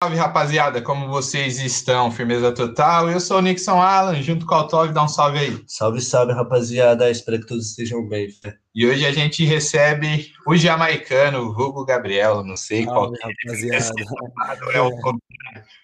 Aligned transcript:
Salve, 0.00 0.16
rapaziada, 0.16 0.80
como 0.80 1.08
vocês 1.08 1.58
estão? 1.58 2.08
Firmeza 2.12 2.52
total. 2.54 3.10
Eu 3.10 3.18
sou 3.18 3.38
o 3.38 3.42
Nixon 3.42 3.82
Alan, 3.82 4.22
junto 4.22 4.46
com 4.46 4.54
o 4.54 4.58
Altov, 4.58 4.92
dá 4.92 5.02
um 5.02 5.08
salve 5.08 5.40
aí. 5.40 5.64
Salve, 5.66 6.00
salve, 6.00 6.32
rapaziada. 6.32 7.10
Espero 7.10 7.40
que 7.40 7.46
todos 7.48 7.70
estejam 7.70 8.08
bem. 8.08 8.28
E 8.72 8.86
hoje 8.86 9.04
a 9.04 9.10
gente 9.10 9.44
recebe 9.44 10.32
o 10.46 10.54
jamaicano, 10.54 11.40
o 11.40 11.50
Hugo 11.50 11.84
Gabriel, 11.84 12.44
não 12.44 12.56
sei 12.56 12.84
Salve, 12.84 12.96
qual 12.96 13.12
que 13.12 13.18
rapaziada. 13.48 13.92
é 14.72 14.80
o 14.80 14.90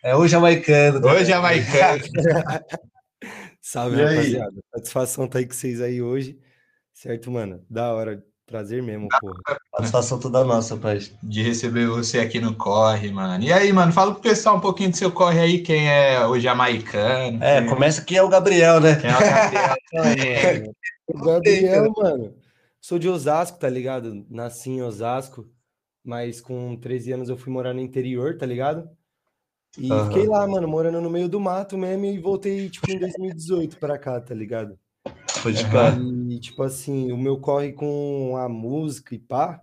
É 0.05 0.15
o 0.15 0.29
jamaicano. 0.29 1.01
né? 1.01 1.13
O 1.13 1.25
jamaicano. 1.25 2.05
Salve, 3.61 3.97
E 3.97 4.01
aí? 4.01 4.15
rapaziada. 4.17 4.55
Satisfação 4.77 5.27
tá 5.27 5.39
aí 5.41 5.47
com 5.47 5.55
vocês 5.55 5.81
aí 5.81 6.01
hoje. 6.01 6.39
Certo, 6.93 7.33
mano? 7.33 7.67
Da 7.69 7.93
hora. 7.93 8.23
Prazer 8.47 8.83
mesmo, 8.83 9.09
porra. 9.21 9.43
Satisfação 9.77 10.21
toda 10.21 10.45
nossa, 10.45 10.77
pai. 10.77 10.99
de 11.23 11.43
receber 11.43 11.87
você 11.87 12.21
aqui 12.21 12.39
no 12.39 12.55
Corre, 12.55 13.11
mano. 13.11 13.43
E 13.43 13.53
aí, 13.53 13.73
mano, 13.73 13.93
fala 13.93 14.13
pro 14.13 14.21
pessoal 14.21 14.57
um 14.57 14.61
pouquinho 14.61 14.91
do 14.91 14.97
seu 14.97 15.11
Corre 15.11 15.41
aí, 15.41 15.63
quem 15.63 15.89
é 15.91 16.25
o 16.27 16.39
jamaicano. 16.39 17.43
É, 17.43 17.61
quem, 17.61 17.71
começa 17.71 18.03
aqui 18.03 18.17
é 18.17 18.23
o 18.23 18.29
Gabriel, 18.29 18.81
né? 18.81 18.97
quem 18.97 19.11
é 19.11 19.17
o 19.17 19.21
Gabriel. 19.21 19.75
Então, 19.95 20.03
mano, 20.03 20.75
o 21.07 21.25
Gabriel, 21.25 21.93
mano. 21.97 22.35
Sou 22.81 22.99
de 22.99 23.09
Osasco, 23.09 23.59
tá 23.59 23.69
ligado? 23.69 24.27
Nasci 24.29 24.71
em 24.71 24.83
Osasco, 24.83 25.49
mas 26.05 26.41
com 26.41 26.77
13 26.77 27.13
anos 27.13 27.29
eu 27.29 27.37
fui 27.37 27.53
morar 27.53 27.73
no 27.73 27.81
interior, 27.81 28.37
tá 28.37 28.45
ligado? 28.45 28.91
E 29.79 29.91
Aham. 29.91 30.05
fiquei 30.07 30.27
lá, 30.29 30.47
mano, 30.47 30.69
morando 30.69 31.01
no 31.01 31.09
meio 31.09 31.29
do 31.29 31.41
mato 31.41 31.79
mesmo 31.79 32.05
e 32.05 32.19
voltei, 32.19 32.69
tipo, 32.69 32.91
em 32.91 32.99
2018 32.99 33.79
pra 33.79 33.99
cá, 33.99 34.21
tá 34.21 34.35
ligado? 34.35 34.79
Pode 35.43 35.65
pá. 35.71 35.97
E, 36.29 36.39
tipo 36.41 36.63
assim, 36.63 37.13
o 37.13 37.19
meu 37.19 37.39
corre 37.39 37.73
com 37.73 38.37
a 38.37 38.49
música 38.49 39.15
e 39.15 39.19
pá, 39.19 39.61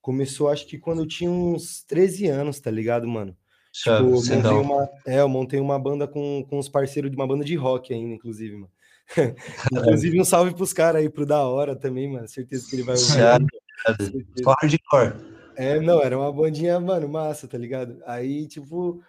começou 0.00 0.48
acho 0.48 0.66
que 0.66 0.78
quando 0.78 1.02
eu 1.02 1.06
tinha 1.06 1.30
uns 1.30 1.82
13 1.84 2.26
anos, 2.28 2.60
tá 2.60 2.70
ligado, 2.70 3.06
mano? 3.08 3.36
Chave, 3.72 4.04
Tipo, 4.04 4.08
eu 4.08 4.14
montei 4.14 4.36
cedão. 4.36 4.62
uma, 4.62 4.88
é, 5.06 5.20
eu 5.20 5.28
montei 5.28 5.60
uma 5.60 5.78
banda 5.78 6.08
com, 6.08 6.46
com 6.48 6.58
os 6.58 6.68
parceiros 6.68 7.10
de 7.10 7.16
uma 7.16 7.26
banda 7.26 7.44
de 7.44 7.54
rock 7.56 7.92
ainda, 7.92 8.14
inclusive, 8.14 8.54
mano. 8.54 8.70
inclusive, 9.72 10.20
um 10.20 10.24
salve 10.24 10.54
pros 10.54 10.72
caras 10.72 11.02
aí, 11.02 11.10
pro 11.10 11.26
Da 11.26 11.42
Hora 11.44 11.76
também, 11.76 12.10
mano. 12.10 12.26
Certeza 12.26 12.66
que 12.68 12.76
ele 12.76 12.82
vai 12.82 12.96
ouvir. 12.96 13.20
Hardcore. 14.46 15.36
É, 15.56 15.80
não, 15.80 16.02
era 16.02 16.18
uma 16.18 16.32
bandinha, 16.32 16.78
mano, 16.80 17.08
massa, 17.08 17.46
tá 17.46 17.56
ligado? 17.56 17.98
Aí, 18.06 18.46
tipo, 18.46 19.02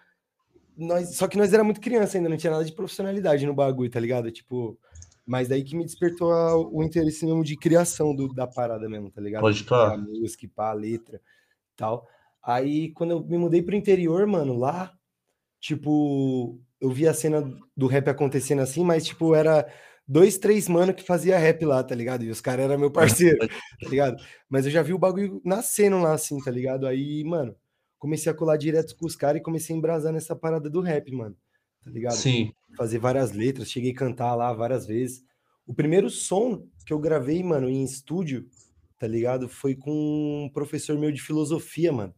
nós, 0.76 1.16
só 1.16 1.26
que 1.26 1.36
nós 1.36 1.52
era 1.52 1.64
muito 1.64 1.80
criança 1.80 2.16
ainda, 2.16 2.28
não 2.28 2.36
tinha 2.36 2.52
nada 2.52 2.64
de 2.64 2.72
profissionalidade 2.72 3.44
no 3.44 3.54
bagulho, 3.54 3.90
tá 3.90 4.00
ligado? 4.00 4.30
Tipo, 4.30 4.78
mas 5.28 5.46
daí 5.48 5.62
que 5.62 5.76
me 5.76 5.84
despertou 5.84 6.32
a- 6.32 6.56
o 6.56 6.82
interesse 6.82 7.24
mesmo 7.26 7.44
de 7.44 7.56
criação 7.56 8.14
do- 8.16 8.32
da 8.32 8.46
parada 8.46 8.88
mesmo, 8.88 9.10
tá 9.10 9.20
ligado? 9.20 9.42
Pode 9.42 9.58
Tipo, 9.58 9.74
a 9.74 9.90
pá. 9.90 9.96
música, 9.98 10.48
pá, 10.54 10.70
a 10.70 10.72
letra 10.72 11.18
e 11.18 11.76
tal. 11.76 12.08
Aí, 12.42 12.90
quando 12.92 13.10
eu 13.10 13.24
me 13.24 13.36
mudei 13.36 13.62
pro 13.62 13.76
interior, 13.76 14.26
mano, 14.26 14.56
lá, 14.56 14.92
tipo, 15.60 16.58
eu 16.80 16.90
vi 16.90 17.06
a 17.06 17.14
cena 17.14 17.42
do 17.76 17.86
rap 17.86 18.08
acontecendo 18.08 18.60
assim, 18.62 18.84
mas, 18.84 19.04
tipo, 19.06 19.34
era 19.34 19.66
dois, 20.06 20.38
três 20.38 20.68
mano 20.68 20.94
que 20.94 21.02
fazia 21.02 21.36
rap 21.38 21.64
lá, 21.64 21.82
tá 21.84 21.94
ligado? 21.94 22.24
E 22.24 22.30
os 22.30 22.40
caras 22.40 22.64
eram 22.64 22.78
meu 22.78 22.90
parceiro, 22.90 23.38
tá 23.38 23.88
ligado? 23.90 24.16
Mas 24.48 24.64
eu 24.64 24.70
já 24.70 24.82
vi 24.82 24.92
o 24.94 24.98
bagulho 24.98 25.40
nascendo 25.44 25.98
lá, 25.98 26.14
assim, 26.14 26.38
tá 26.42 26.50
ligado? 26.50 26.86
Aí, 26.86 27.22
mano, 27.24 27.54
comecei 27.98 28.30
a 28.32 28.34
colar 28.34 28.56
direto 28.56 28.96
com 28.96 29.06
os 29.06 29.16
caras 29.16 29.40
e 29.40 29.44
comecei 29.44 29.74
a 29.74 29.78
embrasar 29.78 30.12
nessa 30.12 30.34
parada 30.34 30.70
do 30.70 30.80
rap, 30.80 31.12
mano, 31.12 31.36
tá 31.84 31.90
ligado? 31.90 32.14
Sim. 32.14 32.52
fazer 32.76 32.98
várias 32.98 33.32
letras, 33.32 33.70
cheguei 33.70 33.92
a 33.92 33.96
cantar 33.96 34.34
lá 34.34 34.52
várias 34.52 34.86
vezes. 34.86 35.24
O 35.66 35.74
primeiro 35.74 36.08
som 36.08 36.66
que 36.86 36.92
eu 36.92 36.98
gravei, 36.98 37.42
mano, 37.42 37.68
em 37.68 37.84
estúdio, 37.84 38.46
tá 38.98 39.06
ligado? 39.06 39.48
Foi 39.48 39.74
com 39.74 40.44
um 40.46 40.50
professor 40.52 40.98
meu 40.98 41.12
de 41.12 41.20
filosofia, 41.20 41.92
mano. 41.92 42.14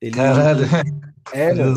Ele, 0.00 0.16
Caralho. 0.16 0.64
é, 1.32 1.54
mano, 1.54 1.76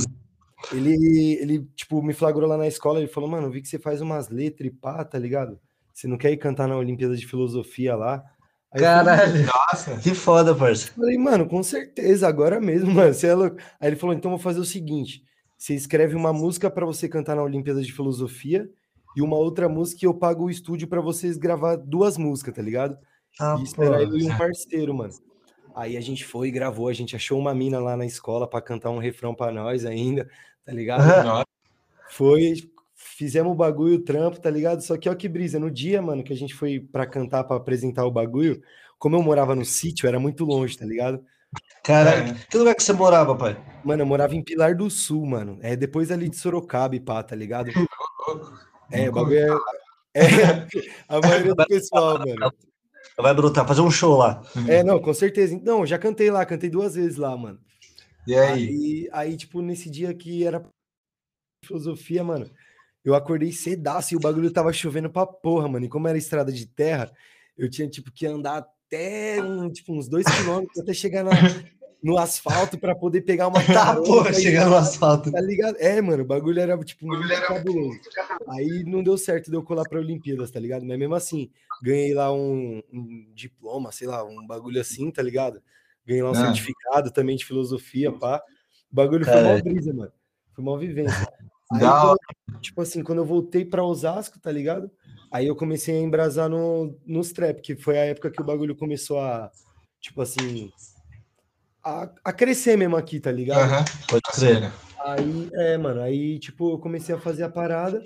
ele, 0.72 1.38
ele, 1.42 1.68
tipo, 1.76 2.02
me 2.02 2.14
flagrou 2.14 2.48
lá 2.48 2.58
na 2.58 2.68
escola, 2.68 3.00
ele 3.00 3.08
falou, 3.08 3.30
mano, 3.30 3.52
vi 3.52 3.62
que 3.62 3.68
você 3.68 3.78
faz 3.78 4.02
umas 4.02 4.30
letras 4.30 4.68
e 4.68 4.72
pá, 4.72 5.04
tá 5.04 5.20
ligado? 5.20 5.60
Você 5.94 6.08
não 6.08 6.18
quer 6.18 6.32
ir 6.32 6.38
cantar 6.38 6.68
na 6.68 6.78
Olimpíada 6.78 7.16
de 7.16 7.26
Filosofia 7.26 7.96
lá? 7.96 8.24
Aí 8.72 8.82
eu 8.82 8.86
falei, 8.86 9.18
Caralho. 9.18 9.46
Nossa, 9.46 9.98
Que 9.98 10.14
foda, 10.14 10.54
parça. 10.54 10.92
Falei, 10.92 11.18
mano, 11.18 11.48
com 11.48 11.64
certeza, 11.64 12.28
agora 12.28 12.60
mesmo, 12.60 12.92
mano. 12.94 13.14
Você 13.14 13.28
é 13.28 13.36
louco. 13.36 13.58
Aí 13.80 13.90
ele 13.90 13.96
falou: 13.96 14.16
então 14.16 14.32
vou 14.32 14.40
fazer 14.40 14.60
o 14.60 14.66
seguinte: 14.66 15.24
você 15.58 15.74
escreve 15.74 16.16
uma 16.16 16.32
música 16.32 16.70
para 16.70 16.86
você 16.86 17.10
cantar 17.10 17.36
na 17.36 17.44
Olimpíada 17.44 17.82
de 17.82 17.92
Filosofia 17.92 18.70
e 19.16 19.22
uma 19.22 19.36
outra 19.38 19.68
música 19.68 20.00
e 20.04 20.08
eu 20.08 20.14
pago 20.14 20.46
o 20.46 20.50
estúdio 20.50 20.88
para 20.88 21.02
vocês 21.02 21.38
gravar 21.38 21.76
duas 21.76 22.18
músicas, 22.18 22.54
tá 22.54 22.62
ligado? 22.62 22.98
Ah, 23.40 23.56
E 23.60 23.64
esperar 23.64 24.02
ele 24.02 24.24
e 24.24 24.32
um 24.32 24.38
parceiro, 24.38 24.94
mano. 24.94 25.14
Aí 25.76 25.96
a 25.98 26.02
gente 26.02 26.26
foi 26.26 26.48
e 26.48 26.52
gravou, 26.52 26.88
a 26.88 26.94
gente 26.94 27.16
achou 27.16 27.40
uma 27.40 27.54
mina 27.54 27.80
lá 27.80 27.96
na 27.98 28.06
escola 28.06 28.48
para 28.48 28.62
cantar 28.62 28.90
um 28.92 28.98
refrão 29.00 29.34
para 29.36 29.52
nós 29.52 29.86
ainda, 29.86 30.28
tá 30.66 30.72
ligado? 30.72 31.04
Foi, 32.10 32.54
fizemos 32.96 33.52
o 33.52 33.56
bagulho, 33.56 33.96
o 33.96 34.04
trampo, 34.04 34.40
tá 34.40 34.50
ligado? 34.50 34.82
Só 34.82 34.98
que 34.98 35.10
ó 35.10 35.16
que 35.16 35.28
brisa, 35.28 35.60
no 35.60 35.70
dia, 35.70 36.02
mano, 36.02 36.24
que 36.24 36.34
a 36.34 36.36
gente 36.36 36.54
foi 36.56 36.80
pra 36.80 37.06
cantar, 37.06 37.44
pra 37.44 37.58
apresentar 37.58 38.06
o 38.06 38.12
bagulho, 38.12 38.62
como 38.98 39.16
eu 39.16 39.22
morava 39.24 39.56
no 39.56 39.66
sítio, 39.66 40.08
era 40.08 40.20
muito 40.20 40.46
longe, 40.46 40.78
tá 40.78 40.86
ligado? 40.86 41.24
Caralho. 41.84 42.32
É. 42.32 42.46
Que 42.50 42.58
lugar 42.58 42.76
que 42.76 42.84
você 42.84 42.94
morava, 42.94 43.36
pai? 43.36 43.58
Mano, 43.84 44.02
eu 44.02 44.06
morava 44.06 44.36
em 44.36 44.44
Pilar 44.44 44.76
do 44.76 44.90
Sul, 44.90 45.26
mano. 45.26 45.58
É 45.62 45.76
depois 45.76 46.12
ali 46.12 46.28
de 46.30 46.36
Sorocaba 46.36 46.96
e 46.96 47.00
pá, 47.00 47.24
tá 47.24 47.36
ligado? 47.36 47.72
É, 48.92 49.10
o 49.10 49.12
bagulho 49.14 49.38
é, 50.14 50.20
é 50.20 50.68
a 51.08 51.20
maioria 51.22 51.56
do 51.56 51.66
pessoal, 51.66 52.20
mano. 52.20 52.54
Vai 53.18 53.34
brotar, 53.34 53.68
fazer 53.68 53.82
um 53.82 53.90
show 53.90 54.18
lá. 54.18 54.44
É, 54.68 54.84
não, 54.84 55.00
com 55.00 55.14
certeza. 55.14 55.60
Não, 55.64 55.86
já 55.86 55.98
cantei 55.98 56.30
lá, 56.30 56.46
cantei 56.46 56.70
duas 56.70 56.96
vezes 56.96 57.18
lá, 57.18 57.36
mano. 57.36 57.60
E 58.28 58.36
aí? 58.36 58.52
Aí, 58.52 59.10
aí, 59.12 59.38
tipo, 59.38 59.62
nesse 59.62 59.90
dia 59.90 60.14
que 60.14 60.46
era 60.46 60.64
filosofia, 61.66 62.24
mano, 62.24 62.50
eu 63.04 63.16
acordei 63.16 63.52
cedaço 63.52 64.14
e 64.14 64.18
o 64.18 64.20
bagulho 64.20 64.52
tava 64.52 64.74
chovendo 64.74 65.10
pra 65.10 65.26
porra, 65.26 65.68
mano. 65.68 65.86
E 65.86 65.90
como 65.90 66.08
era 66.08 66.18
estrada 66.18 66.52
de 66.52 66.66
terra, 66.68 67.12
eu 67.58 67.70
tinha, 67.70 67.90
tipo, 67.90 68.12
que 68.12 68.28
andar 68.28 68.68
até 68.88 69.42
um, 69.44 69.70
tipo, 69.72 69.94
uns 69.94 70.08
dois 70.08 70.26
quilômetros 70.26 70.80
até 70.80 70.94
chegar 70.94 71.24
na- 71.24 71.32
no 72.02 72.18
asfalto 72.18 72.78
pra 72.78 72.96
poder 72.96 73.22
pegar 73.22 73.48
uma 73.48 73.60
Tá, 73.66 73.86
carona 73.86 74.06
porra, 74.06 74.34
chegar 74.34 74.70
no 74.70 74.76
asfalto. 74.76 75.32
Tá 75.32 75.42
ligado? 75.42 75.76
É, 75.80 76.00
mano, 76.02 76.24
o 76.24 76.26
bagulho 76.26 76.60
era, 76.60 76.78
tipo, 76.80 77.06
muito 77.06 77.32
era 77.32 77.46
cabuloso. 77.48 78.00
Aí 78.50 78.84
não 78.86 79.04
deu 79.04 79.18
certo 79.18 79.50
de 79.50 79.58
eu 79.58 79.64
colar 79.64 79.84
pra 79.84 80.00
Olimpíadas, 80.00 80.52
tá 80.52 80.60
ligado? 80.60 80.86
Mas 80.86 80.98
mesmo 80.98 81.16
assim, 81.16 81.50
ganhei 81.84 82.14
lá 82.14 82.32
um, 82.34 82.82
um 82.94 83.28
diploma, 83.34 83.92
sei 83.92 84.08
lá, 84.08 84.24
um 84.24 84.46
bagulho 84.48 84.80
assim, 84.80 85.12
tá 85.12 85.22
ligado? 85.22 85.62
Ganhei 86.06 86.24
lá 86.24 86.30
um 86.30 86.34
Ah. 86.34 86.46
certificado 86.46 87.12
também 87.12 87.36
de 87.36 87.46
filosofia, 87.46 88.12
pá. 88.12 88.42
O 88.92 88.96
bagulho 88.96 89.26
foi 89.26 89.34
mó 89.36 89.42
Caralho. 89.42 89.64
brisa, 89.64 89.94
mano. 89.94 90.12
Foi 90.54 90.64
mó 90.64 90.78
vivência. 90.78 91.28
Aí, 91.74 91.82
tipo 92.62 92.80
assim, 92.82 93.04
quando 93.04 93.18
eu 93.20 93.26
voltei 93.26 93.66
pra 93.66 93.84
Osasco, 93.84 94.40
tá 94.40 94.50
ligado? 94.52 94.90
Aí 95.32 95.48
eu 95.48 95.56
comecei 95.56 95.98
a 95.98 96.02
embrasar 96.02 96.50
no, 96.50 96.98
nos 97.06 97.32
trap, 97.32 97.62
que 97.62 97.76
foi 97.76 97.98
a 97.98 98.06
época 98.06 98.32
que 98.32 98.42
o 98.42 98.46
bagulho 98.46 98.76
começou 98.76 99.20
a, 99.20 99.52
tipo 100.00 100.22
assim, 100.22 100.72
a, 101.84 102.10
a 102.24 102.34
crescer 102.34 102.78
mesmo 102.78 102.96
aqui, 102.96 103.20
tá 103.20 103.32
ligado? 103.32 103.60
Aham, 103.72 103.86
Pode 104.08 104.22
tá 104.22 104.32
crer. 104.34 104.74
Aí, 105.06 105.50
é, 105.54 105.78
mano, 105.78 106.02
aí, 106.02 106.40
tipo, 106.40 106.72
eu 106.74 106.80
comecei 106.80 107.14
a 107.14 107.20
fazer 107.20 107.44
a 107.44 107.50
parada 107.50 108.02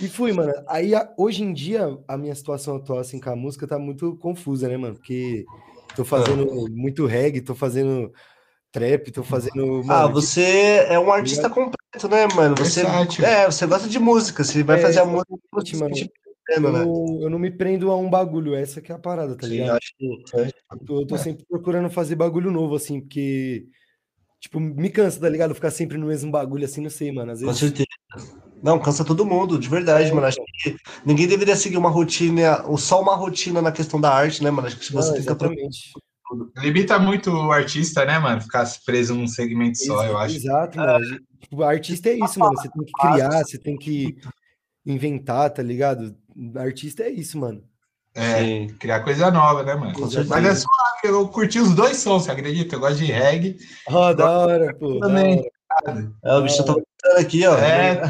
e 0.00 0.08
fui, 0.08 0.32
mano. 0.32 0.52
Aí, 0.68 0.94
a- 0.94 1.12
hoje 1.18 1.42
em 1.42 1.52
dia, 1.52 1.98
a 2.08 2.16
minha 2.16 2.34
situação 2.34 2.76
atual, 2.76 2.98
assim, 3.00 3.20
com 3.20 3.30
a 3.30 3.36
música 3.36 3.66
tá 3.66 3.78
muito 3.78 4.16
confusa, 4.16 4.68
né, 4.68 4.76
mano? 4.76 4.94
Porque 4.94 5.46
tô 5.96 6.04
fazendo 6.04 6.46
muito 6.70 7.06
reggae, 7.06 7.40
tô 7.40 7.54
fazendo 7.54 8.12
trap, 8.70 9.10
tô 9.10 9.22
fazendo. 9.22 9.80
Ah, 9.90 10.02
mano, 10.02 10.14
você 10.14 10.86
é 10.88 10.98
um 10.98 11.12
artista 11.12 11.48
completo, 11.50 12.08
né, 12.08 12.26
mano? 12.34 12.56
Você, 12.56 12.82
é, 13.22 13.46
você 13.46 13.66
gosta 13.66 13.88
de 13.88 13.98
música, 13.98 14.42
você 14.44 14.62
vai 14.62 14.78
É, 14.78 14.82
fazer 14.82 15.00
a 15.00 15.04
música 15.04 15.34
que 15.36 15.48
você 15.52 15.76
mano. 15.76 15.94
Eu, 16.48 16.60
né? 16.60 16.70
não, 16.84 17.22
eu 17.22 17.30
não 17.30 17.38
me 17.38 17.50
prendo 17.50 17.90
a 17.90 17.96
um 17.96 18.08
bagulho, 18.10 18.54
essa 18.54 18.80
que 18.80 18.90
é 18.92 18.94
a 18.94 18.98
parada, 18.98 19.36
tá 19.36 19.46
Sim, 19.46 19.54
ligado? 19.60 19.76
acho 19.76 19.92
que- 19.96 20.06
Eu 20.06 20.78
tô, 20.86 21.00
eu 21.00 21.06
tô 21.06 21.18
sempre 21.18 21.44
procurando 21.48 21.88
fazer 21.90 22.16
bagulho 22.16 22.50
novo, 22.50 22.74
assim, 22.74 23.00
porque, 23.00 23.66
tipo, 24.40 24.58
me 24.60 24.90
cansa, 24.90 25.20
tá 25.20 25.28
ligado? 25.28 25.54
Ficar 25.54 25.70
sempre 25.70 25.96
no 25.98 26.06
mesmo 26.06 26.30
bagulho, 26.30 26.64
assim, 26.64 26.80
não 26.80 26.90
sei, 26.90 27.12
mano. 27.12 27.32
Às 27.32 27.40
Com 27.40 27.46
vezes. 27.46 27.60
certeza. 27.60 27.86
Não, 28.62 28.78
cansa 28.78 29.04
todo 29.04 29.26
mundo, 29.26 29.58
de 29.58 29.68
verdade, 29.68 30.10
É, 30.10 30.14
mano. 30.14 30.26
Acho 30.26 30.38
que 30.62 30.76
ninguém 31.04 31.26
deveria 31.26 31.56
seguir 31.56 31.76
uma 31.76 31.90
rotina, 31.90 32.64
ou 32.66 32.78
só 32.78 33.02
uma 33.02 33.16
rotina 33.16 33.60
na 33.60 33.72
questão 33.72 34.00
da 34.00 34.12
arte, 34.14 34.42
né, 34.42 34.50
mano? 34.50 34.68
Acho 34.68 34.78
que 34.78 34.84
se 34.84 34.92
você 34.92 35.20
fica. 35.20 35.36
Limita 36.56 36.98
muito 36.98 37.30
o 37.30 37.52
artista, 37.52 38.04
né, 38.04 38.18
mano? 38.18 38.40
Ficar 38.40 38.64
preso 38.86 39.14
num 39.14 39.26
segmento 39.26 39.76
só, 39.78 40.02
Ex- 40.02 40.10
eu 40.10 40.16
acho. 40.18 40.36
Exato, 40.36 40.78
mano. 40.78 41.04
Tipo, 41.40 41.62
artista 41.62 42.08
é 42.08 42.14
isso, 42.14 42.38
mano. 42.38 42.56
Você 42.56 42.70
tem 42.70 42.84
que 42.84 42.92
criar, 42.92 43.44
você 43.44 43.58
tem 43.58 43.76
que 43.76 44.16
inventar, 44.86 45.50
tá 45.50 45.62
ligado? 45.62 46.16
Artista 46.56 47.02
é 47.02 47.10
isso, 47.10 47.38
mano. 47.38 47.62
É, 48.14 48.38
Sim. 48.38 48.66
criar 48.78 49.00
coisa 49.00 49.30
nova, 49.30 49.62
né, 49.62 49.74
mano? 49.74 49.94
Com 49.94 50.02
Mas 50.02 50.44
é 50.44 50.54
suave, 50.54 50.66
eu 51.04 51.26
curti 51.28 51.58
os 51.58 51.74
dois 51.74 51.96
sons, 51.96 52.24
você 52.24 52.30
acredita? 52.30 52.76
Eu 52.76 52.80
gosto 52.80 52.98
de 52.98 53.06
reggae. 53.06 53.56
Ó, 53.88 54.12
da 54.12 54.30
hora, 54.30 54.74
pô. 54.74 55.00
Também. 55.00 55.50
hora. 55.86 56.12
É, 56.22 56.34
o 56.34 56.42
bicho 56.42 56.58
tá 56.58 56.74
tocando 56.74 57.18
aqui, 57.18 57.46
ó. 57.46 57.56
É, 57.56 58.02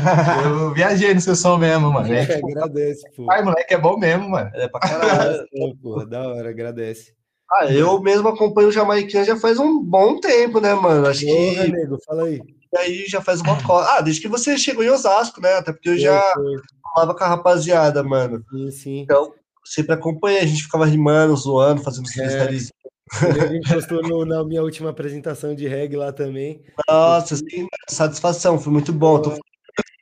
eu 0.45 0.75
viajei 0.75 1.15
no 1.15 1.21
seu 1.21 1.37
som 1.37 1.57
mesmo, 1.57 1.93
mano. 1.93 2.13
É, 2.13 2.23
agradece, 2.35 3.03
pô. 3.17 3.31
Ai, 3.31 3.43
moleque, 3.45 3.75
é 3.75 3.79
bom 3.79 3.97
mesmo, 3.97 4.29
mano. 4.29 4.51
É 4.55 4.67
pra 4.67 4.81
caralho. 4.81 5.47
Pô, 5.81 6.05
da 6.05 6.27
hora, 6.29 6.51
agradece. 6.51 7.15
Ah, 7.51 7.67
eu 7.67 8.01
mesmo 8.01 8.29
acompanho 8.29 8.69
o 8.69 8.73
Jamaican 8.73 9.25
já 9.25 9.37
faz 9.37 9.59
um 9.59 9.83
bom 9.83 10.19
tempo, 10.19 10.59
né, 10.59 10.75
mano? 10.75 11.07
Acho 11.07 11.27
Porra, 11.27 11.65
que 11.65 11.73
nego, 11.73 11.99
fala 12.05 12.25
aí. 12.25 12.41
aí 12.77 13.05
já 13.07 13.21
faz 13.21 13.43
uma 13.43 13.63
cola. 13.63 13.87
Ah, 13.97 14.01
desde 14.01 14.23
que 14.23 14.29
você 14.29 14.57
chegou 14.57 14.83
em 14.83 14.89
Osasco, 14.89 15.41
né? 15.41 15.55
Até 15.55 15.71
porque 15.71 15.91
eu 15.91 15.99
já 15.99 16.19
Foi, 16.33 16.57
falava 16.95 17.15
com 17.15 17.25
a 17.25 17.29
rapaziada, 17.29 18.03
mano. 18.03 18.45
Sim, 18.51 18.71
sim. 18.71 19.01
Então, 19.01 19.33
sempre 19.65 19.95
acompanhei, 19.95 20.41
a 20.41 20.47
gente 20.47 20.65
ficava 20.65 20.85
rimando, 20.87 21.35
zoando, 21.37 21.83
fazendo 21.83 22.05
os 22.07 22.17
É. 22.17 22.49
A 22.49 23.47
gente 23.49 23.69
postou 23.73 24.03
no- 24.03 24.25
na 24.25 24.43
minha 24.45 24.63
última 24.63 24.91
apresentação 24.91 25.55
de 25.55 25.69
reggae 25.69 25.97
lá 25.97 26.13
também. 26.13 26.63
Nossa, 26.89 27.37
sim, 27.37 27.67
satisfação, 27.89 28.59
foi 28.59 28.73
muito 28.73 28.93
bom. 28.93 29.21
Tô 29.21 29.35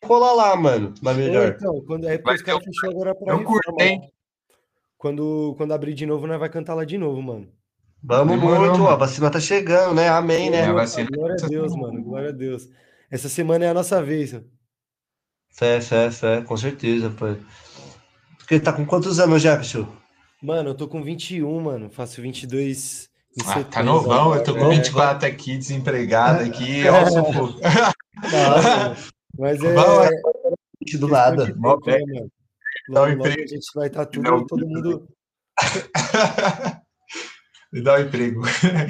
colar 0.02 0.32
lá, 0.32 0.56
mano, 0.56 0.94
na 1.02 1.10
Ô, 1.10 1.14
melhor. 1.14 1.54
Então, 1.56 1.80
quando 1.86 2.08
é 2.08 2.18
porque 2.18 2.30
Mas 2.30 2.40
os 2.40 2.46
caras 2.46 2.64
fechou 2.64 2.90
agora 2.90 3.14
pra 3.14 3.32
eu 3.34 3.44
curto, 3.44 3.80
hein? 3.80 4.00
Quando, 4.96 5.54
quando 5.56 5.72
abrir 5.72 5.94
de 5.94 6.04
novo, 6.06 6.26
nós 6.26 6.38
vai 6.38 6.48
cantar 6.48 6.74
lá 6.74 6.84
de 6.84 6.98
novo, 6.98 7.22
mano. 7.22 7.48
Vamos 8.02 8.34
Demorou, 8.34 8.60
muito, 8.60 8.74
ó, 8.76 8.84
mano. 8.84 8.88
a 8.90 8.96
vacina 8.96 9.30
tá 9.30 9.40
chegando, 9.40 9.94
né? 9.94 10.08
Amém, 10.08 10.48
É, 10.48 10.50
né? 10.66 10.72
vacina 10.72 11.08
Glória 11.10 11.34
a 11.34 11.36
essa 11.36 11.48
Deus, 11.48 11.74
mano. 11.74 12.02
Glória 12.02 12.28
a 12.30 12.32
Deus. 12.32 12.68
Essa 13.10 13.28
semana 13.28 13.64
é 13.64 13.68
a 13.68 13.74
nossa 13.74 14.02
vez. 14.02 14.32
mano. 14.32 14.46
Fé, 15.52 15.80
fé, 15.80 16.10
fé, 16.10 16.40
com 16.42 16.56
certeza, 16.56 17.10
pai. 17.10 17.36
Porque 18.38 18.58
tá 18.60 18.72
com 18.72 18.84
quantos 18.86 19.18
anos 19.20 19.42
já, 19.42 19.56
bicho? 19.56 19.86
Mano, 20.42 20.70
eu 20.70 20.74
tô 20.74 20.88
com 20.88 21.02
21, 21.02 21.60
mano. 21.60 21.90
Faço 21.90 22.22
22 22.22 23.08
em 23.38 23.42
Ah, 23.46 23.62
tá 23.64 23.82
novão, 23.82 24.34
eu 24.34 24.42
tô 24.42 24.54
com 24.54 24.66
É, 24.72 24.76
24 24.76 25.28
aqui, 25.28 25.56
desempregado 25.58 26.42
aqui, 26.44 26.82
ó, 26.88 27.06
sufoco. 27.06 27.60
nossa, 28.32 28.96
Mas 29.38 29.62
é. 29.62 29.72
Vamos, 29.74 30.08
Do 30.10 30.86
questão 30.86 31.08
nada. 31.08 31.44
de 31.46 31.54
Mó 31.54 31.76
tempo, 31.80 32.06
né, 32.06 32.14
mano? 32.20 32.32
Dá 32.88 33.02
um 33.02 33.04
Logo, 33.04 33.10
logo 33.18 33.28
emprego. 33.28 33.42
a 33.42 33.46
gente 33.46 33.66
vai 33.74 33.86
estar 33.88 34.04
Dá 34.04 34.10
tudo, 34.10 34.34
um 34.34 34.46
todo 34.46 34.66
mundo. 34.66 35.08
Me 37.72 37.82
dá 37.82 37.94
um 37.96 38.00
emprego. 38.00 38.40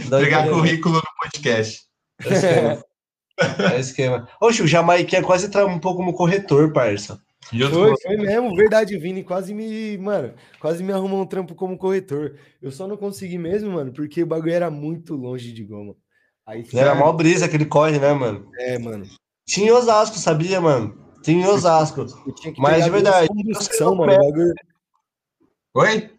Dá 0.09 0.19
Entregar 0.19 0.41
emprego. 0.47 0.55
currículo 0.61 0.95
no 0.97 1.03
podcast. 1.23 1.83
É 2.25 2.83
É 3.75 3.79
esquema. 3.81 4.29
Oxe, 4.41 4.63
o 4.63 4.67
Jamaica 4.67 5.23
quase 5.23 5.47
entrar 5.47 5.65
um 5.67 5.79
pouco 5.79 5.99
como 5.99 6.13
corretor, 6.15 6.73
parça. 6.73 7.21
E 7.53 7.61
eu 7.61 7.71
Foi, 7.71 7.95
foi 8.01 8.17
mesmo, 8.17 8.55
verdade, 8.55 8.95
o 8.97 9.01
Vini 9.01 9.25
quase 9.25 9.53
me, 9.55 9.97
mano, 9.99 10.35
quase 10.61 10.85
me 10.85 10.93
arrumou 10.93 11.23
um 11.23 11.27
trampo 11.27 11.55
como 11.55 11.77
corretor. 11.79 12.37
Eu 12.61 12.71
só 12.71 12.87
não 12.87 12.97
consegui 12.97 13.39
mesmo, 13.39 13.73
mano, 13.73 13.93
porque 13.93 14.23
o 14.23 14.27
bagulho 14.27 14.53
era 14.53 14.71
muito 14.71 15.15
longe 15.17 15.53
de 15.53 15.65
goma. 15.65 15.97
Aí, 16.47 16.65
Era 16.75 16.95
mó 16.95 17.13
brisa 17.13 17.49
que 17.49 17.57
ele 17.57 17.65
corre, 17.65 17.99
né, 17.99 18.13
mano? 18.13 18.51
é, 18.59 18.79
mano. 18.79 19.07
Tinha 19.47 19.69
em 19.69 19.73
Osasco, 19.73 20.17
sabia, 20.19 20.61
mano? 20.61 20.97
Tinha 21.23 21.45
em 21.45 21.47
Osasco. 21.49 22.07
Mas 22.59 22.85
de 22.85 22.91
verdade, 22.91 23.29
condução, 23.29 23.95
mano. 23.97 24.13
o 24.13 24.17
bagulho- 24.17 24.55
Oi? 25.75 26.11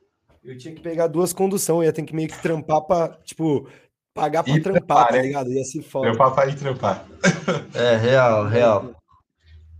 Eu 0.43 0.57
tinha 0.57 0.73
que 0.73 0.81
pegar 0.81 1.07
duas 1.07 1.31
condução, 1.33 1.77
eu 1.77 1.83
ia 1.83 1.93
ter 1.93 2.03
que 2.03 2.15
meio 2.15 2.27
que 2.27 2.41
trampar 2.41 2.81
pra, 2.81 3.09
tipo, 3.23 3.67
pagar 4.13 4.43
pra 4.43 4.53
E 4.53 4.61
trampar, 4.61 5.07
tá 5.07 5.13
né? 5.13 5.21
ligado? 5.21 5.51
Ia 5.51 5.61
Meu 5.73 5.83
foda. 5.83 6.17
papai 6.17 6.55
trampar. 6.55 7.05
É, 7.75 7.97
real, 7.97 8.47
real, 8.47 8.95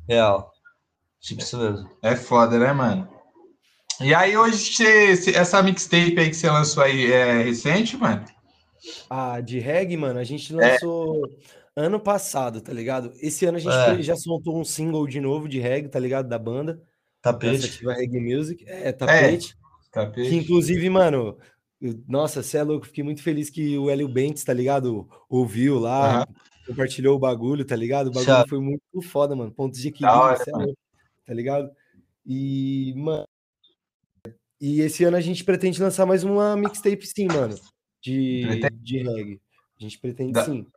real. 0.07 0.51
Tipo 1.19 1.42
isso 1.42 1.57
mesmo. 1.57 1.89
É 2.04 2.16
foda, 2.16 2.57
né, 2.60 2.72
mano? 2.74 3.07
E 4.00 4.13
aí, 4.16 4.36
hoje, 4.36 4.72
essa 5.36 5.62
mixtape 5.62 6.18
aí 6.19 6.30
que 6.30 6.36
você 6.36 6.50
lançou 6.50 6.81
aí 6.83 7.12
é 7.12 7.44
recente, 7.44 7.95
mano? 7.98 8.25
Ah, 9.10 9.39
de 9.42 9.60
reggae, 9.60 9.95
mano, 9.98 10.19
a 10.19 10.24
gente 10.24 10.51
É. 10.54 10.56
lançou 10.56 11.22
ano 11.75 12.00
passado, 12.00 12.60
tá 12.62 12.74
ligado? 12.74 13.12
Esse 13.22 13.45
ano 13.45 13.57
a 13.57 13.62
gente 13.62 13.74
É. 13.74 14.01
já 14.01 14.16
soltou 14.16 14.60
um 14.60 14.66
single 14.66 15.06
de 15.07 15.22
novo 15.22 15.48
de 15.48 15.60
reggae, 15.60 15.88
tá 15.89 16.00
ligado? 16.00 16.28
Da 16.28 16.39
banda, 16.39 16.74
da 17.24 17.31
Tapete. 17.31 17.86
Reggae 17.86 18.19
Music. 18.19 18.63
É, 18.68 18.92
tapete. 18.92 19.54
Que 19.54 19.92
Tapete. 19.92 20.36
inclusive, 20.36 20.89
mano, 20.89 21.38
nossa, 22.07 22.44
você 22.44 22.57
é 22.57 22.63
louco, 22.63 22.86
fiquei 22.86 23.04
muito 23.04 23.24
feliz 23.24 23.50
que 23.50 23.78
o 23.78 23.89
Hélio 23.89 24.07
Bentes, 24.07 24.44
tá 24.44 24.54
ligado? 24.54 25.10
Ouviu 25.28 25.80
lá, 25.80 26.18
Aham. 26.19 26.25
compartilhou 26.68 27.16
o 27.16 27.19
bagulho, 27.19 27.66
tá 27.66 27.75
ligado? 27.75 28.07
O 28.07 28.12
bagulho 28.12 28.48
foi 28.48 28.60
muito 28.60 29.01
foda, 29.01 29.36
mano. 29.36 29.51
Pontos 29.51 29.80
de 29.80 29.88
equilíbrio, 29.88 30.19
hora, 30.22 30.38
cê 30.38 30.51
é 30.51 30.54
louco, 30.54 30.78
tá 31.25 31.33
ligado? 31.33 31.72
E, 32.25 32.94
mano. 32.95 33.25
E 34.60 34.81
esse 34.81 35.04
ano 35.04 35.18
a 35.18 35.22
gente 35.22 35.44
pretende 35.44 35.81
lançar 35.81 36.06
mais 36.06 36.24
uma 36.24 36.56
mixtape, 36.56 37.06
sim, 37.07 37.28
mano. 37.28 37.56
De, 38.01 38.42
Pretende? 38.44 38.78
de 38.83 38.98
reggae. 39.00 39.42
A 39.80 39.83
gente 39.83 39.98
pretende 40.00 40.33
Da- 40.33 40.45
sim. 40.45 40.68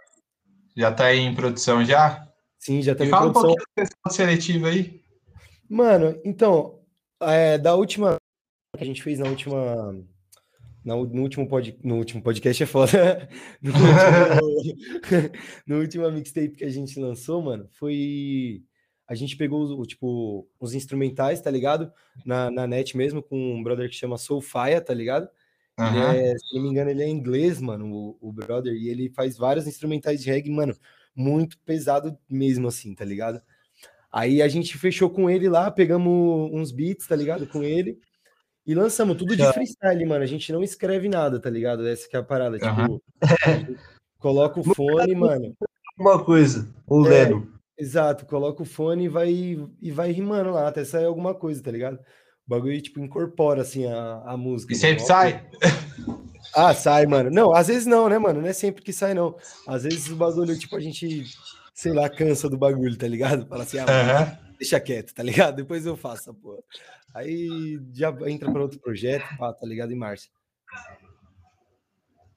Já 0.76 0.90
tá 0.90 1.06
aí 1.06 1.18
em 1.20 1.34
produção 1.34 1.84
já? 1.84 2.26
Sim, 2.58 2.80
já 2.80 2.94
tá 2.94 3.04
Me 3.04 3.08
em 3.08 3.10
fala 3.10 3.28
um 3.28 3.32
produção. 3.32 3.54
pouquinho 3.54 3.66
da 3.76 3.84
sessão 3.84 4.10
seletiva 4.26 4.68
aí. 4.68 5.02
Mano, 5.68 6.18
então, 6.24 6.80
é, 7.20 7.58
da 7.58 7.74
última 7.74 8.16
que 8.76 8.82
a 8.82 8.86
gente 8.86 9.02
fez 9.02 9.18
na 9.18 9.28
última. 9.28 10.02
U- 10.92 11.06
no, 11.06 11.22
último 11.22 11.48
pod, 11.48 11.78
no 11.82 11.96
último 11.96 12.22
podcast 12.22 12.62
é 12.62 12.66
foda. 12.66 13.28
No 13.62 13.70
último, 13.72 15.32
no 15.66 15.78
último 15.80 16.10
mixtape 16.10 16.56
que 16.56 16.64
a 16.64 16.70
gente 16.70 16.98
lançou, 16.98 17.40
mano, 17.42 17.68
foi. 17.72 18.62
A 19.06 19.14
gente 19.14 19.36
pegou 19.36 19.84
tipo, 19.86 20.48
os 20.58 20.74
instrumentais, 20.74 21.40
tá 21.40 21.50
ligado? 21.50 21.92
Na, 22.24 22.50
na 22.50 22.66
net 22.66 22.96
mesmo, 22.96 23.22
com 23.22 23.36
um 23.54 23.62
brother 23.62 23.88
que 23.88 23.94
chama 23.94 24.16
Soulfire, 24.18 24.80
tá 24.84 24.94
ligado? 24.94 25.28
Aham. 25.78 26.14
é, 26.14 26.38
se 26.38 26.54
não 26.54 26.62
me 26.62 26.68
engano, 26.70 26.90
ele 26.90 27.02
é 27.02 27.08
inglês, 27.08 27.60
mano, 27.60 27.86
o, 27.92 28.18
o 28.28 28.32
brother, 28.32 28.72
e 28.72 28.88
ele 28.88 29.10
faz 29.10 29.36
vários 29.36 29.66
instrumentais 29.66 30.22
de 30.22 30.30
reggae, 30.30 30.50
mano, 30.50 30.74
muito 31.14 31.58
pesado 31.66 32.16
mesmo, 32.30 32.68
assim, 32.68 32.94
tá 32.94 33.04
ligado? 33.04 33.42
Aí 34.10 34.40
a 34.40 34.46
gente 34.48 34.78
fechou 34.78 35.10
com 35.10 35.28
ele 35.28 35.48
lá, 35.48 35.70
pegamos 35.70 36.48
uns 36.52 36.70
beats, 36.70 37.06
tá 37.06 37.16
ligado? 37.16 37.46
Com 37.48 37.62
ele. 37.62 37.98
E 38.66 38.74
lançamos 38.74 39.16
tudo 39.16 39.36
de 39.36 39.52
freestyle, 39.52 40.06
mano. 40.06 40.24
A 40.24 40.26
gente 40.26 40.52
não 40.52 40.62
escreve 40.62 41.08
nada, 41.08 41.38
tá 41.38 41.50
ligado? 41.50 41.86
Essa 41.86 42.08
que 42.08 42.16
é 42.16 42.18
a 42.18 42.22
parada. 42.22 42.56
Aham. 42.62 42.88
Tipo, 42.88 43.02
coloca 44.18 44.60
o 44.60 44.74
fone, 44.74 45.14
mano. 45.14 45.54
Uma 45.98 46.24
coisa, 46.24 46.68
o 46.86 47.06
É. 47.06 47.10
Leno. 47.10 47.52
Exato, 47.76 48.24
coloca 48.24 48.62
o 48.62 48.66
fone 48.66 49.04
e 49.04 49.08
vai, 49.08 49.30
e 49.82 49.90
vai 49.90 50.12
rimando 50.12 50.50
lá, 50.52 50.68
até 50.68 50.84
sair 50.84 51.06
alguma 51.06 51.34
coisa, 51.34 51.60
tá 51.60 51.70
ligado? 51.72 51.96
O 51.96 52.50
bagulho, 52.50 52.80
tipo, 52.80 53.00
incorpora, 53.00 53.62
assim, 53.62 53.84
a, 53.86 54.22
a 54.24 54.36
música. 54.36 54.72
E 54.72 54.76
sempre 54.76 55.04
sai? 55.04 55.44
Ah, 56.54 56.72
sai, 56.72 57.04
mano. 57.06 57.30
Não, 57.30 57.52
às 57.52 57.66
vezes 57.66 57.84
não, 57.84 58.08
né, 58.08 58.16
mano? 58.16 58.40
Não 58.40 58.48
é 58.48 58.52
sempre 58.52 58.82
que 58.82 58.92
sai, 58.92 59.12
não. 59.12 59.34
Às 59.66 59.82
vezes 59.82 60.08
o 60.08 60.14
bagulho, 60.14 60.56
tipo, 60.56 60.76
a 60.76 60.80
gente, 60.80 61.24
sei 61.74 61.92
lá, 61.92 62.08
cansa 62.08 62.48
do 62.48 62.56
bagulho, 62.56 62.96
tá 62.96 63.08
ligado? 63.08 63.46
Fala 63.46 63.64
assim, 63.64 63.78
ah, 63.78 63.86
Aham. 63.88 64.38
Deixa 64.58 64.80
quieto, 64.80 65.14
tá 65.14 65.22
ligado? 65.22 65.56
Depois 65.56 65.86
eu 65.86 65.96
faço 65.96 66.22
essa 66.22 66.34
porra. 66.34 66.62
Aí 67.14 67.80
já 67.92 68.14
entra 68.26 68.50
para 68.50 68.62
outro 68.62 68.80
projeto, 68.80 69.24
pá, 69.38 69.52
tá 69.52 69.66
ligado? 69.66 69.92
Em 69.92 69.96
março. 69.96 70.28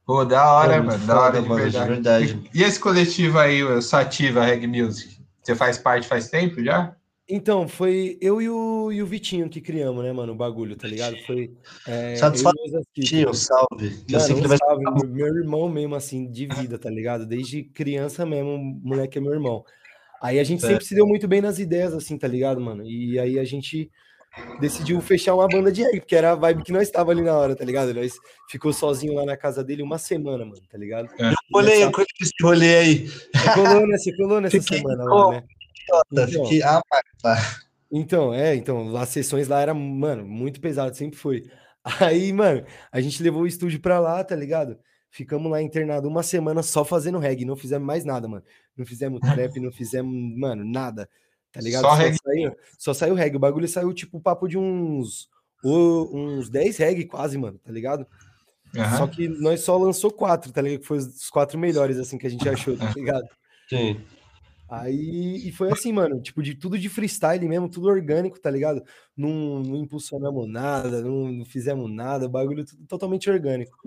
Pô, 0.05 0.23
da 0.23 0.53
hora, 0.53 0.75
É, 0.75 0.79
mano. 0.81 1.05
Da 1.05 1.19
hora 1.19 1.41
de 1.41 1.47
mano, 1.49 1.65
de 1.65 1.71
verdade. 1.71 1.93
verdade. 1.93 2.49
E 2.53 2.63
esse 2.63 2.79
coletivo 2.79 3.39
aí, 3.39 3.63
o 3.63 3.81
Sativa 3.81 4.45
Reg 4.45 4.65
Music? 4.65 5.17
Você 5.43 5.55
faz 5.55 5.77
parte 5.77 6.07
faz 6.07 6.29
tempo 6.29 6.63
já? 6.63 6.95
Então, 7.29 7.67
foi 7.67 8.17
eu 8.21 8.41
e 8.41 8.49
o, 8.49 8.89
e 8.89 9.03
o 9.03 9.05
Vitinho 9.05 9.49
que 9.49 9.59
criamos, 9.59 10.01
né, 10.01 10.13
mano, 10.13 10.31
o 10.31 10.35
bagulho, 10.35 10.77
tá 10.77 10.87
ligado? 10.87 11.17
Foi. 11.25 11.51
É, 11.85 12.15
Satisfação, 12.15 12.53
eu 12.63 12.71
e 12.71 12.73
o 12.73 12.77
Osasquito. 12.77 13.07
Tio, 13.07 13.33
salve. 13.33 14.05
Eu 14.09 14.19
Mano, 14.19 14.45
um 14.45 14.47
vai 14.47 14.57
salve, 14.57 15.07
meu 15.07 15.27
irmão 15.27 15.67
mesmo, 15.67 15.95
assim, 15.95 16.31
de 16.31 16.45
vida, 16.47 16.79
tá 16.79 16.89
ligado? 16.89 17.25
Desde 17.25 17.63
criança 17.63 18.25
mesmo, 18.25 18.51
o 18.51 18.57
moleque 18.57 19.17
é 19.17 19.21
meu 19.21 19.33
irmão. 19.33 19.65
Aí 20.21 20.39
a 20.39 20.43
gente 20.43 20.63
É. 20.65 20.67
sempre 20.67 20.85
se 20.85 20.95
deu 20.95 21.05
muito 21.07 21.27
bem 21.27 21.41
nas 21.41 21.59
ideias, 21.59 21.93
assim, 21.93 22.17
tá 22.17 22.27
ligado, 22.27 22.59
mano? 22.59 22.83
E 22.83 23.17
aí 23.19 23.37
a 23.39 23.43
gente 23.43 23.89
decidiu 24.59 25.01
fechar 25.01 25.33
uma 25.35 25.47
banda 25.47 25.71
de 25.71 25.81
reggae, 25.83 25.99
porque 25.99 26.15
era 26.15 26.31
a 26.31 26.35
vibe 26.35 26.63
que 26.63 26.71
nós 26.71 26.83
estava 26.83 27.11
ali 27.11 27.21
na 27.21 27.35
hora, 27.35 27.55
tá 27.55 27.65
ligado? 27.65 27.93
Nós 27.93 28.13
ficou 28.49 28.71
sozinho 28.71 29.13
lá 29.15 29.25
na 29.25 29.35
casa 29.37 29.63
dele 29.63 29.81
uma 29.81 29.97
semana, 29.97 30.45
mano, 30.45 30.61
tá 30.69 30.77
ligado? 30.77 31.09
Olhei, 31.53 31.75
Nessa- 31.79 31.83
eu 31.87 31.91
conheci 31.91 32.13
esse 32.21 32.33
rolê 32.43 32.77
aí. 32.77 33.07
Você 33.07 33.53
colou, 33.55 33.87
né? 33.87 33.97
Você 33.97 34.15
colou 34.15 34.41
nessa 34.41 34.61
Fiquei 34.61 34.77
semana 34.79 35.03
lá, 35.03 35.31
né? 35.31 35.43
Então. 36.11 36.27
Fiquei, 36.43 36.61
ah, 36.63 36.81
Então, 37.91 38.33
é, 38.33 38.53
então, 38.55 38.95
as 38.97 39.09
sessões 39.09 39.47
lá 39.47 39.61
era, 39.61 39.73
mano, 39.73 40.25
muito 40.25 40.59
pesado, 40.59 40.95
sempre 40.95 41.17
foi. 41.17 41.43
Aí, 42.01 42.33
mano, 42.33 42.65
a 42.91 42.99
gente 42.99 43.23
levou 43.23 43.43
o 43.43 43.47
estúdio 43.47 43.79
pra 43.79 43.97
lá, 43.99 44.21
tá 44.23 44.35
ligado? 44.35 44.77
Ficamos 45.09 45.49
lá 45.51 45.61
internado 45.61 46.07
uma 46.07 46.21
semana 46.23 46.61
só 46.61 46.83
fazendo 46.85 47.17
reggae, 47.17 47.45
não 47.45 47.55
fizemos 47.55 47.85
mais 47.85 48.03
nada, 48.05 48.27
mano. 48.27 48.43
Não 48.77 48.85
fizemos 48.85 49.19
trap, 49.55 49.59
não 49.59 49.71
fizemos, 49.71 50.37
mano, 50.37 50.63
nada. 50.65 51.09
Tá 51.51 51.61
ligado? 51.61 51.81
Só 51.83 51.93
reggae. 51.93 52.17
Saiu, 52.23 52.55
só 52.77 52.93
saiu 52.93 53.15
reggae. 53.15 53.37
O 53.37 53.39
bagulho 53.39 53.67
saiu 53.67 53.93
tipo 53.93 54.19
papo 54.19 54.47
de 54.47 54.57
uns 54.57 55.29
o- 55.63 56.09
uns 56.13 56.49
10 56.49 56.77
reggae 56.77 57.05
quase, 57.05 57.37
mano, 57.37 57.57
tá 57.63 57.71
ligado? 57.71 58.05
Aham. 58.75 58.97
Só 58.97 59.07
que 59.07 59.27
nós 59.27 59.61
só 59.61 59.77
lançou 59.77 60.11
quatro, 60.11 60.51
tá 60.51 60.61
ligado? 60.61 60.81
Que 60.81 60.85
foi 60.87 60.97
os 60.97 61.29
quatro 61.29 61.57
melhores 61.57 61.97
assim 61.97 62.17
que 62.17 62.27
a 62.27 62.29
gente 62.29 62.47
achou, 62.47 62.77
tá 62.77 62.91
ligado? 62.95 63.27
sim. 63.69 63.99
Aí, 64.69 65.47
e 65.47 65.51
foi 65.53 65.71
assim, 65.71 65.93
mano, 65.93 66.21
tipo, 66.21 66.43
de 66.43 66.53
tudo 66.53 66.77
de 66.77 66.89
freestyle 66.89 67.47
mesmo, 67.47 67.69
tudo 67.69 67.87
orgânico, 67.87 68.37
tá 68.37 68.51
ligado? 68.51 68.83
Não, 69.15 69.61
não 69.63 69.77
impulsionamos 69.77 70.45
nada, 70.49 71.01
não, 71.01 71.31
não 71.31 71.45
fizemos 71.45 71.89
nada, 71.89 72.25
o 72.25 72.29
bagulho 72.29 72.65
tudo 72.65 72.85
totalmente 72.85 73.29
orgânico. 73.29 73.77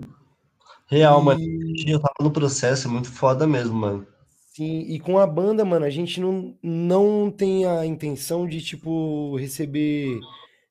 Real, 0.91 1.21
mano. 1.23 1.39
E, 1.41 1.89
Eu 1.91 1.99
tava 2.01 2.13
no 2.21 2.31
processo, 2.31 2.87
é 2.87 2.91
muito 2.91 3.09
foda 3.09 3.47
mesmo, 3.47 3.73
mano. 3.75 4.05
sim, 4.53 4.81
e 4.81 4.99
com 4.99 5.17
a 5.17 5.25
banda, 5.25 5.63
mano, 5.65 5.85
a 5.85 5.89
gente 5.89 6.19
não, 6.19 6.57
não 6.61 7.31
tem 7.31 7.65
a 7.65 7.85
intenção 7.85 8.47
de, 8.47 8.61
tipo, 8.61 9.35
receber 9.37 10.19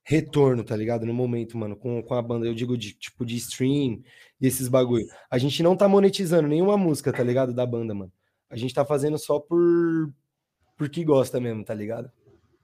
retorno, 0.05 0.65
tá 0.65 0.77
ligado? 0.77 1.07
No 1.07 1.15
momento, 1.15 1.57
mano, 1.57 1.77
com, 1.77 2.03
com 2.03 2.15
a 2.15 2.23
banda. 2.23 2.47
Eu 2.47 2.55
digo 2.55 2.77
de 2.77 2.93
tipo 2.93 3.25
de 3.25 3.37
stream 3.37 4.03
e 4.41 4.47
esses 4.47 4.69
bagulho. 4.69 5.07
A 5.31 5.39
gente 5.39 5.63
não 5.63 5.77
tá 5.77 5.89
monetizando 5.89 6.49
nenhuma 6.49 6.77
música, 6.77 7.13
tá 7.13 7.23
ligado? 7.23 7.55
Da 7.55 7.65
banda, 7.67 7.95
mano. 7.95 8.13
A 8.51 8.57
gente 8.57 8.75
tá 8.75 8.85
fazendo 8.85 9.19
só 9.19 9.39
por 9.41 10.13
porque 10.77 11.05
gosta 11.05 11.41
mesmo, 11.41 11.65
tá 11.65 11.75
ligado? 11.75 12.11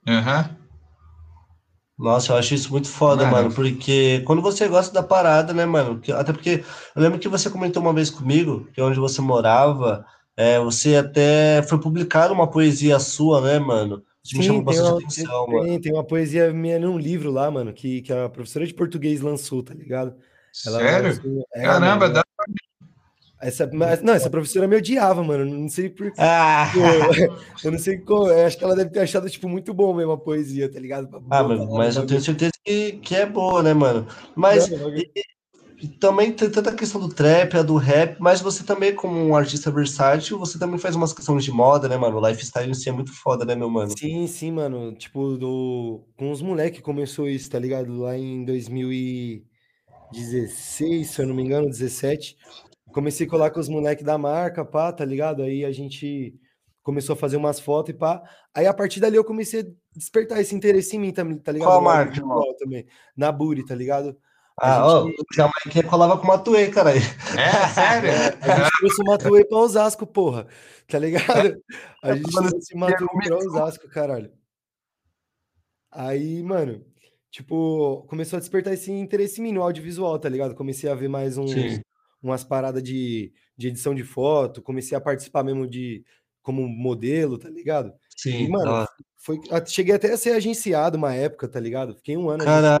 Aham. 0.07 0.49
Uhum. 0.59 0.66
Nossa, 1.97 2.31
eu 2.31 2.37
acho 2.37 2.53
isso 2.53 2.69
muito 2.71 2.87
foda, 2.87 3.23
mano. 3.23 3.35
mano, 3.35 3.55
porque 3.55 4.21
quando 4.25 4.41
você 4.41 4.67
gosta 4.67 4.93
da 4.93 5.01
parada, 5.01 5.51
né, 5.51 5.65
mano? 5.65 5.99
Até 6.13 6.31
porque 6.31 6.63
eu 6.95 7.01
lembro 7.01 7.17
que 7.17 7.27
você 7.27 7.49
comentou 7.49 7.81
uma 7.81 7.93
vez 7.93 8.09
comigo 8.09 8.67
que 8.71 8.81
onde 8.81 8.99
você 8.99 9.19
morava, 9.19 10.05
é, 10.35 10.59
você 10.59 10.95
até 10.95 11.63
foi 11.63 11.79
publicar 11.79 12.31
uma 12.31 12.47
poesia 12.47 12.99
sua, 12.99 13.41
né, 13.41 13.57
mano? 13.57 14.03
Isso 14.23 14.33
Sim, 14.33 14.37
me 14.37 14.43
chamou 14.43 14.63
bastante 14.63 14.89
uma, 14.89 14.97
atenção, 14.99 15.45
tem, 15.45 15.55
mano. 15.55 15.81
Tem 15.81 15.93
uma 15.93 16.03
poesia 16.03 16.53
minha 16.53 16.77
num 16.77 16.99
livro 16.99 17.31
lá, 17.31 17.49
mano, 17.49 17.73
que, 17.73 18.03
que 18.03 18.13
a 18.13 18.29
professora 18.29 18.67
de 18.67 18.75
português 18.75 19.21
lançou, 19.21 19.63
tá 19.63 19.73
ligado? 19.73 20.15
Ela 20.65 20.79
Sério? 20.79 21.09
Lançou, 21.09 21.47
é, 21.55 21.63
Caramba, 21.63 22.07
mano, 22.07 22.13
dá 22.13 22.23
essa, 23.39 23.69
mas, 23.71 24.01
não, 24.01 24.13
essa 24.13 24.29
professora 24.29 24.67
me 24.67 24.75
odiava, 24.75 25.23
mano. 25.23 25.45
Não 25.45 25.69
sei 25.69 25.89
por 25.89 26.11
ah. 26.17 26.71
eu, 26.75 27.37
eu 27.65 27.71
não 27.71 27.79
sei 27.79 27.99
como. 27.99 28.25
Acho 28.25 28.57
que 28.57 28.63
ela 28.63 28.75
deve 28.75 28.89
ter 28.89 29.01
achado, 29.01 29.29
tipo, 29.29 29.47
muito 29.47 29.73
bom 29.73 29.93
mesmo 29.93 30.13
a 30.13 30.17
poesia, 30.17 30.71
tá 30.71 30.79
ligado? 30.79 31.23
Ah, 31.29 31.43
mas, 31.43 31.69
mas 31.69 31.95
eu 31.95 32.05
tenho 32.05 32.21
certeza 32.21 32.51
que, 32.63 32.93
que 32.93 33.15
é 33.15 33.25
boa, 33.25 33.61
né, 33.61 33.73
mano? 33.73 34.07
Mas 34.35 34.69
não, 34.69 34.89
e, 34.95 35.09
e 35.79 35.87
também 35.87 36.31
tem 36.31 36.49
tanta 36.49 36.73
questão 36.73 36.99
do 36.99 37.09
trap, 37.09 37.55
a 37.55 37.61
do 37.61 37.75
rap, 37.75 38.17
mas 38.19 38.41
você 38.41 38.63
também, 38.63 38.95
como 38.95 39.15
um 39.15 39.35
artista 39.35 39.69
versátil, 39.69 40.39
você 40.39 40.57
também 40.57 40.79
faz 40.79 40.95
umas 40.95 41.13
questões 41.13 41.43
de 41.43 41.51
moda, 41.51 41.87
né, 41.87 41.95
mano? 41.95 42.17
O 42.17 42.27
lifestyle 42.27 42.71
em 42.71 42.73
si 42.73 42.89
é 42.89 42.91
muito 42.91 43.13
foda, 43.13 43.45
né, 43.45 43.55
meu 43.55 43.69
mano? 43.69 43.95
Sim, 43.95 44.25
sim, 44.25 44.51
mano. 44.51 44.95
Tipo, 44.95 45.37
do... 45.37 46.01
com 46.17 46.31
os 46.31 46.41
moleques 46.41 46.81
começou 46.81 47.29
isso, 47.29 47.51
tá 47.51 47.59
ligado? 47.59 47.99
Lá 47.99 48.17
em 48.17 48.43
2016, 48.45 51.07
se 51.07 51.21
eu 51.21 51.27
não 51.27 51.35
me 51.35 51.43
engano, 51.43 51.69
17 51.69 52.35
comecei 52.97 53.27
a 53.27 53.29
colar 53.29 53.51
com 53.51 53.59
os 53.59 53.69
moleques 53.69 54.03
da 54.03 54.17
marca, 54.17 54.65
pá, 54.65 54.91
tá 54.91 55.05
ligado? 55.05 55.43
Aí 55.43 55.63
a 55.63 55.71
gente 55.71 56.33
começou 56.81 57.13
a 57.13 57.15
fazer 57.15 57.37
umas 57.37 57.59
fotos 57.59 57.93
e 57.93 57.97
pá. 57.97 58.23
Aí 58.55 58.65
a 58.65 58.73
partir 58.73 58.99
dali 58.99 59.15
eu 59.15 59.23
comecei 59.23 59.61
a 59.61 59.65
despertar 59.95 60.41
esse 60.41 60.55
interesse 60.55 60.95
em 60.95 60.99
mim 60.99 61.11
também, 61.11 61.37
tá 61.37 61.51
ligado? 61.51 61.67
Qual 61.67 61.81
marca, 61.81 62.19
Também. 62.57 62.87
Na 63.15 63.31
Buri, 63.31 63.63
tá 63.63 63.75
ligado? 63.75 64.17
Ah, 64.59 65.03
gente... 65.05 65.41
ó, 65.41 65.47
o 65.47 65.69
que 65.69 65.83
colava 65.83 66.17
com 66.17 66.23
o 66.23 66.27
Matuê, 66.27 66.69
cara. 66.71 66.89
É, 66.89 67.67
sério? 67.71 68.09
É, 68.09 68.27
a 68.41 68.55
gente 68.55 68.71
trouxe 68.79 69.01
o 69.03 69.05
Matuê 69.05 69.45
pra 69.45 69.57
Osasco, 69.59 70.07
porra. 70.07 70.47
Tá 70.87 70.97
ligado? 70.97 71.55
A 72.01 72.15
gente 72.15 72.31
trouxe 72.31 72.73
o 72.73 72.79
Matuê 72.79 73.27
pra 73.27 73.37
Osasco, 73.45 73.87
caralho. 73.89 74.31
Aí, 75.91 76.41
mano, 76.41 76.83
tipo, 77.29 78.07
começou 78.09 78.37
a 78.37 78.39
despertar 78.39 78.73
esse 78.73 78.91
interesse 78.91 79.39
em 79.39 79.43
mim 79.43 79.51
no 79.51 79.61
audiovisual, 79.61 80.17
tá 80.17 80.29
ligado? 80.29 80.55
Comecei 80.55 80.89
a 80.89 80.95
ver 80.95 81.09
mais 81.09 81.37
uns, 81.37 81.51
Sim 81.51 81.79
umas 82.21 82.43
paradas 82.43 82.83
de, 82.83 83.31
de 83.57 83.67
edição 83.67 83.93
de 83.93 84.03
foto, 84.03 84.61
comecei 84.61 84.97
a 84.97 85.01
participar 85.01 85.43
mesmo 85.43 85.67
de 85.67 86.03
como 86.41 86.67
modelo, 86.67 87.37
tá 87.37 87.49
ligado? 87.49 87.91
Sim. 88.15 88.45
E, 88.45 88.49
mano, 88.49 88.87
foi, 89.17 89.39
cheguei 89.65 89.95
até 89.95 90.13
a 90.13 90.17
ser 90.17 90.31
agenciado 90.31 90.97
uma 90.97 91.13
época, 91.13 91.47
tá 91.47 91.59
ligado? 91.59 91.95
Fiquei 91.95 92.15
um 92.15 92.29
ano 92.29 92.45
Caramba. 92.45 92.79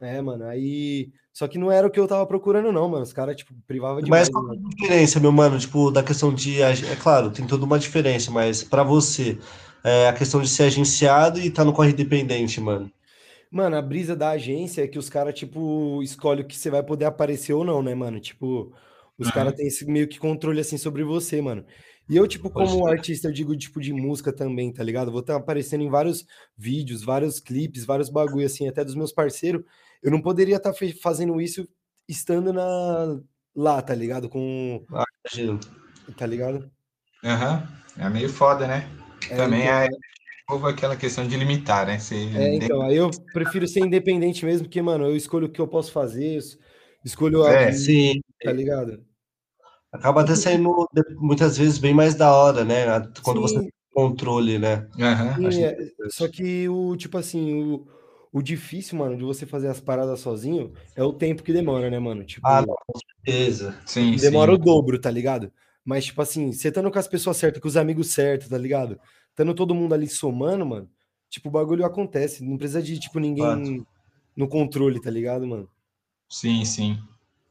É, 0.00 0.20
mano, 0.22 0.44
aí. 0.44 1.10
Só 1.32 1.46
que 1.46 1.58
não 1.58 1.70
era 1.70 1.86
o 1.86 1.90
que 1.90 1.98
eu 1.98 2.06
tava 2.06 2.26
procurando, 2.26 2.72
não, 2.72 2.88
mano. 2.88 3.02
Os 3.02 3.12
caras, 3.12 3.36
tipo, 3.36 3.52
privavam 3.66 4.02
demais. 4.02 4.28
Mas 4.28 4.30
qual 4.30 4.52
a 4.52 4.56
diferença, 4.56 5.20
meu 5.20 5.32
mano? 5.32 5.58
Tipo, 5.58 5.90
da 5.90 6.02
questão 6.02 6.32
de. 6.32 6.62
É 6.62 6.96
claro, 7.00 7.30
tem 7.30 7.46
toda 7.46 7.64
uma 7.64 7.78
diferença, 7.78 8.30
mas 8.30 8.62
para 8.62 8.82
você, 8.82 9.38
é 9.82 10.08
a 10.08 10.12
questão 10.12 10.40
de 10.40 10.48
ser 10.48 10.64
agenciado 10.64 11.40
e 11.40 11.50
tá 11.50 11.64
no 11.64 11.72
corre 11.72 11.90
independente, 11.90 12.60
mano. 12.60 12.90
Mano, 13.50 13.76
a 13.76 13.82
brisa 13.82 14.14
da 14.14 14.30
agência 14.30 14.82
é 14.82 14.88
que 14.88 14.98
os 14.98 15.08
caras, 15.08 15.34
tipo, 15.34 16.02
escolhem 16.02 16.44
o 16.44 16.46
que 16.46 16.56
você 16.56 16.70
vai 16.70 16.82
poder 16.82 17.06
aparecer 17.06 17.52
ou 17.52 17.64
não, 17.64 17.82
né, 17.82 17.94
mano? 17.94 18.20
Tipo, 18.20 18.72
os 19.16 19.30
caras 19.30 19.54
têm 19.54 19.66
esse 19.66 19.86
meio 19.86 20.06
que 20.06 20.18
controle, 20.18 20.60
assim, 20.60 20.76
sobre 20.76 21.02
você, 21.02 21.40
mano. 21.40 21.64
E 22.08 22.16
eu, 22.16 22.26
tipo, 22.26 22.50
como 22.50 22.86
artista, 22.86 23.28
eu 23.28 23.32
digo, 23.32 23.56
tipo, 23.56 23.80
de 23.80 23.92
música 23.92 24.32
também, 24.32 24.72
tá 24.72 24.82
ligado? 24.82 25.10
Vou 25.10 25.20
estar 25.20 25.36
aparecendo 25.36 25.82
em 25.82 25.90
vários 25.90 26.26
vídeos, 26.56 27.02
vários 27.02 27.38
clipes, 27.40 27.84
vários 27.84 28.08
bagulho, 28.08 28.46
assim, 28.46 28.68
até 28.68 28.84
dos 28.84 28.94
meus 28.94 29.12
parceiros. 29.12 29.62
Eu 30.02 30.10
não 30.10 30.20
poderia 30.20 30.56
estar 30.56 30.72
fazendo 31.02 31.40
isso 31.40 31.68
estando 32.08 32.52
na... 32.52 33.20
lá, 33.54 33.82
tá 33.82 33.94
ligado? 33.94 34.28
Com... 34.28 34.84
Ah, 34.92 35.04
imagino. 35.26 35.60
Tá 36.16 36.26
ligado? 36.26 36.70
Aham. 37.24 37.68
Uhum. 37.96 38.04
É 38.04 38.08
meio 38.08 38.28
foda, 38.28 38.66
né? 38.66 38.88
É, 39.28 39.36
também 39.36 39.62
então... 39.62 39.98
é 40.48 40.52
novo 40.52 40.66
aquela 40.66 40.96
questão 40.96 41.26
de 41.26 41.36
limitar, 41.36 41.86
né? 41.86 41.98
Ser 41.98 42.34
é, 42.34 42.54
então, 42.54 42.82
aí 42.82 42.96
eu 42.96 43.10
prefiro 43.32 43.68
ser 43.68 43.80
independente 43.80 44.44
mesmo, 44.44 44.64
porque, 44.66 44.80
mano, 44.80 45.04
eu 45.04 45.14
escolho 45.14 45.46
o 45.46 45.50
que 45.50 45.60
eu 45.60 45.68
posso 45.68 45.92
fazer, 45.92 46.38
escolho 47.04 47.44
a. 47.44 47.52
É, 47.52 47.72
sim. 47.72 48.20
Tá 48.42 48.52
ligado? 48.52 49.04
Acaba 49.92 50.22
até 50.22 50.34
saindo 50.34 50.74
muitas 51.16 51.58
vezes 51.58 51.78
bem 51.78 51.94
mais 51.94 52.14
da 52.14 52.32
hora, 52.32 52.64
né? 52.64 52.86
Quando 53.22 53.46
sim. 53.46 53.54
você 53.54 53.60
tem 53.60 53.72
controle, 53.92 54.58
né? 54.58 54.86
Uhum, 54.96 55.50
sim, 55.50 55.64
é, 55.64 55.76
só 56.08 56.28
que 56.28 56.68
o, 56.68 56.96
tipo 56.96 57.18
assim, 57.18 57.54
o, 57.54 57.86
o 58.32 58.42
difícil, 58.42 58.98
mano, 58.98 59.16
de 59.16 59.24
você 59.24 59.44
fazer 59.44 59.68
as 59.68 59.80
paradas 59.80 60.20
sozinho 60.20 60.72
é 60.94 61.02
o 61.02 61.12
tempo 61.12 61.42
que 61.42 61.52
demora, 61.52 61.90
né, 61.90 61.98
mano? 61.98 62.24
Tipo, 62.24 62.46
ah, 62.46 62.60
não, 62.60 62.74
com 62.86 62.98
certeza. 62.98 63.78
Sim, 63.86 64.14
demora 64.16 64.52
sim. 64.52 64.58
o 64.58 64.62
dobro, 64.62 64.98
tá 65.00 65.10
ligado? 65.10 65.50
Mas, 65.84 66.04
tipo 66.04 66.20
assim, 66.20 66.52
você 66.52 66.68
estando 66.68 66.90
com 66.90 66.98
as 66.98 67.08
pessoas 67.08 67.38
certas, 67.38 67.62
com 67.62 67.68
os 67.68 67.76
amigos 67.76 68.10
certos, 68.10 68.48
tá 68.48 68.58
ligado? 68.58 69.00
Estando 69.38 69.54
todo 69.54 69.74
mundo 69.74 69.94
ali 69.94 70.08
somando, 70.08 70.66
mano, 70.66 70.90
tipo, 71.30 71.48
o 71.48 71.52
bagulho 71.52 71.86
acontece. 71.86 72.44
Não 72.44 72.58
precisa 72.58 72.82
de, 72.82 72.98
tipo, 72.98 73.20
ninguém 73.20 73.86
no 74.36 74.48
controle, 74.48 75.00
tá 75.00 75.10
ligado, 75.10 75.46
mano? 75.46 75.68
Sim, 76.28 76.64
sim. 76.64 76.98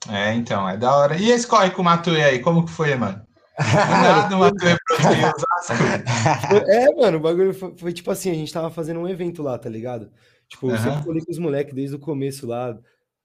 É, 0.10 0.34
então, 0.34 0.68
é 0.68 0.76
da 0.76 0.96
hora. 0.96 1.18
E 1.18 1.32
esse 1.32 1.48
corre 1.48 1.72
com 1.72 1.82
o 1.82 1.86
Matuê 1.86 2.24
aí, 2.24 2.40
como 2.40 2.66
que 2.66 2.72
foi, 2.72 2.94
mano? 2.96 3.26
Nada, 3.58 4.36
É, 6.68 6.94
mano, 6.94 7.18
o 7.18 7.22
bagulho 7.22 7.54
foi, 7.54 7.74
foi, 7.78 7.94
tipo 7.94 8.12
assim, 8.12 8.32
a 8.32 8.34
gente 8.34 8.54
tava 8.54 8.70
fazendo 8.70 9.00
um 9.00 9.08
evento 9.08 9.42
lá, 9.42 9.58
tá 9.58 9.70
ligado? 9.70 10.12
Tipo, 10.50 10.68
eu 10.68 10.72
uhum. 10.72 10.78
sempre 10.78 11.04
falei 11.04 11.26
com 11.26 11.32
os 11.32 11.40
moleques 11.40 11.74
desde 11.74 11.96
o 11.96 12.00
começo 12.00 12.46
lá, 12.46 12.78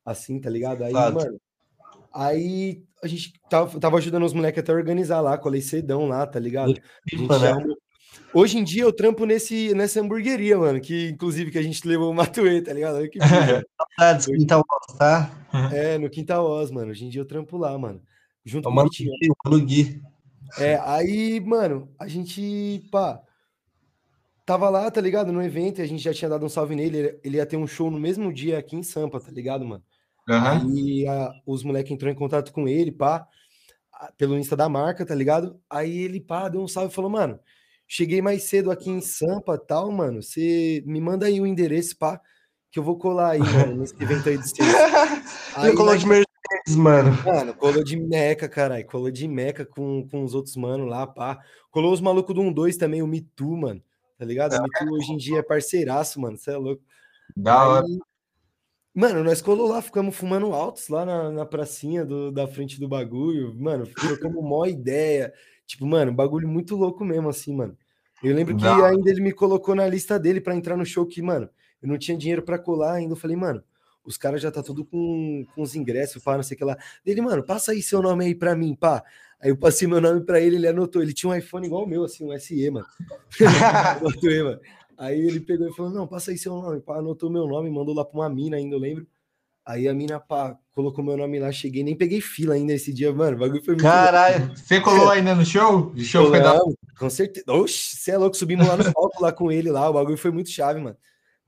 assim, 0.05 0.41
tá 0.41 0.49
ligado? 0.49 0.85
Aí, 0.85 0.93
claro. 0.93 1.17
mano, 1.17 1.41
aí 2.13 2.85
a 3.03 3.09
gente 3.09 3.33
tava, 3.51 3.79
tava 3.79 3.99
ajudando 3.99 4.25
os 4.25 4.33
moleques 4.33 4.61
até 4.61 4.73
organizar 4.73 5.21
lá, 5.21 5.37
colei 5.37 5.61
cedão 5.61 6.07
lá, 6.07 6.27
tá 6.27 6.39
ligado? 6.39 6.81
A 7.13 7.17
gente 7.17 7.29
né? 7.29 7.51
arrumou, 7.51 7.77
Hoje 8.35 8.59
em 8.59 8.65
dia 8.65 8.83
eu 8.83 8.93
trampo 8.93 9.27
nesse, 9.27 9.75
nessa 9.75 10.01
hamburgueria, 10.01 10.57
mano, 10.57 10.81
que 10.81 11.11
inclusive 11.11 11.51
que 11.51 11.59
a 11.59 11.63
gente 11.63 11.87
levou 11.87 12.11
o 12.11 12.15
Matuê, 12.15 12.63
tá 12.63 12.73
ligado? 12.73 13.07
Que 13.09 13.19
Saudades, 13.99 14.27
Quintal 14.27 14.63
Oz, 14.69 14.99
tá? 14.99 15.31
É, 15.73 15.99
no 15.99 16.09
Quintal 16.09 16.45
Oz, 16.45 16.71
mano. 16.71 16.91
Hoje 16.91 17.05
em 17.05 17.09
dia 17.11 17.21
eu 17.21 17.27
trampo 17.27 17.57
lá, 17.59 17.77
mano. 17.79 18.01
Junto 18.45 18.65
com 18.65 18.71
o 18.71 18.75
Mano 18.75 19.65
Gui. 19.65 20.01
É, 20.59 20.81
aí, 20.85 21.41
mano, 21.41 21.89
a 21.99 22.09
gente, 22.09 22.87
pá, 22.91 23.21
tava 24.45 24.69
lá, 24.69 24.91
tá 24.91 25.01
ligado? 25.01 25.33
No 25.33 25.43
evento, 25.43 25.81
e 25.81 25.83
a 25.83 25.87
gente 25.87 26.03
já 26.03 26.13
tinha 26.13 26.29
dado 26.29 26.45
um 26.45 26.49
salve 26.49 26.75
nele. 26.75 27.19
Ele 27.23 27.37
ia 27.37 27.47
ter 27.47 27.57
um 27.57 27.67
show 27.67 27.91
no 27.91 27.99
mesmo 27.99 28.33
dia 28.33 28.59
aqui 28.59 28.77
em 28.77 28.83
Sampa, 28.83 29.21
tá 29.21 29.31
ligado, 29.31 29.65
mano? 29.65 29.83
Uhum. 30.29 30.37
Aí 30.37 31.07
a, 31.07 31.33
os 31.47 31.63
moleques 31.63 31.93
entrou 31.93 32.11
em 32.11 32.15
contato 32.15 32.53
com 32.53 32.69
ele, 32.69 32.93
pá, 32.93 33.27
pelo 34.17 34.39
Insta 34.39 34.57
da 34.57 34.69
marca, 34.69 35.07
tá 35.07 35.15
ligado? 35.15 35.61
Aí 35.69 35.99
ele, 35.99 36.21
pá, 36.21 36.49
deu 36.49 36.63
um 36.63 36.69
salve 36.69 36.93
e 36.93 36.95
falou, 36.95 37.11
mano, 37.11 37.39
Cheguei 37.95 38.23
mais 38.23 38.45
cedo 38.45 38.71
aqui 38.71 38.89
em 38.89 39.03
Sampa 39.03 39.59
tal, 39.59 39.93
mano. 39.93 40.23
Você 40.23 40.83
me 40.87 40.99
manda 40.99 41.27
aí 41.27 41.43
o 41.43 41.47
endereço, 41.47 41.95
pá, 41.99 42.19
que 42.71 42.79
eu 42.79 42.83
vou 42.83 42.97
colar 42.97 43.33
aí, 43.33 43.41
mano, 43.41 43.77
nesse 43.77 43.95
evento 44.03 44.31
aí 44.31 44.39
de 44.39 44.49
sexta. 44.49 45.61
Aí, 45.61 45.77
colou 45.77 45.95
de 45.95 46.07
Mercedes, 46.07 46.75
mano. 46.75 47.11
Mano, 47.23 47.53
colou 47.53 47.85
de 47.85 48.01
meca, 48.01 48.49
caralho. 48.49 48.87
Colou 48.87 49.11
de 49.11 49.29
meca 49.29 49.67
com, 49.67 50.09
com 50.09 50.25
os 50.25 50.35
outros 50.35 50.57
mano 50.57 50.87
lá, 50.87 51.07
pá. 51.07 51.39
Colou 51.71 51.93
os 51.93 52.01
malucos 52.01 52.35
do 52.35 52.41
1-2 52.41 52.79
também, 52.79 53.03
o 53.03 53.07
Mitu, 53.07 53.55
mano. 53.59 53.83
Tá 54.19 54.25
ligado? 54.25 54.55
O 54.55 54.63
Mitu 54.63 54.95
hoje 54.95 55.13
em 55.13 55.19
dia 55.19 55.41
é 55.41 55.43
parceiraço, 55.43 56.19
mano. 56.19 56.39
Você 56.39 56.51
é 56.51 56.57
louco. 56.57 56.83
Da 57.37 57.69
hora. 57.69 57.87
Mano, 58.95 59.23
nós 59.23 59.43
colou 59.43 59.69
lá, 59.69 59.83
ficamos 59.83 60.17
fumando 60.17 60.55
altos 60.55 60.89
lá 60.89 61.05
na, 61.05 61.31
na 61.31 61.45
pracinha 61.45 62.07
do, 62.07 62.33
da 62.33 62.47
frente 62.47 62.81
do 62.81 62.89
bagulho. 62.89 63.55
Mano, 63.55 63.87
trocamos 63.87 64.43
mó 64.43 64.65
ideia. 64.65 65.31
Tipo, 65.67 65.87
mano, 65.87 66.13
bagulho 66.13 66.49
muito 66.49 66.77
louco 66.77 67.05
mesmo, 67.05 67.29
assim, 67.29 67.55
mano. 67.55 67.77
Eu 68.23 68.35
lembro 68.35 68.57
que 68.57 68.63
não. 68.63 68.85
ainda 68.85 69.11
ele 69.11 69.21
me 69.21 69.33
colocou 69.33 69.75
na 69.75 69.87
lista 69.87 70.19
dele 70.19 70.41
para 70.41 70.55
entrar 70.55 70.77
no 70.77 70.87
show 70.87 71.05
que, 71.05 71.21
mano, 71.21 71.49
eu 71.83 71.89
não 71.89 71.99
tinha 71.99 72.17
dinheiro 72.17 72.43
para 72.43 72.59
colar 72.59 72.95
ainda. 72.95 73.13
Eu 73.13 73.17
falei, 73.17 73.37
mano, 73.37 73.63
os 74.05 74.17
caras 74.17 74.41
já 74.41 74.51
tá 74.51 74.63
tudo 74.63 74.85
com, 74.85 75.45
com 75.55 75.63
os 75.63 75.75
ingressos, 75.75 76.23
pá, 76.23 76.37
não 76.37 76.43
sei 76.43 76.55
o 76.55 76.59
que 76.59 76.65
lá. 76.65 76.77
Ele, 77.05 77.21
mano, 77.21 77.43
passa 77.43 77.73
aí 77.73 77.83
seu 77.83 78.01
nome 78.01 78.25
aí 78.25 78.35
para 78.35 78.55
mim, 78.55 78.75
pá. 78.75 79.03
Aí 79.41 79.51
eu 79.51 79.57
passei 79.57 79.89
meu 79.89 80.01
nome 80.01 80.25
para 80.25 80.41
ele, 80.41 80.57
ele 80.57 80.69
anotou. 80.69 81.03
Ele 81.03 81.13
tinha 81.13 81.31
um 81.31 81.35
iPhone 81.35 81.67
igual 81.67 81.85
o 81.85 81.89
meu, 81.89 82.05
assim, 82.05 82.25
um 82.25 82.39
SE, 82.39 82.71
mano. 82.71 82.87
mano. 84.45 84.61
Aí 84.97 85.21
ele 85.21 85.41
pegou 85.41 85.69
e 85.69 85.73
falou: 85.75 85.91
Não, 85.91 86.07
passa 86.07 86.31
aí 86.31 86.39
seu 86.39 86.55
nome, 86.55 86.81
pá, 86.81 86.99
anotou 86.99 87.29
meu 87.29 87.47
nome, 87.47 87.69
mandou 87.71 87.95
lá 87.95 88.05
pra 88.05 88.21
uma 88.21 88.29
mina 88.29 88.57
ainda, 88.57 88.77
eu 88.77 88.79
lembro. 88.79 89.07
Aí 89.65 89.89
a 89.89 89.95
mina, 89.95 90.21
pá, 90.21 90.57
colocou 90.75 91.05
meu 91.05 91.17
nome 91.17 91.39
lá, 91.39 91.53
cheguei, 91.53 91.83
nem 91.83 91.97
peguei 91.97 92.21
fila 92.21 92.55
ainda 92.55 92.73
esse 92.73 92.93
dia, 92.93 93.13
mano. 93.13 93.37
O 93.37 93.41
bagulho 93.41 93.65
foi 93.65 93.75
muito. 93.75 93.85
Caralho, 93.85 94.51
você 94.57 94.81
colou 94.81 95.11
ainda 95.11 95.35
no 95.35 95.45
show? 95.45 95.93
O 95.95 96.01
show 96.01 96.29
foi 96.29 96.41
da. 96.41 96.59
Com 96.99 97.11
certeza. 97.11 97.45
Oxi, 97.49 97.97
você 97.97 98.11
é 98.13 98.19
louco, 98.19 98.37
subimos 98.37 98.67
lá 98.67 98.77
no 98.77 98.85
palco 98.93 99.23
lá 99.23 99.33
com 99.33 99.51
ele 99.51 99.71
lá. 99.71 99.89
O 99.89 99.93
bagulho 99.93 100.17
foi 100.17 100.31
muito 100.31 100.51
chave, 100.51 100.81
mano. 100.81 100.97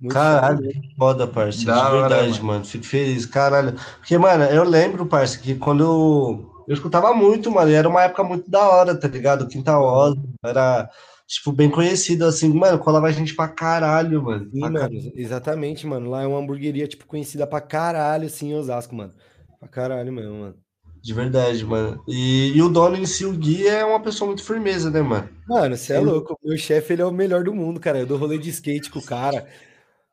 Muito 0.01 0.13
Caralho, 0.13 0.61
que 0.69 0.95
foda, 0.97 1.27
parceiro. 1.27 1.73
De 1.73 1.91
verdade, 1.91 2.33
mano. 2.33 2.45
mano. 2.45 2.65
Fico 2.65 2.85
feliz, 2.85 3.25
caralho. 3.27 3.75
Porque, 3.99 4.19
mano, 4.19 4.45
eu 4.45 4.65
lembro, 4.65 5.07
parceiro, 5.07 5.43
que 5.43 5.55
quando 5.55 5.85
eu, 5.85 6.65
eu 6.69 6.75
escutava 6.75 7.15
muito, 7.15 7.51
mano, 7.51 7.71
e 7.71 7.75
era 7.75 7.89
uma 7.89 8.03
época 8.03 8.25
muito 8.25 8.51
da 8.51 8.69
hora, 8.69 8.99
tá 8.99 9.09
ligado? 9.09 9.47
Quinta 9.47 9.79
Osa, 9.79 10.21
era, 10.45 10.91
tipo, 11.35 11.53
bem 11.53 11.71
conhecido, 11.71 12.25
assim, 12.25 12.53
mano, 12.53 12.79
colava 12.79 13.13
gente 13.13 13.35
pra 13.35 13.49
caralho, 13.49 14.23
mano. 14.23 14.45
Sim, 14.45 14.61
pra 14.61 14.71
mano, 14.71 14.79
caralho. 14.79 15.13
exatamente, 15.15 15.87
mano. 15.87 16.11
Lá 16.11 16.23
é 16.23 16.27
uma 16.27 16.39
hamburgueria, 16.39 16.87
tipo, 16.87 17.07
conhecida 17.07 17.47
pra 17.47 17.61
caralho, 17.61 18.27
assim, 18.27 18.51
em 18.51 18.55
Osasco, 18.55 18.95
mano. 18.95 19.13
Pra 19.59 19.69
caralho 19.69 20.13
mesmo, 20.13 20.35
mano. 20.35 20.55
De 21.03 21.13
verdade, 21.13 21.65
mano. 21.67 22.03
E, 22.09 22.57
e, 22.57 22.63
o 22.63 22.69
dono 22.69 22.97
em 22.97 23.05
si, 23.05 23.27
o 23.27 23.33
Gui, 23.33 23.67
é 23.67 23.85
uma 23.85 24.01
pessoa 24.01 24.29
muito 24.29 24.43
firmeza, 24.43 24.91
né, 24.91 25.03
mano? 25.03 25.29
Mano, 25.47 25.77
você 25.77 25.93
é 25.93 25.99
louco. 26.01 26.39
O 26.43 26.49
meu 26.49 26.57
chefe, 26.57 26.95
ele 26.95 27.03
é 27.03 27.05
o 27.05 27.13
melhor 27.13 27.45
do 27.45 27.53
mundo, 27.53 27.79
cara. 27.79 27.99
Eu 27.99 28.07
dou 28.07 28.17
rolê 28.17 28.39
de 28.39 28.49
skate 28.49 28.91
com 28.91 29.01
o 29.01 29.05
cara. 29.05 29.47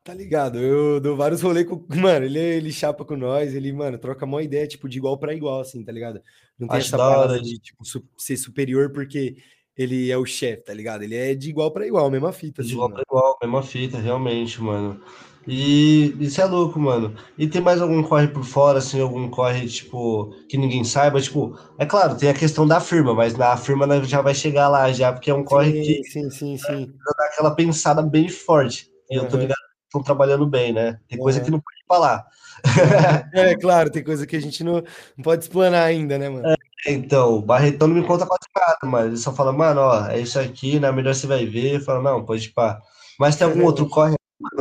Tá 0.04 0.14
ligado? 0.14 0.58
Eu 0.58 1.00
dou 1.00 1.16
vários 1.16 1.42
rolês 1.42 1.66
com. 1.66 1.86
Mano, 1.96 2.26
ele, 2.26 2.40
ele 2.40 2.74
chapa 2.74 3.06
com 3.06 3.16
nós, 3.16 3.54
ele, 3.54 3.72
mano, 3.72 4.00
troca 4.00 4.26
uma 4.26 4.42
ideia, 4.42 4.68
tipo, 4.68 4.90
de 4.90 4.98
igual 4.98 5.18
para 5.18 5.34
igual, 5.34 5.62
assim, 5.62 5.84
tá 5.84 5.92
ligado? 5.92 6.20
Não 6.58 6.68
tem 6.68 6.78
Acho 6.80 6.88
essa 6.88 6.98
parada 6.98 7.40
de, 7.40 7.60
tipo, 7.60 7.84
ser 8.18 8.36
superior 8.36 8.92
porque 8.92 9.38
ele 9.82 10.12
é 10.12 10.18
o 10.18 10.26
chefe, 10.26 10.64
tá 10.64 10.74
ligado? 10.74 11.04
Ele 11.04 11.16
é 11.16 11.36
de 11.36 11.50
igual 11.50 11.72
para 11.72 11.88
igual, 11.88 12.10
mesma 12.10 12.32
fita. 12.32 12.62
De 12.62 12.68
assim, 12.68 12.74
igual 12.74 12.90
para 12.90 13.02
igual, 13.02 13.38
mesma 13.42 13.64
fita, 13.64 13.98
realmente, 13.98 14.62
mano. 14.62 15.00
E 15.48 16.16
isso 16.20 16.40
é 16.40 16.46
louco, 16.46 16.80
mano. 16.80 17.16
E 17.38 17.48
tem 17.48 17.62
mais 17.62 17.82
algum 17.82 18.04
corre 18.04 18.28
por 18.28 18.44
fora, 18.44 18.78
assim, 18.78 19.02
algum 19.02 19.30
corre, 19.30 19.68
tipo, 19.68 20.36
que 20.48 20.58
ninguém 20.58 20.84
saiba? 20.84 21.20
Tipo, 21.20 21.58
é 21.80 21.86
claro, 21.86 22.16
tem 22.16 22.30
a 22.30 22.34
questão 22.34 22.68
da 22.68 22.80
firma, 22.80 23.14
mas 23.14 23.36
na 23.36 23.58
firma 23.58 24.04
já 24.04 24.22
vai 24.22 24.36
chegar 24.36 24.68
lá 24.68 24.92
já, 24.92 25.12
porque 25.12 25.32
é 25.32 25.34
um 25.34 25.44
corre 25.44 25.72
sim, 25.72 25.82
que. 25.82 26.04
Sim, 26.04 26.30
sim, 26.30 26.58
sim. 26.58 26.94
Dá 27.18 27.26
aquela 27.26 27.56
pensada 27.56 28.02
bem 28.02 28.30
forte. 28.30 28.90
E 29.10 29.18
uhum. 29.18 29.24
eu 29.24 29.30
tô 29.30 29.38
ligado 29.38 29.58
que 29.58 29.88
estão 29.88 30.04
trabalhando 30.04 30.46
bem, 30.46 30.74
né? 30.74 31.00
Tem 31.08 31.18
coisa 31.18 31.40
uhum. 31.40 31.46
que 31.46 31.52
não 31.52 31.60
pode 31.60 31.84
falar. 31.88 32.26
É, 33.34 33.56
claro, 33.56 33.90
tem 33.90 34.04
coisa 34.04 34.28
que 34.28 34.36
a 34.36 34.40
gente 34.40 34.64
não, 34.64 34.84
não 35.18 35.24
pode 35.24 35.44
explanar 35.44 35.84
ainda, 35.84 36.18
né, 36.18 36.30
mano? 36.30 36.48
É, 36.48 36.56
então, 36.88 37.36
o 37.36 37.42
Barretão 37.42 37.88
não 37.88 37.96
me 37.96 38.06
conta 38.06 38.26
quase 38.26 38.48
nada, 38.56 38.80
mas 38.84 39.06
ele 39.08 39.18
só 39.18 39.34
fala, 39.34 39.52
mano, 39.52 39.82
ó, 39.82 40.08
é 40.08 40.20
isso 40.20 40.40
aqui, 40.40 40.80
né? 40.80 40.92
Melhor 40.92 41.14
você 41.14 41.28
vai 41.28 41.46
ver. 41.46 41.84
Fala, 41.84 42.02
não, 42.02 42.26
pode 42.26 42.50
pá. 42.50 42.82
Mas 43.20 43.36
tem 43.36 43.46
algum 43.46 43.66
outro 43.66 43.88
corre 43.88 44.16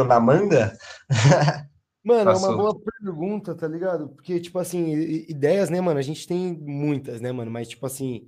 na 0.06 0.20
manga? 0.20 0.76
Mano, 2.02 2.24
Passou. 2.24 2.48
é 2.50 2.54
uma 2.54 2.56
boa 2.56 2.80
pergunta, 3.02 3.54
tá 3.54 3.68
ligado? 3.68 4.08
Porque, 4.08 4.40
tipo 4.40 4.58
assim, 4.58 4.90
ideias, 5.28 5.68
né, 5.68 5.82
mano? 5.82 5.98
A 5.98 6.02
gente 6.02 6.26
tem 6.26 6.58
muitas, 6.58 7.20
né, 7.20 7.30
mano? 7.30 7.50
Mas, 7.50 7.68
tipo 7.68 7.84
assim, 7.84 8.26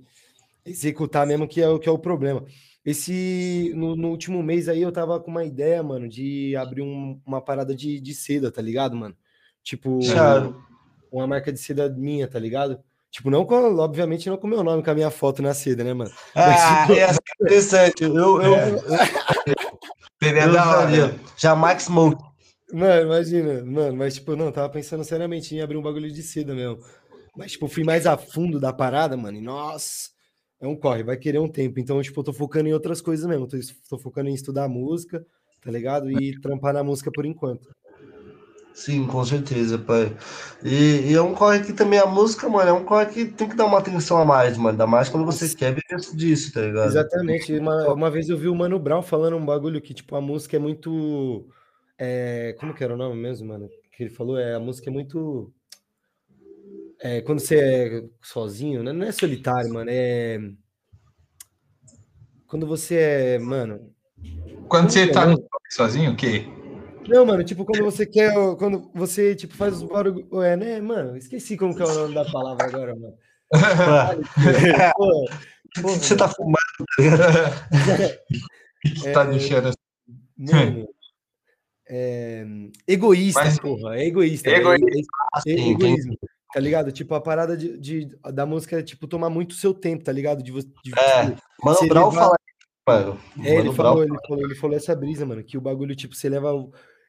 executar 0.63 1.25
mesmo 1.25 1.47
que 1.47 1.59
é 1.59 1.67
o 1.67 1.79
que 1.79 1.89
é 1.89 1.91
o 1.91 1.97
problema. 1.97 2.45
Esse, 2.85 3.73
no, 3.75 3.95
no 3.95 4.09
último 4.09 4.43
mês 4.43 4.69
aí, 4.69 4.81
eu 4.81 4.91
tava 4.91 5.19
com 5.19 5.31
uma 5.31 5.43
ideia, 5.43 5.81
mano, 5.81 6.07
de 6.07 6.55
abrir 6.55 6.83
um, 6.83 7.19
uma 7.25 7.41
parada 7.41 7.73
de, 7.73 7.99
de 7.99 8.13
seda, 8.13 8.51
tá 8.51 8.61
ligado, 8.61 8.95
mano? 8.95 9.15
Tipo, 9.63 9.99
uma 11.11 11.25
marca 11.25 11.51
de 11.51 11.59
seda 11.59 11.89
minha, 11.89 12.27
tá 12.27 12.37
ligado? 12.37 12.79
Tipo, 13.13 13.29
não 13.29 13.45
com, 13.45 13.77
obviamente, 13.77 14.27
não 14.27 14.37
com 14.37 14.47
meu 14.47 14.63
nome, 14.63 14.81
com 14.81 14.89
a 14.89 14.95
minha 14.95 15.11
foto 15.11 15.43
na 15.43 15.53
seda, 15.53 15.83
né, 15.83 15.93
mano? 15.93 16.11
Ah, 16.33 16.87
Mas, 16.89 16.89
tipo... 16.89 16.99
é 16.99 17.45
interessante. 17.45 18.03
Eu, 18.03 18.41
eu, 18.41 18.55
é. 18.55 18.71
eu, 18.71 18.79
Seria 20.21 20.47
da 20.47 20.79
hora. 20.79 21.15
Jamais 21.37 21.83
Smoke. 21.83 22.23
Mano, 22.73 23.03
imagina, 23.03 23.63
mano, 23.63 23.95
mas 23.95 24.15
tipo, 24.15 24.35
não, 24.35 24.51
tava 24.51 24.67
pensando 24.67 25.03
seriamente 25.03 25.53
em 25.53 25.61
abrir 25.61 25.77
um 25.77 25.81
bagulho 25.81 26.11
de 26.11 26.23
seda 26.23 26.55
mesmo. 26.55 26.79
Mas, 27.37 27.51
tipo, 27.51 27.67
fui 27.67 27.83
mais 27.83 28.07
a 28.07 28.17
fundo 28.17 28.59
da 28.59 28.73
parada, 28.73 29.15
mano, 29.15 29.37
e 29.37 29.41
nossa, 29.41 30.09
é 30.59 30.67
um 30.67 30.75
corre, 30.75 31.03
vai 31.03 31.15
querer 31.15 31.37
um 31.37 31.47
tempo. 31.47 31.79
Então, 31.79 32.01
tipo, 32.01 32.19
eu 32.19 32.23
tô 32.23 32.33
focando 32.33 32.67
em 32.67 32.73
outras 32.73 32.99
coisas 32.99 33.27
mesmo. 33.27 33.47
Tô, 33.47 33.57
tô 33.89 33.99
focando 33.99 34.29
em 34.29 34.33
estudar 34.33 34.67
música, 34.67 35.23
tá 35.61 35.69
ligado? 35.69 36.09
E 36.09 36.39
trampar 36.41 36.73
na 36.73 36.83
música 36.83 37.11
por 37.13 37.27
enquanto. 37.27 37.69
Sim, 38.73 39.05
com 39.05 39.23
certeza, 39.23 39.77
pai. 39.77 40.15
E, 40.63 41.11
e, 41.11 41.13
é 41.13 41.21
um 41.21 41.35
corre 41.35 41.61
que 41.61 41.73
também 41.73 41.99
a 41.99 42.07
música, 42.07 42.49
mano, 42.49 42.69
é 42.69 42.73
um 42.73 42.83
corre 42.83 43.05
que 43.05 43.25
tem 43.25 43.47
que 43.47 43.55
dar 43.55 43.65
uma 43.65 43.77
atenção 43.77 44.17
a 44.17 44.25
mais, 44.25 44.57
mano. 44.57 44.69
Ainda 44.71 44.87
mais 44.87 45.09
quando 45.09 45.25
você 45.25 45.53
quer 45.55 45.75
ver 45.75 45.83
disso, 46.15 46.51
tá 46.51 46.61
ligado? 46.61 46.87
Exatamente. 46.87 47.55
Uma, 47.55 47.93
uma 47.93 48.09
vez 48.09 48.29
eu 48.29 48.37
vi 48.37 48.47
o 48.47 48.55
Mano 48.55 48.79
Brown 48.79 49.03
falando 49.03 49.37
um 49.37 49.45
bagulho 49.45 49.79
que, 49.79 49.93
tipo, 49.93 50.15
a 50.15 50.21
música 50.21 50.57
é 50.57 50.59
muito. 50.59 51.47
É, 51.99 52.55
como 52.59 52.73
que 52.73 52.83
era 52.83 52.95
o 52.95 52.97
nome 52.97 53.15
mesmo, 53.15 53.47
mano? 53.47 53.69
Que 53.91 54.03
ele 54.03 54.09
falou, 54.09 54.39
é, 54.39 54.55
a 54.55 54.59
música 54.59 54.89
é 54.89 54.93
muito. 54.93 55.53
É, 56.99 57.21
quando 57.21 57.39
você 57.39 57.59
é 57.59 58.03
sozinho, 58.23 58.81
né? 58.81 58.91
não 58.91 59.05
é 59.05 59.11
solitário, 59.11 59.71
mano, 59.71 59.89
é. 59.91 60.39
Quando 62.47 62.65
você 62.65 62.95
é, 62.95 63.39
mano. 63.39 63.93
Quando 64.67 64.89
você 64.89 65.07
tá 65.07 65.27
no 65.27 65.37
sozinho, 65.69 66.13
o 66.13 66.15
quê? 66.15 66.47
Não, 67.07 67.25
mano, 67.25 67.43
tipo, 67.43 67.65
quando 67.65 67.83
você 67.83 68.05
quer. 68.05 68.33
Quando 68.57 68.91
você, 68.93 69.35
tipo, 69.35 69.55
faz 69.55 69.75
os 69.75 69.83
barulhos. 69.83 70.25
É, 70.43 70.55
né, 70.55 70.81
mano? 70.81 71.17
Esqueci 71.17 71.57
como 71.57 71.75
que 71.75 71.81
é 71.81 71.85
o 71.85 71.93
nome 71.93 72.15
da 72.15 72.25
palavra 72.25 72.65
agora, 72.65 72.95
mano. 72.95 73.17
Pô, 75.81 75.89
você 75.89 76.15
tá 76.15 76.27
fumando, 76.29 76.55
tá 76.97 77.09
é, 79.09 79.11
tá 79.11 79.23
deixando 79.23 79.69
assim. 79.69 79.77
Mano, 80.37 80.87
é, 81.87 82.45
egoísta, 82.87 83.43
Mas, 83.43 83.59
porra. 83.59 83.95
É 83.97 84.05
egoísta. 84.05 84.49
É 84.49 84.57
egoísta. 84.57 85.13
É, 85.47 85.51
é, 85.51 85.69
egoísmo. 85.69 86.17
Tá 86.53 86.59
ligado? 86.59 86.91
Tipo, 86.91 87.15
a 87.15 87.21
parada 87.21 87.57
de, 87.57 87.77
de, 87.77 88.09
da 88.31 88.45
música 88.45 88.79
é, 88.79 88.83
tipo, 88.83 89.07
tomar 89.07 89.29
muito 89.29 89.55
seu 89.55 89.73
tempo, 89.73 90.03
tá 90.03 90.11
ligado? 90.11 90.43
De, 90.43 90.51
de, 90.51 90.59
é, 90.97 91.25
tipo, 91.27 91.41
Mano 91.63 91.87
Brown 91.87 92.09
levar... 92.09 92.21
fala 92.21 92.35
mano. 92.87 93.19
É, 93.43 93.55
ele 93.55 93.73
falou, 93.73 94.03
ele 94.03 94.17
falou, 94.27 94.45
ele 94.45 94.55
falou 94.55 94.77
essa 94.77 94.95
brisa, 94.95 95.25
mano, 95.25 95.43
que 95.43 95.57
o 95.57 95.61
bagulho, 95.61 95.95
tipo, 95.95 96.15
você 96.15 96.29
leva 96.29 96.51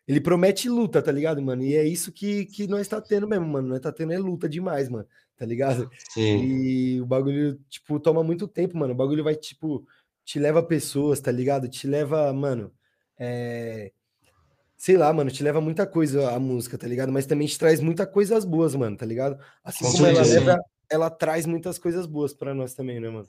ele 0.06 0.20
promete 0.20 0.68
luta, 0.68 1.00
tá 1.02 1.10
ligado, 1.10 1.40
mano? 1.40 1.62
E 1.62 1.74
é 1.74 1.84
isso 1.84 2.12
que, 2.12 2.44
que 2.46 2.66
nós 2.66 2.86
tá 2.86 3.00
tendo 3.00 3.26
mesmo, 3.26 3.46
mano. 3.46 3.68
Nós 3.68 3.80
tá 3.80 3.90
tendo 3.90 4.12
é 4.12 4.18
luta 4.18 4.48
demais, 4.48 4.88
mano. 4.88 5.06
Tá 5.36 5.46
ligado? 5.46 5.90
Sim. 6.10 6.44
E 6.44 7.00
o 7.00 7.06
bagulho, 7.06 7.58
tipo, 7.68 7.98
toma 7.98 8.22
muito 8.22 8.46
tempo, 8.46 8.76
mano. 8.76 8.92
O 8.92 8.96
bagulho 8.96 9.24
vai, 9.24 9.34
tipo, 9.34 9.86
te 10.24 10.38
leva 10.38 10.62
pessoas, 10.62 11.20
tá 11.20 11.32
ligado? 11.32 11.68
Te 11.68 11.86
leva, 11.86 12.32
mano. 12.32 12.72
É... 13.18 13.92
Sei 14.76 14.96
lá, 14.96 15.10
mano, 15.12 15.30
te 15.30 15.42
leva 15.42 15.60
muita 15.60 15.86
coisa 15.86 16.32
a 16.32 16.38
música, 16.38 16.76
tá 16.76 16.86
ligado? 16.86 17.10
Mas 17.10 17.24
também 17.24 17.46
te 17.46 17.58
traz 17.58 17.80
muitas 17.80 18.06
coisas 18.10 18.44
boas, 18.44 18.74
mano, 18.74 18.96
tá 18.96 19.06
ligado? 19.06 19.38
Assim 19.62 19.84
Com 19.84 19.92
como 19.92 20.06
ela 20.06 20.22
leva, 20.22 20.60
ela 20.90 21.10
traz 21.10 21.46
muitas 21.46 21.78
coisas 21.78 22.06
boas 22.06 22.34
para 22.34 22.54
nós 22.54 22.74
também, 22.74 23.00
né, 23.00 23.08
mano? 23.08 23.28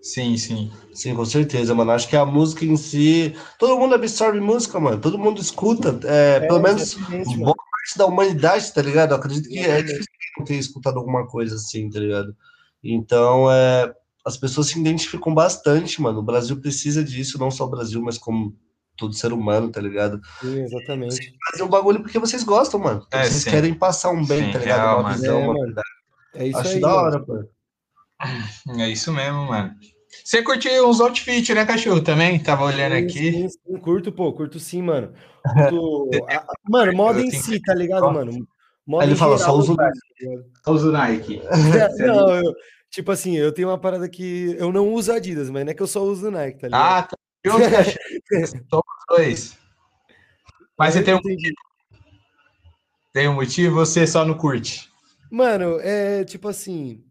Sim, 0.00 0.36
sim. 0.36 0.70
Sim, 0.92 1.14
com 1.14 1.24
certeza, 1.24 1.74
mano. 1.74 1.90
Acho 1.90 2.08
que 2.08 2.16
a 2.16 2.24
música 2.24 2.64
em 2.64 2.76
si. 2.76 3.34
Todo 3.58 3.78
mundo 3.78 3.94
absorve 3.94 4.40
música, 4.40 4.78
mano. 4.78 5.00
Todo 5.00 5.18
mundo 5.18 5.40
escuta. 5.40 5.98
É, 6.04 6.36
é, 6.36 6.40
pelo 6.40 6.60
menos 6.60 6.94
boa 6.94 7.54
parte 7.54 7.98
da 7.98 8.06
humanidade, 8.06 8.72
tá 8.72 8.82
ligado? 8.82 9.12
Eu 9.12 9.16
acredito 9.16 9.48
que 9.48 9.58
é, 9.58 9.78
é 9.78 9.82
difícil 9.82 10.06
não 10.38 10.44
ter 10.44 10.54
escutado 10.54 10.98
alguma 10.98 11.26
coisa 11.26 11.56
assim, 11.56 11.90
tá 11.90 11.98
ligado? 11.98 12.34
Então, 12.82 13.50
é, 13.50 13.92
as 14.24 14.36
pessoas 14.36 14.68
se 14.68 14.78
identificam 14.78 15.34
bastante, 15.34 16.00
mano. 16.00 16.20
O 16.20 16.24
Brasil 16.24 16.60
precisa 16.60 17.02
disso, 17.02 17.38
não 17.38 17.50
só 17.50 17.64
o 17.64 17.70
Brasil, 17.70 18.00
mas 18.00 18.18
como 18.18 18.56
todo 18.96 19.14
ser 19.14 19.32
humano, 19.32 19.70
tá 19.70 19.80
ligado? 19.80 20.20
Sim, 20.40 20.62
exatamente. 20.62 21.32
Fazer 21.50 21.62
um 21.62 21.68
bagulho 21.68 22.00
porque 22.02 22.18
vocês 22.18 22.42
gostam, 22.42 22.80
mano. 22.80 23.06
É, 23.10 23.24
vocês 23.24 23.42
sim. 23.42 23.50
querem 23.50 23.74
passar 23.74 24.10
um 24.10 24.24
bem, 24.24 24.46
sim, 24.46 24.52
tá 24.52 24.58
ligado? 24.58 24.80
Real, 24.80 25.00
uma 25.00 25.12
visão, 25.12 25.42
uma 25.42 25.54
verdade. 25.54 25.88
É 26.34 26.46
isso 26.46 26.58
Acho 26.58 26.68
aí, 26.70 26.80
da 26.80 26.94
hora, 26.94 27.24
mano. 27.26 27.48
É 28.78 28.88
isso 28.88 29.12
mesmo, 29.12 29.46
mano. 29.46 29.74
Você 30.24 30.42
curtiu 30.42 30.88
uns 30.88 31.00
outfits, 31.00 31.54
né, 31.54 31.64
cachorro? 31.64 32.02
Também? 32.02 32.38
Tava 32.38 32.64
olhando 32.64 32.96
sim, 32.96 33.04
aqui. 33.04 33.32
Sim, 33.32 33.48
sim, 33.48 33.76
curto, 33.80 34.12
pô, 34.12 34.32
curto 34.32 34.58
sim, 34.58 34.82
mano. 34.82 35.12
Curto... 35.70 36.10
mano, 36.68 36.92
moda 36.92 37.20
em 37.20 37.30
si, 37.30 37.60
tá 37.62 37.74
ligado, 37.74 38.12
mano? 38.12 38.46
Moda 38.86 39.04
Ele 39.04 39.16
fala, 39.16 39.38
só 39.38 39.54
uso 39.54 39.74
Nike. 39.74 40.44
Só 40.64 40.72
uso 40.72 40.92
Nike. 40.92 41.42
não, 41.98 42.36
eu, 42.36 42.54
tipo 42.90 43.10
assim, 43.10 43.36
eu 43.36 43.52
tenho 43.52 43.68
uma 43.68 43.78
parada 43.78 44.08
que 44.08 44.56
eu 44.58 44.72
não 44.72 44.92
uso 44.92 45.12
Adidas, 45.12 45.48
mas 45.48 45.64
não 45.64 45.70
é 45.70 45.74
que 45.74 45.82
eu 45.82 45.86
só 45.86 46.02
uso 46.02 46.30
Nike, 46.30 46.58
tá 46.58 46.66
ligado? 46.68 46.82
Ah, 46.82 47.02
tá. 47.02 47.16
Só 48.70 48.82
dois. 49.08 49.56
Mas 50.78 50.94
você 50.94 51.02
tem 51.02 51.14
um 51.14 51.20
motivo. 51.22 51.54
Tem 53.12 53.28
um 53.28 53.34
motivo, 53.34 53.74
você 53.74 54.06
só 54.06 54.24
não 54.24 54.34
curte. 54.34 54.90
Mano, 55.30 55.78
é 55.80 56.24
tipo 56.24 56.48
assim, 56.48 57.02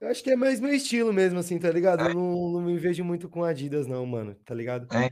eu 0.00 0.08
acho 0.08 0.22
que 0.22 0.30
é 0.30 0.36
mais 0.36 0.60
meu 0.60 0.72
estilo 0.72 1.12
mesmo, 1.12 1.38
assim, 1.38 1.58
tá 1.58 1.70
ligado? 1.70 2.08
Eu 2.08 2.14
não, 2.14 2.52
não 2.52 2.60
me 2.62 2.78
vejo 2.78 3.04
muito 3.04 3.28
com 3.28 3.44
Adidas, 3.44 3.86
não, 3.86 4.06
mano, 4.06 4.34
tá 4.44 4.54
ligado? 4.54 4.88
É. 4.96 5.10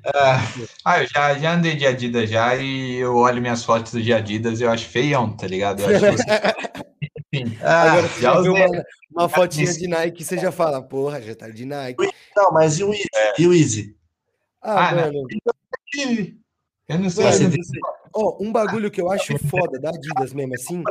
Ah, 0.84 1.02
eu 1.02 1.06
já, 1.06 1.34
já 1.34 1.54
andei 1.54 1.76
de 1.76 1.86
Adidas 1.86 2.30
já 2.30 2.56
e 2.56 2.96
eu 2.96 3.14
olho 3.14 3.40
minhas 3.40 3.64
fotos 3.64 3.92
de 4.02 4.12
Adidas 4.12 4.60
e 4.60 4.64
eu 4.64 4.70
acho 4.70 4.88
feião, 4.88 5.36
tá 5.36 5.46
ligado? 5.46 5.82
Eu 5.82 5.88
acho 5.88 6.00
que 6.00 6.12
você... 6.12 6.24
Enfim, 7.32 7.58
ah, 7.62 7.82
Agora, 7.82 8.08
você 8.08 8.20
já 8.22 8.40
viu 8.40 8.54
uma, 8.54 8.84
uma 9.10 9.28
fotinha 9.28 9.70
de 9.70 9.86
Nike, 9.86 10.24
você 10.24 10.38
já 10.38 10.50
fala, 10.50 10.82
porra, 10.82 11.20
já 11.20 11.34
tá 11.34 11.48
de 11.50 11.66
Nike. 11.66 12.08
Não, 12.34 12.50
mas 12.52 12.78
e 12.78 12.84
o 12.84 12.92
Easy? 12.92 13.06
É. 13.14 13.34
E 13.38 13.46
o 13.46 13.52
Easy? 13.52 13.96
Ah, 14.62 14.88
ah 14.88 14.94
mano. 14.94 15.26
Eu 16.88 16.98
não 16.98 17.10
sei. 17.10 17.24
Mano, 17.24 17.56
Ó, 18.14 18.38
um 18.40 18.50
bagulho 18.50 18.90
que 18.90 19.00
eu 19.00 19.10
acho 19.10 19.38
foda 19.46 19.78
da 19.78 19.90
Adidas 19.90 20.32
mesmo, 20.32 20.54
assim. 20.54 20.82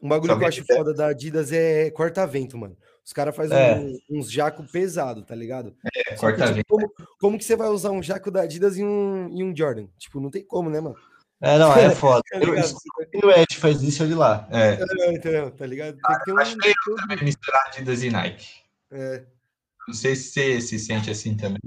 Um 0.00 0.08
bagulho 0.08 0.38
que 0.38 0.44
eu 0.44 0.48
acho 0.48 0.64
foda 0.64 0.94
da 0.94 1.08
Adidas 1.08 1.50
é 1.50 1.90
corta-vento, 1.90 2.56
mano. 2.56 2.76
Os 3.08 3.12
caras 3.14 3.34
fazem 3.34 3.56
é. 3.56 3.74
um, 3.74 4.18
uns 4.18 4.30
jaco 4.30 4.62
pesado, 4.64 5.22
tá 5.22 5.34
ligado? 5.34 5.74
É, 5.96 6.14
corta 6.14 6.52
tipo, 6.52 6.66
como, 6.68 6.92
como, 7.18 7.38
que 7.38 7.44
você 7.44 7.56
vai 7.56 7.68
usar 7.68 7.90
um 7.90 8.02
jaco 8.02 8.30
da 8.30 8.42
Adidas 8.42 8.76
e 8.76 8.84
um, 8.84 9.30
e 9.32 9.42
um 9.42 9.56
Jordan? 9.56 9.86
Tipo, 9.96 10.20
não 10.20 10.30
tem 10.30 10.44
como, 10.44 10.68
né, 10.68 10.78
mano? 10.78 10.94
É, 11.40 11.56
não, 11.56 11.72
é 11.72 11.88
foda. 11.96 12.20
tá 12.30 12.38
o 13.26 13.30
Ed 13.30 13.56
faz 13.56 13.82
isso 13.82 14.02
ali 14.02 14.12
lá. 14.12 14.46
É. 14.50 14.78
É, 15.06 15.14
então, 15.14 15.50
tá 15.52 15.64
ligado? 15.64 15.96
Tem 15.96 16.18
que 16.18 16.24
ter 16.26 16.32
um. 16.34 16.38
Acho 16.38 16.56
feio 16.60 16.74
também 16.98 17.24
misturar 17.24 17.66
Adidas 17.68 18.02
e 18.02 18.10
Nike. 18.10 18.46
É. 18.90 19.22
Não 19.86 19.94
sei 19.94 20.14
se 20.14 20.28
você 20.30 20.60
se 20.60 20.78
sente 20.78 21.10
assim 21.10 21.34
também. 21.34 21.62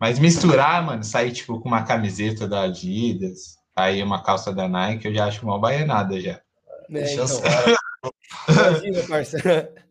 Mas 0.00 0.18
misturar, 0.18 0.82
mano, 0.82 1.04
sair 1.04 1.32
tipo 1.32 1.60
com 1.60 1.68
uma 1.68 1.82
camiseta 1.82 2.48
da 2.48 2.62
Adidas, 2.62 3.58
aí 3.76 4.02
uma 4.02 4.22
calça 4.22 4.50
da 4.50 4.66
Nike, 4.66 5.06
eu 5.06 5.14
já 5.14 5.26
acho 5.26 5.44
uma 5.44 5.58
baianada 5.58 6.18
já. 6.18 6.32
É, 6.32 6.40
Deixa 6.88 7.24
então. 7.24 7.42
Imagina, 8.48 9.02
parceiro. 9.06 9.81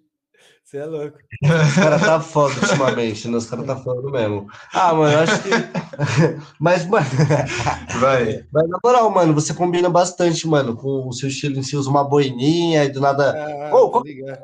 Você 0.71 0.77
é 0.77 0.85
louco. 0.85 1.17
Os 1.43 1.75
caras 1.75 1.99
tá 2.01 2.21
foda 2.21 2.55
ultimamente, 2.61 3.27
né? 3.27 3.35
Os 3.35 3.45
caras 3.45 3.65
tá 3.65 3.75
foda 3.75 4.09
mesmo. 4.09 4.47
Ah, 4.73 4.93
mano, 4.93 5.11
eu 5.13 5.19
acho 5.19 5.43
que. 5.43 5.49
Mas, 6.57 6.85
mano. 6.85 7.05
Vai. 7.99 8.45
Mas 8.53 8.69
na 8.69 8.79
moral, 8.81 9.09
mano, 9.09 9.33
você 9.33 9.53
combina 9.53 9.89
bastante, 9.89 10.47
mano, 10.47 10.73
com 10.77 11.09
o 11.09 11.11
seu 11.11 11.27
estilo 11.27 11.59
em 11.59 11.61
si, 11.63 11.75
usa 11.75 11.89
uma 11.89 12.05
boininha 12.05 12.85
e 12.85 12.89
do 12.89 13.01
nada. 13.01 13.33
Ah, 13.69 13.75
Ô, 13.75 13.89
qual- 13.91 14.01
ligado. 14.05 14.39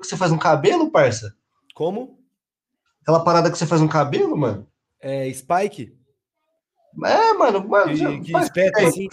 que 0.00 0.06
você 0.08 0.16
faz 0.16 0.32
um 0.32 0.38
cabelo, 0.38 0.90
parça? 0.90 1.32
Como? 1.72 2.18
Aquela 3.02 3.20
parada 3.22 3.48
que 3.48 3.56
você 3.56 3.64
faz 3.66 3.80
um 3.80 3.86
cabelo, 3.86 4.36
mano? 4.36 4.66
É, 5.00 5.32
Spike? 5.32 5.94
É, 7.04 7.32
mano, 7.34 7.68
mano. 7.68 7.94
já- 7.94 8.08
Que, 8.10 8.20
que 8.22 8.36
espeta 8.38 8.82
é, 8.82 8.86
assim. 8.86 9.08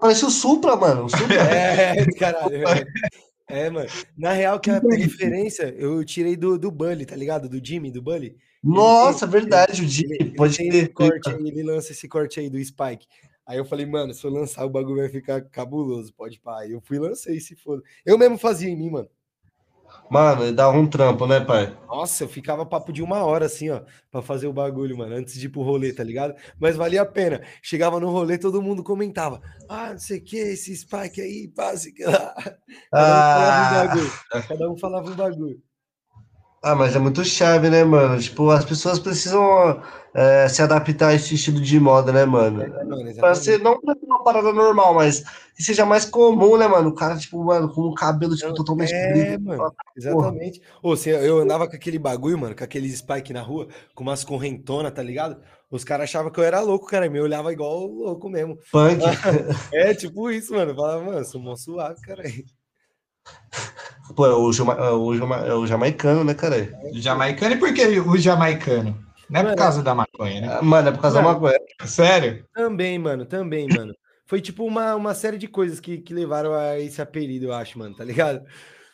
Parece 0.00 0.24
o 0.24 0.30
Supra, 0.30 0.74
mano. 0.74 1.04
O 1.04 1.08
Supra. 1.10 1.34
É, 1.52 2.06
caralho. 2.18 2.86
É. 3.52 3.68
Mano. 3.68 3.88
Na 4.16 4.32
real, 4.32 4.58
que 4.58 4.70
a 4.70 4.78
referência 4.78 5.74
eu 5.76 6.02
tirei 6.04 6.36
do, 6.36 6.58
do 6.58 6.70
Bully, 6.70 7.04
tá 7.04 7.14
ligado? 7.14 7.48
Do 7.48 7.64
Jimmy, 7.64 7.90
do 7.90 8.00
Bully. 8.00 8.36
Nossa, 8.62 9.26
verdade, 9.26 9.82
o 9.82 9.88
Jimmy, 9.88 10.16
Ele, 10.20 10.34
pode 10.34 10.62
ele 10.62 10.86
ter. 10.86 10.92
corte 10.92 11.28
aí, 11.28 11.48
ele 11.48 11.62
lança 11.62 11.92
esse 11.92 12.08
corte 12.08 12.40
aí 12.40 12.48
do 12.48 12.62
Spike. 12.64 13.06
Aí 13.46 13.58
eu 13.58 13.64
falei, 13.64 13.84
mano, 13.84 14.14
se 14.14 14.24
eu 14.24 14.30
lançar 14.30 14.64
o 14.64 14.70
bagulho 14.70 15.00
vai 15.02 15.08
ficar 15.08 15.42
cabuloso, 15.42 16.14
pode 16.14 16.40
pá. 16.40 16.60
Aí 16.60 16.72
eu 16.72 16.80
fui 16.80 16.96
e 16.96 17.00
lancei, 17.00 17.40
se 17.40 17.56
for. 17.56 17.82
Eu 18.06 18.16
mesmo 18.16 18.38
fazia 18.38 18.70
em 18.70 18.76
mim, 18.76 18.90
mano. 18.90 19.08
Mano, 20.10 20.52
dá 20.52 20.68
um 20.68 20.86
trampo, 20.86 21.26
né, 21.26 21.40
pai? 21.40 21.74
Nossa, 21.88 22.24
eu 22.24 22.28
ficava 22.28 22.66
papo 22.66 22.92
de 22.92 23.02
uma 23.02 23.24
hora 23.24 23.46
assim, 23.46 23.70
ó, 23.70 23.82
pra 24.10 24.20
fazer 24.20 24.46
o 24.46 24.52
bagulho, 24.52 24.96
mano, 24.96 25.14
antes 25.14 25.34
de 25.34 25.46
ir 25.46 25.48
pro 25.48 25.62
rolê, 25.62 25.92
tá 25.92 26.04
ligado? 26.04 26.34
Mas 26.60 26.76
valia 26.76 27.02
a 27.02 27.06
pena. 27.06 27.42
Chegava 27.62 27.98
no 27.98 28.10
rolê, 28.10 28.36
todo 28.38 28.60
mundo 28.62 28.82
comentava: 28.82 29.40
ah, 29.68 29.90
não 29.92 29.98
sei 29.98 30.18
o 30.18 30.24
que, 30.24 30.36
esse 30.36 30.76
Spike 30.76 31.20
aí, 31.20 31.48
lá. 32.06 32.34
Cada 32.90 33.18
um 33.18 33.22
falava 33.32 33.62
Ah, 33.62 33.70
bagulho. 33.86 34.12
Cada 34.48 34.70
um 34.70 34.76
falava 34.76 35.10
um 35.10 35.14
bagulho. 35.16 35.62
Ah, 36.62 36.74
mas 36.74 36.94
é 36.94 36.98
muito 36.98 37.24
chave, 37.24 37.68
né, 37.68 37.82
mano? 37.84 38.20
Tipo, 38.20 38.50
as 38.50 38.64
pessoas 38.64 38.98
precisam 38.98 39.82
é, 40.14 40.48
se 40.48 40.62
adaptar 40.62 41.08
a 41.08 41.14
esse 41.14 41.34
estilo 41.34 41.60
de 41.60 41.80
moda, 41.80 42.12
né, 42.12 42.24
mano? 42.24 42.62
É, 42.62 42.84
mano, 42.84 43.14
Pra 43.16 43.34
ser 43.34 43.58
não 43.58 43.78
uma 44.02 44.22
parada 44.22 44.52
normal, 44.52 44.94
mas 44.94 45.24
que 45.56 45.62
seja 45.62 45.84
mais 45.84 46.04
comum, 46.04 46.56
né, 46.56 46.68
mano? 46.68 46.90
O 46.90 46.94
cara, 46.94 47.16
tipo, 47.16 47.42
mano, 47.42 47.68
com 47.72 47.88
um 47.88 47.94
cabelo 47.94 48.36
tipo, 48.36 48.54
totalmente 48.54 48.92
É, 48.94 49.06
comprido. 49.08 49.44
mano, 49.44 49.74
exatamente. 49.96 50.62
Ô, 50.82 50.94
se 50.94 51.10
eu 51.10 51.38
andava 51.38 51.66
com 51.68 51.74
aquele 51.74 51.98
bagulho, 51.98 52.38
mano, 52.38 52.54
com 52.54 52.64
aqueles 52.64 52.96
spike 52.98 53.32
na 53.32 53.42
rua, 53.42 53.66
com 53.94 54.02
umas 54.04 54.22
correntonas, 54.22 54.92
tá 54.92 55.02
ligado? 55.02 55.40
Os 55.70 55.84
caras 55.84 56.04
achavam 56.04 56.30
que 56.30 56.38
eu 56.38 56.44
era 56.44 56.60
louco, 56.60 56.86
cara. 56.86 57.08
Me 57.08 57.18
olhava 57.18 57.52
igual 57.52 57.86
louco 57.86 58.28
mesmo. 58.28 58.58
Punk. 58.70 59.00
É 59.72 59.94
tipo 59.94 60.30
isso, 60.30 60.52
mano. 60.52 60.72
Eu 60.72 60.76
Falava, 60.76 61.02
mano, 61.02 61.24
sou 61.24 61.40
mó 61.40 61.56
suave, 61.56 62.00
cara. 62.02 62.22
Pô, 64.14 64.26
é 64.26 64.34
o, 64.34 64.52
Jama- 64.52 64.74
é 64.74 64.90
o, 64.90 65.16
Jama- 65.16 65.46
é 65.46 65.54
o 65.54 65.66
jamaicano, 65.66 66.22
né, 66.24 66.34
cara? 66.34 66.70
Jamaicano, 66.92 67.54
e 67.54 67.58
por 67.58 67.72
que 67.72 67.82
o 68.00 68.16
jamaicano? 68.16 68.98
Não 69.30 69.40
é 69.40 69.42
por 69.42 69.48
Mano, 69.50 69.56
causa 69.56 69.82
da 69.82 69.94
maconha, 69.94 70.40
né? 70.40 70.60
Mano, 70.60 70.88
é 70.88 70.92
por 70.92 71.00
causa 71.00 71.16
da 71.16 71.22
Mano. 71.22 71.40
maconha. 71.40 71.58
Sério? 71.86 72.44
Também, 72.54 72.98
mano, 72.98 73.24
também, 73.24 73.68
mano. 73.68 73.94
Foi 74.26 74.40
tipo 74.40 74.64
uma, 74.64 74.94
uma 74.94 75.14
série 75.14 75.38
de 75.38 75.48
coisas 75.48 75.80
que, 75.80 75.98
que 75.98 76.12
levaram 76.12 76.52
a 76.54 76.78
esse 76.78 77.00
apelido, 77.00 77.46
eu 77.46 77.52
acho, 77.54 77.78
mano, 77.78 77.94
tá 77.94 78.04
ligado? 78.04 78.42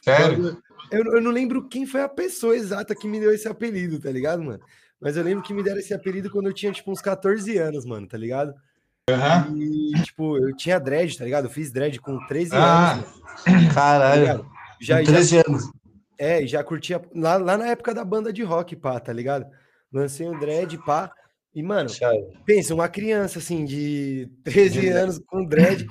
Sério? 0.03 0.37
Quando- 0.37 0.62
Eu, 0.91 1.05
eu 1.17 1.21
não 1.21 1.31
lembro 1.31 1.69
quem 1.69 1.85
foi 1.85 2.01
a 2.03 2.09
pessoa 2.09 2.57
exata 2.57 2.95
que 2.95 3.07
me 3.09 3.21
deu 3.21 3.33
esse 3.33 3.47
apelido, 3.49 4.01
tá 4.01 4.11
ligado, 4.11 4.43
mano? 4.43 4.61
Mas 5.01 5.17
eu 5.17 5.23
lembro 5.25 5.43
que 5.43 5.53
me 5.53 5.62
deram 5.62 5.79
esse 5.79 5.93
apelido 5.93 6.31
quando 6.31 6.47
eu 6.47 6.53
tinha, 6.55 6.73
tipo, 6.73 6.91
uns 6.91 7.01
14 7.01 7.59
anos, 7.59 7.85
mano, 7.85 8.07
tá 8.07 8.17
ligado? 8.17 8.53
Aham. 9.12 9.55
E, 9.57 10.03
tipo, 10.03 10.37
eu 10.38 10.55
tinha 10.57 10.79
dread, 10.79 11.16
tá 11.16 11.25
ligado? 11.25 11.44
Eu 11.44 11.51
fiz 11.51 11.71
dread 11.73 11.99
com 12.01 12.18
13 12.27 12.55
Ah. 12.55 12.92
anos, 12.94 13.07
tá 13.44 13.75
Caralho. 13.75 14.21
ligado? 14.21 14.47
Já, 14.81 14.99
Com 14.99 15.05
já, 15.05 15.12
13 15.12 15.38
anos. 15.38 15.71
é, 16.18 16.47
já 16.47 16.62
curtia 16.64 17.01
lá, 17.14 17.37
lá 17.37 17.57
na 17.57 17.66
época 17.68 17.92
da 17.94 18.05
banda 18.05 18.33
de 18.33 18.42
rock, 18.42 18.77
pá, 18.77 18.99
tá 19.01 19.12
ligado? 19.12 19.47
Lancei 19.92 20.27
um 20.29 20.38
dread, 20.38 20.79
pá. 20.85 21.11
E, 21.55 21.62
mano, 21.62 21.88
Chave. 21.88 22.18
pensa, 22.44 22.75
uma 22.75 22.88
criança, 22.88 23.38
assim, 23.38 23.64
de 23.64 24.31
13 24.44 24.81
De- 24.81 24.88
anos 24.90 25.18
com 25.27 25.44
dread, 25.44 25.87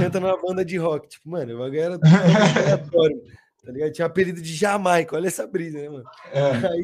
canta 0.00 0.18
numa 0.18 0.40
banda 0.40 0.64
de 0.64 0.76
rock. 0.78 1.08
Tipo, 1.08 1.28
mano, 1.30 1.58
bagulho 1.58 1.80
era 1.80 1.98
aleatório, 2.82 3.20
tá 3.64 3.70
ligado? 3.70 3.92
Tinha 3.92 4.06
apelido 4.06 4.40
de 4.42 4.54
Jamaica, 4.54 5.14
olha 5.14 5.28
essa 5.28 5.46
brisa, 5.46 5.78
né, 5.78 5.88
mano? 5.88 6.04
É. 6.32 6.50
Aí, 6.66 6.82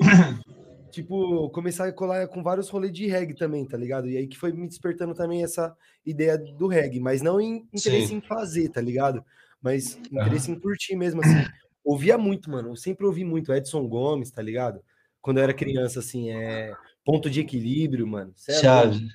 tipo, 0.91 1.49
começar 1.51 1.87
a 1.89 1.93
colar 1.93 2.27
com 2.29 2.43
vários 2.43 2.69
rolês 2.69 2.93
de 2.93 3.07
reggae 3.07 3.35
também, 3.35 3.65
tá 3.67 3.77
ligado? 3.77 4.09
E 4.09 4.17
aí 4.17 4.27
que 4.27 4.37
foi 4.39 4.53
me 4.53 4.67
despertando 4.69 5.15
também 5.15 5.43
essa 5.43 5.77
ideia 6.05 6.37
do 6.37 6.67
reggae, 6.67 7.01
mas 7.01 7.23
não 7.23 7.41
em 7.41 7.67
interesse 7.73 8.09
Sim. 8.09 8.17
em 8.17 8.21
fazer, 8.21 8.69
tá 8.69 8.81
ligado? 8.81 9.25
Mas 9.63 9.97
interesse 10.11 10.51
em 10.51 10.59
curtir 10.59 10.97
mesmo, 10.97 11.21
assim. 11.21 11.45
Ouvia 11.85 12.19
muito, 12.19 12.51
mano. 12.51 12.71
Eu 12.71 12.77
sempre 12.77 13.07
ouvi 13.07 13.25
muito 13.25 13.53
Edson 13.53 13.87
Gomes, 13.89 14.31
tá 14.31 14.43
ligado? 14.43 14.81
Quando 15.21 15.39
eu 15.39 15.45
era 15.45 15.55
criança, 15.55 16.01
assim, 16.01 16.31
é. 16.31 16.75
Ponto 17.05 17.31
de 17.31 17.41
equilíbrio, 17.41 18.07
mano. 18.07 18.33
É. 18.49 18.53
Chave. 18.61 19.09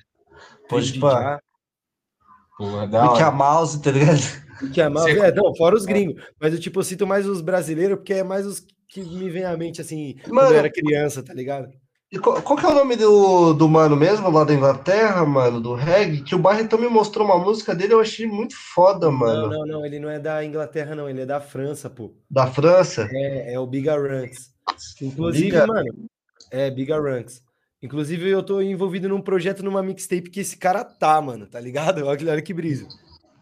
Pode 0.68 0.98
pá. 0.98 1.40
Porque 2.56 2.96
a 2.96 3.10
hora. 3.10 3.30
mouse, 3.30 3.80
tá 3.82 3.90
ligado? 3.90 4.18
que 4.72 4.80
é 4.80 4.88
mal- 4.88 5.04
Você- 5.04 5.18
é, 5.18 5.32
não, 5.34 5.54
fora 5.54 5.76
os 5.76 5.84
gringos. 5.84 6.22
Mas 6.40 6.54
eu, 6.54 6.60
tipo, 6.60 6.80
eu 6.80 6.84
cito 6.84 7.06
mais 7.06 7.26
os 7.26 7.40
brasileiros, 7.40 7.96
porque 7.98 8.14
é 8.14 8.24
mais 8.24 8.46
os 8.46 8.66
que 8.88 9.02
me 9.02 9.28
vem 9.30 9.44
à 9.44 9.56
mente, 9.56 9.80
assim, 9.80 10.16
quando 10.22 10.34
Mano, 10.34 10.50
eu 10.50 10.58
era 10.58 10.70
criança, 10.70 11.22
tá 11.22 11.34
ligado? 11.34 11.70
E 12.10 12.18
qual, 12.18 12.40
qual 12.40 12.56
que 12.56 12.64
é 12.64 12.68
o 12.68 12.74
nome 12.74 12.94
do, 12.94 13.52
do 13.52 13.68
mano 13.68 13.96
mesmo, 13.96 14.30
lá 14.30 14.44
da 14.44 14.54
Inglaterra, 14.54 15.26
mano, 15.26 15.60
do 15.60 15.74
reggae? 15.74 16.22
Que 16.22 16.36
o 16.36 16.38
Barretão 16.38 16.78
me 16.78 16.88
mostrou 16.88 17.26
uma 17.26 17.36
música 17.36 17.74
dele, 17.74 17.94
eu 17.94 18.00
achei 18.00 18.26
muito 18.26 18.54
foda, 18.56 19.10
mano. 19.10 19.48
Não, 19.48 19.58
não, 19.58 19.66
não, 19.66 19.86
ele 19.86 19.98
não 19.98 20.08
é 20.08 20.18
da 20.20 20.44
Inglaterra, 20.44 20.94
não, 20.94 21.10
ele 21.10 21.22
é 21.22 21.26
da 21.26 21.40
França, 21.40 21.90
pô. 21.90 22.14
Da 22.30 22.46
França. 22.46 23.08
É, 23.12 23.54
é 23.54 23.58
o 23.58 23.66
Biga 23.66 23.96
Ranks. 23.96 24.50
Inclusive, 25.02 25.46
Biga- 25.46 25.66
mano, 25.66 26.08
é 26.52 26.70
Biga 26.70 27.00
Ranks. 27.00 27.42
Inclusive, 27.82 28.30
eu 28.30 28.42
tô 28.42 28.62
envolvido 28.62 29.08
num 29.08 29.20
projeto, 29.20 29.64
numa 29.64 29.82
mixtape 29.82 30.30
que 30.30 30.40
esse 30.40 30.56
cara 30.56 30.84
tá, 30.84 31.20
mano, 31.20 31.46
tá 31.46 31.58
ligado? 31.58 32.06
Olha 32.06 32.06
olha 32.32 32.42
que 32.42 32.54
brisa. 32.54 32.86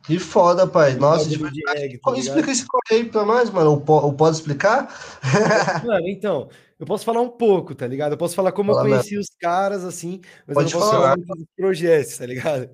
Que 0.04 0.18
foda, 0.18 0.66
pai. 0.66 0.94
Nossa, 0.96 1.28
de 1.28 1.38
tá 1.38 1.44
verdade. 1.50 1.88
ligado? 1.88 2.18
Explica 2.18 2.50
esse 2.50 2.66
corre 2.66 2.82
aí 2.90 3.04
pra 3.04 3.24
nós, 3.24 3.48
mano. 3.48 3.70
O, 3.72 4.06
o 4.08 4.12
pode 4.12 4.36
explicar? 4.36 4.88
Mano, 5.84 6.06
então, 6.08 6.48
eu 6.78 6.84
posso 6.86 7.04
falar 7.06 7.22
um 7.22 7.30
pouco, 7.30 7.74
tá 7.74 7.86
ligado? 7.86 8.12
Eu 8.12 8.18
posso 8.18 8.34
falar 8.34 8.52
como 8.52 8.74
Fala 8.74 8.86
eu 8.86 8.92
conheci 8.92 9.16
os 9.16 9.30
caras, 9.40 9.82
assim, 9.82 10.20
mas 10.46 10.54
Pode 10.54 10.72
eu 10.72 10.78
não 10.78 10.86
posso 10.86 10.92
falar. 10.92 11.16
dos 11.16 11.46
projetos, 11.56 12.18
tá 12.18 12.26
ligado? 12.26 12.68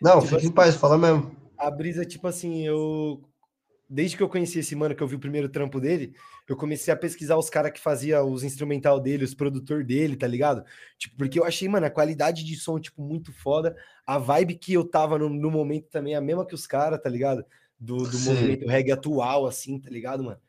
Não, 0.00 0.20
Tipo 0.20 0.26
fica 0.26 0.36
em 0.36 0.38
assim, 0.44 0.52
paz, 0.52 0.74
fala 0.76 0.96
mesmo. 0.96 1.34
A 1.58 1.70
brisa, 1.70 2.04
tipo 2.04 2.28
assim, 2.28 2.64
eu. 2.64 3.20
Desde 3.88 4.16
que 4.16 4.22
eu 4.22 4.28
conheci 4.28 4.60
esse 4.60 4.76
mano, 4.76 4.94
que 4.94 5.02
eu 5.02 5.06
vi 5.08 5.16
o 5.16 5.20
primeiro 5.20 5.48
trampo 5.48 5.80
dele, 5.80 6.12
eu 6.48 6.56
comecei 6.56 6.94
a 6.94 6.96
pesquisar 6.96 7.36
os 7.36 7.50
caras 7.50 7.72
que 7.72 7.80
fazia 7.80 8.22
os 8.22 8.44
instrumental 8.44 9.00
dele, 9.00 9.24
os 9.24 9.34
produtor 9.34 9.82
dele, 9.82 10.16
tá 10.16 10.26
ligado? 10.26 10.64
Tipo, 10.96 11.16
porque 11.16 11.38
eu 11.38 11.44
achei, 11.44 11.68
mano, 11.68 11.86
a 11.86 11.90
qualidade 11.90 12.44
de 12.44 12.54
som, 12.56 12.78
tipo, 12.78 13.02
muito 13.02 13.32
foda. 13.32 13.76
A 14.06 14.16
vibe 14.16 14.54
que 14.54 14.72
eu 14.72 14.84
tava 14.84 15.18
no, 15.18 15.28
no 15.28 15.50
momento 15.50 15.88
também 15.88 16.14
é 16.14 16.16
a 16.16 16.20
mesma 16.20 16.46
que 16.46 16.54
os 16.54 16.66
caras, 16.66 17.02
tá 17.02 17.10
ligado? 17.10 17.44
Do, 17.78 17.96
do 17.96 18.16
Sim. 18.16 18.30
movimento 18.30 18.66
reggae 18.66 18.92
atual, 18.92 19.46
assim, 19.46 19.80
tá 19.80 19.90
ligado, 19.90 20.22
mano? 20.22 20.40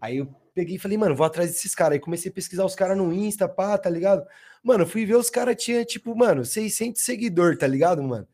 Aí 0.00 0.18
eu 0.18 0.34
peguei 0.54 0.76
e 0.76 0.78
falei, 0.78 0.98
mano, 0.98 1.14
vou 1.14 1.24
atrás 1.24 1.50
desses 1.50 1.74
caras. 1.74 1.94
Aí 1.94 2.00
comecei 2.00 2.30
a 2.30 2.34
pesquisar 2.34 2.64
os 2.64 2.74
caras 2.74 2.96
no 2.96 3.12
Insta, 3.12 3.48
pá, 3.48 3.78
tá 3.78 3.88
ligado? 3.88 4.26
Mano, 4.62 4.86
fui 4.86 5.06
ver 5.06 5.16
os 5.16 5.30
caras 5.30 5.56
tinha 5.56 5.84
tipo, 5.84 6.16
mano, 6.16 6.44
600 6.44 7.00
seguidor, 7.00 7.56
tá 7.56 7.66
ligado, 7.66 8.02
mano? 8.02 8.26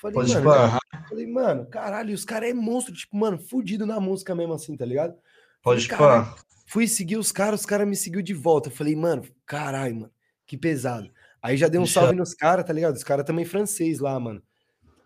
Falei, 0.00 0.14
Pode 0.14 0.40
mano. 0.40 0.78
Falei, 1.08 1.26
mano, 1.26 1.66
caralho, 1.66 2.14
os 2.14 2.24
caras 2.24 2.50
é 2.50 2.54
monstro, 2.54 2.94
tipo, 2.94 3.16
mano, 3.16 3.38
fudido 3.38 3.84
na 3.86 4.00
música 4.00 4.34
mesmo 4.34 4.54
assim, 4.54 4.76
tá 4.76 4.84
ligado? 4.84 5.14
Pode 5.62 5.88
pá. 5.88 6.34
Fui 6.66 6.86
seguir 6.88 7.16
os 7.16 7.30
caras, 7.30 7.60
os 7.60 7.66
caras 7.66 7.86
me 7.86 7.94
seguiu 7.96 8.22
de 8.22 8.34
volta. 8.34 8.68
Eu 8.68 8.72
falei, 8.74 8.96
mano, 8.96 9.22
caralho, 9.46 9.94
mano, 9.94 10.10
que 10.46 10.56
pesado. 10.56 11.10
Aí 11.42 11.56
já 11.56 11.68
dei 11.68 11.78
um 11.78 11.84
Bicha. 11.84 12.00
salve 12.00 12.16
nos 12.16 12.34
caras, 12.34 12.64
tá 12.64 12.72
ligado? 12.72 12.94
Os 12.94 13.04
caras 13.04 13.24
também 13.26 13.44
francês 13.44 13.98
lá, 14.00 14.18
mano. 14.18 14.42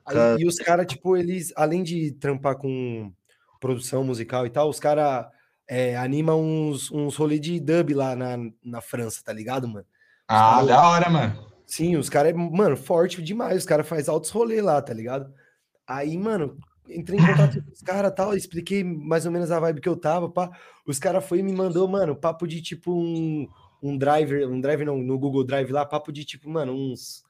Aí- 0.04 0.14
Cara. 0.14 0.36
E 0.40 0.46
os 0.46 0.56
caras, 0.56 0.86
tipo, 0.86 1.16
eles, 1.16 1.52
além 1.56 1.82
de 1.82 2.12
trampar 2.12 2.56
com 2.56 3.12
produção 3.60 4.04
musical 4.04 4.46
e 4.46 4.50
tal, 4.50 4.68
os 4.68 4.78
caras 4.78 5.26
animam 6.00 6.40
uns, 6.40 6.90
uns 6.92 7.16
rolês 7.16 7.40
de 7.40 7.58
dub 7.58 7.92
lá 7.94 8.14
na, 8.14 8.36
na 8.64 8.80
França, 8.80 9.20
tá 9.24 9.32
ligado, 9.32 9.66
mano? 9.66 9.86
Ah, 10.28 10.52
caras- 10.56 10.66
da 10.68 10.88
hora, 10.88 11.10
mano. 11.10 11.46
Sim, 11.66 11.96
os 11.96 12.08
caras 12.08 12.32
é, 12.32 12.34
mano, 12.36 12.76
forte 12.76 13.20
demais. 13.20 13.58
Os 13.58 13.66
caras 13.66 13.88
fazem 13.88 14.12
altos 14.14 14.30
rolês 14.30 14.62
lá, 14.62 14.80
tá 14.80 14.94
ligado? 14.94 15.32
Aí, 15.84 16.16
mano, 16.16 16.56
entrei 16.88 17.18
em 17.18 17.26
contato 17.26 17.62
com 17.62 17.72
os 17.72 17.82
caras 17.82 18.12
tal, 18.14 18.36
expliquei 18.36 18.82
mais 18.84 19.26
ou 19.26 19.32
menos 19.32 19.50
a 19.50 19.60
vibe 19.60 19.80
que 19.80 19.88
eu 19.88 19.96
tava, 19.96 20.28
pá. 20.28 20.50
Os 20.86 20.98
caras 20.98 21.24
foi 21.24 21.40
e 21.40 21.42
me 21.42 21.52
mandou, 21.52 21.86
mano, 21.88 22.14
papo 22.14 22.46
de 22.46 22.60
tipo 22.62 22.92
um, 22.92 23.48
um 23.82 23.96
driver, 23.96 24.48
um 24.48 24.60
driver 24.60 24.86
não, 24.86 24.98
no 24.98 25.18
Google 25.18 25.44
Drive 25.44 25.70
lá, 25.70 25.84
papo 25.84 26.12
de 26.12 26.24
tipo, 26.24 26.48
mano, 26.48 26.72
uns 26.72 27.24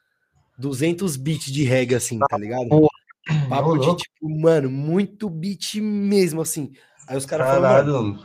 200 0.58 1.16
bits 1.16 1.52
de 1.52 1.64
reggae 1.64 1.94
assim, 1.94 2.18
tá 2.18 2.38
ligado? 2.38 2.68
porra. 2.68 2.88
Papo 3.48 3.76
de, 3.76 3.96
tipo, 3.96 4.28
mano, 4.28 4.70
muito 4.70 5.28
beat 5.28 5.80
mesmo, 5.80 6.40
assim. 6.40 6.72
Aí 7.08 7.16
os 7.16 7.26
caras 7.26 7.48
falaram. 7.48 8.18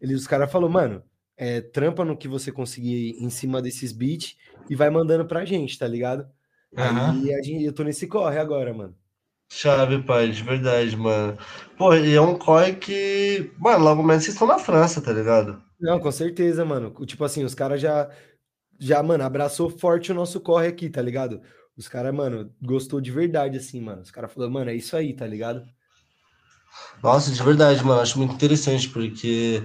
Eles, 0.00 0.20
os 0.20 0.26
caras 0.26 0.50
falaram, 0.50 0.72
mano, 0.72 1.02
é, 1.36 1.60
trampa 1.60 2.04
no 2.04 2.16
que 2.16 2.26
você 2.26 2.50
conseguir 2.50 3.16
em 3.18 3.28
cima 3.28 3.60
desses 3.60 3.92
beats 3.92 4.36
e 4.70 4.74
vai 4.74 4.88
mandando 4.90 5.26
pra 5.26 5.44
gente, 5.44 5.78
tá 5.78 5.86
ligado? 5.86 6.26
Uhum. 6.72 7.10
Aí 7.10 7.34
a 7.34 7.42
gente, 7.42 7.64
eu 7.64 7.72
tô 7.72 7.82
nesse 7.82 8.06
corre 8.06 8.38
agora, 8.38 8.72
mano. 8.72 8.94
Chave, 9.50 10.02
pai, 10.02 10.28
de 10.30 10.42
verdade, 10.42 10.96
mano. 10.96 11.36
Pô, 11.76 11.94
e 11.94 12.14
é 12.14 12.20
um 12.20 12.36
corre 12.36 12.74
que. 12.74 13.50
Mano, 13.58 13.84
logo 13.84 14.02
menos 14.02 14.24
vocês 14.24 14.34
estão 14.34 14.46
na 14.46 14.58
França, 14.58 15.00
tá 15.00 15.12
ligado? 15.12 15.62
Não, 15.80 15.98
com 15.98 16.12
certeza, 16.12 16.64
mano. 16.64 16.90
Tipo 17.06 17.24
assim, 17.24 17.44
os 17.44 17.54
caras 17.54 17.80
já, 17.80 18.10
já, 18.78 19.02
mano, 19.02 19.24
abraçou 19.24 19.70
forte 19.70 20.12
o 20.12 20.14
nosso 20.14 20.40
corre 20.40 20.68
aqui, 20.68 20.90
tá 20.90 21.00
ligado? 21.00 21.40
Os 21.76 21.88
caras, 21.88 22.14
mano, 22.14 22.52
gostou 22.60 23.00
de 23.00 23.10
verdade, 23.10 23.56
assim, 23.56 23.80
mano. 23.80 24.02
Os 24.02 24.10
caras 24.10 24.32
falaram, 24.32 24.52
mano, 24.52 24.70
é 24.70 24.74
isso 24.74 24.96
aí, 24.96 25.14
tá 25.14 25.26
ligado? 25.26 25.64
Nossa, 27.02 27.30
de 27.30 27.42
verdade, 27.42 27.82
mano. 27.84 28.00
Acho 28.00 28.18
muito 28.18 28.34
interessante, 28.34 28.88
porque. 28.88 29.62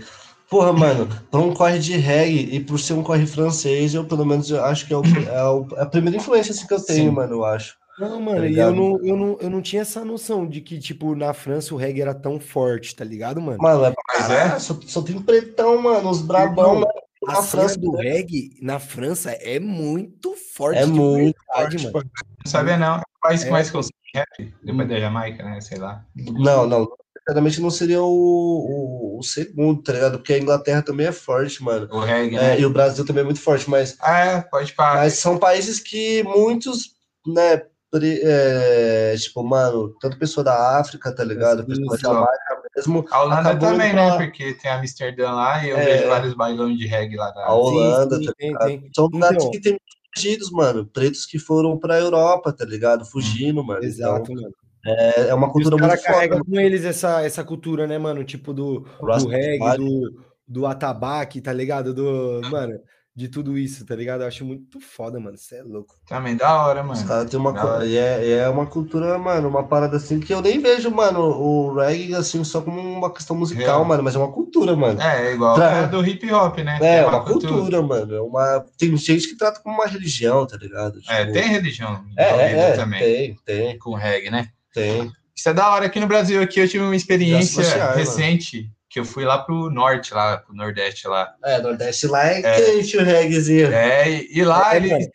Porra, 0.49 0.71
mano, 0.71 1.07
pra 1.31 1.39
um 1.39 1.53
corre 1.53 1.79
de 1.79 1.97
reggae 1.97 2.55
e 2.55 2.59
por 2.59 2.79
ser 2.79 2.93
um 2.93 3.01
corre 3.01 3.25
francês, 3.25 3.95
eu 3.95 4.05
pelo 4.05 4.23
menos 4.23 4.51
eu 4.51 4.63
acho 4.63 4.85
que 4.85 4.93
é, 4.93 4.97
o, 4.97 5.03
é, 5.03 5.43
o, 5.45 5.67
é 5.75 5.81
a 5.81 5.85
primeira 5.85 6.17
influência 6.17 6.51
assim, 6.51 6.67
que 6.67 6.73
eu 6.73 6.85
tenho, 6.85 7.09
Sim. 7.09 7.15
mano, 7.15 7.33
eu 7.33 7.45
acho. 7.45 7.75
Não, 7.99 8.19
mano, 8.19 8.41
tá 8.41 8.47
e 8.47 8.57
eu 8.57 8.73
não, 8.73 8.99
eu, 9.03 9.15
não, 9.15 9.37
eu 9.39 9.49
não 9.49 9.61
tinha 9.61 9.83
essa 9.83 10.03
noção 10.03 10.47
de 10.47 10.61
que, 10.61 10.79
tipo, 10.79 11.15
na 11.15 11.33
França 11.33 11.73
o 11.73 11.77
reggae 11.77 12.01
era 12.01 12.13
tão 12.13 12.39
forte, 12.39 12.95
tá 12.95 13.05
ligado, 13.05 13.39
mano? 13.39 13.57
Mano, 13.61 13.85
é, 13.85 13.93
mas 14.07 14.29
é? 14.29 14.59
Só, 14.59 14.79
só 14.85 15.01
tem 15.01 15.21
pretão, 15.21 15.81
mano, 15.81 16.09
os 16.09 16.21
brabão, 16.21 16.75
mano. 16.75 17.03
A 17.27 17.41
França 17.41 17.77
do 17.77 17.91
né? 17.93 18.03
reggae 18.03 18.57
na 18.61 18.79
França 18.79 19.31
é 19.31 19.59
muito 19.59 20.35
forte. 20.35 20.79
É 20.79 20.85
muito 20.85 21.37
verdade, 21.55 21.91
forte, 21.91 21.93
mano. 21.93 22.11
Não 22.45 22.51
sabia, 22.51 22.77
não. 22.77 23.01
É 23.25 23.37
que 23.37 23.45
é. 23.45 23.49
mais 23.49 23.71
consome 23.71 23.93
rap, 24.13 24.53
depois 24.63 24.89
da 24.89 24.99
Jamaica, 24.99 25.43
né? 25.43 25.61
Sei 25.61 25.77
lá. 25.77 26.05
Não, 26.15 26.67
não. 26.67 26.87
Sinceramente, 27.19 27.61
não 27.61 27.69
seria 27.69 28.01
o, 28.01 28.05
o, 28.05 29.19
o, 29.19 29.23
segundo, 29.23 29.81
tá 29.81 29.93
ligado? 29.93 30.17
Porque 30.17 30.33
a 30.33 30.39
Inglaterra 30.39 30.81
também 30.81 31.07
é 31.07 31.11
forte, 31.11 31.63
mano. 31.63 31.87
O 31.89 31.99
reggae, 31.99 32.35
é, 32.35 32.41
né? 32.41 32.59
E 32.59 32.65
o 32.65 32.69
Brasil 32.69 33.05
também 33.05 33.21
é 33.21 33.25
muito 33.25 33.39
forte, 33.39 33.69
mas. 33.69 33.95
Ah, 34.01 34.19
é, 34.19 34.41
pode 34.41 34.73
parar. 34.73 35.01
Mas 35.01 35.13
são 35.13 35.37
países 35.37 35.79
que 35.79 36.21
muitos, 36.23 36.95
né, 37.25 37.61
é, 38.01 39.15
tipo, 39.17 39.43
mano, 39.43 39.95
tanto 39.99 40.17
pessoa 40.17 40.43
da 40.43 40.79
África, 40.79 41.13
tá 41.13 41.23
ligado? 41.23 41.65
Pessoa 41.65 41.95
da 41.95 41.97
Jamaica 41.97 42.61
mesmo. 42.75 43.05
A 43.11 43.23
Holanda 43.23 43.55
também, 43.57 43.91
pra... 43.91 44.17
né? 44.17 44.25
Porque 44.25 44.53
tem 44.53 44.71
Amsterdã 44.71 45.31
lá 45.31 45.63
e 45.63 45.69
eu 45.69 45.77
é, 45.77 45.85
vejo 45.85 46.09
vários 46.09 46.33
bailões 46.33 46.77
de 46.77 46.87
reggae 46.87 47.15
lá. 47.15 47.31
Na... 47.33 47.45
A 47.45 47.53
Holanda, 47.53 48.17
sim, 48.17 48.23
sim, 48.23 48.53
tá 48.53 48.65
tem, 48.65 48.79
tem. 48.79 48.89
São 48.95 49.05
lugares 49.05 49.37
então, 49.37 49.51
que 49.51 49.59
tem 49.59 49.77
fugidos, 50.15 50.51
mano. 50.51 50.85
Pretos 50.85 51.25
que 51.25 51.39
foram 51.39 51.77
pra 51.77 51.99
Europa, 51.99 52.51
tá 52.51 52.65
ligado? 52.65 53.05
Fugindo, 53.05 53.63
mano. 53.63 53.83
Exato, 53.83 54.31
então, 54.31 54.43
mano. 54.43 54.55
É, 54.85 55.29
é 55.29 55.33
uma 55.33 55.49
cultura 55.49 55.77
muito 55.77 55.89
forte. 55.91 56.03
carrega 56.05 56.43
com 56.43 56.59
eles 56.59 56.83
essa, 56.83 57.21
essa 57.21 57.43
cultura, 57.43 57.87
né, 57.87 57.97
mano? 57.97 58.23
Tipo 58.23 58.53
do, 58.53 58.81
do 58.81 59.27
reggae, 59.29 59.77
do, 59.77 60.23
do 60.47 60.65
atabaque, 60.65 61.39
tá 61.39 61.53
ligado? 61.53 61.93
Do, 61.93 62.41
mano, 62.49 62.77
de 63.15 63.27
tudo 63.27 63.57
isso, 63.57 63.85
tá 63.85 63.95
ligado? 63.95 64.21
Eu 64.21 64.27
acho 64.27 64.43
muito 64.43 64.79
foda, 64.79 65.19
mano. 65.19 65.37
Você 65.37 65.57
é 65.57 65.63
louco. 65.63 65.95
Também 66.07 66.35
da 66.35 66.65
hora, 66.65 66.81
mano. 66.81 66.99
Os 66.99 67.03
caras 67.03 67.29
têm 67.29 67.39
uma. 67.39 67.85
E 67.85 67.95
é, 67.95 68.29
é 68.39 68.49
uma 68.49 68.65
cultura, 68.65 69.17
mano, 69.19 69.47
uma 69.47 69.63
parada 69.63 69.97
assim 69.97 70.19
que 70.19 70.33
eu 70.33 70.41
nem 70.41 70.59
vejo, 70.59 70.89
mano, 70.89 71.19
o 71.19 71.75
reggae 71.75 72.15
assim 72.15 72.43
só 72.43 72.61
como 72.61 72.79
uma 72.79 73.13
questão 73.13 73.35
musical, 73.35 73.85
mano, 73.85 74.01
mas 74.01 74.15
é 74.15 74.17
uma 74.17 74.31
cultura, 74.31 74.75
mano. 74.75 74.99
É, 74.99 75.27
é 75.27 75.33
igual 75.33 75.55
pra... 75.55 75.85
do 75.85 76.05
hip 76.05 76.31
hop, 76.31 76.57
né? 76.59 76.79
É, 76.81 76.97
é 76.97 77.05
uma, 77.05 77.17
uma 77.17 77.25
cultura, 77.25 77.53
cultura, 77.53 77.81
mano. 77.81 78.15
É 78.15 78.21
uma... 78.21 78.65
Tem 78.77 78.95
gente 78.97 79.27
que 79.27 79.37
trata 79.37 79.59
como 79.61 79.75
uma 79.75 79.87
religião, 79.87 80.47
tá 80.47 80.57
ligado? 80.57 80.97
É, 81.07 81.25
tipo... 81.25 81.37
É, 81.37 81.41
tem 81.41 81.49
religião. 81.49 82.03
É, 82.17 82.23
é, 82.23 82.59
é, 82.59 82.71
também. 82.73 82.99
Tem, 82.99 83.37
tem. 83.45 83.77
Com 83.77 83.93
reggae, 83.93 84.31
né? 84.31 84.47
Tem. 84.73 85.11
Isso 85.35 85.49
é 85.49 85.53
da 85.53 85.69
hora 85.69 85.85
aqui 85.85 85.99
no 85.99 86.07
Brasil. 86.07 86.41
Aqui 86.41 86.59
eu 86.59 86.67
tive 86.67 86.83
uma 86.83 86.95
experiência 86.95 87.93
recente. 87.93 88.61
Mano 88.61 88.82
que 88.93 88.99
eu 88.99 89.05
fui 89.05 89.25
lá 89.25 89.39
pro 89.39 89.71
norte, 89.71 90.13
lá 90.13 90.37
pro 90.37 90.53
Nordeste 90.53 91.07
lá. 91.07 91.33
É, 91.43 91.59
Nordeste 91.59 92.05
lá 92.05 92.27
é, 92.27 92.41
é 92.41 92.61
quente 92.61 92.95
o 92.95 93.03
reggaezinho. 93.03 93.73
É, 93.73 94.07
e 94.07 94.45
lá, 94.45 94.75
é, 94.75 94.77
ele, 94.77 94.93
aqui, 94.93 95.09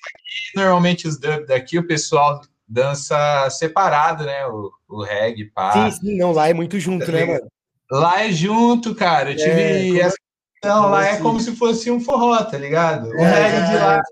normalmente 0.57 1.07
os 1.07 1.17
dub 1.17 1.47
daqui, 1.47 1.79
o 1.79 1.87
pessoal 1.87 2.41
dança 2.67 3.49
separado, 3.51 4.25
né? 4.25 4.45
O, 4.47 4.73
o 4.89 5.05
reggae, 5.05 5.45
pá. 5.45 5.73
Sim, 5.73 6.01
sim, 6.01 6.19
não, 6.19 6.33
lá 6.33 6.49
é 6.49 6.55
muito 6.55 6.81
junto, 6.81 7.13
né, 7.13 7.25
mano? 7.25 7.47
Lá 7.89 8.25
é 8.25 8.33
junto, 8.33 8.97
cara. 8.97 9.31
Eu 9.31 9.37
tive 9.37 10.01
é, 10.01 10.01
essa 10.01 10.17
não, 10.65 10.91
lá 10.91 11.07
é 11.07 11.13
assim? 11.13 11.23
como 11.23 11.39
se 11.39 11.55
fosse 11.55 11.89
um 11.89 12.01
forró, 12.01 12.37
tá 12.43 12.59
ligado? 12.59 13.09
O 13.11 13.21
é, 13.21 13.49
reggae 13.49 13.71
de 13.71 13.77
lá 13.77 14.03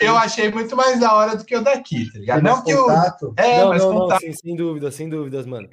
eu 0.00 0.16
achei 0.16 0.48
muito 0.48 0.76
mais 0.76 1.00
da 1.00 1.12
hora 1.12 1.36
do 1.36 1.44
que 1.44 1.56
o 1.56 1.62
daqui, 1.62 2.08
tá 2.12 2.18
ligado? 2.20 2.42
Não 2.42 2.62
que 2.62 2.72
contato. 2.72 3.34
eu. 3.36 3.44
É, 3.44 3.58
não, 3.58 3.68
mas 3.68 3.82
não, 3.82 3.92
contato. 3.92 4.24
Não, 4.24 4.32
sim, 4.32 4.32
sem 4.32 4.56
dúvidas, 4.56 4.94
sem 4.94 5.08
dúvidas, 5.08 5.44
mano. 5.44 5.68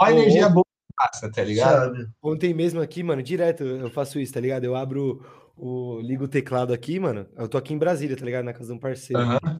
Olha 0.00 0.16
a 0.16 0.18
energia 0.18 0.48
boa 0.48 0.66
passa, 0.96 1.30
tá 1.30 1.42
ligado? 1.42 1.96
Sabe? 1.96 2.08
Ontem 2.22 2.54
mesmo 2.54 2.80
aqui, 2.80 3.02
mano, 3.02 3.22
direto 3.22 3.64
eu 3.64 3.90
faço 3.90 4.18
isso, 4.18 4.32
tá 4.32 4.40
ligado? 4.40 4.64
Eu 4.64 4.74
abro 4.74 5.24
o. 5.56 6.00
Ligo 6.00 6.24
o 6.24 6.28
teclado 6.28 6.72
aqui, 6.72 6.98
mano. 6.98 7.26
Eu 7.36 7.48
tô 7.48 7.58
aqui 7.58 7.74
em 7.74 7.78
Brasília, 7.78 8.16
tá 8.16 8.24
ligado? 8.24 8.44
Na 8.44 8.52
casa 8.52 8.68
de 8.68 8.74
um 8.74 8.78
parceiro. 8.78 9.22
Uhum. 9.22 9.58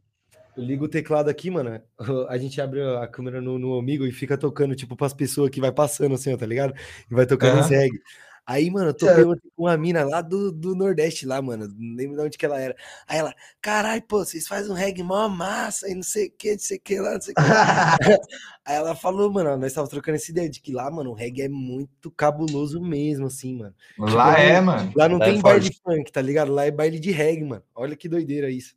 Eu 0.55 0.63
ligo 0.63 0.85
o 0.85 0.89
teclado 0.89 1.29
aqui, 1.29 1.49
mano. 1.49 1.81
A 2.29 2.37
gente 2.37 2.61
abre 2.61 2.81
a 2.81 3.07
câmera 3.07 3.41
no, 3.41 3.57
no 3.57 3.77
amigo 3.77 4.05
e 4.05 4.11
fica 4.11 4.37
tocando, 4.37 4.75
tipo, 4.75 4.95
pras 4.95 5.13
pessoas 5.13 5.49
que 5.49 5.59
vai 5.59 5.71
passando 5.71 6.15
assim, 6.15 6.33
ó, 6.33 6.37
tá 6.37 6.45
ligado? 6.45 6.73
E 7.09 7.13
vai 7.13 7.25
tocando 7.25 7.61
uhum. 7.61 7.67
reggae. 7.67 7.99
Aí, 8.45 8.69
mano, 8.69 8.89
eu 8.89 8.93
toquei 8.93 9.23
com 9.23 9.63
uma 9.63 9.77
mina 9.77 10.03
lá 10.03 10.21
do, 10.21 10.51
do 10.51 10.75
Nordeste, 10.75 11.25
lá, 11.25 11.41
mano. 11.41 11.67
Não 11.77 11.95
lembro 11.95 12.17
de 12.17 12.23
onde 12.23 12.37
que 12.37 12.45
ela 12.45 12.59
era. 12.59 12.75
Aí 13.07 13.19
ela, 13.19 13.33
caralho, 13.61 14.01
pô, 14.01 14.25
vocês 14.25 14.45
fazem 14.45 14.69
um 14.69 14.75
reggae 14.75 15.01
mó 15.01 15.29
massa 15.29 15.89
e 15.89 15.95
não 15.95 16.03
sei 16.03 16.27
o 16.27 16.31
que, 16.37 16.51
não 16.51 16.59
sei 16.59 16.77
o 16.77 16.81
que 16.81 16.99
lá, 16.99 17.13
não 17.13 17.21
sei 17.21 17.33
o 17.33 17.35
que 17.35 17.49
lá. 17.49 17.97
Aí 18.65 18.75
ela 18.75 18.95
falou, 18.95 19.31
mano, 19.31 19.57
nós 19.57 19.73
tava 19.73 19.87
trocando 19.87 20.15
essa 20.15 20.29
ideia 20.29 20.49
de 20.49 20.59
que 20.59 20.73
lá, 20.73 20.91
mano, 20.91 21.11
o 21.11 21.13
reggae 21.13 21.43
é 21.43 21.49
muito 21.49 22.11
cabuloso 22.11 22.81
mesmo, 22.81 23.27
assim, 23.27 23.57
mano. 23.57 23.73
Tipo, 23.95 24.09
lá 24.09 24.37
é, 24.37 24.59
mano. 24.59 24.91
Lá 24.95 25.07
não 25.07 25.17
lá 25.17 25.25
tem 25.25 25.39
é 25.39 25.41
baile 25.41 25.69
de 25.69 25.79
funk, 25.81 26.11
tá 26.11 26.21
ligado? 26.21 26.51
Lá 26.51 26.65
é 26.65 26.71
baile 26.71 26.99
de 26.99 27.11
reggae, 27.11 27.45
mano. 27.45 27.63
Olha 27.73 27.95
que 27.95 28.09
doideira 28.09 28.49
isso. 28.49 28.75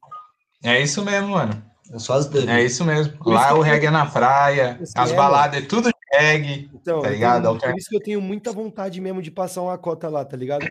É 0.63 0.81
isso 0.81 1.05
mesmo, 1.05 1.31
mano. 1.31 1.61
É, 1.93 1.99
só 1.99 2.15
as 2.15 2.33
é 2.35 2.65
isso 2.65 2.85
mesmo. 2.85 3.15
Lá 3.25 3.55
o 3.55 3.63
reggae 3.63 3.87
é 3.87 3.91
na 3.91 4.07
praia, 4.07 4.79
as 4.95 5.11
é, 5.11 5.15
baladas, 5.15 5.63
é 5.63 5.67
tudo 5.67 5.91
reggae, 6.19 6.71
então, 6.75 7.01
tá 7.01 7.11
ligado? 7.11 7.59
Tenho, 7.59 7.73
por 7.73 7.79
isso 7.79 7.89
que 7.89 7.97
eu 7.97 8.03
tenho 8.03 8.21
muita 8.21 8.53
vontade 8.53 9.01
mesmo 9.01 9.23
de 9.23 9.31
passar 9.31 9.63
uma 9.63 9.77
cota 9.79 10.09
lá, 10.09 10.25
tá 10.25 10.37
ligado? 10.37 10.67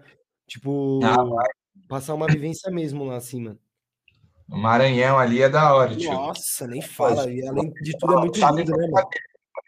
Tipo, 0.47 0.99
ah, 1.03 1.43
passar 1.87 2.13
uma 2.13 2.27
vivência 2.27 2.71
mesmo 2.71 3.03
lá 3.03 3.15
assim, 3.17 3.41
mano. 3.41 3.59
O 4.49 4.57
Maranhão 4.57 5.17
ali 5.17 5.41
é 5.41 5.49
da 5.49 5.73
hora, 5.73 5.95
tio. 5.95 6.11
Nossa, 6.11 6.67
nem 6.67 6.81
fala. 6.81 7.29
E 7.31 7.47
além 7.47 7.71
de 7.81 7.97
tudo 7.97 8.13
é 8.13 8.17
muito 8.17 8.39
lindo, 8.39 8.71
né, 8.71 8.87
mano? 8.87 9.07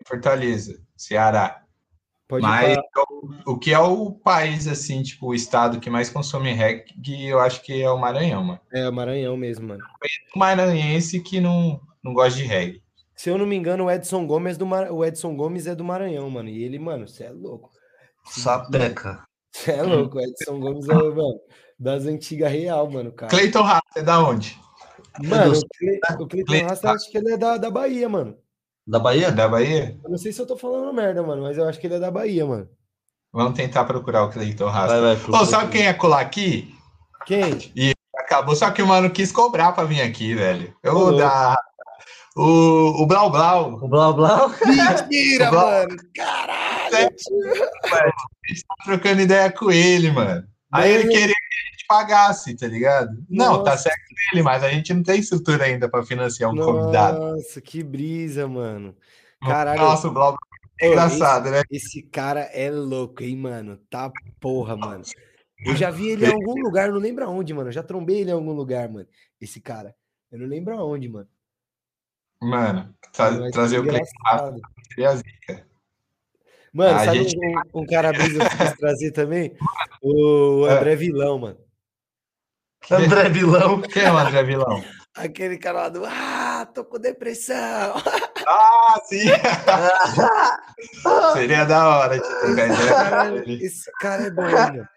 Fortaleza, 0.05 0.79
Ceará. 0.95 1.63
Pode 2.27 2.43
Mas 2.43 2.77
o, 2.97 3.53
o, 3.53 3.57
que 3.57 3.73
é 3.73 3.79
o 3.79 4.11
país, 4.11 4.67
assim, 4.67 5.01
tipo, 5.01 5.27
o 5.27 5.33
estado 5.33 5.79
que 5.79 5.89
mais 5.89 6.09
consome 6.09 6.51
reggae, 6.51 7.25
eu 7.25 7.39
acho 7.39 7.63
que 7.63 7.81
é 7.81 7.89
o 7.89 7.97
Maranhão, 7.97 8.43
mano. 8.43 8.59
É, 8.71 8.87
o 8.87 8.93
Maranhão 8.93 9.37
mesmo, 9.37 9.69
mano. 9.69 9.83
Maranhense 10.35 11.21
que 11.21 11.39
não, 11.39 11.79
não 12.03 12.13
gosta 12.13 12.37
de 12.37 12.45
reggae. 12.45 12.83
Se 13.17 13.31
eu 13.31 13.37
não 13.37 13.47
me 13.47 13.55
engano, 13.55 13.85
o 13.85 13.91
Edson 13.91 14.27
Gomes, 14.27 14.57
do 14.57 14.65
Mar... 14.65 14.91
o 14.91 15.03
Edson 15.03 15.35
Gomes 15.35 15.65
é 15.65 15.73
do 15.73 15.83
Maranhão, 15.83 16.29
mano. 16.29 16.49
E 16.49 16.63
ele, 16.63 16.77
mano, 16.77 17.07
você 17.07 17.23
é 17.23 17.31
louco. 17.31 17.71
Sapeca. 18.25 19.25
Você 19.51 19.71
é 19.71 19.81
louco, 19.81 20.19
o 20.19 20.21
Edson 20.21 20.59
Gomes 20.59 20.87
é, 20.87 20.93
mano, 20.93 21.39
das 21.79 22.05
antigas 22.05 22.51
real, 22.51 22.87
mano, 22.91 23.11
cara. 23.11 23.31
Cleiton 23.31 23.63
Rasta 23.63 23.99
é 23.99 24.03
da 24.03 24.23
onde? 24.23 24.55
Mano, 25.23 25.59
o 26.19 26.27
Cleiton 26.27 26.67
Rasta, 26.67 26.91
acho 26.91 27.09
que 27.09 27.17
ele 27.17 27.33
é 27.33 27.37
da, 27.37 27.57
da 27.57 27.71
Bahia, 27.71 28.07
mano. 28.07 28.37
Da 28.85 28.99
Bahia? 28.99 29.31
Da 29.31 29.47
Bahia? 29.47 29.99
Eu 30.03 30.11
não 30.11 30.17
sei 30.19 30.31
se 30.31 30.39
eu 30.39 30.45
tô 30.45 30.55
falando 30.55 30.93
merda, 30.93 31.23
mano, 31.23 31.41
mas 31.41 31.57
eu 31.57 31.67
acho 31.67 31.79
que 31.79 31.87
ele 31.87 31.95
é 31.95 31.99
da 31.99 32.11
Bahia, 32.11 32.45
mano. 32.45 32.69
Vamos 33.33 33.57
tentar 33.57 33.85
procurar 33.85 34.25
o 34.25 34.29
Cleiton 34.29 34.69
Rasta. 34.69 35.01
Vai, 35.01 35.15
vai, 35.15 35.41
Ô, 35.41 35.45
sabe 35.45 35.71
quem 35.71 35.87
é 35.87 35.93
colar 35.93 36.21
aqui? 36.21 36.71
Quem? 37.25 37.71
E 37.75 37.93
acabou, 38.15 38.55
só 38.55 38.69
que 38.69 38.81
o 38.83 38.87
mano 38.87 39.09
quis 39.09 39.31
cobrar 39.31 39.71
pra 39.71 39.85
vir 39.85 40.01
aqui, 40.01 40.35
velho. 40.35 40.71
Eu 40.83 40.93
vou 40.93 41.17
dar 41.17 41.57
o, 42.37 43.01
o 43.01 43.05
Blau 43.07 43.31
Blau. 43.31 43.73
O 43.81 43.87
Blau 43.87 44.13
Blau? 44.13 44.51
Mentira, 44.65 45.49
Blau... 45.49 45.65
mano. 45.65 45.97
Caralho. 46.15 46.95
É, 46.95 47.03
a 47.03 48.47
gente 48.47 48.63
tá 48.65 48.75
trocando 48.85 49.21
ideia 49.21 49.51
com 49.51 49.71
ele, 49.71 50.11
mano. 50.11 50.47
Aí 50.71 50.91
ele 50.91 51.07
queria 51.07 51.27
que 51.27 51.31
a 51.31 51.71
gente 51.71 51.85
pagasse, 51.87 52.55
tá 52.55 52.67
ligado? 52.67 53.09
Nossa. 53.29 53.51
Não, 53.51 53.63
tá 53.63 53.77
certo 53.77 54.13
dele, 54.31 54.43
mas 54.43 54.63
a 54.63 54.69
gente 54.69 54.93
não 54.93 55.01
tem 55.01 55.19
estrutura 55.19 55.65
ainda 55.65 55.89
para 55.89 56.05
financiar 56.05 56.51
um 56.51 56.53
Nossa, 56.53 56.71
convidado. 56.71 57.19
Nossa, 57.19 57.61
que 57.61 57.81
brisa, 57.81 58.47
mano. 58.47 58.95
Caralho. 59.41 59.81
Nossa, 59.81 60.07
o 60.07 60.11
Blau 60.11 60.31
Blau 60.31 60.37
é 60.79 60.87
engraçado, 60.87 61.47
esse, 61.47 61.55
né? 61.55 61.63
Esse 61.71 62.01
cara 62.03 62.41
é 62.41 62.69
louco, 62.69 63.23
hein, 63.23 63.35
mano? 63.35 63.77
Tá 63.89 64.11
porra, 64.39 64.75
mano. 64.77 65.03
Eu 65.65 65.75
já 65.75 65.89
vi 65.89 66.09
ele 66.09 66.25
em 66.25 66.31
algum 66.31 66.61
lugar, 66.61 66.91
não 66.91 66.99
lembro 66.99 67.25
aonde, 67.25 67.53
mano. 67.53 67.69
Eu 67.69 67.73
já 67.73 67.81
trombei 67.81 68.19
ele 68.19 68.29
em 68.29 68.33
algum 68.33 68.51
lugar, 68.51 68.87
mano. 68.87 69.07
Esse 69.41 69.59
cara. 69.59 69.95
Eu 70.31 70.37
não 70.39 70.45
lembro 70.45 70.77
aonde, 70.77 71.09
mano. 71.09 71.27
Mano, 72.41 72.93
tra 73.11 73.51
trazer 73.51 73.79
o 73.79 73.83
Cleiton 73.83 74.59
seria 74.89 75.09
a 75.09 75.15
zica. 75.15 75.67
Mano, 76.73 76.99
a 76.99 77.05
sabe 77.05 77.23
gente... 77.23 77.37
um, 77.73 77.81
um, 77.81 77.85
cara 77.85 78.13
brisa 78.13 78.47
que 78.47 78.57
quis 78.57 78.73
trazer 78.73 79.11
também? 79.11 79.55
O 80.01 80.67
é. 80.67 80.77
André 80.77 80.95
Vilão, 80.95 81.39
mano. 81.39 81.57
André 82.91 83.29
Vilão? 83.29 83.81
Quem 83.81 84.03
é 84.03 84.11
o 84.11 84.17
André 84.17 84.43
Vilão? 84.43 84.83
Aquele 85.15 85.57
cara 85.57 85.83
lá 85.83 85.89
do 85.89 86.03
Ah, 86.05 86.67
tô 86.73 86.85
com 86.85 86.99
depressão. 86.99 87.55
Ah, 88.49 89.01
sim! 89.03 89.27
Seria 91.33 91.65
da 91.65 91.85
hora 91.85 92.17
de 92.17 92.21
tocar 92.21 92.69
esse 92.69 92.87
cara, 92.87 93.51
esse 93.51 93.91
cara 93.99 94.23
é 94.23 94.31
bom, 94.31 94.49
mano. 94.49 94.87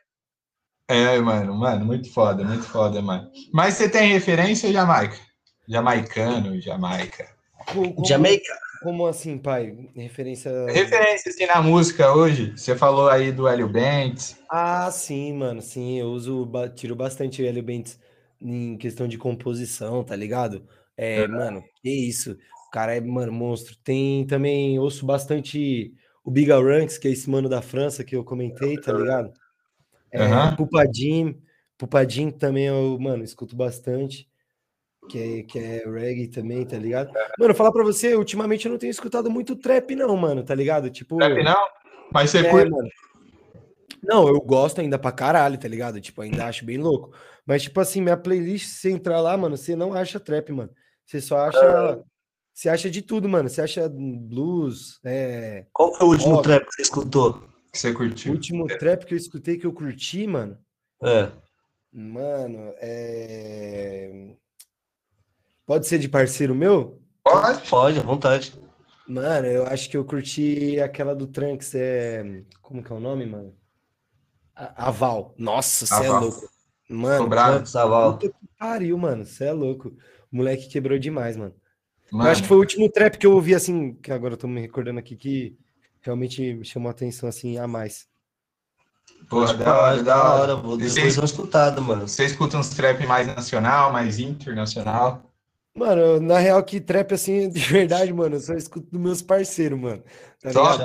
É, 0.86 1.18
mano, 1.18 1.56
mano, 1.56 1.84
muito 1.84 2.12
foda, 2.12 2.44
muito 2.44 2.62
foda, 2.62 3.02
mano. 3.02 3.28
Mas 3.52 3.74
você 3.74 3.88
tem 3.88 4.12
referência, 4.12 4.72
Jamaica? 4.72 5.16
Jamaicano, 5.70 6.60
Jamaica. 6.60 7.28
Como, 7.72 8.04
Jamaica. 8.04 8.52
Como 8.82 9.06
assim, 9.06 9.38
pai? 9.38 9.88
Referência. 9.94 10.50
Referência, 10.66 11.30
assim, 11.30 11.46
na 11.46 11.62
música 11.62 12.12
hoje. 12.12 12.52
Você 12.56 12.74
falou 12.74 13.08
aí 13.08 13.30
do 13.30 13.46
Hélio 13.46 13.68
Bentes. 13.68 14.36
Ah, 14.50 14.90
sim, 14.90 15.32
mano, 15.32 15.62
sim. 15.62 16.00
Eu 16.00 16.08
uso, 16.08 16.50
tiro 16.74 16.96
bastante 16.96 17.40
o 17.40 17.46
Hélio 17.46 17.62
Bentes 17.62 18.00
em 18.42 18.76
questão 18.78 19.06
de 19.06 19.16
composição, 19.16 20.02
tá 20.02 20.16
ligado? 20.16 20.66
É, 20.96 21.22
uhum. 21.22 21.28
mano, 21.28 21.64
que 21.80 21.88
isso. 21.88 22.36
O 22.66 22.70
cara 22.72 22.96
é, 22.96 23.00
mano, 23.00 23.30
monstro. 23.30 23.76
Tem 23.84 24.26
também, 24.26 24.76
ouço 24.76 25.06
bastante 25.06 25.94
o 26.24 26.32
Big 26.32 26.50
Ranks, 26.50 26.98
que 26.98 27.06
é 27.06 27.12
esse 27.12 27.30
mano 27.30 27.48
da 27.48 27.62
França 27.62 28.02
que 28.02 28.16
eu 28.16 28.24
comentei, 28.24 28.76
tá 28.76 28.92
ligado? 28.92 29.32
É, 30.10 30.20
uhum. 30.20 30.56
Pupadim, 30.56 31.40
Pupadim 31.78 32.30
também 32.30 32.66
eu, 32.66 32.98
mano, 32.98 33.22
escuto 33.22 33.54
bastante. 33.54 34.29
Que 35.08 35.18
é, 35.18 35.42
que 35.42 35.58
é 35.58 35.82
reggae 35.88 36.28
também, 36.28 36.64
tá 36.64 36.76
ligado? 36.76 37.10
Mano, 37.38 37.54
falar 37.54 37.72
pra 37.72 37.82
você, 37.82 38.14
ultimamente 38.14 38.66
eu 38.66 38.72
não 38.72 38.78
tenho 38.78 38.90
escutado 38.90 39.30
muito 39.30 39.56
trap, 39.56 39.94
não, 39.96 40.16
mano, 40.16 40.44
tá 40.44 40.54
ligado? 40.54 40.90
Tipo. 40.90 41.16
Trap 41.16 41.42
não? 41.42 41.66
Mas 42.12 42.30
você 42.30 42.38
é, 42.38 42.50
curte. 42.50 42.70
Mano. 42.70 42.88
Não, 44.02 44.28
eu 44.28 44.40
gosto 44.40 44.80
ainda 44.80 44.98
pra 44.98 45.12
caralho, 45.12 45.58
tá 45.58 45.68
ligado? 45.68 46.00
Tipo, 46.00 46.22
ainda 46.22 46.46
acho 46.46 46.64
bem 46.64 46.78
louco. 46.78 47.12
Mas, 47.46 47.62
tipo 47.62 47.80
assim, 47.80 48.00
minha 48.00 48.16
playlist, 48.16 48.66
se 48.66 48.74
você 48.80 48.90
entrar 48.90 49.20
lá, 49.20 49.36
mano, 49.36 49.56
você 49.56 49.76
não 49.76 49.92
acha 49.92 50.20
trap, 50.20 50.52
mano. 50.52 50.70
Você 51.04 51.20
só 51.20 51.38
acha. 51.38 52.02
Você 52.52 52.68
acha 52.68 52.90
de 52.90 53.02
tudo, 53.02 53.28
mano. 53.28 53.48
Você 53.48 53.60
acha 53.60 53.88
blues. 53.88 55.00
É... 55.04 55.66
Qual 55.72 55.94
foi 55.94 56.06
o 56.06 56.10
último 56.10 56.34
rock. 56.36 56.44
trap 56.44 56.66
que 56.66 56.74
você 56.74 56.82
escutou? 56.82 57.42
Que 57.72 57.78
você 57.78 57.92
curtiu? 57.92 58.32
O 58.32 58.34
último 58.34 58.70
é. 58.70 58.76
trap 58.76 59.04
que 59.04 59.14
eu 59.14 59.18
escutei 59.18 59.56
que 59.56 59.66
eu 59.66 59.72
curti, 59.72 60.26
mano. 60.26 60.58
É. 61.02 61.30
Mano, 61.92 62.72
é. 62.78 64.36
Pode 65.70 65.86
ser 65.86 66.00
de 66.00 66.08
parceiro 66.08 66.52
meu? 66.52 67.00
Pode, 67.22 67.68
pode, 67.68 68.00
à 68.00 68.02
vontade. 68.02 68.52
Mano, 69.06 69.46
eu 69.46 69.64
acho 69.68 69.88
que 69.88 69.96
eu 69.96 70.04
curti 70.04 70.80
aquela 70.80 71.14
do 71.14 71.28
Trunks, 71.28 71.76
é. 71.76 72.42
Como 72.60 72.82
que 72.82 72.90
é 72.90 72.96
o 72.96 72.98
nome, 72.98 73.24
mano? 73.24 73.54
Aval. 74.56 75.32
Nossa, 75.38 75.86
você 75.86 76.06
é 76.06 76.10
louco. 76.10 76.50
Mano, 76.88 77.30
Trunks, 77.30 77.76
Aval. 77.76 78.18
Puta 78.18 78.32
que 78.32 78.48
pariu, 78.58 78.98
mano. 78.98 79.24
Você 79.24 79.44
é 79.44 79.52
louco. 79.52 79.90
O 80.32 80.36
moleque 80.38 80.66
quebrou 80.66 80.98
demais, 80.98 81.36
mano. 81.36 81.54
mano. 82.10 82.28
Eu 82.28 82.32
acho 82.32 82.42
que 82.42 82.48
foi 82.48 82.56
o 82.56 82.60
último 82.60 82.90
trap 82.90 83.16
que 83.16 83.26
eu 83.28 83.32
ouvi, 83.34 83.54
assim, 83.54 83.94
que 83.94 84.10
agora 84.10 84.34
eu 84.34 84.38
tô 84.38 84.48
me 84.48 84.60
recordando 84.60 84.98
aqui, 84.98 85.14
que 85.14 85.56
realmente 86.00 86.52
me 86.52 86.64
chamou 86.64 86.88
a 86.88 86.90
atenção, 86.90 87.28
assim, 87.28 87.58
a 87.58 87.68
mais. 87.68 88.08
Porra, 89.28 89.54
da 89.54 89.80
hora, 89.80 90.02
da 90.02 90.34
hora. 90.34 90.56
Depois 90.56 91.14
dar 91.14 91.24
escutado, 91.24 91.80
mano. 91.80 92.08
Você 92.08 92.24
escuta 92.24 92.58
uns 92.58 92.70
trap 92.70 93.06
mais 93.06 93.28
nacional, 93.28 93.92
mais 93.92 94.18
internacional? 94.18 95.29
Mano, 95.80 96.20
na 96.20 96.38
real 96.38 96.62
que 96.62 96.78
trap, 96.78 97.14
assim, 97.14 97.48
de 97.48 97.60
verdade, 97.60 98.12
mano, 98.12 98.36
eu 98.36 98.40
só 98.40 98.52
escuto 98.52 98.86
dos 98.90 99.00
meus 99.00 99.22
parceiros, 99.22 99.80
mano. 99.80 100.02
Tá 100.42 100.52
só? 100.52 100.76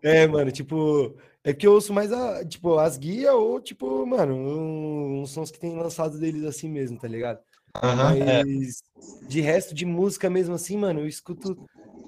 É, 0.00 0.28
mano, 0.28 0.52
tipo... 0.52 1.16
É 1.46 1.52
que 1.52 1.66
eu 1.66 1.72
ouço 1.72 1.92
mais, 1.92 2.10
a, 2.10 2.42
tipo, 2.42 2.78
as 2.78 2.96
guias 2.96 3.34
ou, 3.34 3.60
tipo, 3.60 4.06
mano, 4.06 4.34
uns 4.34 5.30
sons 5.30 5.50
que 5.50 5.58
tem 5.58 5.76
lançado 5.76 6.18
deles 6.18 6.42
assim 6.44 6.70
mesmo, 6.70 6.98
tá 6.98 7.06
ligado? 7.06 7.38
Uhum, 7.82 7.96
Mas 7.96 8.20
é. 8.20 9.26
de 9.26 9.40
resto 9.42 9.74
de 9.74 9.84
música 9.84 10.30
mesmo 10.30 10.54
assim, 10.54 10.78
mano, 10.78 11.00
eu 11.00 11.08
escuto... 11.08 11.58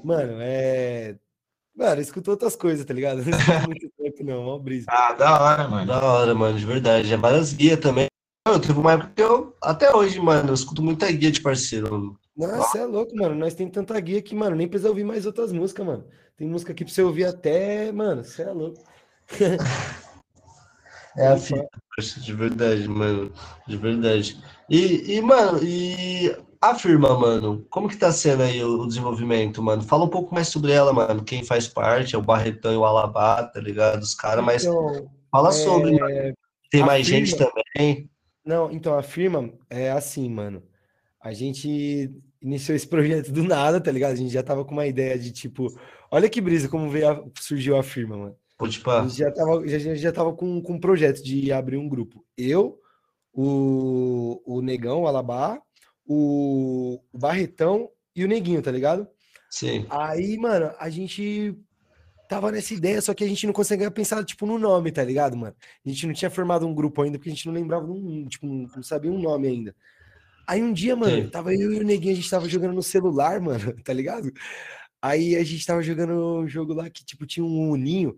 Mano, 0.04 0.38
é... 0.40 1.16
Mano, 1.76 1.96
eu 1.96 2.02
escuto 2.02 2.30
outras 2.30 2.54
coisas, 2.54 2.86
tá 2.86 2.94
ligado? 2.94 3.18
Não 3.26 3.36
escuto 3.36 3.66
muito 3.66 3.90
tempo, 3.98 4.24
não, 4.24 4.44
mal 4.44 4.60
brisa. 4.60 4.86
Ah, 4.88 5.12
da 5.12 5.42
hora, 5.42 5.68
mano. 5.68 5.86
Da 5.86 6.00
hora, 6.02 6.34
mano, 6.34 6.56
de 6.56 6.64
verdade. 6.64 7.12
É 7.12 7.16
várias 7.16 7.52
guias 7.52 7.80
também. 7.80 8.06
Eu 8.46 8.60
teve 8.60 8.78
uma 8.78 8.92
época 8.92 9.12
que 9.14 9.22
eu, 9.22 9.54
até 9.60 9.94
hoje, 9.94 10.20
mano, 10.20 10.50
eu 10.50 10.54
escuto 10.54 10.80
muita 10.80 11.10
guia 11.10 11.32
de 11.32 11.42
parceiro. 11.42 12.16
Nossa, 12.36 12.78
é 12.78 12.84
louco, 12.84 13.16
mano. 13.16 13.34
Nós 13.34 13.54
tem 13.54 13.68
tanta 13.68 13.98
guia 13.98 14.20
que, 14.20 14.34
mano, 14.34 14.54
nem 14.54 14.68
precisa 14.68 14.90
ouvir 14.90 15.04
mais 15.04 15.24
outras 15.24 15.52
músicas, 15.52 15.86
mano. 15.86 16.04
Tem 16.36 16.46
música 16.46 16.72
aqui 16.72 16.84
pra 16.84 16.92
você 16.92 17.02
ouvir 17.02 17.24
até, 17.24 17.90
mano, 17.90 18.22
você 18.22 18.42
é 18.42 18.50
louco. 18.50 18.82
é 21.16 21.28
a 21.28 21.36
fita, 21.38 21.66
de 22.20 22.32
verdade, 22.34 22.86
mano. 22.86 23.32
De 23.66 23.76
verdade. 23.78 24.38
E, 24.68 25.16
e, 25.16 25.22
mano, 25.22 25.60
e 25.62 26.36
afirma, 26.60 27.18
mano, 27.18 27.64
como 27.70 27.88
que 27.88 27.96
tá 27.96 28.12
sendo 28.12 28.42
aí 28.42 28.62
o, 28.62 28.86
desenvolvimento, 28.86 29.62
mano? 29.62 29.82
Fala 29.82 30.04
um 30.04 30.10
pouco 30.10 30.34
mais 30.34 30.48
sobre 30.48 30.72
ela, 30.72 30.92
mano. 30.92 31.24
Quem 31.24 31.42
faz 31.42 31.66
parte, 31.66 32.14
é 32.14 32.18
o 32.18 32.22
Barretão 32.22 32.72
e 32.72 32.76
o 32.76 32.84
Alabá, 32.84 33.44
tá 33.44 33.60
ligado? 33.60 34.02
Os 34.02 34.14
caras, 34.14 34.44
mas 34.44 34.64
então, 34.64 35.10
fala 35.32 35.52
sobre, 35.52 35.96
é... 35.96 35.98
mano. 35.98 36.34
Tem 36.70 36.84
mais 36.84 37.06
firma... 37.06 37.24
gente 37.24 37.38
também? 37.38 38.10
Não, 38.44 38.70
então 38.70 38.98
a 38.98 39.02
firma 39.02 39.50
é 39.70 39.90
assim, 39.90 40.28
mano. 40.28 40.62
A 41.20 41.32
gente 41.32 42.12
iniciou 42.46 42.76
esse 42.76 42.86
projeto 42.86 43.32
do 43.32 43.42
nada, 43.42 43.80
tá 43.80 43.90
ligado? 43.90 44.12
A 44.12 44.16
gente 44.16 44.32
já 44.32 44.42
tava 44.42 44.64
com 44.64 44.72
uma 44.72 44.86
ideia 44.86 45.18
de 45.18 45.32
tipo, 45.32 45.68
olha 46.10 46.30
que 46.30 46.40
brisa 46.40 46.68
como 46.68 46.88
veio 46.88 47.10
a, 47.10 47.24
surgiu 47.40 47.76
a 47.76 47.82
firma, 47.82 48.16
mano. 48.16 48.36
Pode 48.56 48.78
pá. 48.80 49.00
A 49.02 49.08
gente 49.08 49.18
já 49.18 49.30
tava, 49.32 49.66
já, 49.66 49.94
já 49.94 50.12
tava 50.12 50.32
com, 50.32 50.62
com 50.62 50.74
um 50.74 50.80
projeto 50.80 51.22
de 51.22 51.52
abrir 51.52 51.76
um 51.76 51.88
grupo. 51.88 52.24
Eu, 52.38 52.80
o, 53.32 54.40
o 54.46 54.62
Negão, 54.62 55.02
o 55.02 55.06
Alabá, 55.08 55.60
o, 56.06 57.00
o 57.12 57.18
Barretão 57.18 57.90
e 58.14 58.24
o 58.24 58.28
Neguinho, 58.28 58.62
tá 58.62 58.70
ligado? 58.70 59.08
Sim. 59.50 59.84
Aí, 59.90 60.38
mano, 60.38 60.72
a 60.78 60.88
gente 60.88 61.54
tava 62.28 62.50
nessa 62.50 62.74
ideia, 62.74 63.02
só 63.02 63.12
que 63.12 63.24
a 63.24 63.28
gente 63.28 63.46
não 63.46 63.52
conseguia 63.52 63.90
pensar, 63.90 64.24
tipo, 64.24 64.46
no 64.46 64.58
nome, 64.58 64.90
tá 64.90 65.02
ligado, 65.02 65.36
mano? 65.36 65.54
A 65.84 65.88
gente 65.88 66.06
não 66.06 66.14
tinha 66.14 66.30
formado 66.30 66.66
um 66.66 66.74
grupo 66.74 67.02
ainda, 67.02 67.18
porque 67.18 67.30
a 67.30 67.34
gente 67.34 67.46
não 67.46 67.54
lembrava, 67.54 67.86
um, 67.86 68.26
tipo, 68.26 68.46
não 68.46 68.82
sabia 68.82 69.10
um 69.10 69.20
nome 69.20 69.48
ainda. 69.48 69.74
Aí 70.46 70.62
um 70.62 70.72
dia, 70.72 70.94
mano, 70.94 71.24
Sim. 71.24 71.28
tava 71.30 71.54
eu 71.54 71.72
e 71.72 71.80
o 71.80 71.84
Neguinho, 71.84 72.12
a 72.12 72.16
gente 72.16 72.30
tava 72.30 72.48
jogando 72.48 72.74
no 72.74 72.82
celular, 72.82 73.40
mano, 73.42 73.74
tá 73.82 73.92
ligado? 73.92 74.32
Aí 75.02 75.36
a 75.36 75.44
gente 75.44 75.66
tava 75.66 75.82
jogando 75.82 76.12
um 76.40 76.48
jogo 76.48 76.72
lá 76.74 76.88
que, 76.90 77.04
tipo, 77.04 77.26
tinha 77.26 77.44
um 77.44 77.70
uninho 77.70 78.16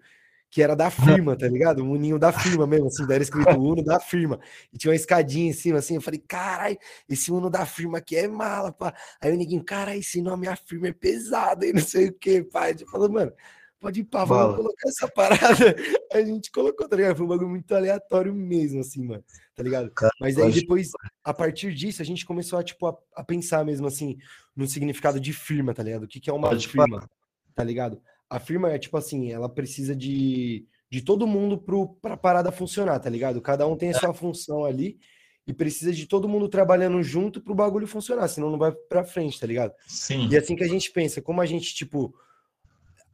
que 0.50 0.62
era 0.62 0.74
da 0.74 0.90
firma, 0.90 1.36
tá 1.36 1.46
ligado? 1.46 1.84
Um 1.84 1.90
uninho 1.92 2.18
da 2.18 2.32
firma 2.32 2.66
mesmo, 2.66 2.86
assim, 2.86 3.04
era 3.10 3.22
escrito 3.22 3.50
Uno 3.60 3.82
da 3.84 4.00
firma. 4.00 4.40
E 4.72 4.78
tinha 4.78 4.90
uma 4.90 4.96
escadinha 4.96 5.50
em 5.50 5.52
cima, 5.52 5.78
assim, 5.78 5.96
eu 5.96 6.00
falei, 6.00 6.22
caralho, 6.26 6.78
esse 7.08 7.30
Uno 7.30 7.50
da 7.50 7.66
firma 7.66 7.98
aqui 7.98 8.16
é 8.16 8.26
mala, 8.26 8.72
pá. 8.72 8.94
Aí 9.20 9.32
o 9.32 9.36
Neguinho, 9.36 9.64
cara, 9.64 9.96
esse 9.96 10.22
nome 10.22 10.46
da 10.46 10.56
firma 10.56 10.88
é 10.88 10.92
pesado, 10.92 11.64
e 11.64 11.72
não 11.72 11.82
sei 11.82 12.08
o 12.08 12.12
que, 12.12 12.42
pai. 12.42 12.72
Gente 12.72 12.90
falou, 12.90 13.10
mano, 13.10 13.32
pode 13.80 14.00
ir 14.00 14.04
pá, 14.04 14.24
vamos 14.24 14.56
colocar 14.56 14.88
essa 14.88 15.08
parada. 15.08 15.38
A 16.12 16.22
gente 16.22 16.50
colocou, 16.50 16.88
tá 16.88 16.96
ligado? 16.96 17.16
Foi 17.16 17.26
um 17.26 17.28
bagulho 17.28 17.48
muito 17.48 17.74
aleatório 17.74 18.34
mesmo, 18.34 18.80
assim, 18.80 19.04
mano, 19.04 19.24
tá 19.54 19.62
ligado? 19.62 19.92
Mas 20.20 20.38
aí 20.38 20.52
depois, 20.52 20.90
a 21.22 21.34
partir 21.34 21.74
disso, 21.74 22.00
a 22.00 22.04
gente 22.04 22.24
começou 22.24 22.58
a, 22.58 22.64
tipo, 22.64 22.86
a, 22.86 22.96
a 23.14 23.22
pensar 23.22 23.64
mesmo, 23.64 23.86
assim, 23.86 24.16
no 24.56 24.66
significado 24.66 25.20
de 25.20 25.32
firma, 25.32 25.74
tá 25.74 25.82
ligado? 25.82 26.04
O 26.04 26.08
que, 26.08 26.18
que 26.18 26.30
é 26.30 26.32
uma 26.32 26.48
pode 26.48 26.66
firma, 26.66 26.88
falar. 26.88 27.10
tá 27.54 27.62
ligado? 27.62 28.00
A 28.28 28.40
firma 28.40 28.70
é, 28.70 28.78
tipo 28.78 28.96
assim, 28.96 29.32
ela 29.32 29.48
precisa 29.48 29.94
de, 29.94 30.66
de 30.90 31.02
todo 31.02 31.26
mundo 31.26 31.58
pro, 31.58 31.88
pra 31.96 32.16
parada 32.16 32.50
funcionar, 32.50 32.98
tá 32.98 33.10
ligado? 33.10 33.40
Cada 33.40 33.66
um 33.66 33.76
tem 33.76 33.90
a 33.90 33.98
sua 33.98 34.14
função 34.14 34.64
ali 34.64 34.98
e 35.46 35.52
precisa 35.52 35.92
de 35.92 36.06
todo 36.06 36.28
mundo 36.28 36.48
trabalhando 36.48 37.02
junto 37.02 37.40
pro 37.40 37.54
bagulho 37.54 37.86
funcionar, 37.86 38.28
senão 38.28 38.50
não 38.50 38.58
vai 38.58 38.72
pra 38.72 39.04
frente, 39.04 39.40
tá 39.40 39.46
ligado? 39.46 39.72
Sim. 39.86 40.28
E 40.30 40.36
é 40.36 40.38
assim 40.38 40.56
que 40.56 40.64
a 40.64 40.68
gente 40.68 40.90
pensa, 40.90 41.22
como 41.22 41.40
a 41.40 41.46
gente, 41.46 41.74
tipo 41.74 42.14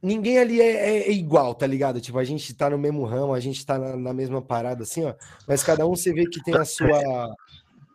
ninguém 0.05 0.37
ali 0.37 0.61
é, 0.61 0.71
é, 0.71 0.97
é, 1.07 1.11
igual, 1.11 1.55
tá 1.55 1.65
ligado? 1.65 1.99
Tipo, 1.99 2.19
a 2.19 2.23
gente 2.23 2.53
tá 2.53 2.69
no 2.69 2.77
mesmo 2.77 3.03
ramo, 3.03 3.33
a 3.33 3.39
gente 3.39 3.65
tá 3.65 3.77
na, 3.77 3.97
na, 3.97 4.13
mesma 4.13 4.41
parada, 4.41 4.83
assim, 4.83 5.03
ó. 5.03 5.15
Mas 5.47 5.63
cada 5.63 5.85
um 5.85 5.95
você 5.95 6.13
vê 6.13 6.25
que 6.27 6.41
tem 6.43 6.55
a 6.55 6.63
sua, 6.63 7.35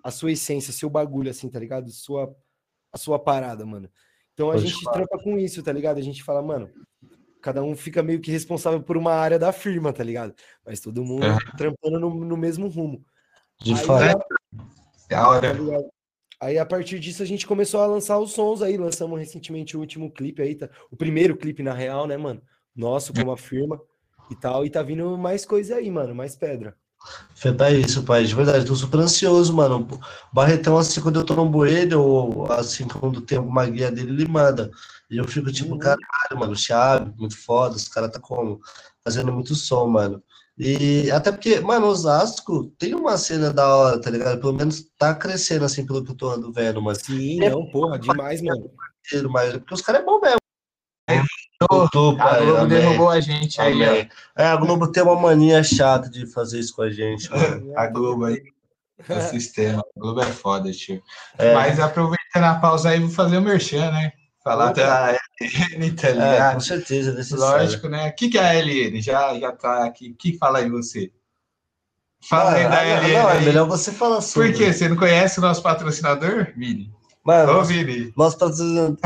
a 0.02 0.10
sua 0.10 0.32
essência, 0.32 0.72
seu 0.72 0.90
bagulho, 0.90 1.30
assim, 1.30 1.48
tá 1.48 1.58
ligado? 1.58 1.90
Sua, 1.90 2.34
a 2.92 2.98
sua 2.98 3.18
parada, 3.18 3.64
mano. 3.64 3.88
Então 4.34 4.50
a 4.50 4.58
gente 4.58 4.82
trampa 4.90 5.18
com 5.22 5.38
isso, 5.38 5.62
tá 5.62 5.72
ligado? 5.72 5.98
A 5.98 6.02
gente 6.02 6.22
fala, 6.22 6.42
mano, 6.42 6.68
cada 7.40 7.62
um 7.62 7.76
fica 7.76 8.02
meio 8.02 8.20
que 8.20 8.30
responsável 8.30 8.82
por 8.82 8.96
uma 8.96 9.12
área 9.12 9.38
da 9.38 9.52
firma, 9.52 9.92
tá 9.92 10.02
ligado? 10.02 10.34
Mas 10.64 10.80
todo 10.80 11.04
mundo 11.04 11.26
é. 11.26 11.38
trampando 11.56 12.00
no, 12.00 12.24
no, 12.24 12.36
mesmo 12.36 12.68
rumo. 12.68 13.04
De 13.60 13.76
fato. 13.76 14.20
É 15.08 15.14
a 15.14 15.28
hora. 15.28 15.54
Tá 15.54 15.99
Aí 16.40 16.58
a 16.58 16.64
partir 16.64 16.98
disso 16.98 17.22
a 17.22 17.26
gente 17.26 17.46
começou 17.46 17.80
a 17.80 17.86
lançar 17.86 18.18
os 18.18 18.32
sons 18.32 18.62
aí, 18.62 18.76
lançamos 18.76 19.18
recentemente 19.18 19.76
o 19.76 19.80
último 19.80 20.10
clipe 20.10 20.40
aí, 20.40 20.54
tá? 20.54 20.70
o 20.90 20.96
primeiro 20.96 21.36
clipe 21.36 21.62
na 21.62 21.74
real, 21.74 22.06
né, 22.06 22.16
mano? 22.16 22.40
Nosso 22.74 23.12
como 23.12 23.30
a 23.30 23.36
firma 23.36 23.78
e 24.30 24.34
tal, 24.34 24.64
e 24.64 24.70
tá 24.70 24.82
vindo 24.82 25.18
mais 25.18 25.44
coisa 25.44 25.76
aí, 25.76 25.90
mano, 25.90 26.14
mais 26.14 26.34
pedra. 26.34 26.74
Feta 27.34 27.70
isso, 27.70 28.02
pai, 28.02 28.24
de 28.24 28.34
verdade, 28.34 28.66
tô 28.66 28.74
super 28.74 29.00
ansioso, 29.00 29.54
mano. 29.54 29.88
Barretão, 30.32 30.78
assim, 30.78 31.00
quando 31.00 31.20
eu 31.20 31.24
tô 31.24 31.34
no 31.34 31.48
bueiro, 31.48 32.00
ou 32.00 32.52
assim, 32.52 32.86
quando 32.86 33.20
tem 33.22 33.38
alguma 33.38 33.66
guia 33.66 33.90
dele, 33.90 34.10
ele 34.10 34.28
manda. 34.28 34.70
E 35.10 35.16
eu 35.16 35.26
fico 35.26 35.50
tipo, 35.50 35.72
uhum. 35.72 35.78
caralho, 35.78 36.38
mano, 36.38 36.54
chave, 36.54 37.12
muito 37.18 37.36
foda, 37.36 37.76
os 37.76 37.88
caras 37.88 38.10
tá 38.10 38.20
como? 38.20 38.60
Fazendo 39.02 39.32
muito 39.32 39.54
som, 39.54 39.86
mano. 39.86 40.22
E 40.62 41.10
até 41.10 41.32
porque, 41.32 41.58
mano, 41.60 41.86
Osasco 41.86 42.66
tem 42.78 42.94
uma 42.94 43.16
cena 43.16 43.50
da 43.50 43.74
hora, 43.74 43.98
tá 43.98 44.10
ligado? 44.10 44.38
Pelo 44.38 44.52
menos 44.52 44.82
tá 44.98 45.14
crescendo, 45.14 45.64
assim, 45.64 45.86
pelo 45.86 46.04
que 46.04 46.10
eu 46.10 46.14
tô 46.14 46.28
andando 46.28 46.52
vendo, 46.52 46.82
mas. 46.82 46.98
Sim, 46.98 47.38
não, 47.38 47.64
porra, 47.70 47.98
demais, 47.98 48.42
mano. 48.42 48.70
Mas, 49.30 49.54
porque 49.54 49.72
os 49.72 49.80
caras 49.80 50.02
é 50.02 50.04
bom 50.04 50.20
mesmo. 50.20 50.38
Voltou, 51.70 52.20
a 52.20 52.40
Globo 52.40 52.66
derrubou 52.66 53.08
a 53.08 53.20
gente 53.20 53.58
aí, 53.58 53.82
ó. 53.82 54.42
É, 54.42 54.46
a 54.48 54.56
Globo 54.56 54.92
tem 54.92 55.02
uma 55.02 55.18
mania 55.18 55.62
chata 55.62 56.10
de 56.10 56.26
fazer 56.26 56.60
isso 56.60 56.76
com 56.76 56.82
a 56.82 56.90
gente, 56.90 57.30
mano. 57.30 57.72
a 57.74 57.86
Globo 57.86 58.26
aí. 58.26 58.42
O 59.08 59.20
sistema. 59.30 59.80
A 59.80 59.98
Globo 60.00 60.20
é 60.20 60.26
foda, 60.26 60.70
tio. 60.72 61.02
É. 61.38 61.54
Mas 61.54 61.80
aproveitando 61.80 62.44
a 62.44 62.56
pausa 62.56 62.90
aí, 62.90 63.00
vou 63.00 63.08
fazer 63.08 63.38
o 63.38 63.42
merchan, 63.42 63.90
né? 63.92 64.12
Falar 64.42 64.72
da 64.72 65.12
LN, 65.40 65.92
tá 65.92 66.10
ligado? 66.10 66.50
É, 66.50 66.54
com 66.54 66.60
certeza, 66.60 67.12
necessário. 67.12 67.64
Lógico, 67.64 67.88
né? 67.88 68.08
O 68.08 68.14
que, 68.14 68.30
que 68.30 68.38
é 68.38 68.42
a 68.42 68.54
LN? 68.54 69.02
Já, 69.02 69.38
já 69.38 69.52
tá 69.52 69.84
aqui. 69.84 70.10
O 70.10 70.16
que 70.16 70.38
fala 70.38 70.60
aí 70.60 70.70
você? 70.70 71.12
Fala 72.22 72.52
ah, 72.52 72.54
aí 72.54 72.68
da 72.68 72.82
LN. 72.82 73.12
Não, 73.12 73.30
é 73.30 73.40
melhor 73.40 73.68
você 73.68 73.92
falar 73.92 74.20
sobre. 74.22 74.52
Por 74.52 74.58
quê? 74.58 74.72
Você 74.72 74.88
não 74.88 74.96
conhece 74.96 75.38
o 75.38 75.42
nosso 75.42 75.62
patrocinador, 75.62 76.52
Vini? 76.56 76.90
Mano, 77.22 77.58
Ô, 77.58 77.64
Vini. 77.64 78.12
nosso 78.16 78.38
patrocinador, 78.38 78.96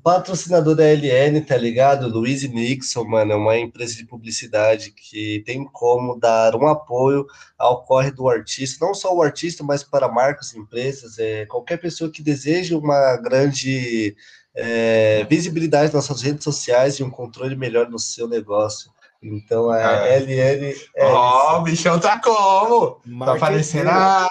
patrocinador 0.00 0.76
da 0.76 0.84
LN, 0.84 1.40
tá 1.40 1.56
ligado? 1.56 2.08
Luiz 2.08 2.42
Nixon, 2.44 3.04
mano, 3.04 3.32
é 3.32 3.36
uma 3.36 3.58
empresa 3.58 3.96
de 3.96 4.06
publicidade 4.06 4.92
que 4.92 5.42
tem 5.44 5.64
como 5.64 6.18
dar 6.18 6.54
um 6.54 6.68
apoio 6.68 7.26
ao 7.58 7.84
corre 7.84 8.12
do 8.12 8.28
artista, 8.28 8.86
não 8.86 8.94
só 8.94 9.12
o 9.12 9.22
artista, 9.22 9.64
mas 9.64 9.82
para 9.82 10.08
marcas, 10.08 10.54
empresas, 10.54 11.18
é, 11.18 11.46
qualquer 11.46 11.78
pessoa 11.78 12.10
que 12.10 12.22
deseje 12.22 12.76
uma 12.76 13.16
grande 13.16 14.16
é, 14.60 15.24
visibilidade 15.30 15.94
nas 15.94 16.04
suas 16.04 16.20
redes 16.20 16.42
sociais 16.42 16.96
e 16.96 17.04
um 17.04 17.10
controle 17.10 17.54
melhor 17.54 17.88
no 17.88 17.98
seu 17.98 18.26
negócio. 18.26 18.90
Então 19.22 19.70
a 19.70 19.78
é. 19.80 20.18
LN. 20.18 20.74
Ó, 20.98 21.56
oh, 21.56 21.60
o 21.60 21.62
bichão 21.62 21.98
tá 21.98 22.20
como? 22.20 23.00
Tá 23.24 23.36
parecendo 23.36 23.90
a. 23.90 24.28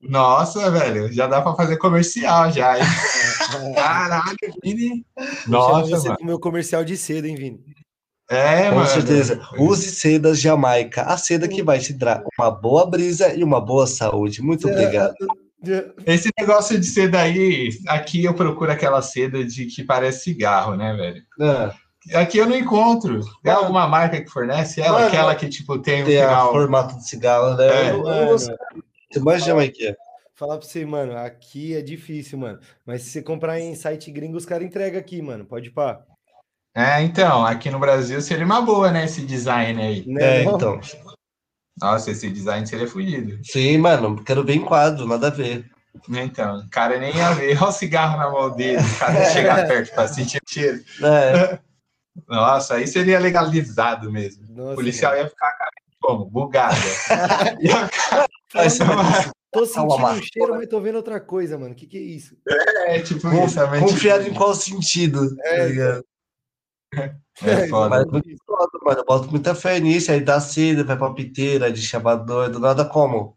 Nossa, 0.00 0.68
velho, 0.68 1.12
já 1.12 1.28
dá 1.28 1.40
para 1.40 1.54
fazer 1.54 1.76
comercial 1.76 2.50
já, 2.50 2.76
hein? 2.76 2.84
Caralho, 3.76 4.36
Vini. 4.60 5.06
Nossa, 5.46 5.88
você 5.88 6.08
mano. 6.08 6.18
meu 6.24 6.40
comercial 6.40 6.84
de 6.84 6.96
seda, 6.96 7.28
hein, 7.28 7.36
Vini? 7.36 7.60
É, 8.28 8.68
Com 8.68 8.76
mano. 8.76 8.88
certeza. 8.88 9.40
Use 9.56 9.92
sedas 9.92 10.40
Jamaica, 10.40 11.02
a 11.02 11.16
seda 11.16 11.46
que 11.46 11.62
vai 11.62 11.78
te 11.78 11.92
dar 11.92 12.24
uma 12.36 12.50
boa 12.50 12.84
brisa 12.84 13.32
e 13.32 13.44
uma 13.44 13.60
boa 13.60 13.86
saúde. 13.86 14.42
Muito 14.42 14.68
é. 14.68 14.72
obrigado. 14.72 15.14
Esse 16.06 16.30
negócio 16.38 16.78
de 16.78 16.86
seda 16.86 17.20
aí, 17.20 17.70
aqui 17.86 18.24
eu 18.24 18.34
procuro 18.34 18.72
aquela 18.72 19.00
seda 19.02 19.44
de 19.44 19.66
que 19.66 19.84
parece 19.84 20.24
cigarro, 20.24 20.76
né, 20.76 20.94
velho? 20.94 21.22
É. 21.40 22.18
Aqui 22.18 22.38
eu 22.38 22.46
não 22.46 22.56
encontro. 22.56 23.20
Tem 23.42 23.52
alguma 23.52 23.86
marca 23.86 24.20
que 24.20 24.30
fornece 24.30 24.80
ela? 24.80 24.98
Mano, 24.98 25.06
aquela 25.06 25.34
que, 25.34 25.48
tipo, 25.48 25.78
tem 25.78 26.02
o 26.02 26.06
tem 26.06 26.18
final... 26.18 26.50
formato 26.50 26.96
de 26.96 27.08
cigarro, 27.08 27.56
né? 27.56 27.66
É. 27.66 27.92
Você 27.92 29.20
mais 29.20 29.44
Jamaica. 29.44 29.96
Falar 30.34 30.58
pra 30.58 30.66
você, 30.66 30.84
mano, 30.84 31.16
aqui 31.16 31.76
é 31.76 31.82
difícil, 31.82 32.38
mano. 32.38 32.58
Mas 32.84 33.02
se 33.02 33.10
você 33.10 33.22
comprar 33.22 33.60
em 33.60 33.74
site 33.76 34.10
gringo, 34.10 34.36
os 34.36 34.46
caras 34.46 34.66
entregam 34.66 34.98
aqui, 34.98 35.22
mano. 35.22 35.44
Pode 35.44 35.70
pá. 35.70 36.02
É, 36.74 37.02
então, 37.02 37.44
aqui 37.44 37.70
no 37.70 37.78
Brasil 37.78 38.20
seria 38.20 38.46
uma 38.46 38.62
boa, 38.62 38.90
né, 38.90 39.04
esse 39.04 39.20
design 39.20 39.80
aí. 39.80 40.04
Né, 40.06 40.38
é, 40.38 40.42
então. 40.42 40.80
Nossa, 41.80 42.10
esse 42.10 42.30
design 42.30 42.66
seria 42.66 42.86
fodido. 42.86 43.38
Sim, 43.44 43.78
mano, 43.78 44.22
quero 44.22 44.44
ver 44.44 44.54
em 44.54 44.64
quadro, 44.64 45.06
nada 45.06 45.28
a 45.28 45.30
ver. 45.30 45.70
Então, 46.08 46.58
o 46.58 46.70
cara 46.70 46.98
nem 46.98 47.14
ia 47.14 47.32
ver. 47.32 47.56
Olha 47.56 47.68
o 47.68 47.72
cigarro 47.72 48.18
na 48.18 48.30
mão 48.30 48.54
dele, 48.54 48.82
o 48.82 48.98
cara 48.98 49.24
chegar 49.30 49.66
perto 49.66 49.94
para 49.94 50.08
sentir 50.08 50.38
o 50.38 50.52
cheiro. 50.52 50.82
É. 51.02 51.58
Nossa, 52.28 52.74
aí 52.74 52.86
seria 52.86 53.18
legalizado 53.18 54.10
mesmo. 54.10 54.44
Nossa, 54.48 54.72
o 54.72 54.74
policial 54.74 55.12
mano. 55.12 55.24
ia 55.24 55.30
ficar, 55.30 55.52
cara, 55.52 55.70
como? 56.00 56.26
Bugado. 56.26 56.76
ia 57.60 57.88
ficar... 57.88 58.26
Tô 59.52 59.66
sentindo 59.66 59.94
um 59.94 60.22
cheiro, 60.22 60.54
mas 60.54 60.66
tô 60.66 60.80
vendo 60.80 60.96
outra 60.96 61.20
coisa, 61.20 61.58
mano. 61.58 61.72
O 61.72 61.76
que, 61.76 61.86
que 61.86 61.98
é 61.98 62.00
isso? 62.00 62.36
É, 62.86 63.00
tipo 63.00 63.28
isso. 63.44 63.58
Confiado 63.80 64.26
em 64.26 64.32
qual 64.32 64.54
sentido? 64.54 65.36
É, 65.40 65.58
tá 65.58 65.64
ligado? 65.66 66.04
É 67.42 67.66
foda. 67.68 68.04
Mas 68.04 68.06
mano. 68.06 68.98
Eu 68.98 69.04
boto 69.04 69.30
muita 69.30 69.54
fé 69.54 69.80
nisso. 69.80 70.12
Aí 70.12 70.20
dá 70.20 70.40
cedo, 70.40 70.84
vai 70.84 70.96
pra 70.96 71.12
piteira, 71.12 71.72
de 71.72 71.80
chamador, 71.80 72.50
do 72.50 72.58
nada 72.58 72.84
como? 72.84 73.36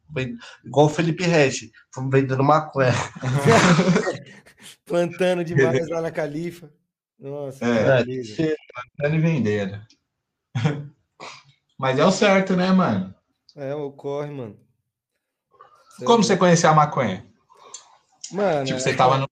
Igual 0.63 0.87
o 0.87 0.89
Felipe 0.89 1.23
Regi, 1.23 1.71
vendendo 2.11 2.43
maconha. 2.43 2.91
Plantando 4.85 5.43
demais 5.43 5.87
lá 5.89 6.01
na 6.01 6.11
Califa. 6.11 6.71
Nossa, 7.17 7.63
é, 7.63 8.03
plantando 8.03 9.15
e 9.15 9.19
vendendo. 9.19 9.79
Mas 11.77 11.97
é 11.97 12.05
o 12.05 12.11
certo, 12.11 12.55
né, 12.55 12.71
mano? 12.71 13.13
É, 13.55 13.73
ocorre, 13.73 14.31
mano. 14.31 14.57
Como 16.03 16.23
você 16.23 16.35
conheceu 16.35 16.69
a 16.69 16.73
maconha? 16.73 17.25
Mano, 18.31 18.65
tipo, 18.65 18.79
você 18.79 18.91
é... 18.91 18.95
tava 18.95 19.17
no 19.17 19.29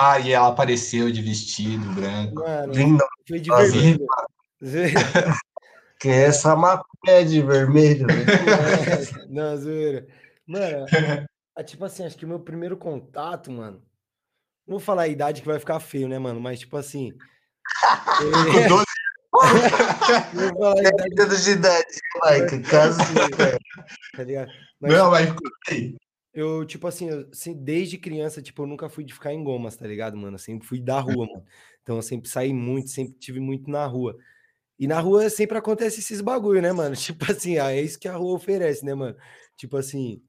ah, 0.00 0.18
e 0.18 0.32
ela 0.32 0.48
apareceu 0.48 1.10
de 1.10 1.20
vestido 1.20 1.84
branco. 1.92 2.42
Mano, 2.42 2.72
Linda. 2.72 3.06
Foi 3.28 3.38
de 3.38 3.50
vermelho. 3.50 4.06
que 6.00 6.08
é 6.08 6.22
essa 6.24 6.56
maconha 6.56 7.24
de 7.24 7.42
vermelho. 7.42 8.06
Né? 8.06 8.14
Não, 9.28 9.56
zoeira. 9.56 10.06
Mano, 10.46 10.86
é, 11.56 11.62
tipo 11.62 11.84
assim, 11.84 12.04
acho 12.04 12.16
que 12.16 12.24
o 12.24 12.28
meu 12.28 12.40
primeiro 12.40 12.76
contato, 12.76 13.50
mano. 13.52 13.82
Não 14.66 14.78
vou 14.78 14.80
falar 14.80 15.02
a 15.02 15.08
idade 15.08 15.42
que 15.42 15.48
vai 15.48 15.58
ficar 15.58 15.80
feio, 15.80 16.08
né, 16.08 16.18
mano? 16.18 16.40
Mas, 16.40 16.60
tipo 16.60 16.76
assim. 16.76 17.12
Com 18.18 18.68
12 18.68 18.84
Vou 20.32 20.58
falar 20.58 20.74
a 20.74 21.08
idade. 21.08 21.44
de 21.44 21.50
idade, 21.50 22.00
Mike. 22.24 22.68
Caso. 22.68 23.00
Tá 24.16 24.24
ligado? 24.24 24.50
Mas, 24.80 24.92
não, 24.92 25.10
mas 25.10 25.34
eu, 26.40 26.64
tipo 26.64 26.86
assim, 26.86 27.08
eu, 27.08 27.28
assim, 27.32 27.54
desde 27.54 27.98
criança, 27.98 28.42
tipo, 28.42 28.62
eu 28.62 28.66
nunca 28.66 28.88
fui 28.88 29.04
de 29.04 29.14
ficar 29.14 29.32
em 29.32 29.42
gomas, 29.42 29.76
tá 29.76 29.86
ligado, 29.86 30.16
mano? 30.16 30.34
Eu 30.34 30.38
sempre 30.38 30.66
fui 30.66 30.80
da 30.80 31.00
rua, 31.24 31.26
mano. 31.26 31.44
Então 31.82 31.96
eu 31.96 32.02
sempre 32.02 32.28
saí 32.28 32.52
muito, 32.52 32.90
sempre 32.90 33.14
tive 33.18 33.40
muito 33.40 33.70
na 33.70 33.86
rua. 33.86 34.16
E 34.78 34.86
na 34.86 34.98
rua 35.00 35.28
sempre 35.28 35.58
acontece 35.58 36.00
esses 36.00 36.20
bagulho, 36.20 36.62
né, 36.62 36.72
mano? 36.72 36.94
Tipo 36.96 37.30
assim, 37.30 37.58
ah, 37.58 37.72
é 37.72 37.80
isso 37.80 37.98
que 37.98 38.08
a 38.08 38.16
rua 38.16 38.34
oferece, 38.34 38.84
né, 38.84 38.94
mano? 38.94 39.16
Tipo 39.56 39.76
assim, 39.76 40.22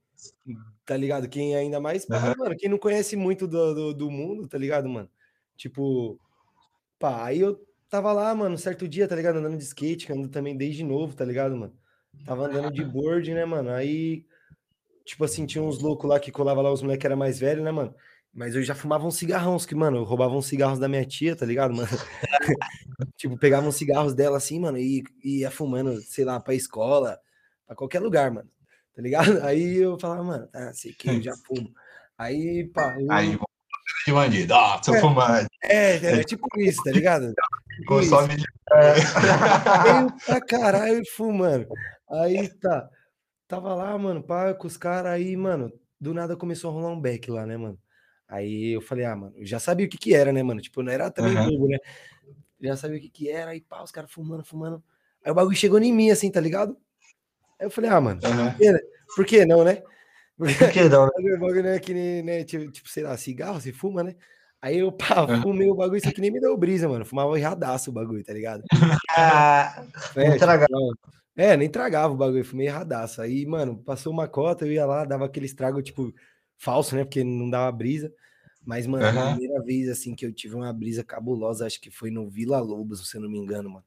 tá 0.86 0.98
ligado? 0.98 1.30
Quem 1.30 1.56
ainda 1.56 1.80
mais, 1.80 2.06
uhum. 2.06 2.36
mano, 2.38 2.56
quem 2.58 2.70
não 2.70 2.78
conhece 2.78 3.16
muito 3.16 3.48
do, 3.48 3.74
do, 3.74 3.94
do, 3.94 4.12
mundo, 4.12 4.48
tá 4.48 4.58
ligado, 4.58 4.90
mano? 4.90 5.10
Tipo, 5.56 6.20
pá, 7.00 7.26
aí 7.26 7.40
eu 7.40 7.66
tava 7.90 8.12
lá, 8.12 8.34
mano, 8.36 8.58
certo 8.58 8.88
dia, 8.88 9.08
tá 9.08 9.16
ligado? 9.16 9.38
Andando 9.38 9.58
de 9.58 9.64
skate, 9.64 10.06
que 10.06 10.14
ando 10.14 10.28
também 10.28 10.56
desde 10.58 10.84
novo, 10.84 11.16
tá 11.16 11.24
ligado, 11.26 11.56
mano? 11.56 11.74
Tava 12.26 12.48
andando 12.48 12.72
de 12.72 12.84
board, 12.86 13.34
né, 13.34 13.46
mano? 13.46 13.70
Aí 13.72 14.26
tipo 15.06 15.24
assim, 15.24 15.46
tinha 15.46 15.64
uns 15.64 15.80
loucos 15.80 16.10
lá 16.10 16.20
que 16.20 16.32
colava 16.32 16.62
lá, 16.62 16.72
os 16.72 16.82
moleques 16.82 17.06
era 17.06 17.16
mais 17.16 17.40
velho, 17.40 17.64
né, 17.64 17.72
mano? 17.72 17.94
Mas 18.34 18.56
eu 18.56 18.64
já 18.64 18.74
fumava 18.74 19.06
uns 19.06 19.18
cigarrões, 19.18 19.66
que, 19.66 19.76
mano, 19.76 19.98
eu 19.98 20.04
roubava 20.04 20.36
uns 20.36 20.46
cigarros 20.46 20.80
da 20.80 20.88
minha 20.88 21.06
tia, 21.06 21.36
tá 21.36 21.46
ligado, 21.46 21.74
mano? 21.74 21.90
tipo, 23.18 23.38
pegava 23.38 23.68
uns 23.68 23.76
cigarros 23.76 24.14
dela 24.14 24.38
assim, 24.38 24.60
mano, 24.60 24.78
e, 24.78 25.04
e 25.24 25.40
ia 25.40 25.52
fumando, 25.52 26.02
sei 26.02 26.24
lá, 26.24 26.40
pra 26.40 26.56
escola, 26.56 27.20
pra 27.68 27.76
qualquer 27.76 28.00
lugar, 28.00 28.32
mano. 28.32 28.50
Tá 28.96 29.02
ligado? 29.02 29.42
Aí 29.44 29.78
eu 29.78 30.00
falava, 30.00 30.24
mano, 30.24 30.48
tá, 30.48 30.74
sei 30.74 30.94
que 30.94 31.10
eu 31.10 31.22
já 31.22 31.34
fumo. 31.46 31.74
Aí, 32.18 32.70
pá. 32.74 32.96
Eu... 33.00 33.12
Aí, 33.12 33.38
de 34.06 34.14
bandido, 34.14 34.54
ó, 34.54 34.78
oh, 34.78 34.84
sou 34.84 34.96
é, 34.96 35.00
fumante. 35.00 35.48
É, 35.64 35.98
é, 35.98 36.20
é, 36.20 36.24
tipo 36.24 36.48
isso, 36.58 36.84
tá 36.84 36.92
ligado? 36.92 37.34
Tipo 37.78 38.00
é. 38.00 38.06
pra 40.26 40.42
caralho 40.42 41.02
fumando. 41.16 41.68
Aí 42.10 42.50
tá. 42.60 42.90
Tava 43.52 43.76
lá, 43.76 43.98
mano, 43.98 44.24
pá, 44.24 44.54
com 44.54 44.66
os 44.66 44.78
caras 44.78 45.12
aí, 45.12 45.36
mano, 45.36 45.74
do 46.00 46.14
nada 46.14 46.38
começou 46.38 46.72
a 46.72 46.74
rolar 46.74 46.88
um 46.88 47.02
back 47.02 47.30
lá, 47.30 47.46
né, 47.46 47.58
mano? 47.58 47.78
Aí 48.26 48.72
eu 48.72 48.80
falei, 48.80 49.04
ah, 49.04 49.14
mano, 49.14 49.34
eu 49.36 49.46
já 49.46 49.60
sabia 49.60 49.86
o 49.86 49.90
que 49.90 49.98
que 49.98 50.14
era, 50.14 50.32
né, 50.32 50.42
mano? 50.42 50.62
Tipo, 50.62 50.82
não 50.82 50.90
era 50.90 51.12
também 51.12 51.36
uhum. 51.36 51.50
bobo, 51.50 51.68
né? 51.68 51.78
já 52.62 52.78
sabia 52.78 52.98
o 52.98 53.02
que 53.02 53.10
que 53.10 53.30
era, 53.30 53.52
aí 53.52 53.60
pá, 53.60 53.84
os 53.84 53.92
caras 53.92 54.10
fumando, 54.10 54.46
fumando. 54.46 54.82
Aí 55.22 55.34
o 55.34 55.36
bagulho 55.36 55.58
chegou 55.58 55.78
em 55.80 55.92
mim, 55.92 56.12
assim, 56.12 56.32
tá 56.32 56.40
ligado? 56.40 56.78
Aí 57.60 57.68
eu 57.68 57.70
falei, 57.70 57.90
ah, 57.90 58.00
mano, 58.00 58.22
uhum. 58.24 58.52
por, 58.52 58.58
que, 58.58 58.88
por, 59.18 59.26
que, 59.26 59.46
não, 59.46 59.66
né? 59.66 59.84
Porque, 60.38 60.56
por 60.56 60.72
que 60.72 60.84
não, 60.88 61.06
né? 61.08 61.36
O 61.36 61.40
bagulho 61.42 61.64
não 61.64 61.72
é 61.72 61.80
que 61.82 61.94
nem, 61.94 62.24
né, 62.24 62.46
tipo, 62.46 62.88
sei 62.88 63.04
lá, 63.04 63.18
cigarro, 63.18 63.60
se 63.60 63.74
fuma, 63.74 64.02
né? 64.02 64.16
Aí 64.62 64.78
eu, 64.78 64.94
pá, 64.94 65.28
fumei 65.42 65.70
o 65.70 65.76
bagulho, 65.76 65.98
isso 65.98 66.08
aqui 66.08 66.22
nem 66.22 66.32
me 66.32 66.40
deu 66.40 66.56
brisa, 66.56 66.88
mano. 66.88 67.04
Fumava 67.04 67.38
erradaço 67.38 67.90
o 67.90 67.94
bagulho, 67.94 68.24
tá 68.24 68.32
ligado? 68.32 68.64
ah, 69.10 69.84
é, 70.16 70.38
tipo, 70.38 71.12
é, 71.36 71.56
nem 71.56 71.70
tragava 71.70 72.14
o 72.14 72.18
bagulho, 72.18 72.44
fui 72.44 72.58
meio 72.58 72.70
erradaço. 72.70 73.22
Aí, 73.22 73.46
mano, 73.46 73.78
passou 73.78 74.12
uma 74.12 74.28
cota, 74.28 74.66
eu 74.66 74.72
ia 74.72 74.86
lá, 74.86 75.06
dava 75.06 75.26
aquele 75.26 75.46
estrago, 75.46 75.82
tipo, 75.82 76.14
falso, 76.58 76.96
né? 76.96 77.04
Porque 77.04 77.24
não 77.24 77.50
dava 77.50 77.72
brisa. 77.72 78.14
Mas, 78.64 78.86
mano, 78.86 79.06
uhum. 79.06 79.30
a 79.30 79.32
primeira 79.32 79.64
vez, 79.64 79.90
assim, 79.90 80.14
que 80.14 80.26
eu 80.26 80.32
tive 80.32 80.56
uma 80.56 80.72
brisa 80.72 81.04
cabulosa, 81.04 81.66
acho 81.66 81.82
que 81.82 81.90
foi 81.90 82.12
no 82.12 82.30
Vila 82.30 82.60
Lobos, 82.60 83.10
se 83.10 83.18
eu 83.18 83.22
não 83.22 83.30
me 83.30 83.40
engano, 83.40 83.70
mano. 83.70 83.86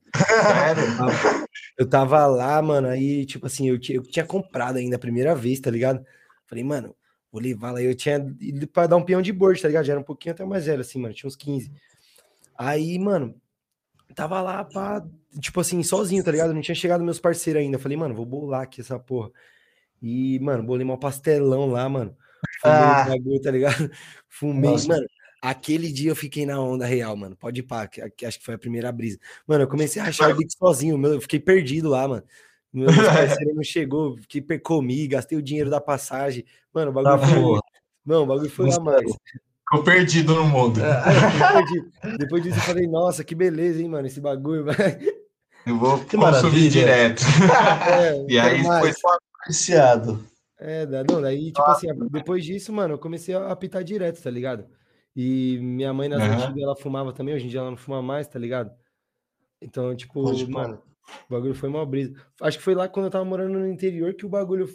eu 1.79 1.89
tava 1.89 2.27
lá, 2.27 2.61
mano, 2.61 2.89
aí, 2.89 3.25
tipo 3.25 3.47
assim, 3.47 3.69
eu, 3.69 3.79
eu 3.91 4.03
tinha 4.03 4.27
comprado 4.27 4.77
ainda 4.77 4.97
a 4.97 4.99
primeira 4.99 5.35
vez, 5.35 5.61
tá 5.61 5.71
ligado? 5.71 6.05
Falei, 6.47 6.65
mano, 6.65 6.97
vou 7.31 7.41
levar 7.41 7.71
lá. 7.71 7.83
Eu 7.83 7.95
tinha 7.95 8.17
ido 8.41 8.67
pra 8.67 8.89
dar 8.89 8.97
um 8.97 9.05
peão 9.05 9.23
de 9.23 9.33
board, 9.33 9.63
tá 9.63 9.69
ligado? 9.69 9.85
Já 9.85 9.93
era 9.93 10.01
um 10.01 10.05
pouquinho 10.05 10.35
até 10.35 10.45
mais 10.45 10.67
velho, 10.67 10.81
assim, 10.81 10.99
mano, 10.99 11.15
tinha 11.15 11.29
uns 11.29 11.37
15. 11.37 11.71
Aí, 12.59 12.99
mano, 12.99 13.41
tava 14.15 14.41
lá, 14.41 14.65
pá, 14.65 15.05
tipo 15.41 15.61
assim, 15.61 15.83
sozinho, 15.83 16.23
tá 16.25 16.31
ligado? 16.31 16.55
Não 16.55 16.61
tinha 16.61 16.75
chegado 16.75 17.05
meus 17.05 17.19
parceiros 17.19 17.63
ainda. 17.63 17.79
Falei, 17.79 17.97
mano, 17.97 18.15
vou 18.15 18.25
bolar 18.25 18.63
aqui 18.63 18.81
essa 18.81 18.99
porra. 18.99 19.31
E, 20.01 20.39
mano, 20.41 20.63
bolei 20.63 20.87
um 20.87 20.97
pastelão 20.97 21.71
lá, 21.71 21.89
mano. 21.89 22.17
Fumei 22.61 22.77
ah. 22.77 23.05
bagulho, 23.09 23.41
tá 23.41 23.51
ligado? 23.51 23.91
Fumei, 24.29 24.71
Nossa. 24.71 24.89
mano. 24.89 25.07
Aquele 25.41 25.93
dia 25.93 26.11
eu 26.11 26.17
fiquei 26.17 26.47
na 26.47 26.59
onda 26.59 26.87
real, 26.87 27.15
mano. 27.17 27.37
Pode 27.37 27.61
ir 27.61 27.65
pá, 27.65 27.87
que, 27.87 28.25
acho 28.25 28.39
que 28.39 28.45
foi 28.45 28.55
a 28.55 28.59
primeira 28.59 28.91
brisa. 28.91 29.19
Mano, 29.47 29.65
eu 29.65 29.69
comecei 29.69 30.01
a 30.01 30.07
achar 30.07 30.31
o 30.31 30.37
beat 30.37 30.51
sozinho, 30.57 30.97
meu, 30.97 31.15
eu 31.15 31.21
fiquei 31.21 31.39
perdido 31.39 31.91
lá, 31.91 32.09
mano. 32.09 32.23
Meu 32.73 32.87
parceiro 32.87 33.55
não 33.55 33.63
chegou, 33.63 34.17
fiquei 34.17 34.43
comi, 34.59 35.07
gastei 35.07 35.37
o 35.37 35.43
dinheiro 35.43 35.69
da 35.69 35.81
passagem. 35.81 36.45
Mano, 36.73 36.91
o 36.91 36.95
bagulho 36.95 37.21
tá 37.21 37.27
foi. 37.27 37.61
Não, 38.05 38.23
o 38.23 38.27
bagulho 38.27 38.51
foi 38.51 38.71
lá, 38.71 38.81
mano. 38.81 39.17
Ficou 39.75 39.83
perdido 39.83 40.35
no 40.35 40.45
mundo. 40.45 40.81
É, 40.81 41.03
Depois 42.19 42.43
disso 42.43 42.59
eu 42.59 42.63
falei, 42.63 42.87
nossa, 42.87 43.25
que 43.25 43.35
beleza, 43.35 43.83
hein, 43.83 43.89
mano, 43.89 44.07
esse 44.07 44.21
bagulho. 44.21 44.67
Eu 45.67 45.79
vou 45.79 45.99
que 46.05 46.17
consumir 46.17 46.69
direto. 46.69 47.23
É, 47.89 48.27
e 48.29 48.39
aí 48.39 48.63
foi 48.63 48.93
só 48.93 49.17
apreciado. 49.41 50.23
É, 50.59 50.87
não, 51.11 51.23
daí, 51.23 51.53
tipo 51.53 51.63
assim, 51.63 51.87
depois 52.11 52.45
disso, 52.45 52.73
mano, 52.73 52.95
eu 52.95 52.99
comecei 52.99 53.35
a 53.35 53.51
apitar 53.51 53.83
direto, 53.83 54.23
tá 54.23 54.31
ligado? 54.31 54.67
E 55.17 55.59
minha 55.61 55.93
mãe 55.93 56.09
nas 56.09 56.23
uhum. 56.23 56.35
antigas, 56.35 56.63
ela 56.63 56.77
fumava 56.77 57.13
também, 57.13 57.35
hoje 57.35 57.47
em 57.47 57.49
dia 57.49 57.61
ela 57.61 57.71
não 57.71 57.77
fuma 57.77 58.03
mais, 58.03 58.29
tá 58.29 58.39
ligado? 58.39 58.71
Então, 59.61 59.95
tipo, 59.97 60.23
Pode 60.23 60.47
mano, 60.51 60.83
o 61.29 61.33
bagulho 61.33 61.55
foi 61.55 61.69
uma 61.69 61.85
brisa. 61.85 62.15
Acho 62.43 62.59
que 62.59 62.65
foi 62.65 62.75
lá 62.75 62.87
quando 62.87 63.07
eu 63.07 63.11
tava 63.11 63.25
morando 63.25 63.59
no 63.59 63.67
interior 63.67 64.13
que 64.15 64.27
o 64.27 64.31
bagulho 64.31 64.69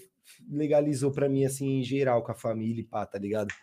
legalizou 0.49 1.11
pra 1.11 1.29
mim, 1.29 1.45
assim, 1.45 1.79
em 1.79 1.83
geral, 1.83 2.23
com 2.23 2.31
a 2.31 2.35
família 2.35 2.81
e 2.81 2.85
pá, 2.85 3.05
tá 3.05 3.19
ligado? 3.19 3.53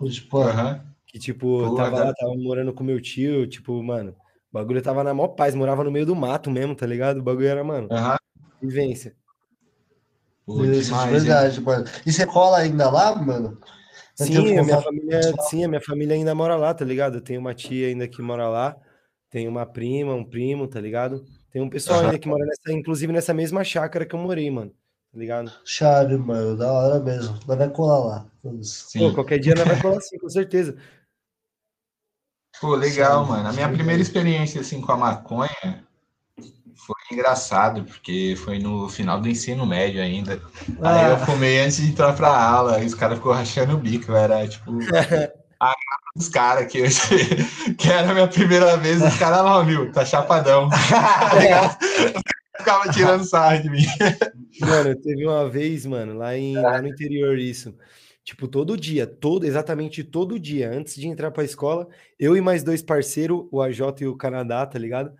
Pode 0.00 0.28
uhum. 0.32 0.80
Que, 1.06 1.18
tipo, 1.18 1.68
Pô, 1.68 1.74
tava 1.74 2.04
lá, 2.04 2.14
tava 2.14 2.34
morando 2.36 2.72
com 2.72 2.82
meu 2.82 2.98
tio, 3.00 3.46
tipo, 3.46 3.82
mano, 3.82 4.12
o 4.50 4.52
bagulho 4.52 4.80
tava 4.80 5.04
na 5.04 5.12
maior 5.12 5.28
paz, 5.28 5.54
morava 5.54 5.84
no 5.84 5.90
meio 5.90 6.06
do 6.06 6.16
mato 6.16 6.50
mesmo, 6.50 6.74
tá 6.74 6.86
ligado? 6.86 7.18
O 7.18 7.22
bagulho 7.22 7.48
era, 7.48 7.62
mano, 7.62 7.86
uhum. 7.90 8.16
vivência. 8.62 9.14
Pô, 10.46 10.64
Isso, 10.64 10.84
demais, 10.84 11.10
verdade, 11.10 11.58
hein? 11.58 11.64
mano. 11.64 11.84
E 12.06 12.12
você 12.12 12.26
cola 12.26 12.58
ainda 12.58 12.90
lá, 12.90 13.14
mano? 13.14 13.58
Sim, 14.14 14.58
a 14.58 14.62
minha 14.64 14.80
família, 14.80 15.20
sim, 15.48 15.64
a 15.64 15.68
minha 15.68 15.80
família 15.80 16.14
ainda 16.14 16.34
mora 16.34 16.56
lá, 16.56 16.72
tá 16.72 16.84
ligado? 16.84 17.16
Eu 17.16 17.20
tenho 17.20 17.40
uma 17.40 17.54
tia 17.54 17.88
ainda 17.88 18.08
que 18.08 18.22
mora 18.22 18.48
lá, 18.48 18.76
tenho 19.28 19.50
uma 19.50 19.66
prima, 19.66 20.14
um 20.14 20.24
primo, 20.24 20.66
tá 20.66 20.80
ligado? 20.80 21.24
Tem 21.50 21.60
um 21.60 21.68
pessoal 21.68 22.00
uhum. 22.00 22.06
ainda 22.06 22.18
que 22.18 22.28
mora 22.28 22.44
nessa, 22.44 22.72
inclusive 22.72 23.12
nessa 23.12 23.34
mesma 23.34 23.62
chácara 23.64 24.06
que 24.06 24.14
eu 24.14 24.18
morei, 24.18 24.50
mano. 24.50 24.72
Tá 25.12 25.18
ligado? 25.18 25.52
Chave, 25.64 26.16
mano, 26.16 26.56
da 26.56 26.70
hora 26.72 27.00
mesmo. 27.00 27.38
Nós 27.46 27.58
vai 27.58 27.68
colar 27.68 27.98
lá. 27.98 28.26
Sim. 28.62 29.00
Pô, 29.00 29.14
qualquer 29.14 29.38
dia 29.38 29.54
nós 29.54 29.66
vai 29.66 29.80
colar 29.82 30.00
sim, 30.00 30.18
com 30.18 30.28
certeza. 30.28 30.76
Pô, 32.60 32.74
legal, 32.76 33.24
sim, 33.24 33.30
mano. 33.30 33.48
A 33.48 33.52
minha 33.52 33.68
primeira 33.68 34.00
experiência 34.00 34.60
assim 34.60 34.80
com 34.80 34.92
a 34.92 34.96
maconha 34.96 35.84
foi 36.76 36.96
engraçado, 37.12 37.84
porque 37.84 38.36
foi 38.44 38.58
no 38.58 38.88
final 38.88 39.20
do 39.20 39.28
ensino 39.28 39.66
médio 39.66 40.00
ainda. 40.00 40.40
Ah. 40.80 41.06
Aí 41.06 41.10
eu 41.10 41.18
fumei 41.18 41.60
antes 41.60 41.78
de 41.78 41.90
entrar 41.90 42.14
pra 42.14 42.28
aula, 42.28 42.80
e 42.80 42.86
os 42.86 42.94
caras 42.94 43.18
ficou 43.18 43.32
rachando 43.32 43.74
o 43.74 43.78
bico. 43.78 44.12
Eu 44.12 44.16
era 44.16 44.46
tipo. 44.46 44.70
a 45.60 45.74
dos 46.16 46.28
caras 46.28 46.66
que, 46.70 46.82
que 47.76 47.90
era 47.90 48.10
a 48.10 48.14
minha 48.14 48.28
primeira 48.28 48.76
vez, 48.76 49.02
os 49.02 49.16
caras 49.18 49.42
lá, 49.42 49.62
viu? 49.62 49.90
Tá 49.92 50.04
chapadão. 50.04 50.68
Ficava 52.60 52.92
tirando 52.92 53.24
sarro 53.24 53.62
de 53.62 53.70
mim. 53.70 53.84
Mano, 54.60 54.94
teve 54.96 55.26
uma 55.26 55.48
vez, 55.48 55.84
mano, 55.84 56.14
lá, 56.14 56.36
em, 56.36 56.54
lá 56.54 56.80
no 56.80 56.88
interior 56.88 57.38
isso. 57.38 57.74
Tipo, 58.22 58.46
todo 58.46 58.76
dia, 58.76 59.06
todo, 59.06 59.44
exatamente 59.44 60.04
todo 60.04 60.38
dia, 60.38 60.70
antes 60.70 60.94
de 60.94 61.08
entrar 61.08 61.30
pra 61.30 61.42
escola, 61.42 61.88
eu 62.18 62.36
e 62.36 62.40
mais 62.40 62.62
dois 62.62 62.82
parceiros, 62.82 63.46
o 63.50 63.60
AJ 63.60 63.80
e 64.00 64.06
o 64.06 64.16
Canadá, 64.16 64.64
tá 64.66 64.78
ligado? 64.78 65.12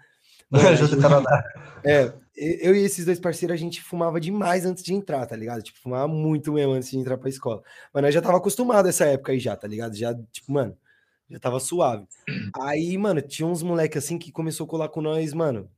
Ajuda 0.53 0.97
o 0.97 1.01
Canadá. 1.01 1.45
É, 1.84 2.12
eu 2.36 2.74
e 2.74 2.84
esses 2.84 3.05
dois 3.05 3.18
parceiros, 3.18 3.55
a 3.55 3.59
gente 3.59 3.82
fumava 3.82 4.20
demais 4.20 4.64
antes 4.64 4.82
de 4.82 4.95
entrar, 4.95 5.26
tá 5.26 5.34
ligado? 5.36 5.62
Tipo, 5.62 5.78
fumava 5.80 6.09
muito 6.09 6.53
mesmo 6.53 6.72
antes 6.72 6.91
de 6.91 6.99
entrar 6.99 7.18
pra 7.18 7.28
escola. 7.28 7.62
Mas 7.93 8.03
nós 8.03 8.14
já 8.14 8.22
tava 8.22 8.38
acostumado 8.38 8.88
essa 8.88 9.05
época 9.07 9.32
aí 9.32 9.38
já, 9.38 9.57
tá 9.57 9.66
ligado? 9.66 9.97
Já, 9.97 10.14
tipo, 10.30 10.53
mano, 10.53 10.76
já 11.30 11.38
tava 11.38 11.61
suave. 11.61 12.07
Aí, 12.62 12.97
mano, 12.99 13.20
tinha 13.20 13.47
uns 13.47 13.62
moleque 13.62 13.99
assim 13.99 14.18
que 14.18 14.32
começou 14.32 14.66
a 14.66 14.68
colar 14.68 14.88
com 14.88 15.01
nós, 15.01 15.32
mano. 15.32 15.70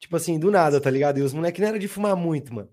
Tipo 0.00 0.16
assim, 0.16 0.38
do 0.38 0.50
nada, 0.50 0.80
tá 0.80 0.90
ligado? 0.90 1.18
E 1.18 1.22
os 1.22 1.34
moleques 1.34 1.60
não 1.60 1.68
era 1.68 1.78
de 1.78 1.86
fumar 1.86 2.16
muito, 2.16 2.54
mano. 2.54 2.70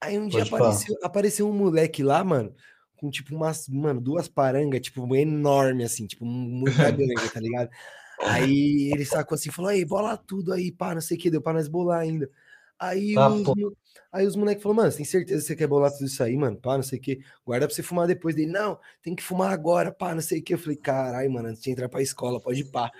Aí 0.00 0.18
um 0.18 0.28
dia 0.28 0.44
apareceu, 0.44 0.96
apareceu 1.02 1.48
um 1.48 1.52
moleque 1.52 2.02
lá, 2.02 2.24
mano, 2.24 2.54
com 2.96 3.10
tipo 3.10 3.34
umas, 3.34 3.68
mano, 3.68 4.00
duas 4.00 4.28
parangas, 4.28 4.80
tipo, 4.80 5.14
enorme, 5.14 5.84
assim, 5.84 6.06
tipo, 6.06 6.24
muito 6.24 6.74
grande, 6.96 7.28
tá 7.32 7.40
ligado? 7.40 7.68
Aí 8.22 8.90
ele 8.92 9.04
sacou 9.04 9.34
assim, 9.34 9.50
falou, 9.50 9.70
aí, 9.70 9.84
bola 9.84 10.16
tudo 10.16 10.52
aí, 10.52 10.70
pá, 10.70 10.94
não 10.94 11.00
sei 11.00 11.16
o 11.16 11.20
que, 11.20 11.30
deu 11.30 11.42
pra 11.42 11.52
nós 11.52 11.68
bolar 11.68 12.00
ainda. 12.00 12.30
Aí, 12.78 13.14
ah, 13.18 13.28
os, 13.28 13.46
aí 14.10 14.26
os 14.26 14.36
moleques 14.36 14.62
falaram, 14.62 14.82
mano, 14.82 14.90
você 14.90 14.96
tem 14.98 15.06
certeza 15.06 15.42
que 15.42 15.48
você 15.48 15.56
quer 15.56 15.66
bolar 15.66 15.92
tudo 15.92 16.06
isso 16.06 16.22
aí, 16.22 16.34
mano? 16.34 16.56
Pá, 16.56 16.76
não 16.76 16.82
sei 16.82 16.98
o 16.98 17.02
que. 17.02 17.20
Guarda 17.44 17.66
pra 17.66 17.74
você 17.74 17.82
fumar 17.82 18.06
depois 18.06 18.34
dele. 18.34 18.50
Não, 18.50 18.78
tem 19.02 19.14
que 19.14 19.22
fumar 19.22 19.52
agora, 19.52 19.92
pá, 19.92 20.14
não 20.14 20.22
sei 20.22 20.40
o 20.40 20.42
que. 20.42 20.54
Eu 20.54 20.58
falei, 20.58 20.78
caralho, 20.78 21.30
mano, 21.30 21.48
antes 21.48 21.62
de 21.62 21.70
entrar 21.70 21.90
pra 21.90 22.00
escola, 22.00 22.40
pode 22.40 22.60
ir 22.60 22.70
pá. 22.70 22.90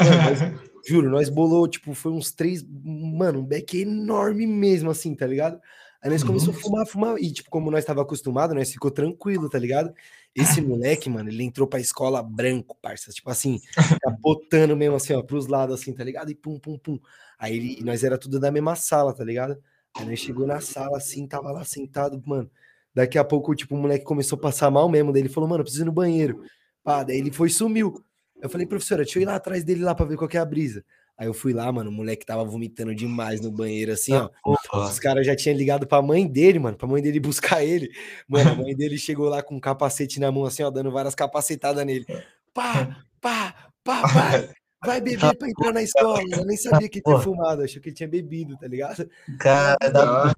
Mano, 0.00 0.22
nós, 0.22 0.38
juro, 0.86 1.10
nós 1.10 1.28
bolou, 1.28 1.68
tipo, 1.68 1.94
foi 1.94 2.12
uns 2.12 2.32
três, 2.32 2.64
mano, 2.64 3.40
um 3.40 3.44
beck 3.44 3.80
enorme 3.80 4.46
mesmo, 4.46 4.90
assim, 4.90 5.14
tá 5.14 5.26
ligado? 5.26 5.60
Aí 6.02 6.10
nós 6.10 6.24
começamos 6.24 6.56
a 6.56 6.60
fumar, 6.60 6.86
fumar, 6.86 7.18
e 7.18 7.30
tipo, 7.30 7.50
como 7.50 7.70
nós 7.70 7.80
estava 7.80 8.00
acostumado, 8.00 8.54
nós 8.54 8.72
ficou 8.72 8.90
tranquilo, 8.90 9.50
tá 9.50 9.58
ligado? 9.58 9.92
Esse 10.34 10.60
moleque, 10.62 11.10
mano, 11.10 11.28
ele 11.28 11.44
entrou 11.44 11.66
pra 11.66 11.78
escola 11.78 12.22
branco, 12.22 12.74
parça, 12.80 13.10
tipo 13.10 13.30
assim, 13.30 13.60
capotando 14.02 14.74
mesmo 14.74 14.96
assim, 14.96 15.12
ó, 15.12 15.22
pros 15.22 15.46
lados 15.46 15.78
assim, 15.78 15.92
tá 15.92 16.02
ligado? 16.02 16.30
E 16.30 16.34
pum, 16.34 16.58
pum, 16.58 16.78
pum. 16.78 16.98
Aí 17.38 17.54
ele, 17.54 17.84
nós 17.84 18.02
era 18.02 18.16
tudo 18.16 18.40
da 18.40 18.50
mesma 18.50 18.74
sala, 18.76 19.14
tá 19.14 19.22
ligado? 19.22 19.62
Aí 19.94 20.06
nós 20.06 20.18
chegou 20.18 20.46
na 20.46 20.60
sala 20.60 20.96
assim, 20.96 21.26
tava 21.26 21.52
lá 21.52 21.64
sentado, 21.64 22.20
mano. 22.24 22.50
Daqui 22.94 23.18
a 23.18 23.24
pouco, 23.24 23.54
tipo, 23.54 23.74
o 23.74 23.78
moleque 23.78 24.04
começou 24.04 24.38
a 24.38 24.40
passar 24.40 24.70
mal 24.70 24.88
mesmo, 24.88 25.12
daí 25.12 25.22
ele 25.22 25.28
falou, 25.28 25.48
mano, 25.48 25.62
preciso 25.62 25.84
ir 25.84 25.86
no 25.86 25.92
banheiro. 25.92 26.42
Pá, 26.82 27.02
daí 27.02 27.18
ele 27.18 27.30
foi 27.30 27.48
e 27.48 27.52
sumiu. 27.52 28.02
Eu 28.42 28.48
falei, 28.48 28.66
professora, 28.66 29.02
deixa 29.02 29.18
eu 29.18 29.22
ir 29.22 29.26
lá 29.26 29.36
atrás 29.36 29.64
dele 29.64 29.82
lá 29.82 29.94
pra 29.94 30.06
ver 30.06 30.16
qual 30.16 30.28
é 30.32 30.38
a 30.38 30.44
brisa. 30.44 30.84
Aí 31.16 31.26
eu 31.26 31.34
fui 31.34 31.52
lá, 31.52 31.70
mano, 31.70 31.90
o 31.90 31.92
moleque 31.92 32.24
tava 32.24 32.42
vomitando 32.44 32.94
demais 32.94 33.42
no 33.42 33.50
banheiro, 33.50 33.92
assim, 33.92 34.14
ó. 34.14 34.30
Os 34.72 34.98
caras 34.98 35.26
já 35.26 35.36
tinham 35.36 35.54
ligado 35.54 35.86
pra 35.86 36.00
mãe 36.00 36.26
dele, 36.26 36.58
mano, 36.58 36.78
pra 36.78 36.88
mãe 36.88 37.02
dele 37.02 37.20
buscar 37.20 37.62
ele. 37.62 37.90
Mano, 38.26 38.52
a 38.52 38.54
mãe 38.54 38.74
dele 38.74 38.96
chegou 38.96 39.28
lá 39.28 39.42
com 39.42 39.56
um 39.56 39.60
capacete 39.60 40.18
na 40.18 40.32
mão, 40.32 40.46
assim, 40.46 40.62
ó, 40.62 40.70
dando 40.70 40.90
várias 40.90 41.14
capacetadas 41.14 41.84
nele. 41.84 42.06
Pá, 42.54 43.04
pá, 43.20 43.54
pá, 43.84 44.02
pá. 44.02 44.48
Vai 44.84 45.00
beber 45.00 45.36
pra 45.36 45.48
entrar 45.48 45.72
na 45.72 45.82
escola. 45.82 46.22
Eu 46.30 46.44
nem 46.44 46.56
sabia 46.56 46.88
que 46.88 47.02
tinha 47.02 47.18
fumado, 47.18 47.62
achou 47.62 47.82
que 47.82 47.90
ele 47.90 47.96
tinha 47.96 48.08
bebido, 48.08 48.56
tá 48.56 48.66
ligado? 48.66 49.08
Cara, 49.38 49.76
da... 49.90 50.32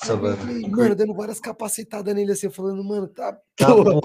nossa, 0.00 0.16
mano. 0.16 0.68
Mano, 0.68 0.94
dando 0.94 1.14
várias 1.14 1.40
capacetadas 1.40 2.14
nele, 2.14 2.32
assim, 2.32 2.50
falando, 2.50 2.82
mano, 2.82 3.06
tá, 3.06 3.32
tá 3.56 3.66
porra. 3.66 4.00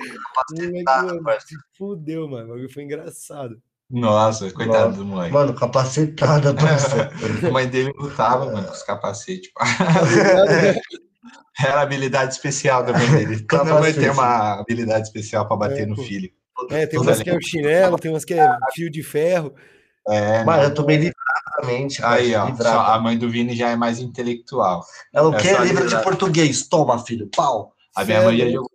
Moleque, 1.22 1.44
se 1.44 1.56
fudeu, 1.78 2.28
mano. 2.28 2.70
Foi 2.70 2.84
engraçado. 2.84 3.60
Nossa, 3.90 4.52
coitado 4.52 4.98
do 4.98 5.06
moleque. 5.06 5.34
Mano, 5.34 5.56
capacetada, 5.56 6.54
a 7.48 7.52
mãe 7.52 7.68
dele 7.68 7.92
lutava, 7.98 8.46
mano, 8.46 8.68
com 8.68 8.74
os 8.74 8.84
capacetes. 8.84 9.50
Era 11.60 11.82
habilidade 11.82 12.34
especial 12.34 12.84
da 12.84 12.94
mãe 12.94 13.12
dele. 13.12 13.40
Toda 13.42 13.80
mãe 13.80 13.92
tem 13.92 14.12
uma 14.12 14.60
habilidade 14.60 15.08
especial 15.08 15.48
para 15.48 15.58
bater 15.58 15.82
é, 15.82 15.86
no 15.88 15.98
filho. 15.98 16.30
É, 16.70 16.86
tem 16.86 17.00
umas 17.00 17.22
que 17.22 17.30
é 17.30 17.36
o 17.36 17.42
chinelo, 17.42 17.98
tem 17.98 18.12
umas 18.12 18.24
que 18.24 18.36
é 18.36 18.48
fio 18.74 18.90
de 18.92 19.02
ferro. 19.02 19.54
É, 20.08 20.44
Mas 20.44 20.64
eu 20.64 20.74
tomei 20.74 20.98
livradamente. 20.98 22.04
Aí, 22.04 22.34
ó, 22.36 22.48
a 22.82 23.00
mãe 23.00 23.18
do 23.18 23.30
Vini 23.30 23.56
já 23.56 23.70
é 23.70 23.76
mais 23.76 24.00
intelectual. 24.00 24.84
Ela 25.14 25.36
é 25.36 25.40
quê? 25.40 25.58
Livro 25.64 25.88
de 25.88 26.02
português. 26.02 26.68
Toma, 26.68 27.04
filho, 27.06 27.30
pau. 27.36 27.74
A 27.96 28.04
minha 28.04 28.22
mãe 28.24 28.38
já 28.38 28.50
jogou. 28.50 28.72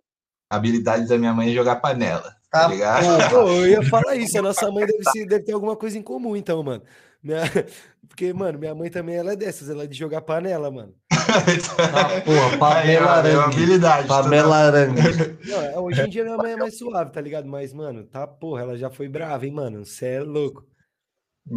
A 0.49 0.57
habilidade 0.57 1.07
da 1.07 1.17
minha 1.17 1.33
mãe 1.33 1.49
é 1.49 1.53
jogar 1.53 1.77
panela. 1.77 2.35
Tá, 2.51 2.69
tá 2.69 3.29
Pô, 3.29 3.49
eu 3.49 3.67
ia 3.67 3.83
falar 3.83 4.15
isso, 4.15 4.37
a 4.39 4.41
nossa 4.41 4.71
mãe 4.71 4.85
deve, 4.85 5.03
ser, 5.09 5.25
deve 5.25 5.43
ter 5.43 5.51
alguma 5.51 5.75
coisa 5.75 5.97
em 5.97 6.01
comum, 6.01 6.37
então, 6.37 6.63
mano. 6.63 6.83
Minha... 7.21 7.41
Porque, 8.07 8.31
mano, 8.31 8.57
minha 8.57 8.73
mãe 8.73 8.89
também 8.89 9.15
ela 9.15 9.33
é 9.33 9.35
dessas, 9.35 9.69
ela 9.69 9.83
é 9.83 9.87
de 9.87 9.97
jogar 9.97 10.21
panela, 10.21 10.71
mano. 10.71 10.93
ah, 11.11 12.21
porra, 12.21 12.57
panela 12.57 13.27
é 13.27 13.35
habilidade. 13.35 14.07
Panela 14.07 14.55
arangue. 14.55 15.01
É, 15.45 15.79
hoje 15.79 16.01
em 16.01 16.09
dia 16.09 16.23
minha 16.23 16.37
mãe 16.37 16.53
é 16.53 16.55
mais 16.55 16.77
suave, 16.77 17.11
tá 17.11 17.19
ligado? 17.19 17.47
Mas, 17.47 17.73
mano, 17.73 18.03
tá, 18.05 18.25
porra, 18.25 18.61
ela 18.61 18.77
já 18.77 18.89
foi 18.89 19.07
brava, 19.07 19.45
hein, 19.45 19.51
mano? 19.51 19.85
Você 19.85 20.05
é 20.05 20.19
louco. 20.21 20.65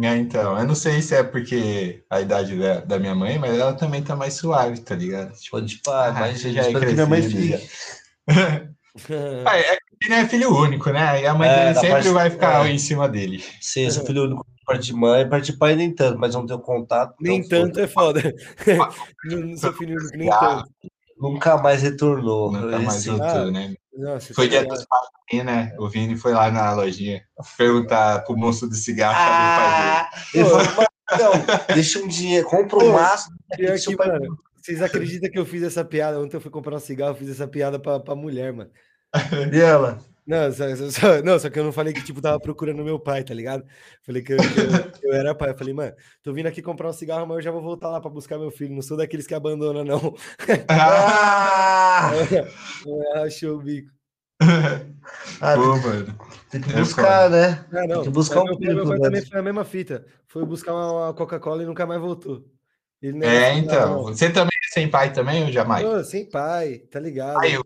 É, 0.03 0.15
então, 0.17 0.57
eu 0.57 0.67
não 0.67 0.75
sei 0.75 1.01
se 1.01 1.15
é 1.15 1.23
porque 1.23 2.03
a 2.09 2.21
idade 2.21 2.57
da, 2.57 2.81
da 2.81 2.99
minha 2.99 3.15
mãe, 3.15 3.39
mas 3.39 3.57
ela 3.57 3.73
também 3.73 4.03
tá 4.03 4.15
mais 4.15 4.35
suave, 4.35 4.79
tá 4.81 4.95
ligado? 4.95 5.33
Tipo, 5.33 5.61
de 5.61 5.77
pá, 5.77 6.11
mas 6.11 6.41
já 6.41 6.61
é 6.61 6.71
crescida. 6.71 6.91
Minha 6.93 7.07
mãe 7.07 7.21
fica. 7.23 7.59
ah, 9.45 9.57
é 9.57 9.77
ele 10.01 10.13
é 10.13 10.27
filho 10.27 10.55
único, 10.55 10.91
né? 10.91 11.21
E 11.21 11.25
a 11.25 11.33
mãe 11.33 11.49
é, 11.49 11.55
dele 11.55 11.75
sempre 11.75 11.89
parte, 11.89 12.09
vai 12.09 12.29
ficar 12.29 12.67
é. 12.67 12.71
em 12.71 12.77
cima 12.77 13.09
dele. 13.09 13.43
Sim, 13.59 13.89
sou 13.89 14.05
filho 14.05 14.23
único 14.23 14.45
parte 14.69 14.85
de 14.85 14.93
mãe, 14.93 15.27
parte 15.27 15.51
de 15.51 15.57
pai 15.57 15.75
nem 15.75 15.93
tanto, 15.93 16.19
mas 16.19 16.35
não 16.35 16.45
tenho 16.45 16.59
contato. 16.59 17.15
Nem 17.19 17.39
então 17.39 17.69
tanto 17.69 17.87
foda. 17.89 18.19
é 18.67 18.75
foda. 18.75 18.93
não 19.25 19.57
sou 19.57 19.73
filho 19.73 19.97
único, 19.97 20.17
nem 20.17 20.29
tanto. 20.29 20.69
Nunca 21.19 21.57
mais 21.57 21.81
retornou. 21.81 22.51
Nunca 22.51 22.79
mais 22.79 23.05
voltou, 23.05 23.51
né? 23.51 23.75
Nossa, 23.93 24.33
foi 24.33 24.47
dia 24.47 24.65
dos 24.65 24.85
pais, 24.85 25.45
né? 25.45 25.75
O 25.77 25.89
Vini 25.89 26.15
foi 26.15 26.33
lá 26.33 26.49
na 26.49 26.71
lojinha 26.73 27.21
perguntar 27.57 28.23
pro 28.23 28.37
moço 28.37 28.67
do 28.67 28.75
cigarro 28.75 29.15
ah, 29.17 30.09
Ele 30.33 30.45
falou, 30.45 30.87
Então, 31.11 31.31
deixa 31.73 31.99
um 31.99 32.07
dinheiro, 32.07 32.47
compra 32.47 32.79
um 32.79 32.93
maço. 32.93 33.29
Mano, 33.97 34.37
vocês 34.55 34.81
acreditam 34.81 35.29
que 35.29 35.39
eu 35.39 35.45
fiz 35.45 35.63
essa 35.63 35.83
piada? 35.83 36.19
Ontem 36.19 36.37
eu 36.37 36.41
fui 36.41 36.51
comprar 36.51 36.75
um 36.75 36.79
cigarro, 36.79 37.11
eu 37.11 37.17
fiz 37.17 37.29
essa 37.29 37.47
piada 37.47 37.77
pra, 37.77 37.99
pra 37.99 38.15
mulher, 38.15 38.53
mano. 38.53 38.69
E 39.51 39.59
ela? 39.59 39.99
Não 40.29 40.51
só, 40.51 40.63
só, 40.91 41.21
não, 41.25 41.39
só 41.39 41.49
que 41.49 41.57
eu 41.57 41.63
não 41.63 41.71
falei 41.71 41.91
que, 41.91 42.03
tipo, 42.03 42.21
tava 42.21 42.39
procurando 42.39 42.83
meu 42.83 42.99
pai, 42.99 43.23
tá 43.23 43.33
ligado? 43.33 43.65
Falei 44.05 44.21
que 44.21 44.33
eu, 44.33 44.37
que 44.37 45.07
eu, 45.07 45.11
eu, 45.11 45.13
era 45.15 45.33
pai. 45.33 45.49
Eu 45.49 45.57
falei, 45.57 45.73
mano, 45.73 45.91
tô 46.21 46.31
vindo 46.31 46.45
aqui 46.45 46.61
comprar 46.61 46.87
um 46.87 46.93
cigarro, 46.93 47.25
mas 47.25 47.37
eu 47.37 47.41
já 47.41 47.51
vou 47.51 47.63
voltar 47.63 47.89
lá 47.89 47.99
pra 47.99 48.11
buscar 48.11 48.37
meu 48.37 48.51
filho. 48.51 48.75
Não 48.75 48.83
sou 48.83 48.95
daqueles 48.95 49.25
que 49.25 49.33
abandonam, 49.33 49.83
não. 49.83 50.15
Ah! 50.67 52.11
Achou 53.25 53.57
o 53.57 53.61
bico. 53.63 53.89
Ah, 55.41 55.55
Pô, 55.57 55.77
mano. 55.77 56.19
Tem 56.51 56.61
que 56.61 56.73
é 56.73 56.75
buscar, 56.75 57.27
né? 57.31 57.65
Ah, 57.71 57.87
não. 57.87 57.95
Tem 57.95 58.03
que 58.03 58.09
buscar 58.11 58.43
um 58.43 58.55
filho. 58.55 58.75
Meu 58.75 58.87
pai 58.87 58.99
também 58.99 59.25
foi 59.25 59.39
a 59.39 59.43
mesma 59.43 59.65
fita. 59.65 60.05
Foi 60.27 60.45
buscar 60.45 60.75
uma 60.75 61.11
Coca-Cola 61.15 61.63
e 61.63 61.65
nunca 61.65 61.87
mais 61.87 61.99
voltou. 61.99 62.45
é, 63.01 63.57
então. 63.57 64.03
Você 64.03 64.29
também 64.29 64.51
é 64.63 64.73
sem 64.75 64.87
pai 64.91 65.11
também, 65.11 65.45
ou 65.45 65.51
jamais? 65.51 66.07
Sem 66.07 66.29
pai, 66.29 66.83
tá 66.91 66.99
ligado? 66.99 67.41
Aí, 67.41 67.57
o 67.57 67.65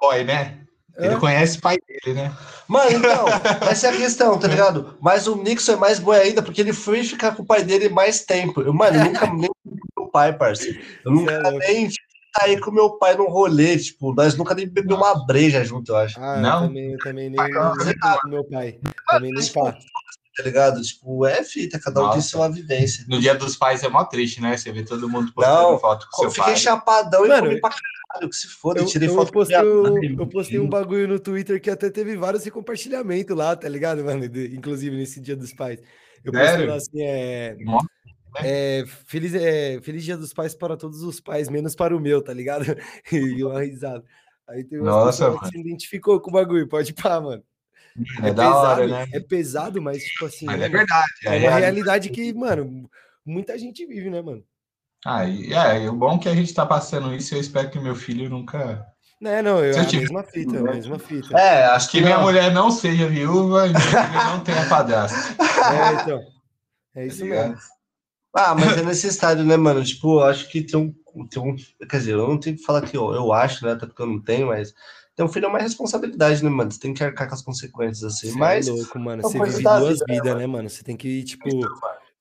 boy, 0.00 0.24
né? 0.24 0.64
Ele 0.98 1.14
é. 1.14 1.18
conhece 1.18 1.58
o 1.58 1.60
pai 1.60 1.78
dele, 1.86 2.20
né? 2.20 2.36
Mano, 2.66 2.90
então, 2.90 3.26
essa 3.70 3.86
é 3.86 3.90
a 3.90 3.96
questão, 3.96 4.38
tá 4.38 4.48
ligado? 4.48 4.96
Mas 5.00 5.28
o 5.28 5.36
Nixon 5.36 5.72
é 5.72 5.76
mais 5.76 5.98
boi 6.00 6.18
ainda, 6.18 6.42
porque 6.42 6.60
ele 6.60 6.72
foi 6.72 7.04
ficar 7.04 7.36
com 7.36 7.42
o 7.42 7.46
pai 7.46 7.62
dele 7.62 7.88
mais 7.88 8.24
tempo. 8.24 8.60
Eu, 8.60 8.74
mano, 8.74 8.98
eu 8.98 9.04
nunca 9.04 9.26
nem 9.32 9.50
com 9.94 10.04
o 10.04 10.10
pai, 10.10 10.32
parceiro. 10.32 10.80
Eu 11.04 11.12
nunca 11.12 11.32
é 11.32 11.50
nem 11.52 11.88
saí 12.36 12.58
com 12.60 12.72
meu 12.72 12.90
pai 12.98 13.16
num 13.16 13.28
rolê, 13.28 13.78
tipo, 13.78 14.12
nós 14.12 14.36
nunca 14.36 14.54
nem 14.54 14.68
bebeu 14.68 14.96
uma 14.96 15.24
breja 15.24 15.64
junto, 15.64 15.92
eu 15.92 15.96
acho. 15.96 16.20
Ah, 16.20 16.36
não? 16.38 16.62
Eu 16.62 16.68
também, 16.68 16.92
eu 16.92 16.98
também 16.98 17.30
nem, 17.30 17.40
nem 17.40 17.98
com 18.20 18.28
meu 18.28 18.44
pai. 18.44 18.78
Também 19.08 19.32
nem 19.32 19.52
pá. 19.52 19.78
Tá 20.36 20.44
ligado? 20.44 20.80
Tipo, 20.80 21.26
é 21.26 21.42
fita, 21.42 21.80
cada 21.80 22.00
um 22.00 22.10
tem 22.10 22.20
sua 22.20 22.48
vivência. 22.48 23.04
No 23.08 23.18
dia 23.18 23.34
dos 23.34 23.56
pais 23.56 23.82
é 23.82 23.88
mó 23.88 24.04
triste, 24.04 24.40
né? 24.40 24.56
Você 24.56 24.70
vê 24.70 24.84
todo 24.84 25.08
mundo 25.08 25.32
postando 25.32 25.72
não, 25.72 25.78
foto 25.80 26.06
com 26.10 26.22
seu 26.22 26.22
pai. 26.22 26.26
Eu 26.26 26.30
fiquei 26.30 26.56
chapadão 26.56 27.26
Mano, 27.26 27.46
e 27.46 27.48
comi 27.48 27.60
pra 27.60 27.70
caralho, 27.70 27.97
que 28.28 28.36
se 28.36 28.48
foda, 28.48 28.80
eu, 28.80 28.86
tirei 28.86 29.08
eu 29.08 29.14
foto 29.14 29.32
postei, 29.32 29.56
eu, 29.56 30.02
eu 30.02 30.26
postei 30.26 30.58
um 30.58 30.68
bagulho 30.68 31.06
no 31.06 31.20
Twitter 31.20 31.60
que 31.60 31.70
até 31.70 31.90
teve 31.90 32.16
vários 32.16 32.48
compartilhamentos 32.48 33.36
lá, 33.36 33.54
tá 33.54 33.68
ligado, 33.68 34.02
mano? 34.04 34.24
Inclusive 34.24 34.96
nesse 34.96 35.20
dia 35.20 35.36
dos 35.36 35.52
pais. 35.52 35.80
Eu 36.24 36.32
postei 36.32 36.66
lá 36.66 36.74
assim, 36.76 37.02
é. 37.02 37.56
Nossa. 37.60 37.88
É, 38.44 38.84
feliz, 39.06 39.34
é, 39.34 39.80
feliz 39.80 40.04
Dia 40.04 40.16
dos 40.16 40.32
Pais 40.32 40.54
para 40.54 40.76
todos 40.76 41.02
os 41.02 41.20
pais, 41.20 41.48
menos 41.48 41.74
para 41.74 41.96
o 41.96 42.00
meu, 42.00 42.22
tá 42.22 42.32
ligado? 42.32 42.64
e 43.10 43.42
uma 43.42 43.62
risada. 43.62 44.04
Aí 44.46 44.64
tem 44.64 44.78
Nossa, 44.78 45.36
que 45.38 45.48
se 45.48 45.60
identificou 45.60 46.20
com 46.20 46.30
o 46.30 46.32
bagulho, 46.32 46.68
pode 46.68 46.92
pá, 46.94 47.20
mano. 47.20 47.42
É, 48.22 48.28
é 48.28 48.32
da 48.32 48.44
pesado, 48.44 48.82
hora, 48.82 48.86
né? 48.86 49.06
É 49.12 49.20
pesado, 49.20 49.82
mas 49.82 50.02
tipo 50.02 50.26
assim. 50.26 50.46
Mas 50.46 50.60
é 50.60 50.68
verdade. 50.68 51.12
É, 51.24 51.44
é 51.44 51.48
uma 51.48 51.58
realidade 51.58 52.08
que, 52.10 52.32
mano, 52.32 52.88
muita 53.24 53.58
gente 53.58 53.84
vive, 53.84 54.08
né, 54.08 54.22
mano? 54.22 54.44
Ah, 55.06 55.24
e, 55.24 55.52
é, 55.52 55.88
o 55.88 55.94
bom 55.94 56.16
é 56.16 56.18
que 56.18 56.28
a 56.28 56.34
gente 56.34 56.52
tá 56.52 56.66
passando 56.66 57.14
isso, 57.14 57.34
eu 57.34 57.40
espero 57.40 57.70
que 57.70 57.78
meu 57.78 57.94
filho 57.94 58.28
nunca. 58.28 58.86
Não, 59.20 59.42
não, 59.42 59.64
eu, 59.64 59.80
a 59.80 59.84
tiver... 59.84 60.02
mesma 60.02 60.22
fita, 60.22 60.58
a 60.58 60.62
mesma 60.62 60.98
fita. 60.98 61.36
É, 61.36 61.66
acho 61.66 61.90
que, 61.90 61.98
que 61.98 62.04
minha 62.04 62.18
mulher 62.18 62.52
não 62.52 62.70
seja 62.70 63.08
viúva 63.08 63.66
e 63.66 63.72
meu 63.72 63.80
filho 63.80 64.24
não 64.24 64.40
tenha 64.40 64.68
padrasto. 64.68 65.16
É, 65.40 66.02
então. 66.02 66.22
É 66.94 67.06
isso 67.06 67.20
tá 67.20 67.24
mesmo. 67.24 67.56
Ah, 68.34 68.54
mas 68.54 68.76
é 68.76 68.82
necessário, 68.82 69.44
né, 69.44 69.56
mano? 69.56 69.84
Tipo, 69.84 70.20
acho 70.20 70.48
que 70.48 70.62
tem 70.62 70.78
um, 70.78 71.26
tem 71.26 71.42
um. 71.42 71.56
Quer 71.88 71.98
dizer, 71.98 72.12
eu 72.12 72.28
não 72.28 72.38
tenho 72.38 72.56
que 72.56 72.62
falar 72.62 72.82
que 72.82 72.96
eu, 72.96 73.12
eu 73.12 73.32
acho, 73.32 73.64
né? 73.64 73.72
Até 73.72 73.86
porque 73.86 74.02
eu 74.02 74.06
não 74.06 74.20
tenho, 74.20 74.48
mas. 74.48 74.74
Ter 75.16 75.24
um 75.24 75.28
filho 75.28 75.46
é 75.46 75.48
uma 75.48 75.58
responsabilidade, 75.58 76.44
né, 76.44 76.50
mano? 76.50 76.70
Você 76.70 76.78
tem 76.78 76.94
que 76.94 77.02
arcar 77.02 77.26
com 77.28 77.34
as 77.34 77.42
consequências, 77.42 78.04
assim. 78.04 78.30
Você 78.30 78.38
mas. 78.38 78.68
É 78.68 78.70
louco, 78.70 78.98
mano. 78.98 79.22
Você 79.22 79.38
vive 79.42 79.62
duas 79.62 79.98
vidas, 80.06 80.34
né, 80.34 80.34
né, 80.34 80.46
mano? 80.46 80.68
Você 80.70 80.84
tem 80.84 80.96
que, 80.96 81.24
tipo. 81.24 81.48
Então, 81.48 81.70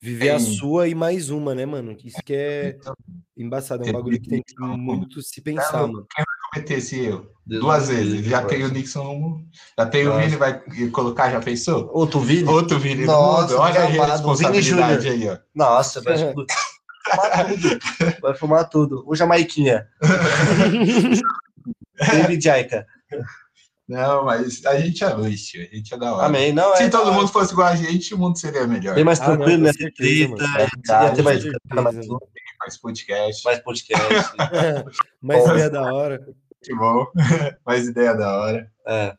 viver 0.01 0.29
a 0.31 0.39
sua 0.39 0.87
e 0.87 0.95
mais 0.95 1.29
uma, 1.29 1.53
né, 1.55 1.65
mano? 1.65 1.95
Isso 2.03 2.21
que 2.23 2.33
é 2.33 2.75
então, 2.79 2.93
embaçado, 3.35 3.83
é 3.85 3.89
um 3.89 3.93
bagulho 3.93 4.19
que 4.19 4.29
tem 4.29 4.43
que 4.43 4.55
muito 4.59 5.21
se 5.21 5.41
pensar, 5.41 5.81
mano. 5.87 6.05
Quem 6.15 6.25
vai 6.25 6.35
cometer 6.53 6.73
esse 6.75 6.99
erro? 6.99 7.27
Duas 7.45 7.87
vezes. 7.87 8.25
Já 8.25 8.43
tem 8.43 8.63
o 8.63 8.69
Nixon, 8.69 9.43
já 9.77 9.85
tem 9.85 10.07
o 10.07 10.17
Vini, 10.17 10.35
vai 10.35 10.61
colocar, 10.91 11.31
já 11.31 11.39
pensou? 11.39 11.89
Outro 11.93 12.19
Vini? 12.19 12.47
Outro 12.47 12.77
Vini 12.77 13.05
Nossa, 13.05 13.57
Olha 13.57 13.81
a 13.81 13.85
responsabilidade 13.85 15.07
aí, 15.09 15.29
ó. 15.29 15.37
Nossa, 15.55 16.01
vai 16.03 16.17
fumar 16.17 16.33
tudo. 16.33 17.79
Vai 18.21 18.35
fumar 18.35 18.69
tudo. 18.69 19.03
O 19.07 19.15
Jamaiquinha. 19.15 19.87
Baby 21.99 22.39
Jaica. 22.39 22.85
Não, 23.87 24.25
mas 24.25 24.65
a 24.65 24.77
gente 24.77 25.03
é 25.03 25.09
luz, 25.13 25.45
tio. 25.45 25.61
A 25.61 25.75
gente 25.75 25.93
é 25.93 25.97
da 25.97 26.13
hora. 26.13 26.25
Amém. 26.25 26.51
Não, 26.51 26.75
Se 26.75 26.83
é, 26.83 26.89
todo 26.89 27.13
mundo 27.13 27.29
fosse 27.29 27.53
igual 27.53 27.69
a 27.69 27.75
gente, 27.75 28.13
o 28.13 28.17
mundo 28.17 28.37
seria 28.37 28.67
melhor. 28.67 28.95
Bem 28.95 29.05
mais 29.05 29.19
tranquilo, 29.19 29.53
ah, 29.53 29.71
né? 29.71 29.71
Treta, 29.95 31.03
ia 31.03 31.11
ter 31.13 31.21
mais, 31.21 31.43
mais 32.59 32.77
podcast. 32.77 33.45
Mais 33.45 33.59
podcast. 33.59 34.35
mais 35.21 35.45
ideia 35.45 35.69
da 35.69 35.93
hora. 35.93 36.27
Que 36.61 36.75
bom. 36.75 37.07
mais 37.65 37.87
ideia 37.87 38.13
da 38.13 38.37
hora. 38.37 38.71
É. 38.85 39.15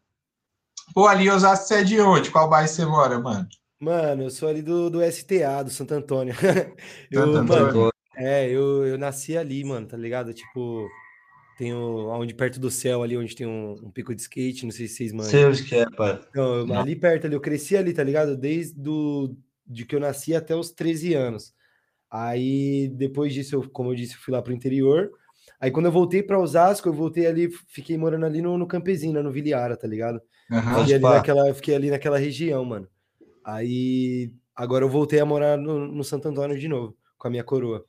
Pô, 0.94 1.06
ali 1.06 1.30
Osasco, 1.30 1.66
você 1.66 1.74
é 1.76 1.84
de 1.84 2.00
onde? 2.00 2.30
Qual 2.30 2.50
bairro 2.50 2.68
você 2.68 2.84
mora, 2.84 3.18
mano? 3.18 3.48
Mano, 3.80 4.24
eu 4.24 4.30
sou 4.30 4.48
ali 4.48 4.60
do, 4.60 4.90
do 4.90 5.02
STA, 5.02 5.62
do 5.62 5.70
Santo 5.70 5.94
Antônio. 5.94 6.34
eu, 7.10 7.24
Santo 7.24 7.36
Antônio. 7.38 7.66
Mano, 7.74 7.90
é, 8.16 8.50
eu, 8.50 8.84
eu 8.84 8.98
nasci 8.98 9.36
ali, 9.36 9.64
mano, 9.64 9.86
tá 9.86 9.96
ligado? 9.96 10.34
Tipo, 10.34 10.88
tem 11.59 11.74
o, 11.74 12.09
onde 12.11 12.32
perto 12.34 12.61
do 12.61 12.70
céu 12.70 13.02
ali, 13.02 13.18
onde 13.18 13.34
tem 13.34 13.44
um, 13.44 13.72
um 13.82 13.90
pico 13.90 14.14
de 14.14 14.20
skate, 14.22 14.64
não 14.64 14.70
sei 14.70 14.86
se 14.86 14.94
vocês 14.94 15.12
mandam. 15.12 15.52
Sei 15.52 15.64
que 15.64 15.74
é, 15.74 15.90
pai. 15.90 16.20
Então, 16.30 16.72
ali 16.72 16.94
perto 16.94 17.26
ali, 17.26 17.34
eu 17.34 17.40
cresci 17.40 17.76
ali, 17.76 17.92
tá 17.92 18.04
ligado? 18.04 18.36
Desde 18.36 18.80
do, 18.80 19.36
de 19.66 19.84
que 19.84 19.96
eu 19.96 19.98
nasci 19.98 20.36
até 20.36 20.54
os 20.54 20.70
13 20.70 21.14
anos. 21.14 21.52
Aí, 22.09 22.88
depois 22.94 23.34
disso, 23.34 23.56
eu, 23.56 23.68
como 23.70 23.90
eu 23.90 23.96
disse, 23.96 24.14
eu 24.14 24.20
fui 24.20 24.32
lá 24.32 24.40
pro 24.40 24.52
interior. 24.52 25.11
Aí, 25.61 25.72
quando 25.72 25.86
eu 25.86 25.92
voltei 25.92 26.22
para 26.22 26.38
Osasco, 26.38 26.88
eu 26.88 26.92
voltei 26.92 27.26
ali, 27.26 27.50
fiquei 27.66 27.98
morando 27.98 28.24
ali 28.24 28.40
no, 28.40 28.56
no 28.56 28.68
Campesina, 28.68 29.20
no 29.20 29.32
Viliara, 29.32 29.76
tá 29.76 29.88
ligado? 29.88 30.22
Uhum, 30.48 30.61
fiquei, 30.61 30.94
ali 30.94 31.02
naquela, 31.02 31.54
fiquei 31.54 31.74
ali 31.74 31.90
naquela 31.90 32.18
região, 32.18 32.64
mano. 32.64 32.86
Aí, 33.44 34.32
agora 34.54 34.84
eu 34.84 34.88
voltei 34.88 35.18
a 35.18 35.26
morar 35.26 35.59
no, 35.59 35.88
no 35.88 36.04
Santo 36.04 36.28
Antônio 36.28 36.56
de 36.56 36.68
novo, 36.68 36.96
com 37.18 37.26
a 37.26 37.30
minha 37.32 37.42
coroa. 37.42 37.84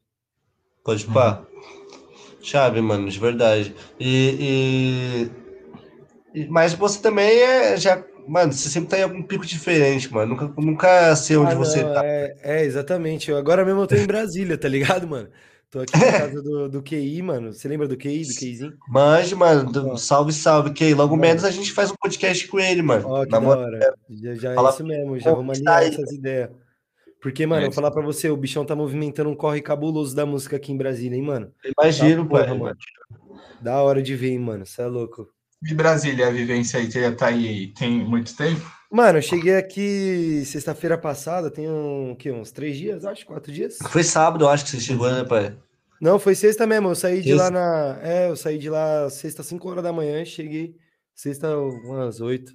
Pode 0.84 1.06
pá. 1.06 1.46
Uhum. 1.54 1.99
Chave, 2.42 2.82
mano, 2.82 3.10
de 3.10 3.20
verdade. 3.20 3.76
E, 4.00 5.30
e, 6.34 6.48
mas 6.48 6.74
você 6.74 7.02
também 7.02 7.30
é 7.30 7.78
já. 7.78 8.04
Mano, 8.28 8.54
você 8.54 8.70
sempre 8.70 8.90
tá 8.90 9.00
em 9.00 9.04
algum 9.04 9.24
pico 9.24 9.46
diferente, 9.46 10.12
mano. 10.14 10.36
Nunca, 10.36 10.62
nunca 10.62 11.16
sei 11.16 11.36
onde 11.36 11.54
ah, 11.54 11.58
você 11.58 11.84
tá. 11.84 12.02
É, 12.06 12.36
é, 12.44 12.64
exatamente. 12.64 13.32
Eu, 13.32 13.38
agora 13.38 13.66
mesmo 13.66 13.82
eu 13.82 13.88
tô 13.88 13.96
em 13.96 14.06
Brasília, 14.06 14.58
tá 14.58 14.68
ligado, 14.68 15.08
mano? 15.08 15.30
Tô 15.72 15.80
aqui 15.80 15.98
na 15.98 16.12
casa 16.14 16.42
do, 16.42 16.70
do 16.70 16.84
QI, 16.84 17.22
mano. 17.22 17.54
Você 17.54 17.68
lembra 17.68 17.88
do 17.88 17.98
QI, 17.98 18.24
do 18.26 18.36
QIzinho? 18.36 18.74
Manje, 18.88 19.36
mano. 19.36 19.72
Do, 19.72 19.98
salve, 19.98 20.32
salve, 20.32 20.74
QI. 20.74 20.94
Logo 20.94 21.16
mano. 21.16 21.22
menos 21.28 21.44
a 21.44 21.52
gente 21.52 21.72
faz 21.72 21.92
um 21.92 21.96
podcast 22.00 22.48
com 22.48 22.60
ele, 22.60 22.82
mano. 22.82 23.08
Ó, 23.08 23.24
que 23.24 23.32
da 23.32 23.40
hora. 23.40 23.96
Já, 24.10 24.36
já 24.36 24.54
é 24.54 24.70
isso 24.70 24.84
mesmo. 24.84 25.20
Já 25.20 25.34
vamos 25.34 25.58
alinhar 25.58 25.84
essas 25.84 26.12
ideias. 26.12 26.50
Porque, 27.22 27.46
mano, 27.46 27.62
é, 27.62 27.66
eu 27.66 27.70
vou 27.70 27.76
falar 27.76 27.92
pra 27.92 28.02
você, 28.02 28.30
o 28.30 28.38
bichão 28.38 28.66
tá 28.66 28.76
movimentando 28.76 29.30
um 29.30 29.36
corre 29.36 29.62
cabuloso 29.62 30.16
da 30.16 30.26
música 30.26 30.56
aqui 30.56 30.72
em 30.72 30.78
Brasília, 30.78 31.18
hein, 31.18 31.22
mano? 31.22 31.52
Imagino, 31.78 32.24
tá, 32.24 32.30
porra, 32.30 32.56
mano. 32.56 32.78
Da 33.62 33.82
hora 33.82 34.02
de 34.02 34.16
ver, 34.16 34.30
hein, 34.30 34.40
mano. 34.40 34.66
Você 34.66 34.82
é 34.82 34.86
louco. 34.86 35.28
E 35.62 35.74
Brasília, 35.74 36.28
a 36.28 36.32
vivência 36.32 36.80
aí, 36.80 36.90
você 36.90 37.02
já 37.02 37.14
tá 37.14 37.28
aí 37.28 37.68
tem 37.74 37.92
muito 37.92 38.36
tempo? 38.36 38.66
Mano, 38.90 39.20
eu 39.20 39.22
cheguei 39.22 39.56
aqui 39.58 40.44
sexta-feira 40.46 40.98
passada, 40.98 41.52
tem 41.52 41.70
um, 41.70 42.16
que, 42.18 42.32
uns 42.32 42.52
três 42.52 42.78
dias, 42.78 43.06
acho, 43.06 43.26
quatro 43.26 43.52
dias. 43.52 43.78
Foi 43.90 44.04
sábado, 44.04 44.46
eu 44.46 44.50
acho 44.50 44.64
que 44.64 44.72
você 44.72 44.80
chegou, 44.80 45.12
né, 45.12 45.24
pai? 45.26 45.56
Não, 46.02 46.18
foi 46.18 46.34
sexta 46.34 46.66
mesmo. 46.66 46.90
Eu 46.90 46.96
saí 46.96 47.16
sexta. 47.18 47.30
de 47.30 47.36
lá 47.36 47.52
na. 47.52 48.00
É, 48.02 48.30
eu 48.30 48.36
saí 48.38 48.58
de 48.58 48.70
lá 48.70 49.10
sexta, 49.10 49.44
cinco 49.44 49.70
horas 49.70 49.84
da 49.84 49.92
manhã, 49.92 50.24
cheguei 50.24 50.76
sexta, 51.14 51.58
umas 51.58 52.22
oito. 52.22 52.54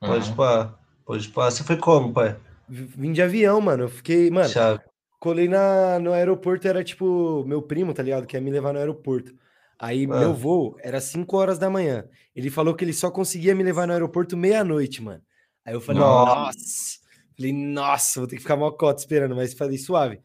Pode 0.00 0.30
uhum. 0.30 0.36
pá, 0.36 0.78
pode 1.04 1.28
pá. 1.28 1.50
Você 1.50 1.62
foi 1.62 1.76
como, 1.76 2.12
pai? 2.14 2.36
Vim 2.70 3.12
de 3.12 3.20
avião, 3.20 3.60
mano. 3.60 3.84
Eu 3.84 3.88
fiquei, 3.88 4.30
mano. 4.30 4.48
Chave. 4.48 4.80
Colei 5.18 5.48
na, 5.48 5.98
no 5.98 6.12
aeroporto, 6.12 6.66
era 6.66 6.82
tipo 6.82 7.44
meu 7.44 7.60
primo, 7.60 7.92
tá 7.92 8.02
ligado? 8.02 8.26
Que 8.26 8.36
ia 8.36 8.40
me 8.40 8.50
levar 8.50 8.72
no 8.72 8.78
aeroporto. 8.78 9.34
Aí 9.78 10.06
mano. 10.06 10.20
meu 10.20 10.34
voo 10.34 10.76
era 10.80 11.00
5 11.00 11.36
horas 11.36 11.58
da 11.58 11.68
manhã. 11.68 12.06
Ele 12.34 12.48
falou 12.48 12.74
que 12.74 12.84
ele 12.84 12.92
só 12.92 13.10
conseguia 13.10 13.54
me 13.54 13.64
levar 13.64 13.86
no 13.86 13.92
aeroporto 13.92 14.36
meia-noite, 14.36 15.02
mano. 15.02 15.22
Aí 15.64 15.74
eu 15.74 15.80
falei, 15.80 16.00
nossa. 16.00 16.34
nossa. 16.34 17.00
Falei, 17.36 17.52
nossa, 17.52 18.20
vou 18.20 18.28
ter 18.28 18.36
que 18.36 18.42
ficar 18.42 18.56
mal 18.56 18.76
cota 18.76 19.00
esperando, 19.00 19.34
mas 19.34 19.52
falei, 19.54 19.78
suave. 19.78 20.20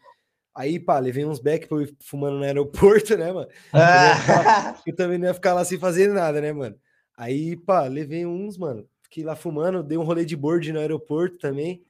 Aí, 0.54 0.80
pá, 0.80 1.00
levei 1.00 1.26
uns 1.26 1.40
back 1.40 1.68
pra 1.68 1.78
eu 1.78 1.82
ir 1.82 1.96
fumando 2.02 2.38
no 2.38 2.44
aeroporto, 2.44 3.18
né, 3.18 3.32
mano? 3.32 3.48
Ah. 3.74 4.78
Eu 4.86 4.96
também 4.96 5.18
não 5.18 5.28
ia 5.28 5.34
ficar 5.34 5.54
lá 5.54 5.66
sem 5.66 5.78
fazer 5.78 6.08
nada, 6.10 6.40
né, 6.40 6.54
mano? 6.54 6.76
Aí, 7.18 7.58
pá, 7.58 7.84
levei 7.88 8.26
uns, 8.26 8.58
mano. 8.58 8.88
Fiquei 9.04 9.24
lá 9.24 9.36
fumando, 9.36 9.84
dei 9.84 9.98
um 9.98 10.04
rolê 10.04 10.24
de 10.24 10.36
board 10.36 10.72
no 10.72 10.80
aeroporto 10.80 11.38
também. 11.38 11.82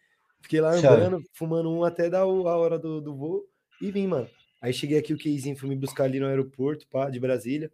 Fiquei 0.46 0.62
lá 0.62 0.74
andando, 0.76 1.14
Chave. 1.14 1.30
fumando 1.34 1.72
um 1.72 1.84
até 1.84 2.08
dar 2.08 2.20
a 2.20 2.26
hora 2.28 2.78
do, 2.78 3.02
do 3.02 3.16
voo 3.16 3.42
e 3.82 3.90
vim, 3.92 4.06
mano. 4.06 4.30
Aí 4.62 4.72
cheguei 4.72 4.96
aqui, 5.00 5.12
o 5.12 5.18
Keizinho 5.18 5.58
foi 5.58 5.68
me 5.68 5.76
buscar 5.76 6.04
ali 6.04 6.20
no 6.20 6.28
aeroporto, 6.28 6.86
pá, 6.88 7.10
de 7.10 7.20
Brasília. 7.20 7.72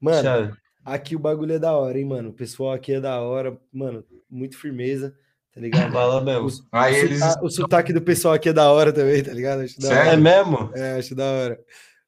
Mano, 0.00 0.22
Chave. 0.22 0.52
aqui 0.84 1.16
o 1.16 1.18
bagulho 1.18 1.54
é 1.54 1.58
da 1.58 1.76
hora, 1.76 1.98
hein, 1.98 2.04
mano. 2.04 2.28
O 2.28 2.32
pessoal 2.32 2.70
aqui 2.74 2.92
é 2.94 3.00
da 3.00 3.20
hora, 3.20 3.58
mano, 3.72 4.04
muito 4.30 4.56
firmeza. 4.56 5.12
tá 5.52 5.60
ligado? 5.60 5.92
Fala 5.92 6.20
mesmo. 6.20 6.46
O, 6.46 6.50
Aí 6.70 6.94
o, 6.94 7.04
eles... 7.06 7.20
o 7.42 7.50
sotaque 7.50 7.92
do 7.92 8.00
pessoal 8.00 8.34
aqui 8.34 8.50
é 8.50 8.52
da 8.52 8.70
hora 8.70 8.92
também, 8.92 9.20
tá 9.20 9.32
ligado? 9.32 9.62
Acho 9.62 9.82
Sério? 9.82 10.12
É 10.12 10.16
mesmo? 10.16 10.70
É, 10.76 10.92
acho 10.98 11.16
da 11.16 11.24
hora. 11.24 11.60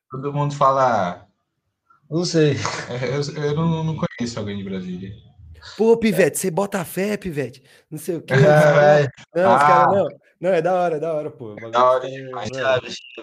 Todo 0.09 0.33
mundo 0.33 0.55
fala. 0.55 1.27
Não 2.09 2.25
sei. 2.25 2.55
Eu, 3.37 3.43
eu 3.43 3.55
não, 3.57 3.83
não 3.83 3.97
conheço 3.97 4.39
alguém 4.39 4.57
de 4.57 4.63
Brasília. 4.63 5.13
Pô, 5.77 5.97
Pivete, 5.97 6.39
você 6.39 6.51
bota 6.51 6.85
fé, 6.85 7.17
Pivete. 7.17 7.63
Não 7.91 7.99
sei 7.99 8.17
o 8.17 8.23
quê. 8.23 8.35
É, 9.35 9.41
não, 9.41 9.51
ah. 9.51 9.57
os 9.57 9.63
caras 9.63 9.97
não. 9.97 10.25
Não, 10.45 10.51
é 10.51 10.61
da 10.61 10.75
hora, 10.75 10.97
é 10.97 11.01
da 11.01 11.15
hora, 11.15 11.31
pô. 11.31 11.57
É 11.59 11.71
da 11.71 11.83
hora 11.83 12.11
demais. 12.11 12.51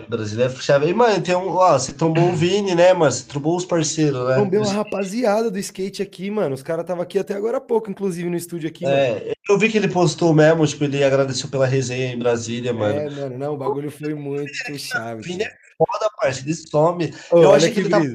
Brasileiro 0.10 0.60
chave. 0.60 0.88
E, 0.88 0.94
mano, 0.94 1.22
tem 1.22 1.36
um. 1.36 1.50
Ó, 1.50 1.78
você 1.78 1.94
trombou 1.94 2.30
o 2.30 2.36
Vini, 2.36 2.74
né, 2.74 2.94
mano? 2.94 3.12
Você 3.12 3.26
trombou 3.28 3.56
os 3.56 3.64
parceiros, 3.64 4.28
né? 4.28 4.36
Trombei 4.36 4.60
uma 4.60 4.74
rapaziada 4.74 5.52
do 5.52 5.60
skate 5.60 6.02
aqui, 6.02 6.32
mano. 6.32 6.56
Os 6.56 6.64
caras 6.64 6.82
estavam 6.82 7.04
aqui 7.04 7.20
até 7.20 7.36
agora 7.36 7.58
há 7.58 7.62
pouco, 7.62 7.92
inclusive, 7.92 8.28
no 8.28 8.36
estúdio 8.36 8.70
aqui. 8.70 8.88
É, 8.88 9.14
mano. 9.14 9.36
eu 9.50 9.60
vi 9.60 9.70
que 9.70 9.78
ele 9.78 9.88
postou 9.88 10.34
mesmo, 10.34 10.66
tipo, 10.66 10.84
ele 10.84 11.04
agradeceu 11.04 11.48
pela 11.48 11.68
resenha 11.68 12.12
em 12.12 12.18
Brasília, 12.18 12.74
mano. 12.74 13.00
É, 13.00 13.10
mano, 13.12 13.38
não, 13.38 13.54
o 13.54 13.58
bagulho 13.58 13.92
foi 13.92 14.16
muito 14.16 14.80
chave. 14.80 15.22
Vini 15.22 15.44
é 15.44 15.52
foda, 15.78 16.10
parceiro. 16.20 16.50
Ele 16.50 16.56
some. 16.56 17.14
Oh, 17.32 17.38
eu 17.38 17.54
achei 17.54 17.70
que, 17.70 17.76
que 17.76 17.82
ele 17.82 17.90
tava. 17.90 18.06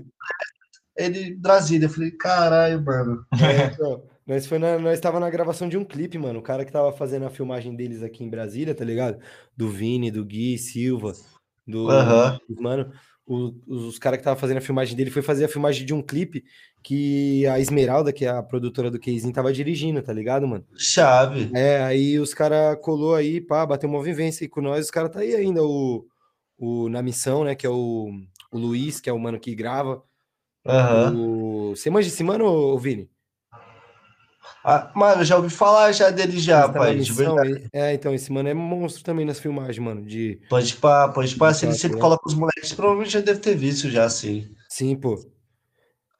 Ele, 0.96 1.36
Brasília. 1.36 1.86
Eu 1.86 1.90
falei, 1.90 2.10
caralho, 2.10 2.82
mano. 2.82 3.24
É, 3.40 3.66
então. 3.66 4.02
Nós, 4.26 4.46
foi 4.46 4.58
na, 4.58 4.78
nós 4.78 5.00
na 5.00 5.30
gravação 5.30 5.68
de 5.68 5.78
um 5.78 5.84
clipe, 5.84 6.18
mano. 6.18 6.40
O 6.40 6.42
cara 6.42 6.64
que 6.64 6.72
tava 6.72 6.92
fazendo 6.92 7.26
a 7.26 7.30
filmagem 7.30 7.76
deles 7.76 8.02
aqui 8.02 8.24
em 8.24 8.28
Brasília, 8.28 8.74
tá 8.74 8.84
ligado? 8.84 9.18
Do 9.56 9.70
Vini, 9.70 10.10
do 10.10 10.24
Gui, 10.24 10.58
Silva, 10.58 11.12
do. 11.64 11.88
Uhum. 11.88 12.38
Mano, 12.60 12.92
o, 13.24 13.54
os 13.66 13.98
caras 13.98 14.18
que 14.18 14.24
tava 14.24 14.38
fazendo 14.38 14.58
a 14.58 14.62
filmagem 14.62 14.96
dele 14.96 15.10
foi 15.10 15.22
fazer 15.22 15.44
a 15.44 15.48
filmagem 15.48 15.86
de 15.86 15.94
um 15.94 16.02
clipe 16.02 16.44
que 16.82 17.46
a 17.46 17.60
Esmeralda, 17.60 18.12
que 18.12 18.24
é 18.24 18.28
a 18.28 18.42
produtora 18.42 18.90
do 18.90 18.98
Keizinho, 18.98 19.32
tava 19.32 19.52
dirigindo, 19.52 20.02
tá 20.02 20.12
ligado, 20.12 20.46
mano? 20.46 20.64
Chave. 20.76 21.50
É, 21.54 21.82
aí 21.82 22.18
os 22.18 22.34
caras 22.34 22.78
colou 22.80 23.14
aí, 23.14 23.40
pá, 23.40 23.64
bateu 23.64 23.88
uma 23.88 24.02
vivência 24.02 24.44
aí 24.44 24.48
com 24.48 24.60
nós. 24.60 24.86
Os 24.86 24.90
caras 24.90 25.10
tá 25.10 25.20
aí 25.20 25.34
ainda, 25.36 25.62
o, 25.64 26.04
o, 26.58 26.88
na 26.88 27.00
missão, 27.00 27.44
né? 27.44 27.54
Que 27.54 27.66
é 27.66 27.70
o, 27.70 28.10
o 28.50 28.58
Luiz, 28.58 29.00
que 29.00 29.08
é 29.08 29.12
o 29.12 29.18
mano 29.18 29.38
que 29.38 29.54
grava. 29.54 30.02
Uhum. 30.64 31.70
O, 31.70 31.76
você 31.76 31.90
manja 31.90 32.08
esse 32.08 32.24
mano, 32.24 32.76
Vini? 32.78 33.08
Ah, 34.68 34.90
mano, 34.96 35.24
já 35.24 35.36
ouvi 35.36 35.48
falar 35.48 35.92
já 35.92 36.10
dele 36.10 36.40
já, 36.40 36.68
tá 36.68 36.80
pai. 36.80 36.96
De 36.96 37.12
verdade. 37.12 37.68
É, 37.72 37.94
então, 37.94 38.12
esse 38.12 38.32
mano 38.32 38.48
é 38.48 38.54
monstro 38.54 39.04
também 39.04 39.24
nas 39.24 39.38
filmagens, 39.38 39.78
mano. 39.78 40.04
De... 40.04 40.40
Pode 40.50 40.74
pá, 40.74 41.08
pode 41.08 41.36
pá. 41.36 41.54
Se 41.54 41.66
ele 41.66 41.74
sempre 41.74 42.00
coloca 42.00 42.26
os 42.26 42.34
moleques, 42.34 42.72
provavelmente 42.72 43.12
já 43.12 43.20
deve 43.20 43.38
ter 43.38 43.54
visto 43.54 43.88
já, 43.88 44.08
sim. 44.10 44.48
Sim, 44.68 44.96
pô. 44.96 45.24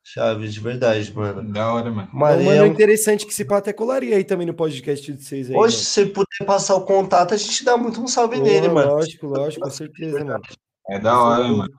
Chave, 0.05 0.47
de 0.47 0.61
verdade, 0.61 1.13
mano. 1.13 1.53
Da 1.53 1.75
hora, 1.75 1.91
mano. 1.91 2.09
Mas 2.13 2.45
mano, 2.45 2.63
é 2.63 2.69
interessante 2.69 3.27
que 3.27 3.35
se 3.35 3.45
pá 3.45 3.57
até 3.57 3.73
colaria 3.73 4.15
aí 4.15 4.23
também 4.23 4.47
no 4.47 4.55
podcast 4.55 5.13
de 5.13 5.21
vocês 5.21 5.51
aí. 5.51 5.57
Hoje, 5.57 5.79
se 5.79 5.85
você 5.85 6.07
puder 6.07 6.47
passar 6.47 6.77
o 6.77 6.83
contato, 6.83 7.35
a 7.35 7.37
gente 7.37 7.65
dá 7.65 7.77
muito 7.77 8.01
um 8.01 8.07
salve 8.07 8.39
nele, 8.39 8.69
mano. 8.69 8.93
Lógico, 8.93 9.27
lógico, 9.27 9.65
com 9.65 9.71
certeza, 9.73 10.25
mano. 10.25 10.41
É 10.89 11.01
da 11.01 11.21
hora, 11.21 11.49
mano. 11.49 11.75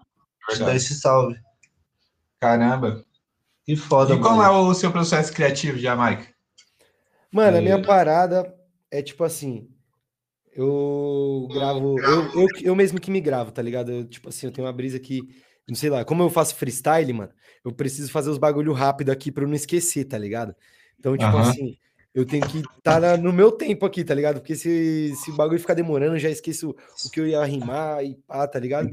Dá 0.59 0.75
esse 0.75 0.95
salve. 0.95 1.37
Caramba. 2.41 3.05
Que 3.65 3.77
foda, 3.77 4.15
E 4.15 4.19
como 4.19 4.43
é 4.43 4.49
o 4.49 4.73
seu 4.73 4.91
processo 4.91 5.31
criativo, 5.31 5.79
Jamaica? 5.79 6.35
Mano, 7.37 7.57
a 7.57 7.61
minha 7.61 7.79
parada 7.79 8.51
é 8.89 9.01
tipo 9.01 9.23
assim. 9.23 9.69
Eu 10.55 11.47
gravo. 11.53 11.99
Eu, 11.99 12.41
eu, 12.41 12.47
eu 12.63 12.75
mesmo 12.75 12.99
que 12.99 13.11
me 13.11 13.21
gravo, 13.21 13.51
tá 13.51 13.61
ligado? 13.61 13.91
Eu, 13.91 14.05
tipo 14.05 14.29
assim, 14.29 14.47
eu 14.47 14.51
tenho 14.51 14.65
uma 14.65 14.73
brisa 14.73 14.99
que. 14.99 15.21
Não 15.67 15.75
sei 15.75 15.89
lá, 15.89 16.03
como 16.03 16.23
eu 16.23 16.29
faço 16.29 16.55
freestyle, 16.55 17.11
mano, 17.13 17.31
eu 17.63 17.71
preciso 17.73 18.09
fazer 18.09 18.29
os 18.29 18.37
bagulho 18.37 18.73
rápido 18.73 19.11
aqui 19.11 19.31
pra 19.31 19.43
eu 19.43 19.47
não 19.47 19.55
esquecer, 19.55 20.05
tá 20.05 20.17
ligado? 20.17 20.55
Então, 20.97 21.15
tipo 21.15 21.29
uhum. 21.29 21.39
assim, 21.39 21.77
eu 22.13 22.25
tenho 22.25 22.47
que 22.47 22.59
estar 22.59 23.01
tá 23.01 23.17
no 23.17 23.31
meu 23.31 23.51
tempo 23.51 23.85
aqui, 23.85 24.03
tá 24.03 24.15
ligado? 24.15 24.39
Porque 24.39 24.55
se, 24.55 25.13
se 25.15 25.29
o 25.29 25.35
bagulho 25.35 25.59
ficar 25.59 25.75
demorando, 25.75 26.15
eu 26.15 26.19
já 26.19 26.29
esqueço 26.29 26.73
o 27.05 27.09
que 27.11 27.19
eu 27.19 27.27
ia 27.27 27.43
rimar 27.43 28.03
e 28.03 28.15
pá, 28.25 28.47
tá 28.47 28.57
ligado? 28.57 28.89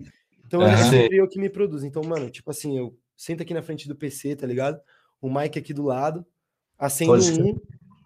Então 0.47 0.61
é 0.63 0.77
sempre 0.77 1.17
eu 1.17 1.29
que 1.29 1.41
me 1.41 1.49
produzo. 1.49 1.87
Então, 1.87 2.03
mano, 2.03 2.29
tipo 2.29 2.51
assim, 2.51 2.77
eu 2.77 2.95
sento 3.17 3.43
aqui 3.43 3.55
na 3.55 3.63
frente 3.63 3.89
do 3.89 3.97
PC, 3.97 4.37
tá 4.37 4.47
ligado? 4.47 4.79
O 5.21 5.33
mic 5.33 5.59
aqui 5.59 5.73
do 5.73 5.85
lado, 5.85 6.27
acendo 6.79 7.15
um, 7.15 7.61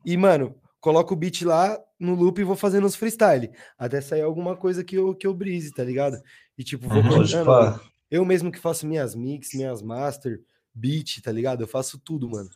e, 0.05 0.17
mano, 0.17 0.55
coloco 0.81 1.15
o 1.15 1.17
beat 1.17 1.43
lá 1.43 1.79
no 1.99 2.15
loop 2.15 2.41
e 2.41 2.45
vou 2.45 2.57
fazendo 2.57 2.87
os 2.87 2.97
freestyle. 2.97 3.51
Até 3.79 4.01
sair 4.01 4.23
alguma 4.23 4.57
coisa 4.57 4.85
que 4.85 4.97
eu, 4.97 5.15
que 5.15 5.27
eu 5.27 5.35
brise, 5.35 5.73
tá 5.73 5.83
ligado? 5.83 6.17
E, 6.57 6.65
tipo, 6.65 6.89
vou 6.89 7.03
uhum, 7.03 7.79
Eu 8.11 8.25
mesmo 8.25 8.51
que 8.51 8.59
faço 8.59 8.87
minhas 8.87 9.15
mix, 9.15 9.53
minhas 9.55 9.83
master, 9.83 10.41
beat, 10.75 11.21
tá 11.23 11.33
ligado? 11.33 11.63
Eu 11.63 11.69
faço 11.69 11.99
tudo, 11.99 12.29
mano. 12.29 12.49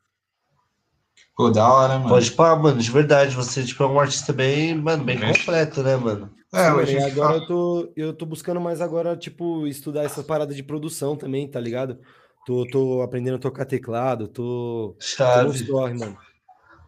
Pô, 1.36 1.50
da 1.50 1.66
hora, 1.66 1.94
mano. 1.94 2.08
Pode 2.08 2.30
pá, 2.32 2.54
mano, 2.56 2.80
de 2.80 2.90
verdade. 2.90 3.34
Você, 3.34 3.64
tipo, 3.64 3.82
é 3.82 3.86
um 3.86 3.98
artista 3.98 4.32
bem, 4.32 4.74
mano, 4.74 5.04
bem 5.04 5.18
completo, 5.18 5.82
né, 5.82 5.96
mano? 5.96 6.34
É, 6.54 6.86
Sim, 6.86 6.96
mano, 6.96 7.06
agora 7.06 7.36
eu 7.36 7.46
tô, 7.46 7.92
eu 7.96 8.12
tô 8.14 8.26
buscando 8.26 8.60
mais 8.60 8.80
agora, 8.80 9.16
tipo, 9.16 9.66
estudar 9.66 10.04
essa 10.04 10.22
parada 10.22 10.54
de 10.54 10.62
produção 10.62 11.16
também, 11.16 11.50
tá 11.50 11.58
ligado? 11.58 11.98
Tô, 12.46 12.66
tô 12.66 13.02
aprendendo 13.02 13.36
a 13.36 13.40
tocar 13.40 13.64
teclado, 13.64 14.28
tô. 14.28 14.96
Chave. 15.00 15.64
Tô 15.64 15.80
mano. 15.88 16.18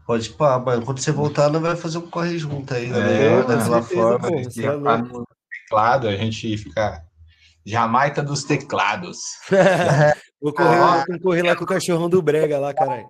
Pode 0.06 0.30
pá, 0.30 0.58
mano. 0.58 0.84
Quando 0.84 0.98
você 0.98 1.10
voltar, 1.10 1.50
não 1.50 1.60
vai 1.60 1.76
fazer 1.76 1.98
um 1.98 2.08
corre 2.08 2.38
junto 2.38 2.74
aí, 2.74 2.88
né? 2.88 3.26
É, 3.26 3.42
daquela 3.42 3.82
forma. 3.82 4.28
Pô, 4.28 4.42
você 4.42 4.66
é 4.66 4.76
no 4.76 5.26
teclado, 5.50 6.08
a 6.08 6.16
gente 6.16 6.56
fica. 6.58 7.02
Jamaica 7.66 8.22
dos 8.22 8.44
teclados. 8.44 9.18
Vou 10.40 10.52
correr, 10.52 10.76
ah, 10.76 11.04
lá, 11.08 11.18
correr 11.22 11.42
lá 11.42 11.56
com 11.56 11.64
o 11.64 11.66
cachorrão 11.66 12.10
do 12.10 12.20
Brega 12.20 12.58
lá, 12.58 12.74
caralho. 12.74 13.08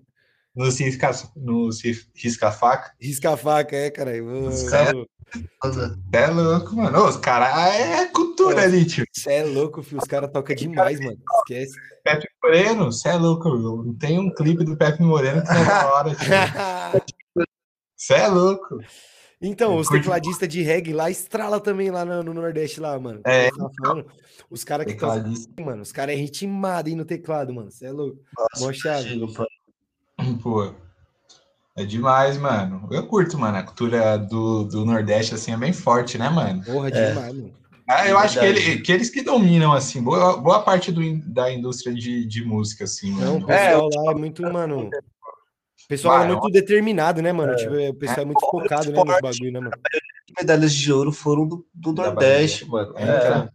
No, 0.55 0.65
risca, 0.67 1.11
no 1.37 1.71
risca-faca? 2.15 2.95
Risca-faca, 3.01 3.77
é, 3.77 3.91
caralho. 3.91 4.51
é 6.13 6.27
louco, 6.29 6.77
mano. 6.77 7.07
Os 7.07 7.17
caras 7.17 7.75
é 7.75 8.07
cultura 8.07 8.57
Pô, 8.57 8.63
ali, 8.63 8.85
tio. 8.85 9.05
Você 9.13 9.33
é 9.33 9.45
louco, 9.45 9.83
filho. 9.83 10.01
Os 10.01 10.07
caras 10.07 10.31
tocam 10.31 10.55
demais, 10.55 11.01
mano. 11.01 11.19
Esquece. 11.39 11.75
Pepe 12.05 12.29
Moreno, 12.43 12.93
você 12.93 13.09
é 13.09 13.15
louco. 13.15 13.95
Tem 13.99 14.19
um 14.19 14.33
clipe 14.33 14.65
do 14.65 14.77
Pepe 14.77 15.03
Moreno 15.03 15.43
que 15.43 15.51
é 15.51 15.65
da 15.65 15.93
hora, 15.93 16.15
tio. 16.15 16.29
Você 17.97 18.15
é 18.15 18.29
louco. 18.29 18.81
Então, 19.41 19.77
os 19.77 19.89
tecladistas 19.89 20.49
de 20.49 20.63
reggae 20.63 20.93
lá 20.93 21.11
estrala 21.11 21.61
também 21.61 21.91
lá 21.91 22.05
no, 22.05 22.23
no 22.23 22.35
Nordeste 22.35 22.81
lá, 22.81 22.99
mano. 22.99 23.21
É. 23.27 23.49
Os 24.51 24.63
caras 24.65 24.87
que 24.87 24.95
tocam, 24.95 25.33
mano, 25.61 25.83
os 25.83 25.93
caras 25.93 26.15
é 26.15 26.19
ritmado 26.19 26.89
aí 26.89 26.95
no 26.95 27.05
teclado, 27.05 27.53
mano. 27.53 27.71
Você 27.71 27.87
é 27.87 27.93
louco. 27.93 28.19
Pô, 30.37 30.73
é 31.77 31.85
demais, 31.85 32.37
mano. 32.39 32.89
Eu 32.91 33.07
curto, 33.07 33.39
mano. 33.39 33.59
A 33.59 33.63
cultura 33.63 34.17
do, 34.17 34.65
do 34.65 34.85
Nordeste, 34.85 35.35
assim, 35.35 35.53
é 35.53 35.57
bem 35.57 35.73
forte, 35.73 36.17
né, 36.17 36.29
mano? 36.29 36.63
Porra, 36.65 36.89
é. 36.89 37.09
demais, 37.09 37.35
mano. 37.35 37.55
Ah, 37.87 38.09
eu 38.09 38.17
acho 38.17 38.41
que, 38.41 38.47
ele, 38.47 38.79
que 38.81 38.93
eles 38.93 39.11
que 39.11 39.23
dominam, 39.23 39.73
assim, 39.73 40.03
boa, 40.03 40.39
boa 40.39 40.63
parte 40.63 40.91
do, 40.91 41.03
da 41.31 41.53
indústria 41.53 41.95
de, 41.95 42.25
de 42.25 42.43
música, 42.43 42.85
assim. 42.85 43.13
Não, 43.13 43.37
o 43.39 43.47
pessoal 43.47 43.91
é, 43.93 43.99
lá 43.99 44.13
é 44.13 44.15
muito, 44.15 44.43
mano. 44.43 44.89
O 44.89 45.89
pessoal 45.89 46.23
é 46.23 46.29
muito 46.29 46.49
determinado, 46.51 47.21
né, 47.21 47.31
mano? 47.31 47.53
É. 47.53 47.57
Tipo, 47.57 47.75
o 47.75 47.95
pessoal 47.95 48.23
é 48.23 48.25
muito 48.25 48.43
é, 48.43 48.51
focado, 48.51 48.91
né, 48.91 49.05
nos 49.05 49.21
bagulho, 49.21 49.53
né, 49.53 49.61
mano? 49.61 49.77
medalhas 50.39 50.73
de 50.73 50.93
ouro 50.93 51.13
foram 51.13 51.47
do, 51.47 51.67
do 51.75 51.93
Nordeste, 51.93 52.67
mano. 52.67 52.95
É, 52.97 53.03
é. 53.03 53.49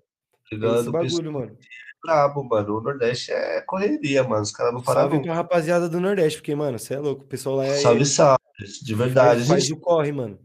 Esse 0.51 0.91
bagulho, 0.91 1.33
mano 1.33 1.57
brabo, 2.03 2.43
mano. 2.43 2.77
O 2.77 2.81
Nordeste 2.81 3.31
é 3.31 3.61
correria, 3.61 4.23
mano. 4.23 4.43
Os 4.43 4.51
caras 4.51 4.73
não 4.73 4.81
param. 4.81 5.01
Salve 5.01 5.21
pra 5.21 5.33
rapaziada 5.33 5.89
do 5.89 5.99
Nordeste, 5.99 6.39
porque, 6.39 6.55
mano, 6.55 6.79
você 6.79 6.93
é 6.93 6.99
louco. 6.99 7.23
O 7.23 7.27
pessoal 7.27 7.57
lá 7.57 7.65
é. 7.65 7.75
Salve, 7.75 8.05
salve. 8.05 8.43
De 8.81 8.95
verdade. 8.95 9.45
Faz, 9.45 9.65
gente... 9.65 9.79
corre, 9.79 10.11
mano. 10.11 10.39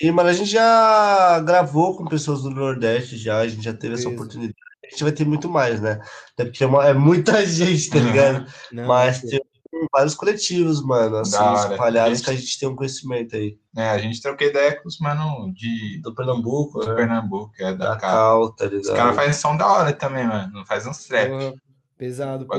E, 0.00 0.10
mano, 0.10 0.28
a 0.28 0.32
gente 0.32 0.50
já 0.50 1.40
gravou 1.40 1.96
com 1.96 2.04
pessoas 2.04 2.42
do 2.42 2.50
Nordeste 2.50 3.16
já, 3.16 3.38
a 3.38 3.48
gente 3.48 3.62
já 3.62 3.72
teve 3.72 3.94
essa 3.94 4.08
oportunidade. 4.08 4.54
A 4.84 4.90
gente 4.90 5.02
vai 5.04 5.12
ter 5.12 5.24
muito 5.24 5.48
mais, 5.48 5.80
né? 5.80 6.00
Até 6.32 6.44
porque 6.44 6.64
é, 6.64 6.66
uma, 6.66 6.86
é 6.86 6.92
muita 6.92 7.44
gente, 7.46 7.90
tá 7.90 7.98
ligado? 7.98 8.46
Não, 8.72 8.86
Mas 8.86 9.20
tem 9.20 9.40
vários 9.92 10.14
coletivos, 10.14 10.82
mano, 10.82 11.18
assim, 11.18 11.36
espalhados 11.70 12.18
gente... 12.18 12.24
que 12.24 12.30
a 12.30 12.36
gente 12.36 12.58
tem 12.58 12.68
um 12.68 12.76
conhecimento 12.76 13.36
aí. 13.36 13.58
É, 13.76 13.90
a 13.90 13.98
gente 13.98 14.20
troquei 14.20 14.48
ideia 14.48 14.80
com 14.80 14.88
os 14.88 14.98
mano 14.98 15.52
de... 15.52 16.00
Do 16.00 16.14
Pernambuco, 16.14 16.80
Do 16.80 16.88
né? 16.88 16.94
Pernambuco, 16.94 17.52
é 17.58 17.74
da, 17.74 17.90
da 17.90 17.96
Cal, 17.96 18.52
tá 18.52 18.64
ligado? 18.64 18.82
Os 18.82 18.90
caras 18.90 19.16
fazem 19.16 19.32
som 19.32 19.56
da 19.56 19.66
hora 19.66 19.92
também, 19.92 20.26
mano, 20.26 20.64
faz 20.66 20.86
uns 20.86 21.04
trap. 21.04 21.30
Uhum. 21.30 21.54
Pesado, 21.96 22.46
pô. 22.46 22.54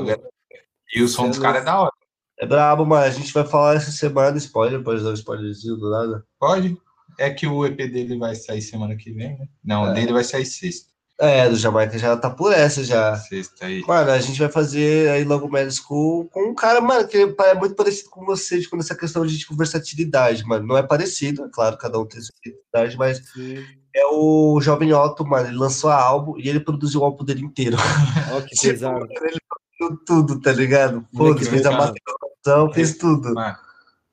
E 0.94 1.02
o 1.02 1.08
som 1.08 1.28
dos 1.28 1.38
caras 1.38 1.62
é 1.62 1.64
da 1.64 1.80
hora. 1.80 1.92
É 2.38 2.46
brabo, 2.46 2.84
mano, 2.84 3.04
a 3.04 3.10
gente 3.10 3.32
vai 3.32 3.46
falar 3.46 3.76
essa 3.76 3.90
semana, 3.90 4.36
spoiler, 4.36 4.82
pode 4.82 5.02
dar 5.02 5.10
um 5.10 5.14
spoilerzinho 5.14 5.76
do 5.76 5.90
nada? 5.90 6.24
Pode. 6.38 6.76
É 7.18 7.30
que 7.30 7.46
o 7.46 7.64
EP 7.64 7.76
dele 7.76 8.18
vai 8.18 8.34
sair 8.34 8.60
semana 8.60 8.94
que 8.94 9.10
vem, 9.10 9.38
né? 9.38 9.46
Não, 9.64 9.88
é. 9.88 9.94
dele 9.94 10.12
vai 10.12 10.22
sair 10.22 10.44
sexta. 10.44 10.92
É, 11.18 11.48
do 11.48 11.56
Jamaica 11.56 11.98
já 11.98 12.14
tá 12.14 12.28
por 12.28 12.52
essa 12.52 12.84
já. 12.84 13.16
Sexta 13.16 13.64
aí. 13.64 13.80
Mano, 13.86 14.10
a 14.10 14.18
gente 14.18 14.38
vai 14.38 14.50
fazer 14.50 15.08
aí 15.08 15.24
logo 15.24 15.48
Mad 15.48 15.70
School 15.70 16.28
com 16.28 16.50
um 16.50 16.54
cara, 16.54 16.78
mano, 16.80 17.08
que 17.08 17.16
é 17.16 17.54
muito 17.54 17.74
parecido 17.74 18.10
com 18.10 18.24
você, 18.26 18.60
tipo, 18.60 18.76
nessa 18.76 18.94
questão 18.94 19.24
de 19.24 19.38
tipo, 19.38 19.56
versatilidade, 19.56 20.44
mano. 20.44 20.66
Não 20.66 20.76
é 20.76 20.82
parecido, 20.82 21.44
é 21.44 21.48
claro, 21.50 21.78
cada 21.78 21.98
um 21.98 22.04
tem 22.04 22.20
sua 22.20 22.34
versatilidade, 22.44 22.98
mas 22.98 23.32
Sim. 23.32 23.64
é 23.94 24.06
o 24.12 24.60
Jovem 24.60 24.92
Otto, 24.92 25.26
mano. 25.26 25.48
Ele 25.48 25.56
lançou 25.56 25.88
a 25.88 25.98
álbum 25.98 26.34
e 26.38 26.50
ele 26.50 26.60
produziu 26.60 27.00
o 27.00 27.04
álbum 27.04 27.24
dele 27.24 27.40
inteiro. 27.40 27.78
Ó, 28.36 28.42
que 28.42 28.54
tipo, 28.54 28.74
pesado. 28.74 29.08
ele 29.10 29.38
produziu 29.78 30.04
tudo, 30.04 30.40
tá 30.40 30.52
ligado? 30.52 31.06
Pô, 31.16 31.34
fez 31.34 31.64
a 31.64 31.70
masterização, 31.70 32.72
fez 32.74 32.98
tudo. 32.98 33.32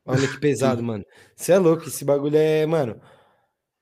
Olha 0.06 0.28
que 0.28 0.40
pesado, 0.40 0.82
mano. 0.82 1.04
Você 1.36 1.52
é 1.52 1.60
louco, 1.60 1.86
esse 1.86 2.06
bagulho 2.06 2.38
é, 2.38 2.66
mano 2.66 3.02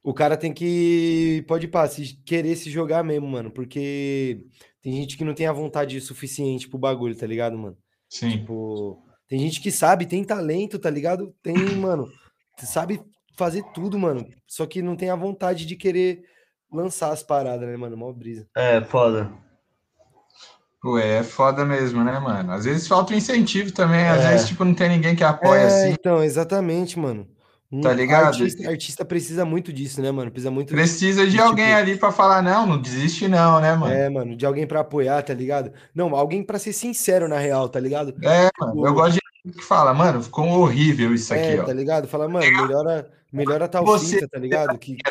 O 0.04 0.14
cara 0.14 0.36
tem 0.36 0.54
que. 0.54 1.44
Pode 1.48 1.68
pá, 1.68 1.88
se 1.88 2.16
querer 2.26 2.56
se 2.56 2.70
jogar 2.70 3.04
mesmo, 3.04 3.28
mano. 3.28 3.52
Porque 3.52 4.44
tem 4.82 4.94
gente 4.94 5.16
que 5.16 5.24
não 5.24 5.34
tem 5.34 5.46
a 5.46 5.54
vontade 5.54 6.00
suficiente 6.02 6.68
pro 6.68 6.80
bagulho, 6.80 7.16
tá 7.16 7.28
ligado, 7.28 7.58
mano? 7.58 7.78
Sim. 8.10 8.32
Tipo, 8.32 9.04
tem 9.28 9.40
gente 9.40 9.62
que 9.62 9.72
sabe, 9.72 10.06
tem 10.06 10.24
talento, 10.24 10.80
tá 10.80 10.90
ligado? 10.90 11.34
Tem, 11.44 11.54
mano, 11.78 12.10
sabe 12.58 13.02
fazer 13.38 13.64
tudo, 13.74 13.98
mano. 13.98 14.28
Só 14.48 14.66
que 14.66 14.82
não 14.82 14.96
tem 14.96 15.10
a 15.10 15.16
vontade 15.16 15.66
de 15.66 15.76
querer 15.76 16.24
lançar 16.72 17.12
as 17.12 17.22
paradas, 17.22 17.68
né, 17.68 17.78
mano? 17.78 17.96
Mó 17.96 18.12
brisa. 18.12 18.48
É, 18.56 18.82
foda. 18.82 19.32
Ué, 20.84 21.20
é 21.20 21.24
foda 21.24 21.64
mesmo, 21.64 22.04
né, 22.04 22.18
mano? 22.20 22.52
Às 22.52 22.66
vezes 22.66 22.88
falta 22.88 23.14
um 23.14 23.18
incentivo 23.18 23.72
também, 23.72 24.08
às 24.08 24.26
é. 24.26 24.32
vezes, 24.32 24.48
tipo, 24.48 24.66
não 24.66 24.74
tem 24.74 24.90
ninguém 24.90 25.16
que 25.16 25.24
apoia 25.24 25.62
é, 25.62 25.66
assim. 25.66 25.90
Então, 25.92 26.24
exatamente, 26.24 26.98
mano. 26.98 27.28
Tá 27.82 27.94
ligado? 27.94 28.26
Artista, 28.26 28.70
artista, 28.70 29.06
precisa 29.06 29.46
muito 29.46 29.72
disso, 29.72 30.02
né, 30.02 30.12
mano? 30.12 30.30
Precisa 30.30 30.52
muito 30.52 30.74
Precisa 30.74 31.26
de, 31.26 31.32
de 31.32 31.40
alguém 31.40 31.68
tipo... 31.68 31.78
ali 31.78 31.98
para 31.98 32.12
falar, 32.12 32.42
não, 32.42 32.66
não 32.66 32.78
desiste, 32.78 33.30
não, 33.30 33.62
né, 33.62 33.74
mano? 33.76 33.94
É, 33.94 34.10
mano, 34.10 34.36
de 34.36 34.46
alguém 34.46 34.68
para 34.68 34.82
apoiar, 34.82 35.22
tá 35.22 35.34
ligado? 35.34 35.72
Não, 35.96 36.14
alguém 36.14 36.44
para 36.44 36.60
ser 36.60 36.74
sincero 36.74 37.30
na 37.30 37.38
real, 37.38 37.70
tá 37.70 37.80
ligado? 37.80 38.14
É, 38.24 38.50
mano, 38.60 38.86
eu 38.86 38.94
gosto 38.94 39.14
de 39.14 39.22
que 39.54 39.64
fala, 39.64 39.94
mano, 39.94 40.22
ficou 40.22 40.48
horrível 40.48 41.14
isso 41.14 41.34
é, 41.34 41.52
aqui, 41.52 41.62
ó. 41.62 41.66
Tá 41.66 41.74
ligado? 41.74 42.08
Fala, 42.08 42.28
mano, 42.28 42.46
melhora, 42.46 43.10
melhora 43.32 43.68
tal 43.68 43.86
Você... 43.86 44.16
fita, 44.16 44.28
tá 44.28 44.38
ligado? 44.38 44.78
Que, 44.78 44.96
que 44.96 45.04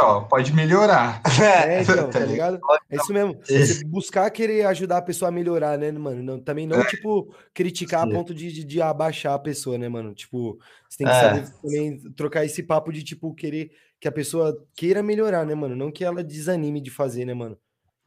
ó, 0.00 0.20
pode 0.20 0.52
melhorar. 0.52 1.22
É, 1.40 1.82
então, 1.82 2.08
tá 2.10 2.20
ligado? 2.20 2.58
É 2.90 2.96
isso 2.96 3.12
mesmo. 3.12 3.38
Você 3.44 3.84
buscar 3.84 4.30
querer 4.30 4.66
ajudar 4.66 4.98
a 4.98 5.02
pessoa 5.02 5.28
a 5.28 5.32
melhorar, 5.32 5.78
né, 5.78 5.90
mano? 5.92 6.22
Não, 6.22 6.40
também 6.40 6.66
não, 6.66 6.80
é. 6.80 6.86
tipo, 6.86 7.34
criticar 7.52 8.04
Sim. 8.04 8.10
a 8.10 8.14
ponto 8.14 8.34
de, 8.34 8.52
de, 8.52 8.64
de, 8.64 8.82
abaixar 8.82 9.34
a 9.34 9.38
pessoa, 9.38 9.78
né, 9.78 9.88
mano? 9.88 10.14
Tipo, 10.14 10.58
você 10.88 10.98
tem 10.98 11.06
que 11.06 11.12
é. 11.12 11.20
saber 11.20 11.50
também 11.62 11.98
trocar 12.12 12.44
esse 12.44 12.62
papo 12.62 12.92
de, 12.92 13.02
tipo, 13.02 13.34
querer 13.34 13.70
que 14.00 14.08
a 14.08 14.12
pessoa 14.12 14.64
queira 14.76 15.02
melhorar, 15.02 15.44
né, 15.44 15.54
mano? 15.54 15.74
Não 15.74 15.90
que 15.90 16.04
ela 16.04 16.22
desanime 16.22 16.80
de 16.80 16.90
fazer, 16.90 17.24
né, 17.24 17.34
mano? 17.34 17.58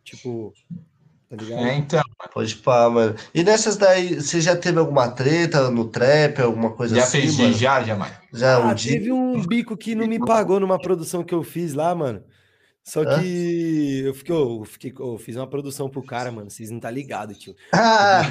Tipo, 0.04 0.54
tá 1.32 1.38
ligado? 1.38 1.66
É, 1.66 1.76
então. 1.76 2.02
Pode 2.34 2.56
pá, 2.58 2.90
mano. 2.90 3.16
E 3.34 3.44
nessas 3.44 3.78
daí, 3.78 4.16
você 4.16 4.42
já 4.42 4.56
teve 4.56 4.78
alguma 4.80 5.10
treta 5.10 5.72
no 5.72 5.86
trap, 5.86 6.42
alguma 6.42 6.72
coisa 6.72 6.96
já 6.96 7.04
assim? 7.04 7.22
Já 7.22 7.44
fez, 7.44 7.58
já, 7.58 7.84
jamais. 7.84 8.14
Já, 8.34 8.56
ah, 8.56 8.68
um 8.68 8.76
teve 8.76 9.00
dia... 9.00 9.16
um 9.16 9.42
bico 9.46 9.78
que 9.78 9.96
não 9.96 10.08
me 10.08 10.20
pagou 10.20 10.60
numa 10.60 10.80
produção 10.80 11.24
que 11.24 11.34
eu 11.34 11.42
fiz 11.42 11.74
lá, 11.74 11.96
mano. 11.96 12.22
Só 12.84 13.06
que 13.06 14.02
eu 14.04 14.14
fiquei, 14.14 14.36
eu 14.36 14.66
fiquei, 14.66 14.94
eu 15.00 15.18
fiz 15.18 15.36
uma 15.36 15.48
produção 15.48 15.88
pro 15.88 16.04
cara, 16.04 16.32
mano. 16.32 16.50
Vocês 16.50 16.70
não 16.72 16.80
tá 16.80 16.90
ligado, 16.92 17.34
tio. 17.34 17.56
Ah, 17.74 18.24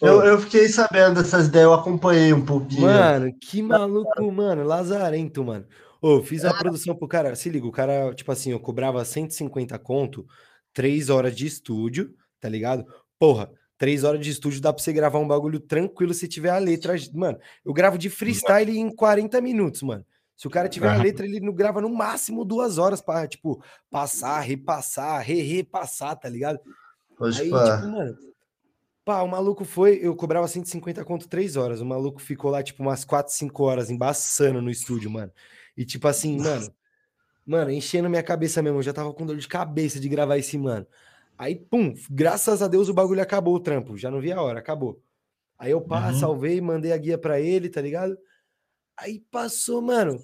eu, 0.00 0.22
eu 0.22 0.40
fiquei 0.40 0.68
sabendo 0.68 1.22
dessas 1.22 1.46
ideias, 1.46 1.66
eu 1.66 1.74
acompanhei 1.74 2.32
um 2.32 2.44
pouquinho. 2.44 2.82
Mano, 2.82 3.32
que 3.40 3.62
maluco, 3.62 4.30
mano. 4.30 4.64
Lazarento, 4.64 5.44
mano. 5.44 5.64
Ô, 6.00 6.20
fiz 6.20 6.42
uma 6.42 6.52
produção 6.58 6.96
pro 6.96 7.06
cara. 7.06 7.34
Se 7.36 7.48
liga, 7.48 7.66
o 7.66 7.72
cara, 7.72 8.12
tipo 8.12 8.30
assim, 8.32 8.50
eu 8.50 8.58
cobrava 8.58 9.04
150 9.04 9.78
conto, 9.78 10.26
3 10.74 11.08
horas 11.08 11.34
de 11.34 11.46
estúdio, 11.46 12.12
tá 12.42 12.48
ligado? 12.48 12.84
Porra, 13.18 13.48
três 13.78 14.02
horas 14.02 14.20
de 14.20 14.30
estúdio 14.30 14.60
dá 14.60 14.72
pra 14.72 14.82
você 14.82 14.92
gravar 14.92 15.20
um 15.20 15.28
bagulho 15.28 15.60
tranquilo 15.60 16.12
se 16.12 16.26
tiver 16.26 16.50
a 16.50 16.58
letra. 16.58 16.94
Mano, 17.14 17.38
eu 17.64 17.72
gravo 17.72 17.96
de 17.96 18.10
freestyle 18.10 18.76
em 18.76 18.94
40 18.94 19.40
minutos, 19.40 19.80
mano. 19.82 20.04
Se 20.36 20.48
o 20.48 20.50
cara 20.50 20.68
tiver 20.68 20.88
a 20.88 20.96
letra, 20.96 21.24
ele 21.24 21.38
não 21.38 21.52
grava 21.52 21.80
no 21.80 21.88
máximo 21.88 22.44
duas 22.44 22.76
horas 22.76 23.00
para 23.00 23.28
tipo, 23.28 23.62
passar, 23.88 24.40
repassar, 24.40 25.22
re-repassar, 25.22 26.18
tá 26.18 26.28
ligado? 26.28 26.58
Aí, 27.38 27.48
pá. 27.48 27.76
tipo, 27.76 27.92
mano, 27.92 28.18
pá, 29.04 29.22
o 29.22 29.28
maluco 29.28 29.64
foi, 29.64 30.00
eu 30.02 30.16
cobrava 30.16 30.48
150 30.48 31.04
conto 31.04 31.28
três 31.28 31.54
horas, 31.54 31.80
o 31.80 31.86
maluco 31.86 32.20
ficou 32.20 32.50
lá, 32.50 32.60
tipo, 32.60 32.82
umas 32.82 33.04
4, 33.04 33.32
5 33.32 33.62
horas 33.62 33.88
embaçando 33.88 34.60
no 34.60 34.70
estúdio, 34.70 35.08
mano. 35.08 35.30
E, 35.76 35.84
tipo 35.84 36.08
assim, 36.08 36.40
mano, 36.40 36.74
mano, 37.46 37.70
enchendo 37.70 38.10
minha 38.10 38.22
cabeça 38.22 38.60
mesmo, 38.60 38.78
eu 38.78 38.82
já 38.82 38.92
tava 38.92 39.14
com 39.14 39.24
dor 39.24 39.36
de 39.36 39.46
cabeça 39.46 40.00
de 40.00 40.08
gravar 40.08 40.38
esse, 40.38 40.58
mano. 40.58 40.84
Aí, 41.42 41.56
pum, 41.56 41.92
graças 42.08 42.62
a 42.62 42.68
Deus 42.68 42.88
o 42.88 42.94
bagulho 42.94 43.20
acabou 43.20 43.56
o 43.56 43.58
trampo. 43.58 43.96
Já 43.96 44.12
não 44.12 44.20
vi 44.20 44.30
a 44.30 44.40
hora, 44.40 44.60
acabou. 44.60 45.02
Aí 45.58 45.72
eu 45.72 45.80
pá, 45.80 46.12
uhum. 46.12 46.14
salvei, 46.20 46.60
mandei 46.60 46.92
a 46.92 46.96
guia 46.96 47.18
para 47.18 47.40
ele, 47.40 47.68
tá 47.68 47.80
ligado? 47.80 48.16
Aí 48.96 49.18
passou, 49.28 49.82
mano. 49.82 50.22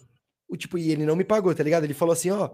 O 0.49 0.57
tipo, 0.57 0.79
e 0.79 0.93
ele 0.93 1.05
não 1.05 1.17
me 1.17 1.25
pagou, 1.25 1.53
tá 1.53 1.65
ligado? 1.65 1.83
Ele 1.83 1.93
falou 1.93 2.13
assim: 2.13 2.31
ó, 2.31 2.51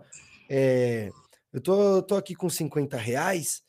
é, 0.48 1.10
eu 1.52 1.60
tô, 1.60 2.02
tô 2.04 2.16
aqui 2.16 2.34
com 2.34 2.48
50 2.48 2.96
reais, 2.96 3.62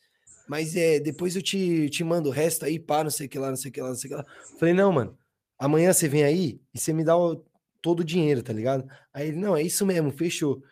mas 0.48 0.74
é, 0.74 0.98
depois 0.98 1.36
eu 1.36 1.42
te, 1.42 1.90
te 1.90 2.02
mando 2.02 2.30
o 2.30 2.32
resto 2.32 2.64
aí, 2.64 2.78
pá, 2.78 3.04
não 3.04 3.10
sei 3.10 3.26
o 3.26 3.28
que 3.28 3.38
lá, 3.38 3.50
não 3.50 3.56
sei 3.56 3.68
o 3.70 3.74
que 3.74 3.82
lá, 3.82 3.88
não 3.90 3.96
sei 3.96 4.08
o 4.08 4.14
que 4.14 4.16
lá. 4.16 4.24
Falei, 4.58 4.72
não, 4.72 4.90
mano, 4.90 5.14
amanhã 5.58 5.92
você 5.92 6.08
vem 6.08 6.24
aí 6.24 6.58
e 6.72 6.80
você 6.80 6.94
me 6.94 7.04
dá 7.04 7.18
o, 7.18 7.44
todo 7.82 8.00
o 8.00 8.04
dinheiro, 8.04 8.42
tá 8.42 8.54
ligado? 8.54 8.88
Aí 9.12 9.28
ele, 9.28 9.36
não, 9.36 9.54
é 9.54 9.62
isso 9.62 9.84
mesmo, 9.84 10.10
fechou. 10.10 10.62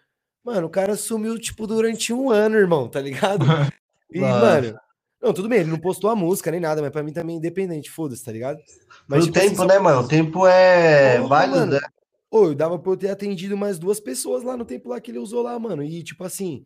Mano, 0.43 0.67
o 0.67 0.71
cara 0.71 0.97
sumiu, 0.97 1.39
tipo, 1.39 1.67
durante 1.67 2.11
um 2.11 2.31
ano, 2.31 2.57
irmão, 2.57 2.89
tá 2.89 3.03
ligado? 3.03 3.45
E, 4.15 4.21
mano, 4.21 4.79
não, 5.25 5.33
tudo 5.33 5.49
bem, 5.49 5.61
ele 5.61 5.71
não 5.71 5.79
postou 5.79 6.11
a 6.11 6.15
música 6.15 6.51
nem 6.51 6.61
nada, 6.61 6.83
mas 6.83 6.91
pra 6.91 7.03
mim 7.03 7.13
também 7.13 7.37
é 7.37 7.39
independente, 7.39 7.91
foda-se, 7.91 8.23
tá 8.23 8.31
ligado? 8.31 8.59
Mas 9.09 9.25
o 9.25 9.27
tipo, 9.27 9.39
assim, 9.39 9.49
tempo, 9.49 9.63
assim, 9.63 9.73
né, 9.73 9.79
mano? 9.79 10.01
O 10.01 10.09
tempo 10.09 10.47
é 10.47 11.21
oh, 11.21 11.29
válido, 11.29 11.61
mano, 11.61 11.73
né? 11.73 11.81
Ô, 12.31 12.45
eu 12.47 12.55
dava 12.55 12.79
pra 12.79 12.93
eu 12.93 12.97
ter 12.97 13.09
atendido 13.09 13.57
mais 13.57 13.79
duas 13.79 13.99
pessoas 13.99 14.45
lá 14.45 14.57
no 14.57 14.65
tempo 14.65 14.91
lá 14.91 15.01
que 15.01 15.11
ele 15.11 15.19
usou 15.19 15.43
lá, 15.43 15.59
mano. 15.59 15.83
E, 15.83 16.03
tipo 16.03 16.23
assim, 16.25 16.65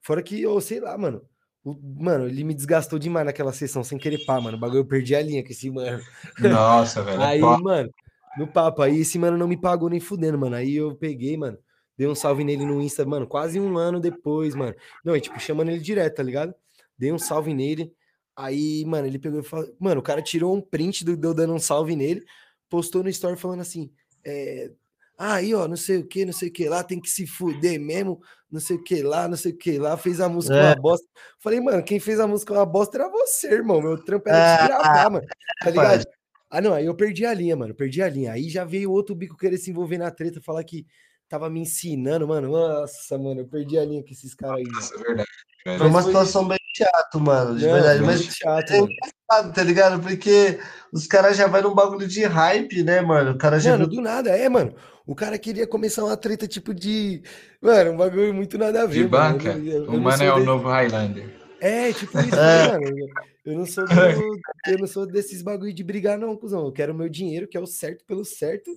fora 0.00 0.22
que, 0.22 0.40
eu 0.40 0.60
sei 0.60 0.80
lá, 0.80 0.96
mano. 0.96 1.22
O, 1.62 1.76
mano, 2.00 2.26
ele 2.26 2.44
me 2.44 2.54
desgastou 2.54 2.98
demais 2.98 3.26
naquela 3.26 3.52
sessão, 3.52 3.84
sem 3.84 3.98
querer 3.98 4.24
pá, 4.24 4.40
mano. 4.40 4.56
O 4.56 4.60
bagulho 4.60 4.80
eu 4.80 4.86
perdi 4.86 5.14
a 5.14 5.20
linha 5.20 5.42
com 5.42 5.50
esse 5.50 5.70
mano. 5.70 6.00
Nossa, 6.40 7.02
velho. 7.04 7.20
Aí, 7.20 7.40
mano, 7.40 7.90
no 8.38 8.46
papo, 8.46 8.80
aí 8.80 9.00
esse 9.00 9.18
mano 9.18 9.36
não 9.36 9.48
me 9.48 9.60
pagou 9.60 9.90
nem 9.90 10.00
fudendo, 10.00 10.38
mano. 10.38 10.56
Aí 10.56 10.76
eu 10.76 10.94
peguei, 10.94 11.36
mano, 11.36 11.58
dei 11.96 12.06
um 12.06 12.14
salve 12.14 12.42
nele 12.42 12.64
no 12.64 12.80
Insta, 12.80 13.04
mano, 13.04 13.26
quase 13.26 13.60
um 13.60 13.76
ano 13.76 14.00
depois, 14.00 14.54
mano. 14.54 14.74
Não, 15.04 15.14
é 15.14 15.20
tipo, 15.20 15.38
chamando 15.40 15.70
ele 15.70 15.80
direto, 15.80 16.14
tá 16.14 16.22
ligado? 16.22 16.54
Dei 16.98 17.12
um 17.12 17.18
salve 17.18 17.54
nele. 17.54 17.92
Aí, 18.36 18.84
mano, 18.84 19.06
ele 19.06 19.18
pegou 19.18 19.40
e 19.40 19.44
falou, 19.44 19.68
mano, 19.80 20.00
o 20.00 20.02
cara 20.02 20.22
tirou 20.22 20.54
um 20.54 20.60
print 20.60 21.04
do 21.04 21.12
eu 21.26 21.34
dando 21.34 21.52
um 21.52 21.58
salve 21.58 21.96
nele, 21.96 22.24
postou 22.68 23.02
no 23.02 23.08
story 23.08 23.36
falando 23.36 23.60
assim: 23.60 23.90
é, 24.24 24.70
ah, 25.18 25.34
aí, 25.34 25.52
ó, 25.52 25.66
não 25.66 25.76
sei 25.76 25.96
o 25.98 26.06
que, 26.06 26.24
não 26.24 26.32
sei 26.32 26.48
o 26.48 26.52
que 26.52 26.68
lá, 26.68 26.84
tem 26.84 27.00
que 27.00 27.10
se 27.10 27.26
fuder 27.26 27.80
mesmo, 27.80 28.20
não 28.48 28.60
sei 28.60 28.76
o 28.76 28.82
que 28.84 29.02
lá, 29.02 29.26
não 29.26 29.36
sei 29.36 29.50
o 29.50 29.56
que 29.58 29.76
lá, 29.76 29.96
fez 29.96 30.20
a 30.20 30.28
música 30.28 30.54
é. 30.54 30.66
uma 30.66 30.76
bosta. 30.76 31.08
Falei, 31.40 31.60
mano, 31.60 31.82
quem 31.82 31.98
fez 31.98 32.20
a 32.20 32.26
música 32.28 32.54
uma 32.54 32.64
bosta 32.64 32.96
era 32.98 33.10
você, 33.10 33.48
irmão. 33.48 33.82
Meu 33.82 33.98
trampo 34.04 34.28
era 34.28 34.62
te 34.62 34.68
gravar, 34.68 35.06
ah, 35.06 35.10
mano. 35.10 35.26
Tá 35.60 35.70
ligado? 35.70 36.04
Ah, 36.48 36.60
não, 36.60 36.72
aí 36.72 36.86
eu 36.86 36.94
perdi 36.94 37.26
a 37.26 37.34
linha, 37.34 37.56
mano, 37.56 37.74
perdi 37.74 38.00
a 38.00 38.08
linha. 38.08 38.32
Aí 38.32 38.48
já 38.48 38.64
veio 38.64 38.92
outro 38.92 39.12
bico 39.14 39.36
querer 39.36 39.58
se 39.58 39.70
envolver 39.70 39.98
na 39.98 40.10
treta, 40.10 40.40
falar 40.40 40.62
que 40.62 40.86
tava 41.28 41.50
me 41.50 41.60
ensinando, 41.60 42.28
mano. 42.28 42.48
Nossa, 42.48 43.18
mano, 43.18 43.40
eu 43.40 43.48
perdi 43.48 43.76
a 43.76 43.84
linha 43.84 44.04
com 44.04 44.10
esses 44.10 44.34
caras 44.34 44.58
aí. 44.58 44.64
Nossa, 44.72 44.94
é 44.94 44.98
verdade. 44.98 45.28
Foi 45.64 45.86
uma 45.88 46.02
situação 46.02 46.46
bem 46.46 46.57
chato, 46.78 47.20
mano, 47.20 47.56
de 47.56 47.66
não, 47.66 47.74
verdade. 47.74 48.02
Mas 48.02 48.22
chato, 48.22 48.70
é 48.72 48.78
engraçado, 48.78 49.54
tá 49.54 49.62
ligado? 49.62 50.00
Porque 50.00 50.58
os 50.92 51.06
caras 51.06 51.36
já 51.36 51.46
vai 51.46 51.62
num 51.62 51.74
bagulho 51.74 52.06
de 52.06 52.24
hype, 52.24 52.82
né, 52.82 53.00
mano? 53.00 53.32
O 53.32 53.38
cara 53.38 53.58
já. 53.58 53.72
Mano, 53.72 53.86
do 53.86 54.00
nada, 54.00 54.30
é, 54.30 54.48
mano. 54.48 54.74
O 55.06 55.14
cara 55.14 55.38
queria 55.38 55.66
começar 55.66 56.04
uma 56.04 56.16
treta 56.16 56.46
tipo 56.46 56.74
de. 56.74 57.22
Mano, 57.60 57.92
um 57.92 57.96
bagulho 57.96 58.32
muito 58.34 58.58
nada 58.58 58.82
a 58.82 58.86
ver. 58.86 59.04
De 59.04 59.08
mano. 59.08 59.38
banca? 59.38 59.50
Eu, 59.50 59.84
eu, 59.84 59.90
o 59.90 60.00
mano 60.00 60.22
é 60.22 60.32
o 60.32 60.44
novo 60.44 60.68
Highlander. 60.68 61.34
É, 61.60 61.92
tipo 61.92 62.18
isso, 62.20 62.34
é. 62.38 62.72
mano. 62.72 63.08
Eu 63.44 63.58
não 63.58 63.66
sou 63.66 63.86
do... 63.86 63.92
eu 64.68 64.78
não 64.78 64.86
sou 64.86 65.06
desses 65.06 65.42
bagulho 65.42 65.72
de 65.72 65.82
brigar, 65.82 66.18
não, 66.18 66.36
cuzão. 66.36 66.66
Eu 66.66 66.72
quero 66.72 66.92
o 66.92 66.96
meu 66.96 67.08
dinheiro, 67.08 67.48
que 67.48 67.56
é 67.56 67.60
o 67.60 67.66
certo 67.66 68.04
pelo 68.04 68.24
certo. 68.24 68.70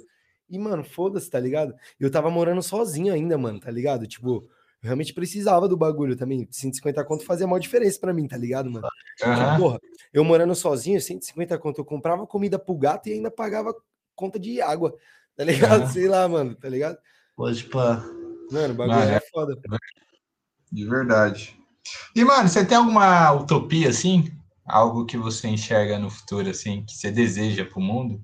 E, 0.50 0.58
mano, 0.58 0.84
foda-se, 0.84 1.30
tá 1.30 1.40
ligado? 1.40 1.74
Eu 2.00 2.10
tava 2.10 2.30
morando 2.30 2.62
sozinho 2.62 3.14
ainda, 3.14 3.38
mano, 3.38 3.60
tá 3.60 3.72
ligado? 3.72 4.08
Tipo, 4.08 4.48
eu 4.82 4.88
realmente 4.88 5.14
precisava 5.14 5.68
do 5.68 5.78
bagulho 5.78 6.16
também. 6.16 6.48
150 6.50 7.04
conto 7.06 7.24
fazia 7.24 7.46
maior 7.46 7.60
diferença 7.60 8.00
para 8.00 8.14
mim, 8.14 8.28
tá 8.28 8.36
ligado, 8.36 8.70
mano? 8.70 8.88
Uhum. 9.24 9.58
porra, 9.60 9.80
eu 10.12 10.24
morando 10.24 10.56
sozinho, 10.56 11.00
150 11.00 11.58
conto, 11.60 11.82
eu 11.82 11.86
comprava 11.86 12.26
comida 12.26 12.58
pro 12.58 12.76
gato 12.76 13.08
e 13.08 13.14
ainda 13.14 13.30
pagava 13.30 13.76
conta 14.16 14.40
de 14.40 14.60
água, 14.60 14.96
tá 15.36 15.44
ligado? 15.44 15.84
Uhum. 15.84 15.90
Sei 15.90 16.08
lá, 16.08 16.28
mano, 16.28 16.56
tá 16.56 16.68
ligado? 16.68 16.98
Pode 17.36 17.64
pá. 17.66 18.04
Mano, 18.52 18.74
o 18.74 18.78
bagulho 18.78 19.00
é, 19.00 19.16
é 19.16 19.22
foda. 19.32 19.56
De 20.72 20.86
verdade. 20.86 21.58
E, 22.16 22.24
mano, 22.24 22.50
você 22.50 22.66
tem 22.66 22.78
alguma 22.78 23.32
utopia, 23.34 23.90
assim? 23.90 24.32
Algo 24.66 25.06
que 25.06 25.18
você 25.18 25.48
enxerga 25.48 26.00
no 26.00 26.10
futuro, 26.10 26.50
assim, 26.50 26.84
que 26.86 26.96
você 26.96 27.12
deseja 27.12 27.66
pro 27.66 27.80
mundo? 27.80 28.24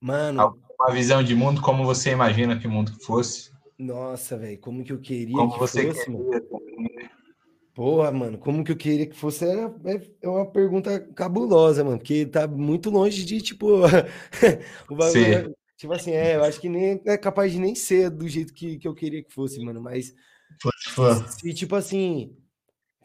Mano. 0.00 0.58
Uma 0.78 0.92
visão 0.92 1.22
de 1.22 1.34
mundo, 1.34 1.60
como 1.60 1.84
você 1.84 2.10
imagina 2.10 2.58
que 2.58 2.66
o 2.66 2.70
mundo 2.70 2.92
fosse? 3.02 3.50
Nossa, 3.78 4.36
velho, 4.36 4.58
como 4.58 4.82
que 4.82 4.92
eu 4.92 4.98
queria 4.98 5.36
como 5.36 5.52
que 5.52 5.58
você 5.60 5.86
fosse, 5.86 6.04
queria, 6.06 6.18
mano. 6.18 6.78
Porra, 7.72 8.10
mano, 8.10 8.38
como 8.38 8.64
que 8.64 8.72
eu 8.72 8.76
queria 8.76 9.06
que 9.06 9.14
fosse 9.14 9.44
é, 9.44 9.70
é 10.20 10.28
uma 10.28 10.50
pergunta 10.50 10.98
cabulosa, 11.14 11.84
mano, 11.84 11.98
porque 11.98 12.26
tá 12.26 12.48
muito 12.48 12.90
longe 12.90 13.24
de, 13.24 13.40
tipo, 13.40 13.82
o 14.90 14.96
bagulho, 14.96 15.54
tipo 15.76 15.92
assim, 15.92 16.10
é, 16.10 16.34
eu 16.34 16.42
acho 16.42 16.60
que 16.60 16.68
nem 16.68 17.00
é 17.06 17.16
capaz 17.16 17.52
de 17.52 17.60
nem 17.60 17.76
ser 17.76 18.10
do 18.10 18.26
jeito 18.26 18.52
que, 18.52 18.78
que 18.78 18.88
eu 18.88 18.94
queria 18.94 19.22
que 19.22 19.32
fosse, 19.32 19.62
mano, 19.64 19.80
mas 19.80 20.12
se, 21.38 21.54
tipo 21.54 21.76
assim, 21.76 22.36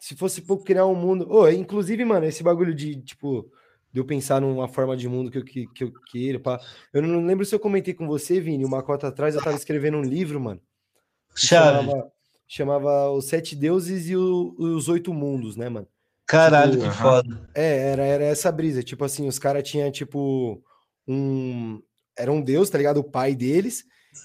se 0.00 0.16
fosse 0.16 0.42
por 0.42 0.64
criar 0.64 0.86
um 0.86 0.96
mundo, 0.96 1.24
oh, 1.30 1.48
inclusive, 1.48 2.04
mano, 2.04 2.26
esse 2.26 2.42
bagulho 2.42 2.74
de, 2.74 3.00
tipo, 3.00 3.48
de 3.94 4.00
eu 4.00 4.04
pensar 4.04 4.40
numa 4.40 4.66
forma 4.66 4.96
de 4.96 5.08
mundo 5.08 5.30
que 5.30 5.38
eu, 5.38 5.44
que, 5.44 5.66
que 5.68 5.84
eu 5.84 5.92
queira. 6.10 6.40
Pá. 6.40 6.60
Eu 6.92 7.00
não 7.00 7.24
lembro 7.24 7.46
se 7.46 7.54
eu 7.54 7.60
comentei 7.60 7.94
com 7.94 8.08
você, 8.08 8.40
Vini, 8.40 8.64
uma 8.64 8.82
cota 8.82 9.06
atrás, 9.06 9.36
eu 9.36 9.42
tava 9.42 9.56
escrevendo 9.56 9.96
um 9.96 10.02
livro, 10.02 10.40
mano. 10.40 10.60
Chave. 11.36 11.86
Chamava, 11.86 12.12
chamava 12.48 13.10
Os 13.12 13.26
Sete 13.26 13.54
Deuses 13.54 14.08
e 14.08 14.16
o, 14.16 14.52
os 14.58 14.88
Oito 14.88 15.14
Mundos, 15.14 15.56
né, 15.56 15.68
mano? 15.68 15.86
Caralho, 16.26 16.72
tipo, 16.72 16.90
que 16.90 16.96
foda. 16.96 17.48
É, 17.54 17.92
era, 17.92 18.04
era 18.04 18.24
essa 18.24 18.50
brisa. 18.50 18.82
Tipo 18.82 19.04
assim, 19.04 19.28
os 19.28 19.38
caras 19.38 19.62
tinham, 19.62 19.88
tipo, 19.92 20.60
um. 21.06 21.80
Era 22.18 22.32
um 22.32 22.42
deus, 22.42 22.68
tá 22.68 22.76
ligado? 22.76 22.98
O 22.98 23.04
pai 23.04 23.36
deles. 23.36 23.84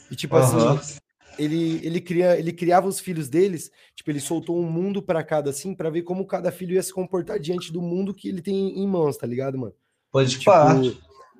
E, 0.09 0.15
tipo 0.15 0.35
uhum. 0.35 0.69
assim, 0.73 0.97
ele, 1.39 1.79
ele, 1.85 2.01
cria, 2.01 2.37
ele 2.37 2.51
criava 2.51 2.87
os 2.87 2.99
filhos 2.99 3.29
deles. 3.29 3.71
Tipo, 3.95 4.11
ele 4.11 4.19
soltou 4.19 4.59
um 4.59 4.69
mundo 4.69 5.01
para 5.01 5.23
cada, 5.23 5.49
assim, 5.49 5.73
para 5.73 5.89
ver 5.89 6.01
como 6.03 6.27
cada 6.27 6.51
filho 6.51 6.73
ia 6.73 6.83
se 6.83 6.93
comportar 6.93 7.39
diante 7.39 7.71
do 7.71 7.81
mundo 7.81 8.13
que 8.13 8.27
ele 8.27 8.41
tem 8.41 8.77
em 8.77 8.87
mãos, 8.87 9.17
tá 9.17 9.25
ligado, 9.25 9.57
mano? 9.57 9.73
Pode 10.11 10.37
tipo. 10.37 10.51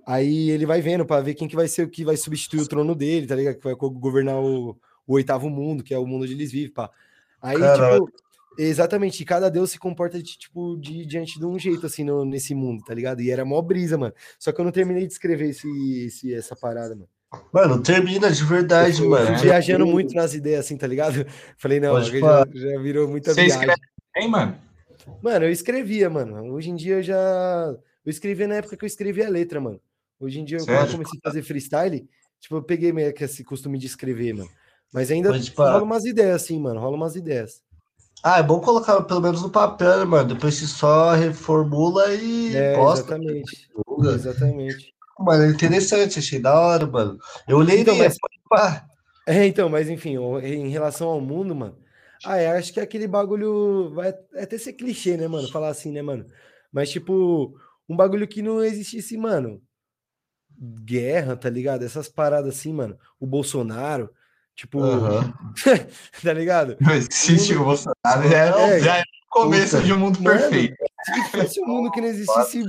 Aí 0.07 0.49
ele 0.49 0.65
vai 0.65 0.81
vendo 0.81 1.05
para 1.05 1.21
ver 1.21 1.35
quem 1.35 1.47
que 1.47 1.55
vai 1.55 1.67
ser 1.67 1.83
o 1.83 1.89
que 1.89 2.03
vai 2.03 2.17
substituir 2.17 2.61
o 2.61 2.67
trono 2.67 2.95
dele, 2.95 3.27
tá 3.27 3.35
ligado? 3.35 3.57
Que 3.57 3.63
vai 3.63 3.75
governar 3.75 4.39
o, 4.39 4.75
o 5.05 5.13
oitavo 5.13 5.49
mundo, 5.49 5.83
que 5.83 5.93
é 5.93 5.99
o 5.99 6.05
mundo 6.07 6.23
onde 6.23 6.33
eles 6.33 6.51
vivem, 6.51 6.73
pá. 6.73 6.89
Aí, 7.41 7.59
Caralho. 7.59 8.05
tipo, 8.05 8.21
exatamente, 8.57 9.23
cada 9.23 9.49
deus 9.49 9.69
se 9.69 9.77
comporta 9.77 10.17
de, 10.17 10.37
tipo, 10.37 10.77
de, 10.77 11.05
diante 11.05 11.37
de 11.37 11.45
um 11.45 11.59
jeito, 11.59 11.85
assim, 11.85 12.03
no, 12.03 12.25
nesse 12.25 12.55
mundo, 12.55 12.83
tá 12.83 12.93
ligado? 12.93 13.21
E 13.21 13.29
era 13.29 13.45
mó 13.45 13.61
brisa, 13.61 13.97
mano. 13.97 14.13
Só 14.39 14.51
que 14.51 14.59
eu 14.59 14.65
não 14.65 14.71
terminei 14.71 15.05
de 15.05 15.13
escrever 15.13 15.49
esse, 15.49 16.05
esse, 16.05 16.33
essa 16.33 16.55
parada, 16.55 16.95
mano. 16.95 17.09
Mano, 17.53 17.82
termina 17.82 18.32
de 18.32 18.43
verdade, 18.43 19.03
eu 19.03 19.09
mano. 19.09 19.38
Viajando 19.38 19.86
muito 19.86 20.15
nas 20.15 20.34
ideias, 20.34 20.65
assim, 20.65 20.77
tá 20.77 20.88
ligado? 20.88 21.25
Falei, 21.57 21.80
não, 21.80 22.01
já, 22.01 22.45
já, 22.53 22.80
virou 22.82 23.07
muita 23.07 23.34
Você 23.34 23.45
viagem. 23.45 23.59
Escreve 23.59 23.82
bem, 24.15 24.27
mano? 24.27 24.57
Mano, 25.21 25.45
eu 25.45 25.51
escrevia, 25.51 26.09
mano. 26.09 26.53
Hoje 26.53 26.69
em 26.69 26.75
dia 26.75 26.95
eu 26.95 27.03
já. 27.03 27.15
Eu 28.05 28.09
escrevia 28.09 28.47
na 28.47 28.55
época 28.55 28.75
que 28.75 28.84
eu 28.84 28.88
escrevia 28.88 29.27
a 29.27 29.30
letra, 29.30 29.61
mano. 29.61 29.80
Hoje 30.19 30.39
em 30.39 30.45
dia, 30.45 30.59
Sério? 30.59 30.75
quando 30.75 30.88
eu 30.88 30.91
comecei 30.93 31.19
a 31.23 31.30
fazer 31.30 31.43
freestyle, 31.43 32.09
tipo, 32.39 32.55
eu 32.55 32.63
peguei 32.63 32.91
meio 32.91 33.13
que 33.13 33.23
esse 33.23 33.43
costume 33.43 33.77
de 33.77 33.86
escrever, 33.86 34.34
mano. 34.34 34.49
Mas 34.91 35.11
ainda 35.11 35.32
rola 35.55 35.84
umas 35.84 36.05
ideias, 36.05 36.43
assim, 36.43 36.59
mano. 36.59 36.80
Rola 36.80 36.97
umas 36.97 37.15
ideias. 37.15 37.61
Ah, 38.23 38.39
é 38.39 38.43
bom 38.43 38.59
colocar 38.59 39.01
pelo 39.03 39.21
menos 39.21 39.41
no 39.41 39.49
papel, 39.49 39.99
né, 39.99 40.05
mano? 40.05 40.34
Depois 40.34 40.55
se 40.55 40.67
só 40.67 41.13
reformula 41.13 42.13
e 42.13 42.55
é, 42.55 42.75
posta. 42.75 43.15
Exatamente. 43.15 43.69
Exatamente. 44.03 44.98
Mano, 45.20 45.43
é 45.43 45.49
interessante, 45.49 46.20
achei 46.20 46.39
da 46.39 46.59
hora, 46.59 46.88
mano. 46.88 47.17
Eu 47.47 47.59
leio 47.59 47.82
então, 47.82 47.97
mas... 47.97 48.15
É, 49.28 49.45
então, 49.45 49.70
mas 49.70 49.89
enfim, 49.89 50.15
em 50.41 50.70
relação 50.70 51.09
ao 51.09 51.22
mundo, 51.22 51.53
mano. 51.53 51.78
Ah, 52.26 52.41
eu 52.41 52.51
acho 52.51 52.74
que 52.74 52.80
aquele 52.80 53.07
bagulho 53.07 53.93
vai 53.93 54.09
até 54.09 54.57
ser 54.57 54.74
clichê, 54.74 55.17
né, 55.17 55.28
mano? 55.28 55.47
Falar 55.49 55.70
assim, 55.70 55.91
né, 55.91 56.01
mano? 56.01 56.26
Mas, 56.72 56.89
tipo, 56.89 57.53
um 57.88 57.95
bagulho 57.95 58.28
que 58.28 58.41
não 58.41 58.63
existisse, 58.63 59.17
mano. 59.17 59.61
Guerra, 60.84 61.36
tá 61.36 61.49
ligado? 61.49 61.86
Essas 61.86 62.09
paradas 62.09 62.57
assim, 62.57 62.74
mano. 62.74 62.97
O 63.20 63.28
Bolsonaro, 63.28 64.09
Tipo, 64.59 64.80
uhum. 64.80 65.34
tá 66.22 66.34
ligado? 66.34 66.76
Não 66.82 66.93
existe 66.93 67.53
o, 67.53 67.59
mundo... 67.59 67.61
o 67.61 67.65
Bolsonaro, 67.65 68.34
é, 68.34 68.76
é, 68.76 68.80
já 68.82 68.97
é 68.97 69.01
o 69.01 69.30
começo 69.30 69.78
puta. 69.78 69.88
de 69.88 69.93
um 69.93 69.97
mundo 69.97 70.22
mano, 70.22 70.38
perfeito. 70.38 70.76
Se 71.05 71.24
fosse 71.32 71.61
um 71.61 71.65
mundo 71.65 71.89
que 71.91 72.01
não 72.01 72.07
existisse 72.09 72.65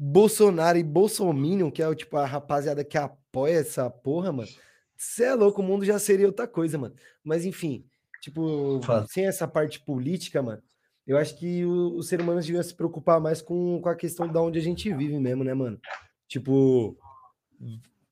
Bolsonaro 0.00 0.78
e 0.78 0.84
Bolsominion, 0.84 1.72
que 1.72 1.82
é 1.82 1.88
o 1.88 1.94
tipo 1.94 2.16
a 2.16 2.24
rapaziada 2.24 2.84
que 2.84 2.96
apoia 2.96 3.58
essa 3.58 3.90
porra, 3.90 4.30
mano. 4.30 4.48
Você 4.96 5.24
é 5.24 5.34
louco, 5.34 5.60
o 5.60 5.64
mundo 5.64 5.84
já 5.84 5.98
seria 5.98 6.26
outra 6.26 6.46
coisa, 6.46 6.78
mano. 6.78 6.94
Mas 7.24 7.44
enfim, 7.44 7.84
tipo, 8.22 8.80
sem 9.08 9.26
essa 9.26 9.48
parte 9.48 9.80
política, 9.80 10.40
mano, 10.40 10.62
eu 11.04 11.18
acho 11.18 11.36
que 11.36 11.64
os 11.64 12.06
seres 12.06 12.24
humanos 12.24 12.46
deviam 12.46 12.62
se 12.62 12.74
preocupar 12.74 13.20
mais 13.20 13.42
com, 13.42 13.80
com 13.80 13.88
a 13.88 13.96
questão 13.96 14.28
de 14.28 14.38
onde 14.38 14.60
a 14.60 14.62
gente 14.62 14.92
vive 14.94 15.18
mesmo, 15.18 15.42
né, 15.42 15.52
mano? 15.52 15.80
Tipo, 16.28 16.96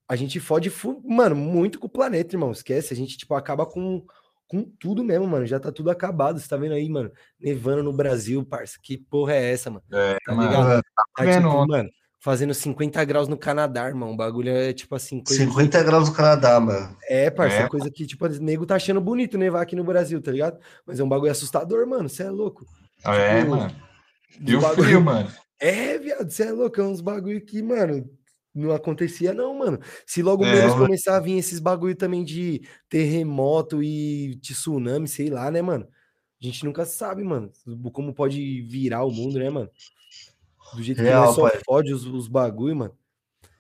a 0.09 0.17
gente 0.17 0.41
fode, 0.41 0.73
mano, 1.05 1.37
muito 1.37 1.79
com 1.79 1.87
o 1.87 1.91
planeta, 1.91 2.35
irmão. 2.35 2.51
Esquece, 2.51 2.93
a 2.95 2.97
gente, 2.97 3.17
tipo, 3.17 3.33
acaba 3.35 3.65
com, 3.65 4.05
com 4.49 4.63
tudo 4.79 5.05
mesmo, 5.05 5.27
mano. 5.27 5.47
Já 5.47 5.59
tá 5.59 5.73
tudo 5.73 5.91
acabado. 5.91 6.39
Você 6.39 6.49
tá 6.49 6.57
vendo 6.57 6.73
aí, 6.73 6.89
mano? 6.89 7.11
Nevando 7.41 7.83
no 7.83 7.93
Brasil, 7.93 8.45
parça. 8.45 8.79
Que 8.83 8.97
porra 8.97 9.35
é 9.35 9.53
essa, 9.53 9.71
mano? 9.71 9.83
É, 9.93 10.17
tá 10.25 10.33
ligado? 10.33 10.69
Mano, 10.69 10.83
tá, 10.83 11.05
tá 11.17 11.25
vendo, 11.25 11.49
tipo, 11.49 11.67
mano, 11.67 11.91
fazendo 12.21 12.55
50 12.55 13.05
graus 13.05 13.29
no 13.29 13.37
Canadá, 13.37 13.87
irmão. 13.87 14.13
O 14.13 14.17
bagulho 14.17 14.51
é, 14.51 14.73
tipo 14.73 14.95
assim... 14.95 15.23
Coisa 15.23 15.45
50 15.45 15.79
que... 15.79 15.85
graus 15.85 16.09
no 16.09 16.15
Canadá, 16.15 16.59
mano. 16.61 16.97
É, 17.09 17.31
parça, 17.31 17.57
é. 17.59 17.69
coisa 17.69 17.91
que, 17.91 18.07
tipo, 18.07 18.27
o 18.27 18.29
nego 18.29 18.67
tá 18.67 18.77
achando 18.77 19.01
bonito 19.01 19.39
nevar 19.39 19.63
aqui 19.63 19.77
no 19.77 19.85
Brasil, 19.85 20.21
tá 20.23 20.31
ligado? 20.31 20.59
Mas 20.87 21.01
é 21.01 21.05
um 21.05 21.09
bagulho 21.09 21.33
assustador, 21.33 21.87
mano. 21.87 22.09
Você 22.09 22.23
é 22.23 22.31
louco. 22.31 22.67
É, 23.05 23.41
tipo, 23.41 23.57
mano. 23.57 23.75
E 24.41 24.57
o 24.57 24.61
bagulho... 24.61 24.85
frio, 24.85 25.01
mano. 25.01 25.29
É, 25.59 25.99
viado, 25.99 26.31
você 26.31 26.45
é 26.45 26.53
louco. 26.53 26.81
É 26.81 26.85
uns 26.85 27.01
bagulho 27.01 27.41
que, 27.45 27.63
mano 27.63 28.09
não 28.57 28.73
acontecia, 28.73 29.35
não, 29.35 29.59
mano. 29.59 29.79
Se 30.07 30.23
logo 30.23 30.45
é, 30.45 30.53
menos 30.53 30.75
começar 30.75 31.17
a 31.17 31.21
vir 31.21 31.39
esses 31.39 31.61
bagulho 31.61 31.95
também 31.95 32.25
de 32.25 32.63
terremoto 32.89 33.83
e 33.83 34.37
tsunami, 34.37 35.07
sei 35.07 35.29
lá, 35.29 35.51
né, 35.51 35.61
mano? 35.61 35.87
A 36.41 36.45
gente 36.45 36.65
nunca 36.65 36.85
sabe, 36.85 37.23
mano, 37.23 37.51
como 37.93 38.15
pode 38.15 38.63
virar 38.63 39.05
o 39.05 39.11
mundo, 39.11 39.39
né, 39.39 39.51
mano? 39.51 39.71
Do 40.75 40.83
jeito 40.83 41.01
real, 41.01 41.35
que 41.35 41.41
nós 41.41 41.53
só 41.53 41.61
fode 41.65 41.93
os, 41.93 42.05
os 42.05 42.29
bagulho, 42.29 42.77
mano. 42.77 42.95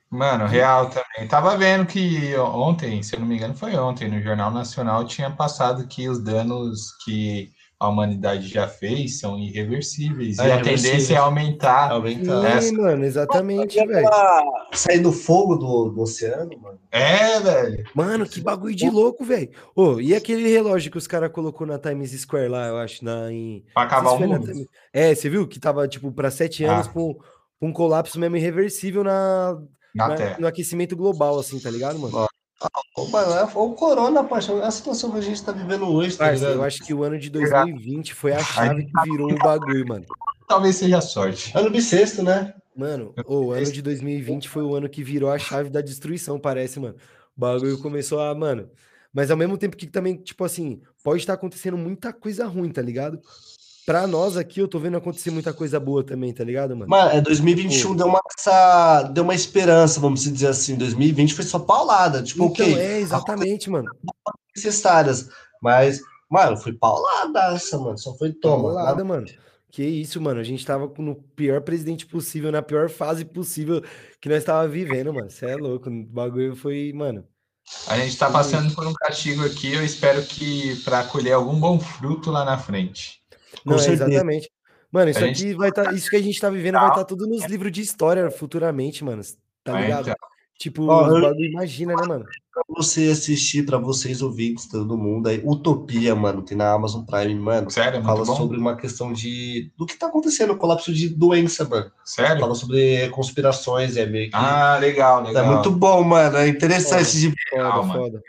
Mano, 0.08 0.46
real 0.46 0.88
também. 0.88 1.28
Tava 1.28 1.56
vendo 1.56 1.86
que 1.86 2.34
ontem, 2.36 3.02
se 3.02 3.14
eu 3.14 3.20
não 3.20 3.26
me 3.26 3.36
engano, 3.36 3.54
foi 3.54 3.74
ontem, 3.74 4.08
no 4.08 4.22
Jornal 4.22 4.50
Nacional, 4.50 5.04
tinha 5.04 5.30
passado 5.30 5.86
que 5.88 6.08
os 6.08 6.22
danos 6.22 6.92
que 7.04 7.52
a 7.78 7.88
humanidade 7.88 8.48
já 8.48 8.66
fez 8.66 9.18
são 9.20 9.38
irreversíveis. 9.38 10.38
É, 10.38 10.48
e 10.48 10.52
a 10.52 10.62
tendência 10.62 11.14
é 11.14 11.18
aumentar. 11.18 11.92
aumentar. 11.92 12.62
Sim, 12.62 12.78
mano, 12.78 13.04
exatamente, 13.04 13.76
velho. 13.86 14.08
Sair 14.72 15.00
do 15.00 15.12
fogo 15.12 15.56
do, 15.56 15.90
do, 15.90 16.00
oceano, 16.00 16.58
mano. 16.58 16.78
É, 16.90 17.38
velho. 17.38 17.84
Mano, 17.94 18.26
que 18.26 18.40
bagulho 18.40 18.74
de 18.74 18.88
louco, 18.88 19.24
velho. 19.24 19.50
Oh, 19.74 20.00
e 20.00 20.14
aquele 20.14 20.48
relógio 20.48 20.90
que 20.90 20.96
os 20.96 21.06
caras 21.06 21.30
colocou 21.30 21.66
na 21.66 21.78
Times 21.78 22.18
Square 22.18 22.48
lá, 22.48 22.68
eu 22.68 22.78
acho, 22.78 23.04
na, 23.04 23.30
em... 23.30 23.62
Pra 23.74 23.82
acabar 23.82 24.12
o 24.12 24.20
mundo. 24.20 24.50
É, 24.92 25.14
você 25.14 25.28
viu? 25.28 25.46
Que 25.46 25.60
tava, 25.60 25.86
tipo, 25.86 26.10
para 26.10 26.30
sete 26.30 26.64
ah. 26.64 26.76
anos 26.76 26.86
com, 26.86 27.14
com 27.60 27.68
um 27.68 27.72
colapso 27.72 28.18
mesmo 28.18 28.36
irreversível 28.38 29.04
na, 29.04 29.58
na, 29.94 30.08
na 30.08 30.38
no 30.38 30.46
aquecimento 30.46 30.96
global, 30.96 31.38
assim, 31.38 31.60
tá 31.60 31.70
ligado, 31.70 31.98
mano? 31.98 32.26
O 33.54 33.74
corona, 33.74 34.24
paixão, 34.24 34.62
é 34.62 34.66
a 34.66 34.70
situação 34.70 35.10
que 35.10 35.18
a 35.18 35.22
gente 35.22 35.42
tá 35.42 35.52
vivendo 35.52 35.86
hoje, 35.86 36.16
tá 36.16 36.34
Eu 36.34 36.62
acho 36.62 36.82
que 36.84 36.94
o 36.94 37.02
ano 37.02 37.18
de 37.18 37.28
2020 37.28 38.14
foi 38.14 38.32
a 38.32 38.38
chave 38.38 38.86
que 38.86 39.10
virou 39.10 39.30
o 39.30 39.38
bagulho, 39.38 39.86
mano. 39.86 40.06
Talvez 40.48 40.76
seja 40.76 41.00
sorte. 41.00 41.56
Ano 41.56 41.70
bissexto, 41.70 42.22
né? 42.22 42.54
Mano, 42.74 43.14
o 43.26 43.52
ano 43.52 43.72
de 43.72 43.82
2020 43.82 44.48
foi 44.48 44.62
o 44.62 44.74
ano 44.74 44.88
que 44.88 45.02
virou 45.02 45.30
a 45.30 45.38
chave 45.38 45.70
da 45.70 45.80
destruição, 45.80 46.38
parece, 46.38 46.78
mano. 46.78 46.96
O 47.36 47.40
bagulho 47.40 47.78
começou 47.78 48.20
a, 48.20 48.34
mano. 48.34 48.70
Mas 49.12 49.30
ao 49.30 49.36
mesmo 49.36 49.56
tempo 49.56 49.76
que 49.76 49.86
também, 49.86 50.14
tipo 50.16 50.44
assim, 50.44 50.82
pode 51.02 51.20
estar 51.20 51.32
acontecendo 51.32 51.76
muita 51.76 52.12
coisa 52.12 52.46
ruim, 52.46 52.70
tá 52.70 52.82
ligado? 52.82 53.18
Pra 53.86 54.06
nós 54.06 54.36
aqui, 54.36 54.60
eu 54.60 54.66
tô 54.66 54.80
vendo 54.80 54.96
acontecer 54.96 55.30
muita 55.30 55.52
coisa 55.52 55.78
boa 55.78 56.02
também, 56.02 56.34
tá 56.34 56.42
ligado, 56.42 56.76
mano? 56.76 56.90
Mano, 56.90 57.10
é 57.12 57.20
2021 57.20 57.88
Pô. 57.90 57.94
deu 57.94 58.06
uma, 58.08 58.20
essa, 58.36 59.02
deu 59.04 59.22
uma 59.22 59.34
esperança, 59.34 60.00
vamos 60.00 60.24
dizer 60.24 60.48
assim. 60.48 60.74
2020 60.76 61.34
foi 61.34 61.44
só 61.44 61.60
paulada. 61.60 62.20
Tipo, 62.20 62.46
então, 62.46 62.66
ok. 62.66 62.78
É, 62.78 62.98
exatamente, 62.98 63.70
mano. 63.70 63.88
Necessárias. 64.54 65.28
Mas, 65.62 66.00
mano, 66.28 66.56
foi 66.56 66.72
paulada 66.72 67.54
essa, 67.54 67.78
mano. 67.78 67.96
Só 67.96 68.12
foi 68.18 68.32
toma. 68.32 68.64
Paulada, 68.64 69.04
mano. 69.04 69.26
Que 69.70 69.84
isso, 69.84 70.20
mano. 70.20 70.40
A 70.40 70.44
gente 70.44 70.66
tava 70.66 70.92
no 70.98 71.14
pior 71.14 71.60
presidente 71.60 72.06
possível, 72.06 72.50
na 72.50 72.62
pior 72.62 72.90
fase 72.90 73.24
possível 73.24 73.82
que 74.20 74.28
nós 74.28 74.42
tava 74.42 74.66
vivendo, 74.66 75.14
mano. 75.14 75.30
Você 75.30 75.46
é 75.46 75.56
louco. 75.56 75.88
O 75.88 76.04
bagulho 76.06 76.56
foi, 76.56 76.92
mano. 76.92 77.24
A 77.86 77.98
gente 77.98 78.16
tá 78.16 78.30
passando 78.30 78.74
por 78.74 78.86
um 78.86 78.92
castigo 78.94 79.44
aqui. 79.44 79.72
Eu 79.72 79.84
espero 79.84 80.22
que 80.24 80.76
para 80.82 81.04
colher 81.04 81.32
algum 81.32 81.58
bom 81.58 81.78
fruto 81.78 82.30
lá 82.30 82.44
na 82.44 82.58
frente. 82.58 83.20
Não, 83.66 83.76
é 83.76 83.88
exatamente. 83.88 84.50
Mano, 84.90 85.10
isso 85.10 85.24
aqui 85.24 85.54
vai 85.54 85.68
estar. 85.68 85.84
Tá, 85.84 85.92
isso 85.92 86.08
que 86.08 86.16
a 86.16 86.22
gente 86.22 86.40
tá 86.40 86.48
vivendo 86.48 86.74
vai 86.74 86.88
estar 86.88 87.00
tá 87.00 87.04
tudo 87.04 87.26
nos 87.26 87.44
livros 87.44 87.72
de 87.72 87.80
história 87.80 88.30
futuramente, 88.30 89.04
mano. 89.04 89.22
Tá 89.64 89.80
ligado? 89.80 90.10
Então. 90.10 90.16
Tipo, 90.58 90.84
oh, 90.90 91.18
eu... 91.18 91.34
imagina, 91.34 91.94
né, 91.94 92.06
mano? 92.06 92.24
Pra 92.24 92.62
você 92.68 93.10
assistir, 93.10 93.66
pra 93.66 93.76
vocês 93.76 94.22
ouvintes, 94.22 94.66
todo 94.66 94.96
mundo 94.96 95.28
aí, 95.28 95.42
Utopia, 95.44 96.14
mano, 96.14 96.40
tem 96.40 96.56
na 96.56 96.72
Amazon 96.72 97.04
Prime, 97.04 97.34
mano. 97.34 97.70
Sério? 97.70 98.02
Fala 98.02 98.24
sobre 98.24 98.56
uma 98.56 98.74
questão 98.74 99.12
de. 99.12 99.70
do 99.76 99.84
que 99.84 99.98
tá 99.98 100.06
acontecendo, 100.06 100.56
colapso 100.56 100.94
de 100.94 101.10
doença, 101.10 101.68
mano. 101.68 101.92
Sério? 102.02 102.40
Fala 102.40 102.54
sobre 102.54 103.06
conspirações, 103.10 103.98
é 103.98 104.06
meio 104.06 104.30
que. 104.30 104.36
Ah, 104.36 104.78
legal, 104.78 105.22
legal. 105.22 105.44
É 105.44 105.46
muito 105.46 105.70
bom, 105.70 106.02
mano. 106.02 106.38
É 106.38 106.48
interessante 106.48 107.04
foda, 107.04 107.18
de. 107.18 107.34
Legal, 107.52 107.86
foda, 107.86 107.98
foda. 107.98 108.22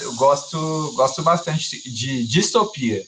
Eu 0.00 0.14
gosto, 0.16 0.92
gosto 0.96 1.22
bastante 1.22 1.90
de 1.90 2.26
distopia. 2.26 3.02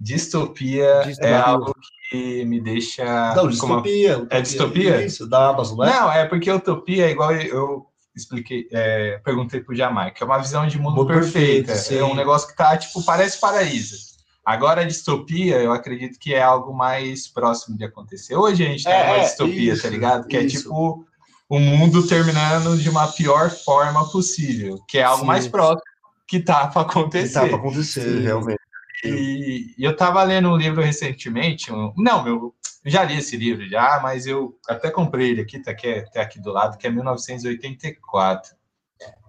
Distopia, 0.00 1.02
distopia, 1.04 1.28
é 1.28 1.36
algo 1.36 1.74
que 2.08 2.44
me 2.46 2.58
deixa. 2.58 3.34
Não, 3.34 3.48
distopia. 3.48 4.14
Como... 4.14 4.28
É 4.30 4.40
distopia? 4.40 5.04
Isso, 5.04 5.28
da 5.28 5.48
Amazon, 5.48 5.78
né? 5.78 5.92
Não, 5.92 6.10
é 6.10 6.24
porque 6.24 6.50
utopia 6.50 7.06
é 7.06 7.10
igual 7.10 7.32
eu 7.32 7.86
expliquei, 8.16 8.66
é, 8.72 9.20
perguntei 9.22 9.60
pro 9.60 9.74
Jamaica, 9.74 10.24
é 10.24 10.26
uma 10.26 10.38
visão 10.38 10.66
de 10.66 10.78
mundo, 10.78 10.96
mundo 10.96 11.06
perfeita. 11.06 11.72
Perfeito, 11.72 12.02
é 12.02 12.04
um 12.04 12.14
negócio 12.14 12.48
que 12.48 12.56
tá, 12.56 12.76
tipo, 12.76 13.04
parece 13.04 13.38
paraíso. 13.38 14.10
Agora, 14.44 14.80
a 14.80 14.84
distopia, 14.84 15.56
eu 15.56 15.72
acredito 15.72 16.18
que 16.18 16.34
é 16.34 16.42
algo 16.42 16.74
mais 16.74 17.28
próximo 17.28 17.76
de 17.76 17.84
acontecer. 17.84 18.34
Hoje 18.34 18.64
a 18.64 18.68
gente 18.68 18.84
tá 18.84 18.90
é, 18.90 19.12
numa 19.12 19.24
distopia, 19.24 19.54
tá 19.54 19.74
isso, 19.74 19.82
tá 19.82 19.88
ligado? 19.90 20.26
Que 20.26 20.36
é, 20.38 20.42
isso. 20.42 20.56
é 20.56 20.60
tipo 20.60 21.04
o 21.48 21.58
mundo 21.58 22.06
terminando 22.06 22.78
de 22.78 22.88
uma 22.88 23.08
pior 23.08 23.50
forma 23.50 24.08
possível, 24.10 24.78
que 24.88 24.98
é 24.98 25.02
algo 25.02 25.20
Sim. 25.20 25.26
mais 25.26 25.46
próximo 25.46 25.82
que 26.26 26.38
tá 26.38 26.68
para 26.68 26.82
acontecer. 26.82 27.26
Que 27.26 27.34
tá 27.34 27.46
para 27.48 27.56
acontecer, 27.56 28.02
Sim. 28.02 28.22
realmente. 28.22 28.59
E, 29.04 29.74
e, 29.78 29.84
eu 29.84 29.96
tava 29.96 30.22
lendo 30.22 30.48
um 30.48 30.56
livro 30.56 30.82
recentemente, 30.82 31.72
um, 31.72 31.92
não, 31.96 32.26
eu 32.26 32.54
já 32.84 33.04
li 33.04 33.18
esse 33.18 33.36
livro 33.36 33.68
já, 33.68 34.00
mas 34.02 34.26
eu 34.26 34.58
até 34.68 34.90
comprei 34.90 35.30
ele 35.30 35.42
aqui, 35.42 35.62
tá 35.62 35.70
aqui, 35.70 36.04
tá 36.12 36.22
aqui 36.22 36.40
do 36.40 36.50
lado, 36.52 36.76
que 36.76 36.86
é 36.86 36.90
1984, 36.90 38.54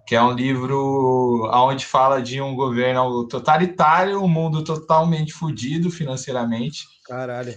que 0.06 0.14
é 0.14 0.22
um 0.22 0.32
livro 0.32 1.48
onde 1.52 1.86
fala 1.86 2.20
de 2.20 2.40
um 2.40 2.54
governo 2.54 3.26
totalitário, 3.28 4.22
um 4.22 4.28
mundo 4.28 4.64
totalmente 4.64 5.32
fodido 5.32 5.90
financeiramente. 5.90 6.84
Caralho. 7.06 7.54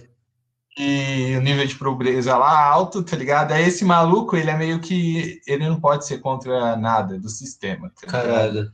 E 0.78 1.34
o 1.36 1.40
nível 1.40 1.66
de 1.66 1.74
pobreza 1.74 2.36
lá 2.36 2.66
alto, 2.66 3.02
tá 3.02 3.16
ligado? 3.16 3.52
É 3.52 3.62
esse 3.62 3.82
maluco, 3.82 4.36
ele 4.36 4.50
é 4.50 4.56
meio 4.56 4.78
que. 4.78 5.40
Ele 5.46 5.66
não 5.66 5.80
pode 5.80 6.06
ser 6.06 6.18
contra 6.18 6.76
nada 6.76 7.18
do 7.18 7.30
sistema. 7.30 7.90
Tá 7.98 8.06
Caralho. 8.06 8.70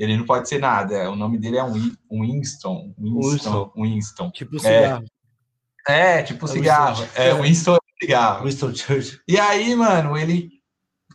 Ele 0.00 0.16
não 0.16 0.24
pode 0.24 0.48
ser 0.48 0.58
nada. 0.58 1.10
O 1.10 1.14
nome 1.14 1.36
dele 1.36 1.58
é 1.58 1.64
Winston. 2.10 2.94
Winston. 2.98 3.70
Winston. 3.76 4.30
Tipo 4.30 4.58
cigarro. 4.58 5.04
É, 5.86 6.20
é 6.20 6.22
tipo 6.22 6.46
é 6.46 6.48
cigarro. 6.48 7.02
Winston. 7.02 7.22
É, 7.22 7.34
Winston 7.34 7.78
cigarro. 8.00 8.44
Winston 8.46 8.74
Church. 8.74 9.20
E 9.28 9.38
aí, 9.38 9.76
mano, 9.76 10.16
ele 10.16 10.48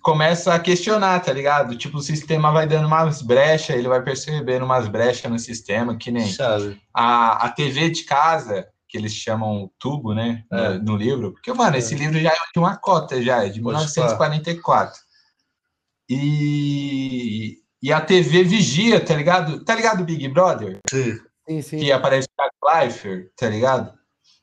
começa 0.03 0.53
a 0.53 0.59
questionar, 0.59 1.19
tá 1.19 1.33
ligado? 1.33 1.75
Tipo, 1.75 1.97
o 1.97 2.01
sistema 2.01 2.51
vai 2.51 2.67
dando 2.67 2.86
umas 2.86 3.23
brechas, 3.23 3.75
ele 3.75 3.88
vai 3.88 4.03
percebendo 4.03 4.63
umas 4.63 4.88
brechas 4.88 5.31
no 5.31 5.39
sistema, 5.39 5.97
que 5.97 6.11
nem 6.11 6.31
a, 6.93 7.45
a 7.47 7.49
TV 7.49 7.89
de 7.89 8.03
casa, 8.03 8.67
que 8.88 8.99
eles 8.99 9.13
chamam 9.13 9.71
tubo, 9.79 10.13
né, 10.13 10.43
é. 10.51 10.77
no, 10.77 10.91
no, 10.91 10.95
livro. 10.95 11.31
Porque, 11.33 11.51
mano, 11.53 11.75
é. 11.75 11.79
esse 11.79 11.95
livro 11.95 12.19
já 12.19 12.29
é 12.29 12.36
de 12.53 12.59
uma 12.59 12.77
cota, 12.77 13.19
já, 13.19 13.43
é 13.43 13.49
de 13.49 13.59
Pode 13.59 13.77
1944. 13.79 14.61
Falar. 14.61 15.05
E 16.07 17.64
e 17.86 17.93
a 17.93 18.01
TV 18.01 18.43
vigia, 18.43 18.99
tá 18.99 19.15
ligado? 19.15 19.63
Tá 19.63 19.75
ligado 19.75 20.03
Big 20.03 20.27
Brother? 20.29 20.79
Sim. 20.89 21.19
sim, 21.47 21.61
sim. 21.61 21.77
Que 21.77 21.91
aparece 21.91 22.27
o 22.36 22.79
Lifer, 22.79 23.31
tá 23.38 23.47
ligado? 23.47 23.93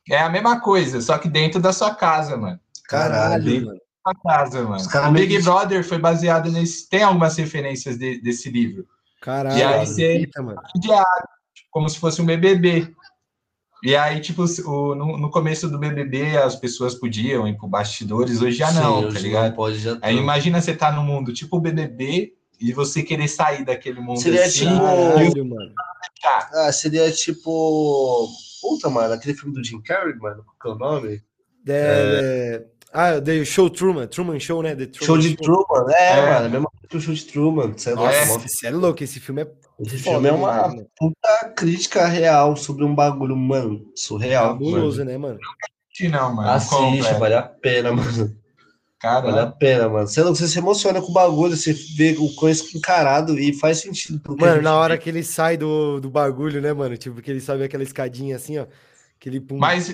É 0.08 0.18
a 0.18 0.30
mesma 0.30 0.60
coisa, 0.60 1.00
só 1.00 1.18
que 1.18 1.28
dentro 1.28 1.60
da 1.60 1.72
sua 1.72 1.92
casa, 1.92 2.36
mano. 2.36 2.60
Caralho, 2.88 3.42
dentro 3.42 3.66
mano. 3.66 3.78
Da 3.78 4.12
sua 4.12 4.22
casa, 4.22 4.62
mano. 4.62 5.08
O 5.08 5.12
Big 5.12 5.42
Brother 5.42 5.82
foi 5.82 5.98
baseado 5.98 6.52
nesse. 6.52 6.88
Tem 6.88 7.02
algumas 7.02 7.36
referências 7.36 7.98
de, 7.98 8.22
desse 8.22 8.48
livro. 8.48 8.86
Caralho, 9.20 9.58
e 9.58 9.62
aí 9.64 9.86
você 9.86 10.30
como 11.68 11.88
se 11.88 11.98
fosse 11.98 12.22
um 12.22 12.24
BBB. 12.24 12.94
E 13.82 13.96
aí, 13.96 14.20
tipo, 14.20 14.44
o, 14.44 14.94
no, 14.94 15.18
no, 15.18 15.30
começo 15.32 15.68
do 15.68 15.80
BBB, 15.80 16.36
as 16.36 16.54
pessoas 16.54 16.94
podiam 16.94 17.48
ir 17.48 17.56
pro 17.56 17.66
bastidores, 17.66 18.40
hoje 18.40 18.58
já 18.58 18.70
não, 18.70 19.10
Sim, 19.10 19.14
tá 19.14 19.20
ligado? 19.20 19.48
Não 19.48 19.56
pode, 19.56 19.78
já 19.80 19.98
aí 20.00 20.16
imagina 20.16 20.60
você 20.60 20.76
tá 20.76 20.92
no 20.92 21.02
mundo 21.02 21.32
tipo 21.32 21.56
o 21.56 21.60
BBB, 21.60 22.34
e 22.62 22.72
você 22.72 23.02
querer 23.02 23.28
sair 23.28 23.64
daquele 23.64 24.00
mundo 24.00 24.20
seria 24.20 24.44
assim. 24.44 24.66
Tipo... 24.66 24.78
Caralho, 24.78 25.44
mano. 25.44 25.72
Ah, 26.54 26.72
seria 26.72 27.10
tipo. 27.10 28.28
Puta, 28.60 28.88
mano, 28.88 29.12
aquele 29.12 29.34
filme 29.34 29.54
do 29.54 29.64
Jim 29.64 29.82
Carrey, 29.82 30.14
mano. 30.16 30.44
Qual 30.60 30.74
é 30.74 30.76
o 30.76 30.78
nome? 30.78 31.22
É... 31.66 32.62
é... 32.62 32.72
Ah, 32.94 33.20
The 33.20 33.42
Show 33.44 33.70
Truman, 33.70 34.06
Truman 34.06 34.38
Show, 34.38 34.62
né? 34.62 34.76
The 34.76 34.86
Truman 34.86 35.06
show 35.06 35.18
de 35.18 35.28
show. 35.30 35.64
Truman, 35.66 35.92
é, 35.94 36.18
é, 36.18 36.30
mano, 36.30 36.50
mesmo 36.50 36.72
que 36.88 36.96
o 36.96 37.00
show 37.00 37.14
de 37.14 37.24
Truman. 37.24 37.72
Você 37.72 37.90
é, 37.90 37.94
Nossa, 37.94 38.66
é, 38.66 38.68
é 38.68 38.70
louco, 38.70 39.02
esse 39.02 39.18
filme 39.18 39.42
é. 39.42 39.50
Esse 39.80 39.98
foda, 39.98 40.16
filme 40.16 40.28
é 40.28 40.32
uma 40.32 40.68
né? 40.68 40.84
puta 40.96 41.52
crítica 41.56 42.06
real 42.06 42.54
sobre 42.54 42.84
um 42.84 42.94
bagulho, 42.94 43.34
mano, 43.34 43.90
surreal. 43.96 44.48
Fabuloso, 44.48 44.98
mano. 44.98 45.10
né, 45.10 45.18
mano? 45.18 45.38
Não, 46.10 46.34
mano. 46.34 46.50
Assiste, 46.50 47.14
vale 47.14 47.34
a 47.34 47.42
pena, 47.42 47.92
mano. 47.92 48.36
Cara, 49.02 49.20
vale 49.20 49.40
a 49.40 49.46
pena, 49.48 49.88
mano. 49.88 50.06
Você, 50.06 50.22
você 50.22 50.46
se 50.46 50.58
emociona 50.60 51.02
com 51.02 51.08
o 51.08 51.12
bagulho, 51.12 51.56
você 51.56 51.72
vê 51.72 52.16
o 52.16 52.32
coisa 52.36 52.64
encarado 52.72 53.36
e 53.36 53.52
faz 53.52 53.78
sentido. 53.78 54.22
Mano, 54.38 54.62
na 54.62 54.76
hora 54.76 54.96
que 54.96 55.10
ele 55.10 55.24
sai 55.24 55.56
do, 55.56 55.98
do 55.98 56.08
bagulho, 56.08 56.60
né, 56.60 56.72
mano? 56.72 56.96
Tipo, 56.96 57.20
que 57.20 57.28
ele 57.28 57.40
sobe 57.40 57.64
aquela 57.64 57.82
escadinha 57.82 58.36
assim, 58.36 58.58
ó. 58.58 58.66
Aquele 59.16 59.40
pum. 59.40 59.58
Mas. 59.58 59.88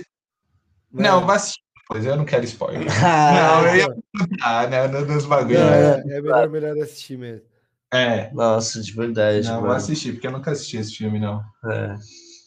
Mano. 0.93 1.09
Não, 1.09 1.25
mas 1.25 1.55
Pois 1.89 2.05
eu 2.05 2.17
não 2.17 2.27
quero 2.27 2.45
spoiler. 2.45 2.87
Ah, 3.03 3.63
não, 3.65 3.67
eu 3.69 3.77
ia 3.77 3.97
ah, 4.43 4.67
né, 4.67 4.87
nos 4.87 5.25
bagulhos. 5.25 5.59
É, 5.59 6.03
é 6.07 6.21
melhor, 6.21 6.51
melhor 6.51 6.79
assistir 6.83 7.17
mesmo. 7.17 7.47
É. 7.91 8.31
Nossa, 8.35 8.83
de 8.83 8.93
verdade. 8.93 9.47
Não, 9.47 9.55
mano. 9.55 9.69
vou 9.69 9.77
assistir, 9.77 10.13
porque 10.13 10.27
eu 10.27 10.33
nunca 10.33 10.51
assisti 10.51 10.77
esse 10.77 10.95
filme, 10.95 11.19
não. 11.19 11.43
É. 11.65 11.95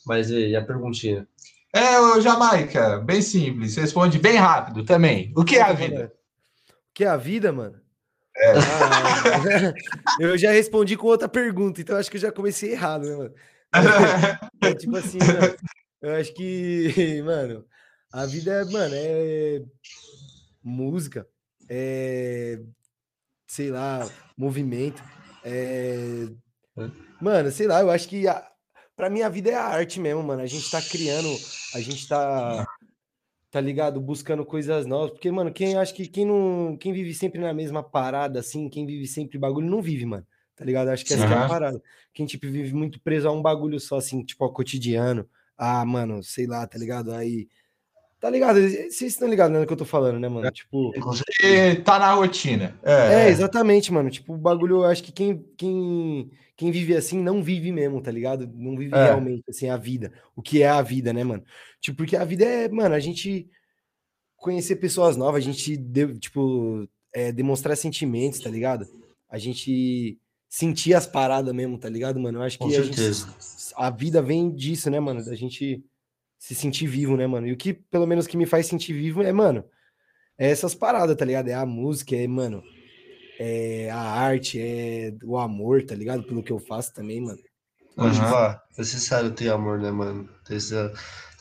Mas 0.05 0.29
e 0.29 0.55
a 0.55 0.63
perguntinha? 0.63 1.27
É, 1.73 1.99
o 1.99 2.21
Jamaica, 2.21 2.99
bem 2.99 3.23
simples. 3.23 3.75
Responde 3.77 4.19
bem 4.19 4.35
rápido 4.35 4.85
também. 4.85 5.33
O 5.35 5.43
que 5.43 5.55
é 5.55 5.63
a 5.63 5.73
vida? 5.73 6.13
Que 6.93 7.03
é 7.03 7.07
a 7.07 7.17
vida, 7.17 7.51
mano? 7.51 7.79
É. 8.35 8.51
Ah, 8.51 9.73
eu 10.19 10.37
já 10.37 10.51
respondi 10.51 10.95
com 10.95 11.07
outra 11.07 11.27
pergunta, 11.27 11.81
então 11.81 11.97
acho 11.97 12.09
que 12.09 12.17
eu 12.17 12.21
já 12.21 12.31
comecei 12.31 12.71
errado, 12.71 13.07
né, 13.07 13.15
mano? 13.15 13.33
É, 14.63 14.75
tipo 14.75 14.95
assim, 14.97 15.17
mano, 15.17 15.55
eu 16.01 16.15
acho 16.15 16.33
que, 16.33 17.21
mano, 17.23 17.65
a 18.11 18.25
vida 18.25 18.51
é, 18.51 18.65
mano, 18.65 18.93
é 18.95 19.61
música, 20.63 21.27
é, 21.69 22.59
sei 23.47 23.71
lá, 23.71 24.07
movimento, 24.37 25.01
é, 25.43 26.27
mano, 27.19 27.49
sei 27.49 27.65
lá, 27.65 27.81
eu 27.81 27.89
acho 27.89 28.07
que 28.07 28.27
a, 28.27 28.45
pra 28.95 29.09
mim 29.09 29.21
a 29.21 29.29
vida 29.29 29.49
é 29.49 29.55
a 29.55 29.63
arte 29.63 29.99
mesmo, 29.99 30.21
mano. 30.21 30.41
A 30.41 30.45
gente 30.45 30.69
tá 30.69 30.81
criando, 30.81 31.29
a 31.73 31.79
gente 31.79 32.07
tá 32.07 32.67
tá 33.51 33.59
ligado? 33.59 33.99
Buscando 33.99 34.45
coisas 34.45 34.85
novas. 34.85 35.11
Porque, 35.11 35.29
mano, 35.29 35.51
quem 35.51 35.75
acha 35.75 35.93
que 35.93 36.07
quem 36.07 36.25
não. 36.25 36.77
Quem 36.79 36.93
vive 36.93 37.13
sempre 37.13 37.39
na 37.39 37.53
mesma 37.53 37.83
parada, 37.83 38.39
assim, 38.39 38.69
quem 38.69 38.85
vive 38.85 39.05
sempre 39.05 39.37
bagulho, 39.37 39.69
não 39.69 39.81
vive, 39.81 40.05
mano. 40.05 40.25
Tá 40.55 40.63
ligado? 40.63 40.87
Acho 40.87 41.05
que 41.05 41.13
essa 41.13 41.25
uhum. 41.25 41.33
é 41.33 41.35
a 41.35 41.47
parada. 41.47 41.83
Quem, 42.13 42.25
tipo, 42.25 42.47
vive 42.47 42.73
muito 42.73 42.99
preso 43.01 43.27
a 43.27 43.31
um 43.31 43.41
bagulho 43.41 43.79
só, 43.79 43.97
assim, 43.97 44.23
tipo, 44.23 44.43
ao 44.43 44.53
cotidiano. 44.53 45.27
Ah, 45.57 45.83
mano, 45.85 46.23
sei 46.23 46.47
lá, 46.47 46.65
tá 46.65 46.77
ligado? 46.77 47.11
Aí. 47.11 47.47
Tá 48.19 48.29
ligado? 48.29 48.61
Vocês 48.61 49.01
estão 49.01 49.27
ligados 49.27 49.57
no 49.57 49.65
que 49.65 49.73
eu 49.73 49.77
tô 49.77 49.85
falando, 49.85 50.19
né, 50.19 50.29
mano? 50.29 50.49
Tipo. 50.51 50.93
E 51.43 51.75
tá 51.77 51.99
na 51.99 52.13
rotina. 52.13 52.79
É, 52.83 53.25
é, 53.25 53.29
exatamente, 53.29 53.91
mano. 53.91 54.09
Tipo, 54.09 54.35
o 54.35 54.37
bagulho, 54.37 54.83
acho 54.85 55.03
que 55.03 55.11
quem, 55.11 55.43
quem, 55.57 56.31
quem 56.61 56.69
vive 56.69 56.95
assim 56.95 57.19
não 57.19 57.41
vive 57.41 57.71
mesmo, 57.71 57.99
tá 57.99 58.11
ligado? 58.11 58.47
Não 58.53 58.77
vive 58.77 58.93
é. 58.93 59.05
realmente, 59.05 59.43
assim, 59.49 59.67
a 59.67 59.77
vida. 59.77 60.13
O 60.35 60.43
que 60.43 60.61
é 60.61 60.69
a 60.69 60.79
vida, 60.79 61.11
né, 61.11 61.23
mano? 61.23 61.43
Tipo, 61.79 61.97
porque 61.97 62.15
a 62.15 62.23
vida 62.23 62.45
é, 62.45 62.69
mano, 62.69 62.93
a 62.93 62.99
gente 62.99 63.49
conhecer 64.35 64.75
pessoas 64.75 65.17
novas, 65.17 65.43
a 65.43 65.43
gente, 65.43 65.75
de, 65.75 66.19
tipo, 66.19 66.87
é, 67.11 67.31
demonstrar 67.31 67.75
sentimentos, 67.75 68.41
tá 68.41 68.49
ligado? 68.51 68.85
A 69.27 69.39
gente 69.39 70.19
sentir 70.47 70.93
as 70.93 71.07
paradas 71.07 71.51
mesmo, 71.51 71.79
tá 71.79 71.89
ligado, 71.89 72.19
mano? 72.19 72.37
Eu 72.37 72.43
acho 72.43 72.59
que 72.59 72.75
a, 72.75 72.83
gente, 72.83 73.01
a, 73.75 73.89
vida 73.89 74.21
vem 74.21 74.53
disso, 74.53 74.87
né, 74.91 74.99
mano? 74.99 75.25
Da 75.25 75.33
gente 75.33 75.83
se 76.37 76.53
sentir 76.53 76.85
vivo, 76.85 77.17
né, 77.17 77.25
mano? 77.25 77.47
E 77.47 77.53
o 77.53 77.57
que, 77.57 77.73
pelo 77.73 78.05
menos, 78.05 78.27
que 78.27 78.37
me 78.37 78.45
faz 78.45 78.67
sentir 78.67 78.93
vivo 78.93 79.23
é, 79.23 79.31
mano, 79.31 79.65
é 80.37 80.51
essas 80.51 80.75
paradas, 80.75 81.17
tá 81.17 81.25
ligado? 81.25 81.47
É 81.47 81.55
a 81.55 81.65
música, 81.65 82.15
é, 82.15 82.27
mano, 82.27 82.61
é 83.41 83.89
a 83.89 83.99
arte, 83.99 84.59
é 84.59 85.13
o 85.23 85.37
amor, 85.37 85.83
tá 85.83 85.95
ligado? 85.95 86.23
Pelo 86.23 86.43
que 86.43 86.51
eu 86.51 86.59
faço 86.59 86.93
também, 86.93 87.19
mano. 87.19 87.39
Pode 87.95 88.19
uhum. 88.19 88.25
falar, 88.25 88.61
é 88.75 88.79
necessário 88.79 89.31
ter 89.31 89.49
amor, 89.49 89.79
né, 89.79 89.91
mano? 89.91 90.29
Essa, 90.49 90.93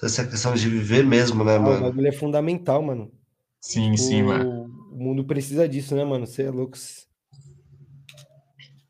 essa 0.03 0.27
questão 0.27 0.55
de 0.55 0.69
viver 0.69 1.05
mesmo, 1.05 1.45
né, 1.45 1.57
ah, 1.57 1.61
mano? 1.61 1.79
O 1.79 1.91
bagulho 1.91 2.09
é 2.09 2.13
fundamental, 2.13 2.83
mano. 2.83 3.13
Sim, 3.61 3.93
tipo, 3.93 4.09
sim, 4.09 4.23
mano. 4.23 4.65
O 4.91 4.97
mundo 4.97 5.25
precisa 5.25 5.69
disso, 5.69 5.95
né, 5.95 6.05
mano? 6.05 6.27
Você 6.27 6.45
é 6.45 6.51
louco. 6.51 6.77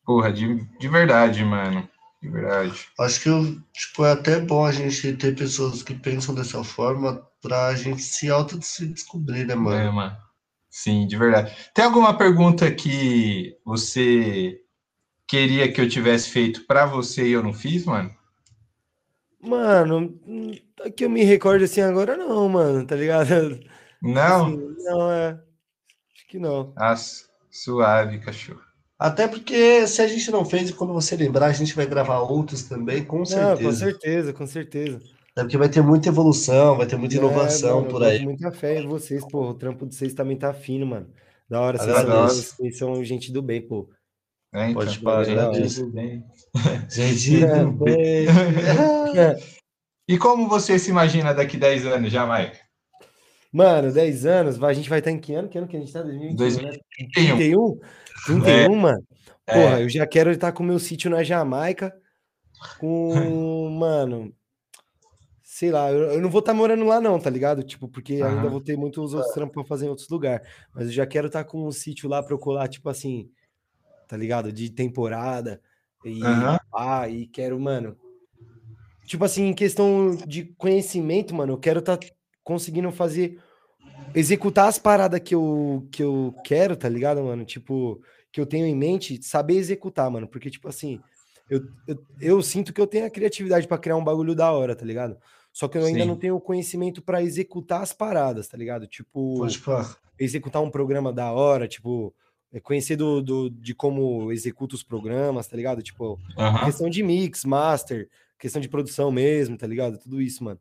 Porra, 0.07 0.33
de, 0.33 0.65
de 0.79 0.89
verdade, 0.89 1.45
mano. 1.45 1.89
De 2.23 2.29
verdade. 2.29 2.87
Acho 2.99 3.23
que 3.23 3.63
tipo, 3.73 4.05
é 4.05 4.13
até 4.13 4.41
bom 4.41 4.65
a 4.65 4.73
gente 4.73 5.15
ter 5.15 5.35
pessoas 5.35 5.83
que 5.83 5.95
pensam 5.95 6.35
dessa 6.35 6.63
forma 6.63 7.27
pra 7.43 7.75
gente 7.75 8.03
se 8.03 8.31
auto-descobrir, 8.31 9.47
né, 9.47 9.55
mano? 9.55 9.77
É, 9.77 9.91
mano. 9.91 10.17
Sim, 10.71 11.07
de 11.07 11.17
verdade. 11.17 11.53
Tem 11.75 11.85
alguma 11.85 12.17
pergunta 12.17 12.71
que 12.71 13.57
você 13.65 14.61
queria 15.27 15.71
que 15.71 15.81
eu 15.81 15.89
tivesse 15.89 16.31
feito 16.31 16.65
para 16.67 16.87
você 16.87 17.27
e 17.27 17.33
eu 17.33 17.43
não 17.43 17.53
fiz, 17.53 17.85
mano? 17.85 18.15
Mano, 19.43 20.21
que 20.97 21.05
eu 21.05 21.11
me 21.11 21.25
recordo 21.25 21.65
assim 21.65 21.81
agora 21.81 22.17
não, 22.17 22.49
mano, 22.49 22.87
tá 22.87 22.95
ligado? 22.95 23.59
Não? 24.01 24.47
Assim, 24.47 24.75
não, 24.85 25.13
é. 25.13 25.31
Acho 26.15 26.29
que 26.29 26.39
não. 26.39 26.73
Ah, 26.77 26.95
suave, 27.51 28.21
cachorro. 28.21 28.61
Até 28.99 29.27
porque 29.27 29.87
se 29.87 30.03
a 30.03 30.07
gente 30.07 30.31
não 30.31 30.45
fez, 30.45 30.71
quando 30.71 30.93
você 30.93 31.17
lembrar, 31.17 31.47
a 31.47 31.53
gente 31.53 31.75
vai 31.75 31.87
gravar 31.87 32.21
outros 32.21 32.65
também, 32.65 33.03
com 33.03 33.25
certeza. 33.25 33.63
Não, 33.63 33.71
com 33.71 33.73
certeza, 33.73 34.33
com 34.33 34.47
certeza. 34.47 35.01
É 35.37 35.43
porque 35.43 35.57
vai 35.57 35.69
ter 35.69 35.81
muita 35.81 36.09
evolução, 36.09 36.77
vai 36.77 36.87
ter 36.87 36.97
muita 36.97 37.15
é, 37.15 37.19
inovação 37.19 37.71
é, 37.71 37.81
mano, 37.81 37.89
por 37.89 38.03
aí. 38.03 38.25
muita 38.25 38.51
fé 38.51 38.81
em 38.81 38.87
vocês, 38.87 39.25
pô. 39.27 39.51
O 39.51 39.55
trampo 39.55 39.87
de 39.87 39.95
vocês 39.95 40.13
também 40.13 40.37
tá 40.37 40.53
fino, 40.53 40.87
mano. 40.87 41.09
Da 41.49 41.61
hora, 41.61 41.79
vocês, 41.79 42.53
vocês 42.53 42.79
são 42.79 43.03
gente 43.05 43.33
do 43.33 43.43
bem, 43.43 43.63
pô. 43.63 43.89
É, 44.53 44.71
então, 44.71 44.75
Pode 44.75 44.99
falar, 44.99 45.25
gente 45.25 45.81
do 45.81 45.93
bem. 45.93 46.25
Gente 46.91 47.41
do 47.41 47.85
bem. 47.85 48.27
e 50.09 50.19
como 50.19 50.49
você 50.49 50.79
se 50.79 50.91
imagina 50.91 51.33
daqui 51.33 51.57
10 51.57 51.87
anos, 51.87 52.13
Jamaica? 52.13 52.59
Mano, 53.53 53.93
10 53.93 54.27
anos, 54.27 54.63
a 54.63 54.73
gente 54.73 54.89
vai 54.89 54.99
estar 55.01 55.11
em 55.11 55.19
que 55.19 55.35
ano? 55.35 55.49
Que 55.49 55.59
ano 55.59 55.69
que 55.69 55.77
a 55.77 55.81
gente 55.81 55.93
tá? 55.93 56.03
2021, 56.03 56.37
2031. 56.37 56.67
Né? 56.67 57.37
31? 57.37 57.79
31, 58.27 58.47
é. 58.47 58.69
mano. 58.69 59.05
Porra, 59.47 59.81
é. 59.81 59.83
eu 59.83 59.89
já 59.89 60.07
quero 60.07 60.31
estar 60.31 60.53
com 60.53 60.63
o 60.63 60.67
meu 60.67 60.79
sítio 60.79 61.11
na 61.11 61.25
Jamaica, 61.25 61.93
com, 62.79 63.69
mano, 63.71 64.33
sei 65.61 65.71
lá, 65.71 65.93
eu, 65.93 66.13
eu 66.13 66.23
não 66.23 66.31
vou 66.31 66.39
estar 66.39 66.55
morando 66.55 66.87
lá 66.87 67.03
não, 67.03 67.21
tá 67.21 67.29
ligado? 67.29 67.63
Tipo, 67.63 67.87
porque 67.87 68.23
uhum. 68.23 68.29
ainda 68.29 68.49
vou 68.49 68.63
ter 68.63 68.79
muitos 68.79 69.13
outros 69.13 69.35
trampos 69.35 69.53
pra 69.53 69.65
fazer 69.65 69.85
em 69.85 69.89
outros 69.91 70.09
lugares, 70.09 70.49
mas 70.75 70.87
eu 70.87 70.93
já 70.93 71.07
quero 71.07 71.27
estar 71.27 71.45
com 71.45 71.67
um 71.67 71.71
sítio 71.71 72.09
lá 72.09 72.23
pra 72.23 72.33
eu 72.33 72.39
colar, 72.39 72.67
tipo 72.67 72.89
assim, 72.89 73.29
tá 74.09 74.17
ligado? 74.17 74.51
De 74.51 74.71
temporada, 74.71 75.61
e, 76.03 76.25
uhum. 76.25 76.57
ah, 76.75 77.07
e 77.11 77.27
quero, 77.27 77.61
mano, 77.61 77.95
tipo 79.05 79.23
assim, 79.23 79.49
em 79.49 79.55
questão 79.55 80.17
de 80.27 80.47
conhecimento, 80.57 81.35
mano, 81.35 81.53
eu 81.53 81.59
quero 81.59 81.81
estar 81.81 81.99
conseguindo 82.43 82.91
fazer, 82.91 83.39
executar 84.15 84.67
as 84.67 84.79
paradas 84.79 85.21
que 85.21 85.35
eu, 85.35 85.87
que 85.93 86.03
eu 86.03 86.35
quero, 86.43 86.75
tá 86.75 86.89
ligado, 86.89 87.23
mano? 87.23 87.45
Tipo 87.45 88.01
que 88.33 88.41
eu 88.41 88.47
tenho 88.47 88.65
em 88.65 88.77
mente, 88.77 89.21
saber 89.23 89.57
executar, 89.57 90.09
mano. 90.11 90.27
Porque, 90.27 90.49
tipo 90.49 90.69
assim, 90.69 91.01
eu, 91.51 91.63
eu, 91.87 92.07
eu 92.21 92.43
sinto 92.43 92.73
que 92.73 92.81
eu 92.81 92.87
tenho 92.87 93.05
a 93.05 93.11
criatividade 93.11 93.67
para 93.67 93.77
criar 93.77 93.97
um 93.97 94.05
bagulho 94.05 94.37
da 94.37 94.53
hora, 94.53 94.77
tá 94.77 94.87
ligado? 94.87 95.19
Só 95.53 95.69
que 95.69 95.77
eu 95.77 95.85
ainda 95.85 96.01
Sim. 96.01 96.07
não 96.07 96.17
tenho 96.17 96.37
o 96.37 96.41
conhecimento 96.41 97.03
para 97.03 97.23
executar 97.23 97.83
as 97.83 97.93
paradas, 97.93 98.49
tá 98.49 98.57
ligado? 98.57 98.87
Tipo, 98.87 99.45
executar 100.19 100.63
um 100.63 100.71
programa 100.71 101.13
da 101.13 101.33
hora, 101.33 101.67
tipo, 101.67 102.15
é, 102.53 102.61
conhecer 102.61 102.97
do, 102.97 103.21
do, 103.21 103.51
de 103.51 103.75
como 103.75 104.31
executa 104.33 104.75
os 104.75 104.83
programas, 104.83 105.47
tá 105.47 105.57
ligado? 105.57 105.83
Tipo, 105.83 106.19
uhum. 106.37 106.65
questão 106.65 106.89
de 106.89 107.03
mix, 107.03 107.45
master, 107.45 108.09
questão 108.39 108.61
de 108.61 108.69
produção 108.69 109.11
mesmo, 109.11 109.57
tá 109.57 109.67
ligado? 109.67 109.99
Tudo 109.99 110.21
isso, 110.21 110.45
mano. 110.45 110.61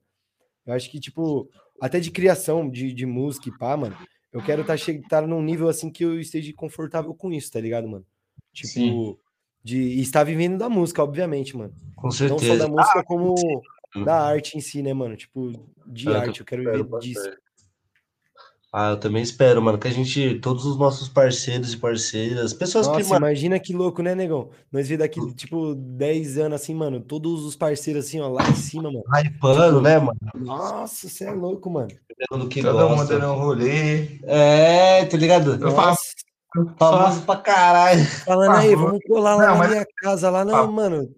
Eu 0.65 0.73
acho 0.73 0.89
que, 0.89 0.99
tipo, 0.99 1.49
até 1.81 1.99
de 1.99 2.11
criação 2.11 2.69
de, 2.69 2.93
de 2.93 3.05
música 3.05 3.49
e 3.49 3.57
pá, 3.57 3.75
mano, 3.77 3.95
eu 4.31 4.41
quero 4.41 4.61
estar 4.61 4.77
tá, 4.77 5.21
tá 5.21 5.27
num 5.27 5.41
nível 5.41 5.67
assim 5.67 5.91
que 5.91 6.03
eu 6.03 6.19
esteja 6.19 6.51
confortável 6.53 7.13
com 7.13 7.31
isso, 7.31 7.51
tá 7.51 7.59
ligado, 7.59 7.87
mano? 7.87 8.05
Tipo, 8.53 8.69
Sim. 8.69 9.17
de 9.63 9.99
estar 9.99 10.23
vivendo 10.23 10.57
da 10.57 10.69
música, 10.69 11.03
obviamente, 11.03 11.55
mano. 11.55 11.73
Com 11.95 12.11
certeza. 12.11 12.49
Não 12.49 12.57
só 12.57 12.63
da 12.63 12.67
música, 12.67 12.99
ah, 12.99 13.03
como 13.03 13.35
da 14.05 14.21
arte 14.21 14.57
em 14.57 14.61
si, 14.61 14.81
né, 14.81 14.93
mano? 14.93 15.15
Tipo, 15.15 15.51
de 15.87 16.07
eu 16.07 16.15
arte, 16.15 16.39
eu 16.39 16.45
quero 16.45 16.63
viver 16.63 16.99
disso. 16.99 17.29
Ah, 18.71 18.91
eu 18.91 18.97
também 18.99 19.23
espero, 19.23 19.59
mano, 19.59 19.79
que 19.79 19.87
a 19.87 19.91
gente, 19.91 20.35
todos 20.35 20.63
os 20.63 20.77
nossos 20.77 21.09
parceiros 21.09 21.73
e 21.73 21.77
parceiras, 21.77 22.53
pessoas 22.53 22.85
Nossa, 22.85 23.01
que. 23.01 23.09
Mano... 23.09 23.25
imagina 23.25 23.59
que 23.59 23.73
louco, 23.73 24.03
né, 24.03 24.13
negão? 24.13 24.51
Nós 24.71 24.87
vê 24.87 24.95
daqui, 24.95 25.19
tipo, 25.33 25.73
10 25.73 26.37
anos, 26.37 26.61
assim, 26.61 26.75
mano, 26.75 26.99
todos 26.99 27.45
os 27.45 27.55
parceiros, 27.55 28.05
assim, 28.05 28.19
ó, 28.19 28.29
lá 28.29 28.47
em 28.47 28.53
cima, 28.53 28.83
mano. 28.83 29.03
Hypando, 29.11 29.65
tipo, 29.65 29.81
né, 29.81 29.97
mano? 29.97 30.19
Nossa, 30.35 31.09
você 31.09 31.25
é 31.25 31.31
louco, 31.31 31.67
mano. 31.67 31.89
Que 32.47 32.61
Todo 32.61 32.73
gosta. 32.73 32.95
mundo 32.95 33.07
dando 33.07 33.33
um 33.33 33.39
rolê. 33.39 34.19
É, 34.23 35.03
tá 35.05 35.17
ligado? 35.17 35.55
Eu 35.59 35.71
faço. 35.71 36.13
Famoso 36.77 37.21
pra 37.23 37.37
caralho. 37.37 38.05
Falando 38.05 38.55
aí, 38.55 38.75
vamos 38.75 38.99
colar 39.07 39.35
lá 39.35 39.45
Não, 39.47 39.53
na 39.53 39.57
mas... 39.57 39.69
minha 39.71 39.85
casa, 39.97 40.29
lá 40.29 40.45
na, 40.45 40.63
mano. 40.65 41.09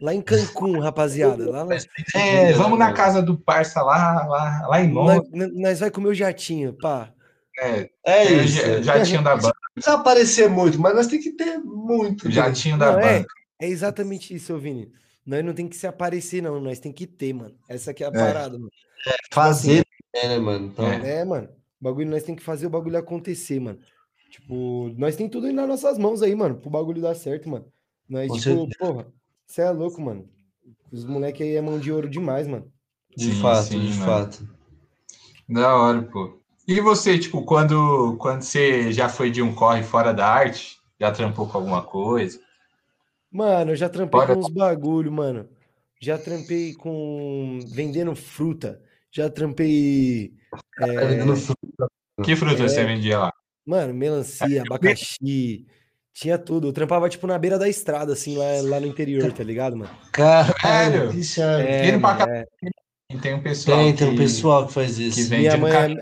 Lá 0.00 0.14
em 0.14 0.20
Cancún, 0.20 0.78
rapaziada. 0.78 1.50
Lá 1.50 1.66
É, 2.14 2.52
vamos 2.52 2.78
na 2.78 2.92
casa 2.92 3.22
do 3.22 3.38
parça 3.38 3.82
lá, 3.82 4.26
lá, 4.26 4.66
lá 4.68 4.80
em 4.80 4.92
Londres. 4.92 5.30
Nós, 5.32 5.52
nós 5.54 5.80
vai 5.80 5.90
comer 5.90 6.08
o 6.08 6.14
jatinho, 6.14 6.74
pá. 6.74 7.12
É, 7.58 7.90
é 8.04 8.32
isso. 8.32 8.82
Jatinho 8.82 9.22
da 9.22 9.36
banda. 9.36 9.46
Não 9.46 9.72
precisa 9.74 9.96
aparecer 9.96 10.48
muito, 10.48 10.78
mas 10.78 10.94
nós 10.94 11.06
tem 11.06 11.20
que 11.20 11.32
ter 11.32 11.58
muito. 11.58 12.30
Jatinho 12.30 12.78
da 12.78 12.92
não, 12.92 13.00
é, 13.00 13.18
banda. 13.18 13.26
É, 13.58 13.66
é 13.66 13.68
exatamente 13.68 14.34
isso, 14.34 14.56
Vini. 14.58 14.92
Nós 15.24 15.44
não 15.44 15.54
tem 15.54 15.66
que 15.66 15.76
se 15.76 15.86
aparecer, 15.86 16.42
não. 16.42 16.60
Nós 16.60 16.78
tem 16.78 16.92
que 16.92 17.06
ter, 17.06 17.32
mano. 17.32 17.54
Essa 17.68 17.90
aqui 17.90 18.04
é 18.04 18.06
a 18.06 18.10
é. 18.10 18.12
parada, 18.12 18.58
mano. 18.58 18.70
É, 19.06 19.16
fazer, 19.32 19.84
assim, 20.14 20.28
né, 20.28 20.38
mano? 20.38 20.66
Então... 20.66 20.86
É, 20.86 21.24
mano. 21.24 21.48
O 21.80 21.84
bagulho, 21.84 22.10
nós 22.10 22.22
tem 22.22 22.34
que 22.34 22.42
fazer 22.42 22.66
o 22.66 22.70
bagulho 22.70 22.98
acontecer, 22.98 23.60
mano. 23.60 23.78
Tipo, 24.30 24.94
nós 24.96 25.16
tem 25.16 25.28
tudo 25.28 25.46
aí 25.46 25.52
nas 25.52 25.68
nossas 25.68 25.98
mãos 25.98 26.22
aí, 26.22 26.34
mano, 26.34 26.56
pro 26.56 26.70
bagulho 26.70 27.00
dar 27.00 27.14
certo, 27.14 27.48
mano. 27.48 27.66
Nós, 28.08 28.28
Com 28.28 28.38
tipo, 28.38 28.44
certeza. 28.44 28.78
porra, 28.78 29.06
você 29.46 29.62
é 29.62 29.70
louco, 29.70 30.00
mano. 30.00 30.28
Os 30.90 31.04
moleques 31.04 31.42
aí 31.42 31.56
é 31.56 31.60
mão 31.60 31.78
de 31.78 31.92
ouro 31.92 32.08
demais, 32.08 32.46
mano. 32.46 32.70
De 33.16 33.32
sim, 33.32 33.40
fato, 33.40 33.68
sim, 33.68 33.80
de 33.80 33.98
mano. 33.98 34.04
fato. 34.04 34.48
Da 35.48 35.76
hora, 35.76 36.02
pô. 36.02 36.40
E 36.66 36.80
você, 36.80 37.18
tipo, 37.18 37.44
quando, 37.44 38.16
quando 38.18 38.42
você 38.42 38.92
já 38.92 39.08
foi 39.08 39.30
de 39.30 39.40
um 39.40 39.54
corre 39.54 39.82
fora 39.82 40.12
da 40.12 40.26
arte, 40.26 40.78
já 41.00 41.12
trampou 41.12 41.46
com 41.46 41.58
alguma 41.58 41.82
coisa? 41.82 42.40
Mano, 43.30 43.72
eu 43.72 43.76
já 43.76 43.88
trampei 43.88 44.20
fora... 44.20 44.34
com 44.34 44.40
uns 44.40 44.48
bagulho, 44.48 45.12
mano. 45.12 45.48
Já 46.00 46.18
trampei 46.18 46.74
com 46.74 47.58
vendendo 47.72 48.14
fruta. 48.16 48.82
Já 49.10 49.30
trampei. 49.30 50.32
É... 50.78 51.06
Vendendo 51.06 51.36
fruta. 51.36 51.86
Que 52.24 52.34
fruta 52.34 52.64
é... 52.64 52.68
você 52.68 52.84
vendia 52.84 53.18
lá? 53.18 53.32
Mano, 53.64 53.94
melancia, 53.94 54.62
abacaxi, 54.62 55.66
tinha 56.16 56.38
tudo. 56.38 56.68
Eu 56.68 56.72
trampava, 56.72 57.08
tipo, 57.10 57.26
na 57.26 57.38
beira 57.38 57.58
da 57.58 57.68
estrada, 57.68 58.14
assim, 58.14 58.38
lá, 58.38 58.46
lá 58.62 58.80
no 58.80 58.86
interior, 58.86 59.30
tá 59.32 59.44
ligado, 59.44 59.76
mano? 59.76 59.90
Caralho! 60.12 61.10
É, 61.38 61.88
é, 61.88 61.98
pra 61.98 62.16
cá. 62.16 62.26
É. 62.28 62.46
Tem 63.20 63.34
um 63.34 63.42
pessoal. 63.42 63.78
Tem, 63.78 63.94
tem 63.94 64.08
um 64.08 64.16
pessoal 64.16 64.66
que 64.66 64.72
faz 64.72 64.98
isso. 64.98 65.16
Que 65.16 65.24
vende 65.24 65.42
minha 65.42 65.56
mãe, 65.58 65.96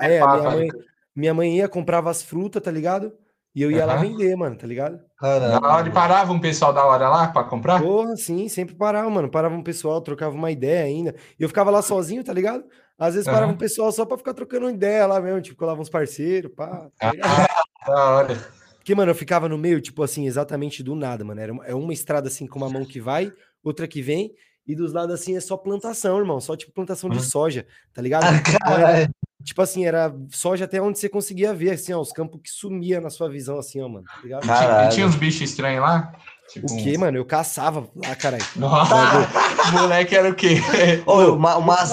é, 0.00 0.16
é 0.16 0.20
minha, 0.20 0.42
mãe, 0.42 0.68
minha 1.16 1.34
mãe 1.34 1.56
ia, 1.56 1.68
comprava 1.68 2.10
as 2.10 2.22
frutas, 2.22 2.62
tá 2.62 2.70
ligado? 2.70 3.12
E 3.54 3.62
eu 3.62 3.70
ia 3.70 3.80
uhum. 3.80 3.86
lá 3.86 3.96
vender, 3.96 4.36
mano, 4.36 4.56
tá 4.56 4.66
ligado? 4.66 5.00
Caralho. 5.18 5.60
Na 5.60 5.74
hora 5.74 5.90
parava 5.90 6.32
um 6.32 6.38
pessoal 6.38 6.72
da 6.72 6.84
hora 6.84 7.08
lá 7.08 7.28
pra 7.28 7.42
comprar? 7.42 7.82
Porra, 7.82 8.14
sim, 8.16 8.48
sempre 8.48 8.74
parava, 8.74 9.10
mano. 9.10 9.28
Parava 9.28 9.54
um 9.54 9.62
pessoal, 9.62 10.00
trocava 10.00 10.34
uma 10.34 10.50
ideia 10.50 10.84
ainda. 10.84 11.14
E 11.40 11.42
eu 11.42 11.48
ficava 11.48 11.70
lá 11.70 11.82
sozinho, 11.82 12.22
tá 12.22 12.32
ligado? 12.32 12.64
Às 12.96 13.14
vezes 13.14 13.28
parava 13.28 13.50
um 13.50 13.56
pessoal 13.56 13.90
só 13.90 14.06
pra 14.06 14.16
ficar 14.16 14.34
trocando 14.34 14.70
ideia 14.70 15.06
lá 15.06 15.20
mesmo, 15.20 15.40
tipo, 15.40 15.58
colava 15.58 15.80
uns 15.80 15.88
parceiros, 15.88 16.52
pá. 16.54 16.88
Tá 16.98 17.12
ah, 17.22 17.46
da 17.86 18.10
hora. 18.10 18.65
Porque, 18.86 18.94
mano, 18.94 19.10
eu 19.10 19.16
ficava 19.16 19.48
no 19.48 19.58
meio, 19.58 19.80
tipo 19.80 20.00
assim, 20.04 20.28
exatamente 20.28 20.80
do 20.80 20.94
nada, 20.94 21.24
mano. 21.24 21.40
Era 21.40 21.52
é 21.64 21.74
uma 21.74 21.92
estrada 21.92 22.28
assim 22.28 22.46
com 22.46 22.56
uma 22.56 22.70
mão 22.70 22.84
que 22.84 23.00
vai, 23.00 23.32
outra 23.60 23.88
que 23.88 24.00
vem, 24.00 24.30
e 24.64 24.76
dos 24.76 24.92
lados 24.92 25.12
assim 25.12 25.36
é 25.36 25.40
só 25.40 25.56
plantação, 25.56 26.16
irmão. 26.20 26.40
Só 26.40 26.54
tipo 26.54 26.70
plantação 26.72 27.10
de 27.10 27.20
soja, 27.20 27.66
tá 27.92 28.00
ligado? 28.00 28.26
Ah, 28.62 29.08
tipo 29.42 29.60
assim, 29.60 29.84
era 29.84 30.14
soja 30.30 30.66
até 30.66 30.80
onde 30.80 31.00
você 31.00 31.08
conseguia 31.08 31.52
ver, 31.52 31.72
assim, 31.72 31.92
ó, 31.92 32.00
os 32.00 32.12
campos 32.12 32.40
que 32.40 32.48
sumia 32.48 33.00
na 33.00 33.10
sua 33.10 33.28
visão, 33.28 33.58
assim, 33.58 33.82
ó, 33.82 33.88
mano. 33.88 34.04
Tá 34.04 34.20
ligado? 34.22 34.42
Tinha, 34.42 34.88
tinha 34.90 35.06
uns 35.08 35.16
bichos 35.16 35.40
estranhos 35.50 35.82
lá? 35.82 36.12
Tipo 36.48 36.72
o 36.72 36.76
que, 36.76 36.96
mano? 36.96 37.18
Eu 37.18 37.24
caçava 37.24 37.88
lá, 37.92 38.14
caralho. 38.14 38.46
Nossa, 38.54 38.94
moleque 39.74 40.14
era 40.14 40.30
o 40.30 40.34
quê? 40.36 40.60
Ô, 41.04 41.32
uma, 41.32 41.56
umas 41.56 41.90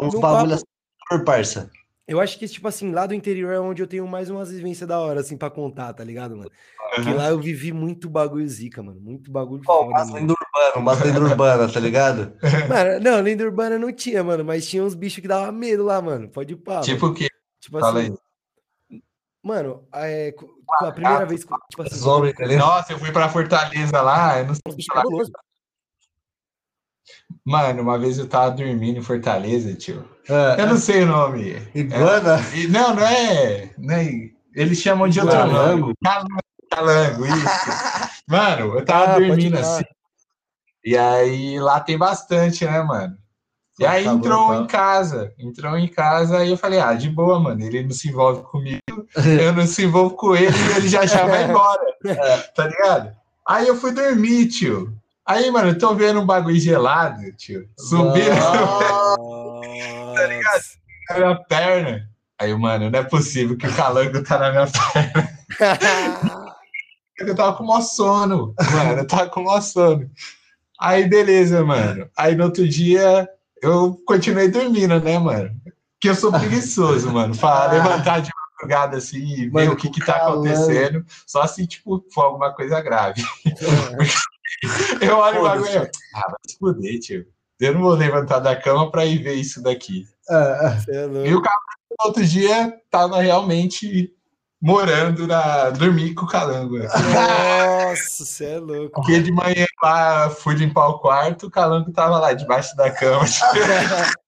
uns 0.00 0.14
bagulho 0.14 0.54
assim, 0.54 1.24
parça. 1.24 1.68
Eu 2.10 2.18
acho 2.18 2.36
que, 2.40 2.48
tipo 2.48 2.66
assim, 2.66 2.90
lá 2.90 3.06
do 3.06 3.14
interior 3.14 3.52
é 3.52 3.60
onde 3.60 3.80
eu 3.80 3.86
tenho 3.86 4.04
mais 4.04 4.28
umas 4.28 4.50
vivências 4.50 4.88
da 4.88 4.98
hora, 4.98 5.20
assim, 5.20 5.36
pra 5.36 5.48
contar, 5.48 5.92
tá 5.92 6.02
ligado, 6.02 6.36
mano? 6.36 6.50
Porque 6.96 7.12
lá 7.12 7.28
eu 7.28 7.38
vivi 7.38 7.72
muito 7.72 8.10
bagulho 8.10 8.48
zica, 8.48 8.82
mano. 8.82 9.00
Muito 9.00 9.30
bagulho 9.30 9.62
Pô, 9.62 9.84
foda, 9.84 9.90
umas 9.90 10.10
lenda 10.10 10.32
urbana, 10.32 10.76
umas 10.76 11.00
lenda 11.00 11.20
urbana, 11.20 11.72
tá 11.72 11.78
ligado? 11.78 12.32
Mano, 12.68 12.98
não, 13.00 13.20
lenda 13.20 13.44
urbana 13.44 13.78
não 13.78 13.92
tinha, 13.92 14.24
mano, 14.24 14.44
mas 14.44 14.66
tinha 14.66 14.82
uns 14.82 14.96
bichos 14.96 15.20
que 15.20 15.28
dava 15.28 15.52
medo 15.52 15.84
lá, 15.84 16.02
mano. 16.02 16.28
Pode 16.28 16.54
ir 16.54 16.56
pá. 16.56 16.80
Tipo 16.80 17.06
o 17.06 17.14
quê? 17.14 17.28
Tipo 17.60 17.78
Fala 17.78 18.00
assim. 18.00 18.16
Aí. 18.90 19.02
Mano, 19.40 19.86
é, 19.94 20.34
a 20.80 20.90
primeira 20.90 21.24
vez. 21.24 21.42
Tipo 21.42 21.82
assim, 21.82 22.56
Nossa, 22.56 22.92
eu 22.92 22.98
fui 22.98 23.12
pra 23.12 23.28
Fortaleza 23.28 24.02
lá, 24.02 24.40
eu 24.40 24.46
não 24.46 24.54
sei. 24.54 24.62
Mano, 27.50 27.82
uma 27.82 27.98
vez 27.98 28.16
eu 28.16 28.28
tava 28.28 28.52
dormindo 28.52 29.00
em 29.00 29.02
Fortaleza, 29.02 29.74
tio. 29.74 30.04
É, 30.28 30.62
eu 30.62 30.68
não 30.68 30.76
sei 30.76 31.02
o 31.02 31.06
nome. 31.06 31.60
Iguana? 31.74 32.40
É, 32.54 32.68
não, 32.68 32.94
não 32.94 33.04
é, 33.04 33.70
não 33.76 33.94
é. 33.96 34.30
Eles 34.54 34.78
chamam 34.78 35.08
de 35.08 35.18
outro 35.18 35.46
nome. 35.48 35.92
Calango, 36.70 37.26
isso. 37.26 37.34
Mano, 38.28 38.78
eu 38.78 38.84
tava 38.84 39.16
ah, 39.16 39.18
dormindo 39.18 39.58
assim. 39.58 39.82
E 40.84 40.96
aí 40.96 41.58
lá 41.58 41.80
tem 41.80 41.98
bastante, 41.98 42.64
né, 42.64 42.80
mano? 42.84 43.18
E 43.80 43.84
aí 43.84 44.04
tá 44.04 44.12
entrou 44.12 44.46
bom, 44.46 44.56
tá. 44.56 44.62
em 44.62 44.66
casa, 44.68 45.34
entrou 45.36 45.76
em 45.76 45.88
casa, 45.88 46.38
aí 46.38 46.50
eu 46.50 46.56
falei, 46.56 46.78
ah, 46.78 46.94
de 46.94 47.10
boa, 47.10 47.40
mano, 47.40 47.60
ele 47.64 47.82
não 47.82 47.90
se 47.90 48.08
envolve 48.08 48.44
comigo, 48.44 48.80
eu 49.42 49.52
não 49.52 49.66
se 49.66 49.82
envolvo 49.82 50.14
com 50.14 50.36
ele 50.36 50.56
e 50.56 50.76
ele 50.76 50.88
já 50.88 51.04
já 51.04 51.26
vai 51.26 51.44
embora, 51.50 51.82
tá 52.54 52.68
ligado? 52.68 53.12
Aí 53.48 53.66
eu 53.66 53.74
fui 53.74 53.90
dormir, 53.90 54.46
tio. 54.46 54.99
Aí, 55.30 55.48
mano, 55.48 55.68
eu 55.68 55.78
tô 55.78 55.94
vendo 55.94 56.18
um 56.18 56.26
bagulho 56.26 56.58
gelado, 56.58 57.22
tio, 57.36 57.68
subindo, 57.78 58.34
tá 60.12 60.26
ligado? 60.26 60.62
Na 61.08 61.16
minha 61.18 61.36
perna. 61.44 62.10
Aí, 62.36 62.52
mano, 62.52 62.90
não 62.90 62.98
é 62.98 63.04
possível 63.04 63.56
que 63.56 63.64
o 63.64 63.76
calango 63.76 64.24
tá 64.24 64.40
na 64.40 64.50
minha 64.50 64.66
perna. 64.92 66.56
eu 67.16 67.32
tava 67.36 67.56
com 67.56 67.62
maior 67.62 67.82
sono, 67.82 68.56
mano, 68.72 69.02
eu 69.02 69.06
tava 69.06 69.30
com 69.30 69.44
maior 69.44 69.60
sono. 69.60 70.10
Aí, 70.80 71.08
beleza, 71.08 71.64
mano. 71.64 72.10
Aí, 72.16 72.34
no 72.34 72.46
outro 72.46 72.68
dia, 72.68 73.28
eu 73.62 74.02
continuei 74.04 74.48
dormindo, 74.48 74.98
né, 74.98 75.16
mano? 75.16 75.50
Porque 75.92 76.08
eu 76.08 76.16
sou 76.16 76.32
preguiçoso, 76.32 77.08
mano. 77.14 77.38
Pra 77.38 77.50
ah. 77.50 77.72
levantar 77.72 78.20
de 78.20 78.32
madrugada 78.60 78.96
assim 78.96 79.24
e 79.42 79.48
ver 79.48 79.70
o 79.70 79.76
que 79.76 79.90
que 79.90 80.04
tá 80.04 80.16
acontecendo. 80.16 81.06
Só 81.24 81.46
se, 81.46 81.64
tipo, 81.68 82.04
for 82.12 82.22
alguma 82.22 82.52
coisa 82.52 82.80
grave. 82.80 83.22
eu 85.00 85.16
olho 85.16 85.40
o 85.40 85.44
bagulho. 85.44 85.90
Ah, 86.14 86.28
vai 86.28 86.38
se 86.46 86.58
fuder, 86.58 86.98
tio. 87.00 87.26
Eu 87.60 87.74
não 87.74 87.82
vou 87.82 87.94
levantar 87.94 88.38
da 88.38 88.56
cama 88.56 88.90
pra 88.90 89.04
ir 89.04 89.22
ver 89.22 89.34
isso 89.34 89.62
daqui. 89.62 90.06
É, 90.30 90.94
é. 90.94 91.28
e 91.28 91.34
o 91.34 91.42
cara, 91.42 91.56
no 91.90 92.06
outro 92.06 92.24
dia, 92.24 92.72
tava 92.90 93.20
realmente 93.20 94.14
morando 94.60 95.26
na. 95.26 95.70
dormir 95.70 96.14
com 96.14 96.24
o 96.24 96.28
calango. 96.28 96.78
Nossa, 96.78 98.24
você 98.24 98.44
é 98.44 98.58
louco. 98.58 98.94
Porque 98.94 99.20
de 99.20 99.32
manhã 99.32 99.66
lá 99.82 100.30
fui 100.30 100.54
limpar 100.54 100.88
o 100.88 100.98
quarto, 101.00 101.46
o 101.46 101.50
calango 101.50 101.92
tava 101.92 102.18
lá 102.18 102.32
debaixo 102.32 102.76
da 102.76 102.90
cama. 102.90 103.24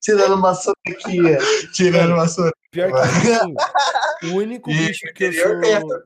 Tirando 0.00 0.34
uma 0.34 0.54
sonequinha. 0.54 1.38
Tirando 1.72 2.14
uma 2.14 2.26
sonequinha. 2.26 2.54
Pior 2.72 2.92
que 2.92 3.32
assim, 3.32 3.54
o 4.32 4.36
único 4.36 4.70
e 4.70 4.74
bicho 4.74 5.12
que 5.12 5.24
eu 5.24 5.32
sou. 5.32 6.02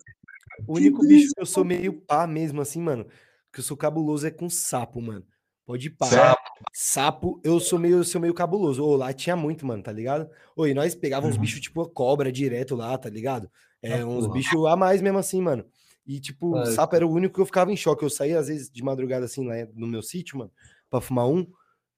O 0.67 0.77
único 0.77 1.07
bicho 1.07 1.35
que 1.35 1.41
eu 1.41 1.47
sou 1.47 1.65
meio 1.65 1.93
pá 1.93 2.27
mesmo, 2.27 2.61
assim, 2.63 2.81
mano, 2.81 3.07
que 3.55 3.61
eu 3.61 3.65
sou 3.65 3.77
cabuloso 3.77 4.27
é 4.27 4.31
com 4.31 4.51
sapo, 4.51 5.01
mano. 5.01 5.25
Pode 5.65 5.89
parar. 5.89 6.11
Sapo. 6.11 6.51
sapo, 6.73 7.41
eu 7.43 7.59
sou 7.59 7.79
meio, 7.79 8.05
sou 8.05 8.21
meio 8.21 8.35
cabuloso. 8.35 8.85
Ô, 8.85 8.97
lá 8.97 9.13
tinha 9.15 9.35
muito, 9.35 9.65
mano, 9.65 9.83
tá 9.83 9.93
ligado? 9.93 10.29
Oi, 10.55 10.75
nós 10.75 10.95
pegávamos 10.95 11.35
uns 11.35 11.39
uhum. 11.39 11.43
bichos 11.43 11.61
tipo 11.61 11.89
cobra 11.89 12.31
direto 12.31 12.77
lá, 12.77 12.99
tá 12.99 13.09
ligado? 13.09 13.51
É, 13.81 14.01
ah, 14.01 14.07
uns 14.07 14.27
bichos 14.27 14.67
a 14.67 14.77
mais 14.77 15.01
mesmo 15.01 15.19
assim, 15.19 15.41
mano. 15.41 15.65
E, 16.07 16.21
tipo, 16.21 16.59
o 16.59 16.67
sapo 16.67 16.95
era 16.97 17.07
o 17.07 17.11
único 17.11 17.37
que 17.37 17.41
eu 17.41 17.47
ficava 17.47 17.73
em 17.73 17.77
choque. 17.77 18.05
Eu 18.05 18.11
saía, 18.11 18.39
às 18.39 18.49
vezes, 18.49 18.71
de 18.71 18.83
madrugada, 18.83 19.25
assim, 19.25 19.47
lá 19.47 19.55
no 19.75 19.87
meu 19.87 20.03
sítio, 20.03 20.37
mano, 20.37 20.51
pra 20.91 21.01
fumar 21.01 21.27
um. 21.27 21.47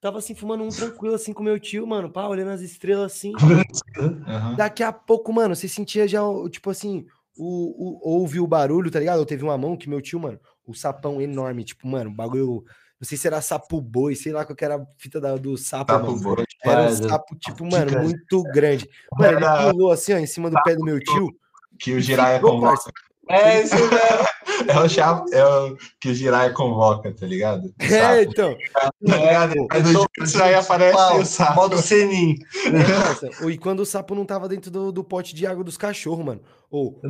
Tava, 0.00 0.18
assim, 0.18 0.34
fumando 0.34 0.62
um 0.62 0.68
tranquilo, 0.68 1.16
assim, 1.16 1.32
com 1.32 1.42
meu 1.42 1.58
tio, 1.58 1.84
mano, 1.86 2.08
pá, 2.08 2.28
olhando 2.28 2.50
as 2.50 2.60
estrelas, 2.60 3.12
assim. 3.12 3.32
Uhum. 3.96 4.54
Daqui 4.56 4.82
a 4.82 4.92
pouco, 4.92 5.32
mano, 5.32 5.56
você 5.56 5.66
sentia 5.66 6.06
já, 6.06 6.20
tipo 6.50 6.68
assim, 6.68 7.06
o, 7.34 8.08
o, 8.08 8.16
ouve 8.18 8.40
o 8.40 8.46
barulho, 8.46 8.90
tá 8.90 8.98
ligado? 8.98 9.20
Eu 9.20 9.24
teve 9.24 9.42
uma 9.42 9.56
mão 9.56 9.74
que 9.74 9.88
meu 9.88 10.02
tio, 10.02 10.20
mano, 10.20 10.38
o 10.66 10.74
sapão 10.74 11.20
enorme, 11.20 11.64
tipo, 11.64 11.86
mano, 11.86 12.10
bagulho. 12.10 12.64
Não 12.98 13.06
sei 13.06 13.18
se 13.18 13.26
era 13.26 13.42
sapo 13.42 13.78
boi, 13.78 14.14
sei 14.14 14.32
lá 14.32 14.42
qual 14.44 14.56
que 14.56 14.64
era 14.64 14.76
a 14.76 14.86
fita 14.96 15.20
da, 15.20 15.36
do 15.36 15.56
sapo. 15.58 15.92
sapo. 15.92 16.16
Boi, 16.18 16.44
era 16.64 16.84
um 16.84 16.96
sapo, 16.96 17.36
tipo, 17.36 17.64
mano, 17.70 18.02
muito 18.02 18.42
grande. 18.44 18.88
Mano, 19.12 19.38
ele 19.38 19.70
pulou 19.70 19.92
assim, 19.92 20.14
ó, 20.14 20.18
em 20.18 20.26
cima 20.26 20.48
do 20.48 20.60
pé 20.62 20.74
do 20.74 20.84
meu 20.84 20.98
tio 20.98 21.30
que 21.78 21.92
o 21.92 22.00
Jiraiya 22.00 22.40
convoca. 22.40 22.90
É 23.28 23.62
isso 23.62 23.74
mesmo. 23.74 24.26
é 24.70 24.80
o 24.80 24.88
chave, 24.88 25.34
é 25.34 25.44
o 25.44 25.76
que 26.00 26.10
o 26.10 26.14
Jiraiya 26.14 26.52
convoca, 26.52 27.12
tá 27.12 27.26
ligado? 27.26 27.74
É, 27.80 28.22
então. 28.22 28.56
Tá 28.72 28.90
ligado? 29.00 29.66
É, 29.72 29.80
do 29.80 29.92
Jutsu 29.92 30.42
aí 30.42 30.54
aparece 30.54 31.18
o 31.18 31.24
sapo. 31.24 31.54
Modo 31.56 31.78
Senin. 31.78 32.36
É, 33.42 33.46
e 33.46 33.58
quando 33.58 33.80
o 33.80 33.86
sapo 33.86 34.14
não 34.14 34.24
tava 34.24 34.48
dentro 34.48 34.70
do, 34.70 34.92
do 34.92 35.02
pote 35.02 35.34
de 35.34 35.46
água 35.46 35.64
dos 35.64 35.76
cachorros, 35.76 36.24
mano. 36.24 36.40
Ou. 36.70 37.00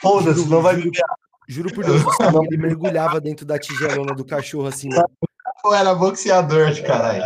Foda-se, 0.00 0.48
não 0.48 0.62
vai 0.62 0.76
juro, 0.76 0.90
juro 1.50 1.72
por 1.74 1.84
Deus, 1.84 2.02
ele 2.48 2.56
mergulhava 2.56 3.20
dentro 3.20 3.44
da 3.44 3.58
tigelona 3.58 4.14
do 4.14 4.24
cachorro 4.24 4.66
assim, 4.66 4.88
mano. 4.88 5.10
O 5.64 5.74
era 5.74 5.94
boxeador 5.94 6.70
de 6.70 6.82
caralho. 6.82 7.22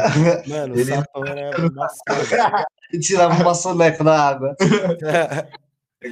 Mano, 0.49 0.75
ele... 0.75 0.93
o 0.93 0.97
sapão 0.97 1.25
era. 1.25 2.67
Tirava 3.01 3.43
uma 3.43 3.55
soneca 3.55 4.03
na 4.03 4.19
água. 4.19 4.57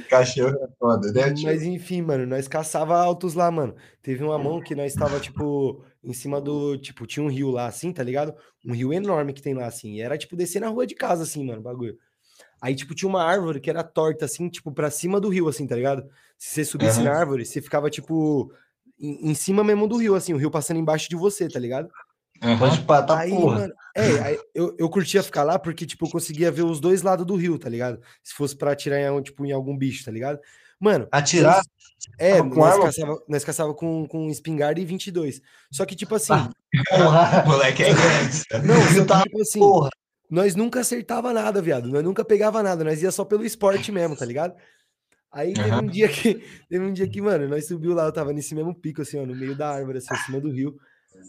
Cachorro 0.09 0.55
é 0.55 0.67
foda, 0.79 1.11
né? 1.11 1.33
Mas 1.43 1.61
enfim, 1.61 2.01
mano, 2.01 2.25
nós 2.25 2.47
caçava 2.47 2.97
altos 2.97 3.35
lá, 3.35 3.51
mano. 3.51 3.75
Teve 4.01 4.23
uma 4.23 4.39
mão 4.39 4.59
que 4.59 4.73
nós 4.73 4.91
estava, 4.91 5.19
tipo, 5.19 5.83
em 6.03 6.13
cima 6.13 6.41
do. 6.41 6.77
Tipo, 6.77 7.05
tinha 7.05 7.23
um 7.23 7.29
rio 7.29 7.51
lá 7.51 7.67
assim, 7.67 7.93
tá 7.93 8.01
ligado? 8.01 8.33
Um 8.65 8.73
rio 8.73 8.91
enorme 8.91 9.33
que 9.33 9.41
tem 9.41 9.53
lá, 9.53 9.67
assim. 9.67 9.93
E 9.93 10.01
era, 10.01 10.17
tipo, 10.17 10.35
descer 10.35 10.59
na 10.59 10.69
rua 10.69 10.87
de 10.87 10.95
casa, 10.95 11.23
assim, 11.23 11.45
mano, 11.45 11.61
bagulho. 11.61 11.97
Aí, 12.63 12.73
tipo, 12.73 12.95
tinha 12.95 13.09
uma 13.09 13.21
árvore 13.21 13.59
que 13.59 13.69
era 13.69 13.83
torta, 13.83 14.23
assim, 14.23 14.47
tipo, 14.47 14.71
pra 14.71 14.89
cima 14.89 15.19
do 15.19 15.27
rio, 15.27 15.49
assim, 15.49 15.67
tá 15.67 15.75
ligado? 15.75 16.09
Se 16.37 16.51
você 16.51 16.63
subisse 16.63 16.99
uhum. 16.99 17.03
na 17.03 17.11
árvore, 17.11 17.45
você 17.45 17.61
ficava, 17.61 17.89
tipo, 17.89 18.53
em, 18.97 19.31
em 19.31 19.35
cima 19.35 19.65
mesmo 19.65 19.85
do 19.85 19.97
rio, 19.97 20.15
assim, 20.15 20.33
o 20.33 20.37
rio 20.37 20.49
passando 20.49 20.79
embaixo 20.79 21.09
de 21.09 21.15
você, 21.17 21.49
tá 21.49 21.59
ligado? 21.59 21.89
Uhum. 22.41 22.57
Pode 22.57 22.79
patar, 22.83 23.19
aí, 23.19 23.31
porra. 23.31 23.59
Mano, 23.59 23.73
é, 23.93 24.19
aí 24.19 24.39
eu, 24.55 24.73
eu 24.79 24.89
curtia 24.89 25.21
ficar 25.21 25.43
lá 25.43 25.59
porque, 25.59 25.85
tipo, 25.85 26.05
eu 26.05 26.09
conseguia 26.09 26.49
ver 26.49 26.63
os 26.63 26.79
dois 26.79 27.01
lados 27.01 27.25
do 27.25 27.35
rio, 27.35 27.59
tá 27.59 27.67
ligado? 27.67 27.99
Se 28.23 28.33
fosse 28.33 28.55
pra 28.55 28.71
atirar 28.71 28.97
em, 28.97 29.21
tipo, 29.21 29.45
em 29.45 29.51
algum 29.51 29.77
bicho, 29.77 30.05
tá 30.05 30.11
ligado? 30.11 30.39
Mano. 30.79 31.05
Atirar? 31.11 31.57
Nós, 31.57 31.65
é, 32.17 32.37
com 32.37 32.45
nós, 32.45 32.81
caçava, 32.81 33.23
nós 33.27 33.43
caçava 33.43 33.73
com, 33.73 34.07
com 34.07 34.29
espingarda 34.29 34.79
e 34.79 34.85
22. 34.85 35.41
Só 35.69 35.85
que, 35.85 35.97
tipo 35.97 36.15
assim. 36.15 36.31
Ah, 36.31 37.43
moleque 37.45 37.83
é 37.83 37.91
grande. 37.93 38.65
Não, 38.65 39.05
só 39.05 39.17
que, 39.17 39.23
tipo 39.23 39.41
assim. 39.41 39.59
Porra. 39.59 39.89
Nós 40.33 40.55
nunca 40.55 40.79
acertava 40.79 41.31
nada, 41.31 41.61
viado. 41.61 41.87
Nós 41.87 42.03
nunca 42.03 42.25
pegava 42.25 42.63
nada. 42.63 42.83
Nós 42.83 43.03
ia 43.03 43.11
só 43.11 43.23
pelo 43.23 43.45
esporte 43.45 43.91
mesmo, 43.91 44.15
tá 44.15 44.25
ligado? 44.25 44.55
Aí 45.31 45.53
teve 45.53 45.75
um 45.75 45.85
dia 45.85 46.09
que, 46.09 46.43
teve 46.67 46.83
um 46.83 46.91
dia 46.91 47.07
que, 47.07 47.21
mano, 47.21 47.47
nós 47.47 47.67
subiu 47.67 47.93
lá, 47.93 48.05
eu 48.05 48.11
tava 48.11 48.33
nesse 48.33 48.55
mesmo 48.55 48.73
pico, 48.73 49.03
assim, 49.03 49.19
ó, 49.19 49.27
no 49.27 49.35
meio 49.35 49.55
da 49.55 49.69
árvore, 49.69 49.99
assim, 49.99 50.07
acima 50.11 50.41
do 50.41 50.49
rio. 50.49 50.75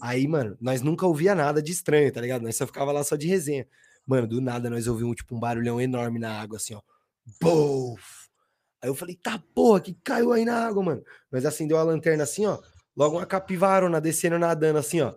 Aí, 0.01 0.27
mano, 0.27 0.57
nós 0.59 0.81
nunca 0.81 1.07
ouvia 1.07 1.35
nada 1.35 1.61
de 1.61 1.71
estranho, 1.71 2.11
tá 2.11 2.19
ligado? 2.19 2.41
Nós 2.41 2.57
só 2.57 2.67
ficava 2.67 2.93
lá 2.93 3.05
só 3.05 3.15
de 3.15 3.27
resenha. 3.27 3.69
Mano, 4.07 4.27
do 4.27 4.41
nada 4.41 4.71
nós 4.71 4.87
ouvimos, 4.87 5.17
tipo, 5.17 5.37
um 5.37 5.39
barulhão 5.39 5.79
enorme 5.79 6.19
na 6.19 6.41
água, 6.41 6.57
assim, 6.57 6.73
ó. 6.73 6.81
Bof! 7.43 8.31
Aí 8.81 8.89
eu 8.89 8.95
falei, 8.95 9.17
tá 9.17 9.39
porra, 9.55 9.83
que 9.83 9.99
caiu 10.03 10.33
aí 10.33 10.47
na 10.47 10.67
água, 10.67 10.83
mano. 10.83 11.03
Nós 11.31 11.45
acendeu 11.45 11.77
a 11.77 11.83
lanterna 11.83 12.23
assim, 12.23 12.47
ó. 12.47 12.59
Logo 12.97 13.19
uma 13.19 13.27
capivarona 13.27 14.01
descendo, 14.01 14.39
nadando, 14.39 14.79
assim, 14.79 15.03
ó. 15.03 15.13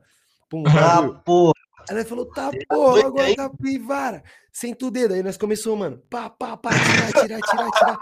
Pum, 0.50 0.64
ah, 0.68 1.08
porra. 1.24 1.57
Aí 1.90 1.96
nós 1.96 2.08
falou, 2.08 2.26
tá 2.32 2.52
porra, 2.68 3.08
agora 3.08 3.36
capivara. 3.36 4.24
Senta 4.52 4.86
o 4.86 4.92
dedo. 4.92 5.14
Aí 5.14 5.24
nós 5.24 5.38
começamos, 5.38 5.80
mano. 5.80 6.02
Pá, 6.10 6.30
pá, 6.30 6.58
pá, 6.58 6.72
tirar, 6.72 7.22
tirar, 7.22 7.42
tirar, 7.42 7.72
tirar. 7.72 8.00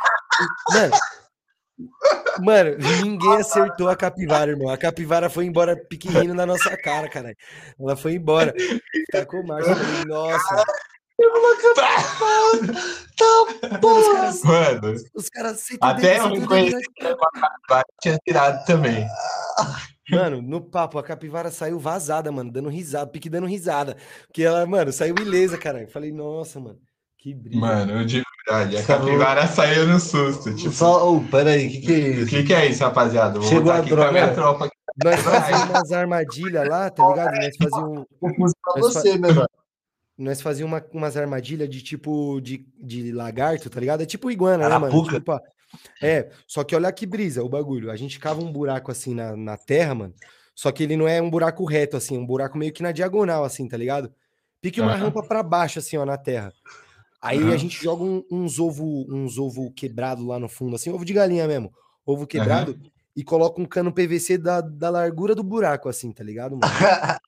Mano, 0.72 0.94
Mano, 2.42 2.78
ninguém 3.04 3.36
acertou 3.38 3.90
a 3.90 3.96
capivara, 3.96 4.52
irmão. 4.52 4.70
A 4.70 4.78
capivara 4.78 5.30
foi 5.30 5.46
embora 5.46 5.76
pequenino 5.76 6.34
na 6.34 6.46
nossa 6.46 6.76
cara, 6.78 7.10
cara. 7.10 7.36
Ela 7.80 7.96
foi 7.96 8.14
embora. 8.14 8.54
Tacou 9.12 9.46
marcha. 9.46 9.76
Falei, 9.76 10.06
nossa. 10.06 10.64
Tá, 11.76 13.40
os 13.82 14.08
caras, 14.14 14.44
Mano, 14.44 14.96
os 15.16 15.30
caras 15.30 15.66
até 15.82 16.20
eu 16.20 16.28
reconheci 16.28 16.84
que 16.94 17.08
a 17.08 17.16
capivara 17.16 17.86
tinha 18.02 18.20
tirado 18.26 18.66
também. 18.66 19.08
Mano, 20.10 20.42
no 20.42 20.62
papo, 20.62 21.00
a 21.00 21.04
capivara 21.04 21.50
saiu 21.50 21.80
vazada, 21.80 22.32
mano, 22.32 22.52
dando 22.52 22.70
risada, 22.70 23.10
pique 23.10 23.30
dando 23.30 23.48
risada. 23.48 23.98
Porque 24.28 24.44
ela, 24.44 24.66
mano, 24.66 24.94
saiu 24.94 25.16
ilesa, 25.20 25.58
cara. 25.58 25.82
Eu 25.82 25.88
falei, 25.88 26.12
nossa, 26.12 26.60
mano, 26.60 26.80
que 27.18 27.34
brilho. 27.34 27.60
Mano, 27.60 28.06
de 28.06 28.22
verdade, 28.46 28.78
a 28.78 28.84
capivara 28.84 29.48
saiu 29.48 29.88
no 29.88 30.00
susto. 30.00 30.56
Tipo... 30.56 30.72
Só, 30.72 31.12
oh, 31.12 31.22
peraí, 31.22 31.68
o 31.68 31.72
que, 31.72 31.82
que 31.82 31.94
é 31.94 32.10
isso? 32.10 32.24
O 32.24 32.28
que, 32.28 32.44
que 32.44 32.54
é 32.54 32.66
isso, 32.68 32.84
rapaziada? 32.84 33.40
Vou 33.40 33.50
Chegou 33.50 33.72
a 33.72 33.82
droga. 33.82 34.12
minha 34.12 34.34
tropa 34.34 34.66
aqui. 34.66 34.76
Nós 35.04 35.20
fazíamos 35.20 35.70
umas 35.70 35.92
armadilhas 35.92 36.70
lá, 36.70 36.90
tá 36.90 37.08
ligado? 37.08 37.36
Nós 37.36 37.56
fazíamos. 37.58 38.06
Pra 38.20 38.82
você, 38.82 39.12
fa... 39.14 39.18
meu 39.18 39.48
Nós 40.18 40.42
fazíamos 40.42 40.74
uma, 40.74 40.86
umas 40.94 41.18
armadilhas 41.18 41.68
de 41.68 41.82
tipo 41.82 42.40
de, 42.40 42.66
de 42.80 43.12
lagarto, 43.12 43.70
tá 43.70 43.80
ligado? 43.80 44.02
É 44.02 44.06
tipo 44.06 44.30
iguana, 44.30 44.70
né, 44.70 44.78
mano? 44.78 45.04
Tipo, 45.04 45.40
é, 46.02 46.30
só 46.48 46.64
que 46.64 46.76
olha 46.76 46.92
que 46.92 47.06
brisa 47.06 47.44
o 47.44 47.50
bagulho. 47.50 47.92
A 47.92 47.96
gente 47.96 48.20
cava 48.20 48.42
um 48.42 48.52
buraco 48.52 48.92
assim 48.92 49.14
na, 49.14 49.36
na 49.36 49.58
terra, 49.58 49.96
mano. 49.96 50.14
Só 50.56 50.72
que 50.72 50.84
ele 50.84 50.96
não 50.96 51.08
é 51.08 51.22
um 51.22 51.30
buraco 51.30 51.66
reto, 51.66 51.98
assim, 51.98 52.18
um 52.18 52.26
buraco 52.26 52.58
meio 52.58 52.72
que 52.72 52.82
na 52.82 52.94
diagonal, 52.94 53.44
assim, 53.44 53.68
tá 53.68 53.76
ligado? 53.76 54.14
Pique 54.62 54.80
uma 54.80 54.94
uhum. 54.94 55.00
rampa 55.00 55.22
para 55.22 55.44
baixo, 55.44 55.80
assim, 55.80 55.98
ó, 55.98 56.06
na 56.06 56.18
terra. 56.18 56.54
Aí 57.22 57.44
uhum. 57.44 57.52
a 57.52 57.58
gente 57.58 57.84
joga 57.84 58.04
um, 58.04 58.24
uns 58.32 58.58
ovo, 58.58 59.06
uns 59.10 59.38
ovo 59.38 59.72
quebrado 59.72 60.26
lá 60.26 60.40
no 60.40 60.48
fundo, 60.48 60.76
assim, 60.76 60.90
ovo 60.90 61.04
de 61.04 61.12
galinha 61.12 61.48
mesmo, 61.48 61.74
ovo 62.06 62.26
quebrado, 62.26 62.72
uhum. 62.72 62.90
e 63.16 63.24
coloca 63.24 63.62
um 63.62 63.66
cano 63.66 63.92
PVC 63.92 64.38
da, 64.38 64.62
da 64.62 64.90
largura 64.90 65.36
do 65.36 65.44
buraco, 65.44 65.90
assim, 65.90 66.12
tá 66.12 66.24
ligado, 66.24 66.58
mano? 66.58 66.62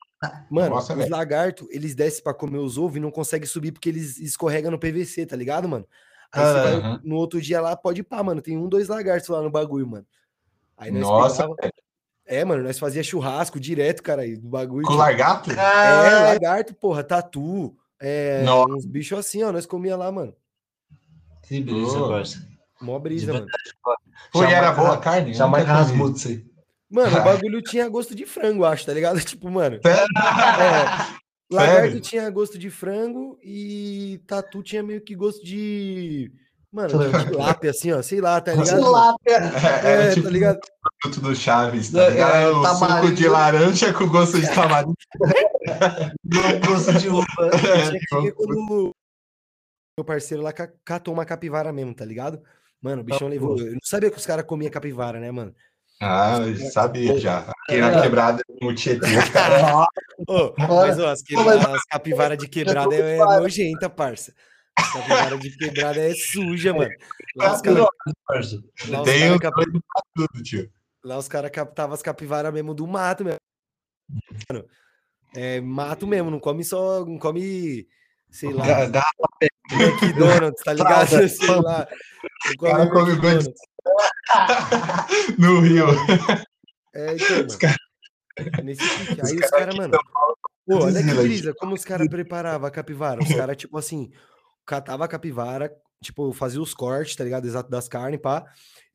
Mano, 0.50 0.74
Nossa, 0.74 0.96
os 0.96 1.08
lagartos, 1.08 1.68
eles 1.70 1.94
descem 1.94 2.24
para 2.24 2.34
comer 2.34 2.58
os 2.58 2.76
ovos 2.76 2.96
e 2.96 3.00
não 3.00 3.10
conseguem 3.10 3.46
subir 3.46 3.70
porque 3.70 3.88
eles 3.88 4.18
escorregam 4.18 4.70
no 4.70 4.78
PVC, 4.78 5.24
tá 5.24 5.36
ligado, 5.36 5.68
mano? 5.68 5.86
Aí 6.32 6.44
você 6.44 6.80
vai 6.80 7.00
no 7.02 7.16
outro 7.16 7.40
dia 7.40 7.60
lá, 7.60 7.76
pode 7.76 8.00
ir 8.00 8.04
pá, 8.04 8.22
mano. 8.22 8.42
Tem 8.42 8.56
um, 8.56 8.68
dois 8.68 8.88
lagartos 8.88 9.28
lá 9.28 9.42
no 9.42 9.50
bagulho, 9.50 9.86
mano. 9.86 10.06
Aí 10.76 10.90
nós 10.90 11.02
Nossa, 11.02 11.48
pegava... 11.48 11.72
É, 12.26 12.44
mano, 12.44 12.62
nós 12.62 12.78
fazia 12.78 13.02
churrasco 13.02 13.58
direto, 13.58 14.02
cara, 14.02 14.22
aí, 14.22 14.36
do 14.36 14.48
bagulho. 14.48 14.84
Com 14.84 14.92
tipo... 14.92 15.02
lagarto? 15.02 15.50
É, 15.50 16.34
lagarto, 16.34 16.74
porra, 16.74 17.02
tatu. 17.02 17.74
É, 17.98 18.42
Nossa. 18.42 18.74
uns 18.74 18.84
bichos 18.84 19.18
assim, 19.18 19.42
ó, 19.42 19.50
nós 19.50 19.64
comia 19.64 19.96
lá, 19.96 20.12
mano. 20.12 20.34
Que 21.42 21.60
brisa, 21.60 22.06
parça. 22.06 22.46
Mó 22.80 22.98
brisa, 22.98 23.32
mano. 23.32 23.46
Pô, 24.30 24.44
e 24.44 24.52
era 24.52 24.72
boa 24.72 24.94
a 24.94 24.98
carne? 24.98 25.32
Jamais 25.32 25.66
aí. 26.26 26.46
Mano, 26.90 27.18
o 27.18 27.24
bagulho 27.24 27.62
tinha 27.62 27.88
gosto 27.88 28.14
de 28.14 28.26
frango, 28.26 28.64
acho, 28.64 28.84
tá 28.84 28.92
ligado? 28.92 29.18
Tipo, 29.24 29.50
mano. 29.50 29.80
É, 29.84 31.16
lagarto 31.50 32.00
tinha 32.00 32.28
gosto 32.30 32.58
de 32.58 32.70
frango 32.70 33.38
e 33.42 34.22
tatu 34.26 34.62
tinha 34.62 34.82
meio 34.82 35.00
que 35.00 35.14
gosto 35.14 35.44
de. 35.44 36.32
Mano, 36.70 36.98
de 36.98 37.34
lápia, 37.34 37.70
assim, 37.70 37.92
ó, 37.92 38.02
sei 38.02 38.20
lá, 38.20 38.38
tá 38.42 38.52
ligado? 38.52 38.90
Lápia. 38.90 39.38
É, 39.82 40.08
é, 40.08 40.10
tipo, 40.10 40.24
tá 40.24 40.30
ligado? 40.30 40.60
Produto 41.00 41.22
do 41.22 41.34
Chaves, 41.34 41.90
tá 41.90 42.10
ligado? 42.10 42.36
É, 42.36 42.50
o 42.50 42.64
suco 42.76 43.12
de 43.14 43.26
laranja 43.26 43.92
com 43.94 44.06
gosto 44.06 44.38
de 44.38 44.54
tamarindo. 44.54 44.94
gosto 46.68 46.92
de 46.98 47.08
uva. 47.08 47.24
É, 47.40 48.30
quando 48.32 48.94
meu 49.98 50.04
parceiro 50.04 50.42
lá 50.42 50.52
catou 50.52 51.12
uma 51.12 51.24
capivara 51.24 51.72
mesmo, 51.72 51.94
tá 51.94 52.04
ligado? 52.04 52.40
Mano, 52.80 53.02
o 53.02 53.04
bichão 53.04 53.28
levou. 53.28 53.58
Eu 53.58 53.72
não 53.72 53.80
sabia 53.82 54.10
que 54.10 54.16
os 54.16 54.26
caras 54.26 54.44
comiam 54.44 54.70
capivara, 54.70 55.18
né, 55.18 55.32
mano? 55.32 55.52
Ah, 56.00 56.38
eu 56.38 56.56
sabia 56.70 57.18
já. 57.18 57.52
Aqui 57.68 57.78
na 57.78 58.00
quebrada 58.00 58.42
no 58.62 58.74
Tietê, 58.74 59.06
cara. 59.32 59.84
oh, 60.28 60.54
mas 60.56 60.98
ó, 60.98 61.08
as, 61.08 61.22
as 61.22 61.84
capivaras 61.86 62.38
de 62.38 62.48
quebrada 62.48 62.94
é, 62.94 63.16
é 63.16 63.18
nojenta, 63.18 63.90
parça. 63.90 64.32
Capivara 64.92 65.36
de 65.38 65.56
quebrada 65.56 66.00
é 66.00 66.14
suja, 66.14 66.72
mano. 66.72 66.90
Lá 67.36 67.52
os 67.52 67.60
caras. 67.60 67.86
Lá 71.04 71.18
os 71.18 71.28
caras 71.28 71.50
captavam 71.50 71.94
as 71.94 72.02
capivaras 72.02 72.52
mesmo 72.52 72.74
do 72.74 72.86
mato 72.86 73.24
mesmo. 73.24 73.40
Mano, 74.48 74.64
é 75.34 75.60
mato 75.60 76.06
mesmo, 76.06 76.30
não 76.30 76.38
come 76.38 76.64
só. 76.64 77.04
Não 77.04 77.18
come. 77.18 77.88
Sei 78.30 78.52
lá. 78.52 78.64
McDonald's, 79.72 80.62
tá 80.62 80.72
ligado? 80.72 81.08
sei 81.28 81.56
lá. 81.56 81.88
Não 82.62 82.88
come, 82.88 83.16
come 83.20 83.54
no 85.38 85.60
Rio. 85.60 85.86
É, 86.94 87.14
então, 87.14 87.36
mano. 87.36 87.58
Cara... 87.58 87.76
Nesse 88.62 88.82
pique. 88.98 89.20
Aí 89.20 89.36
os 89.36 89.50
caras, 89.50 89.74
mano. 89.74 89.98
Pô, 90.66 90.84
olha 90.84 91.02
que 91.02 91.14
brisa, 91.14 91.54
como 91.54 91.74
os 91.74 91.84
caras 91.84 92.08
preparavam 92.08 92.68
a 92.68 92.70
capivara. 92.70 93.22
Os 93.22 93.34
caras, 93.34 93.56
tipo 93.56 93.78
assim, 93.78 94.10
catava 94.66 95.04
a 95.04 95.08
capivara, 95.08 95.72
tipo, 96.02 96.32
fazia 96.32 96.60
os 96.60 96.74
cortes, 96.74 97.16
tá 97.16 97.24
ligado? 97.24 97.46
Exato 97.46 97.70
das 97.70 97.88
carnes, 97.88 98.20
pá, 98.20 98.44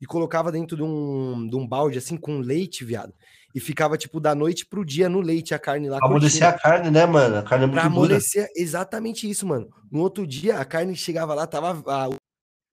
e 0.00 0.06
colocava 0.06 0.52
dentro 0.52 0.76
de 0.76 0.82
um, 0.82 1.48
de 1.48 1.56
um 1.56 1.66
balde, 1.66 1.98
assim, 1.98 2.16
com 2.16 2.38
leite, 2.38 2.84
viado. 2.84 3.12
E 3.54 3.60
ficava, 3.60 3.96
tipo, 3.96 4.20
da 4.20 4.34
noite 4.34 4.66
pro 4.66 4.84
dia 4.84 5.08
no 5.08 5.20
leite 5.20 5.54
a 5.54 5.58
carne 5.58 5.88
lá. 5.88 5.98
Pra 5.98 6.08
amolecer 6.08 6.46
a 6.46 6.52
carne, 6.52 6.90
né, 6.90 7.06
mano? 7.06 7.38
A 7.38 7.42
carne 7.42 7.64
é 7.64 7.66
muito 7.66 7.80
Pra 7.80 7.86
amolecer, 7.86 8.48
exatamente 8.56 9.28
isso, 9.28 9.46
mano. 9.46 9.68
No 9.90 10.00
outro 10.00 10.26
dia, 10.26 10.58
a 10.58 10.64
carne 10.64 10.96
chegava 10.96 11.34
lá, 11.34 11.46
tava 11.46 11.82
a, 11.86 12.08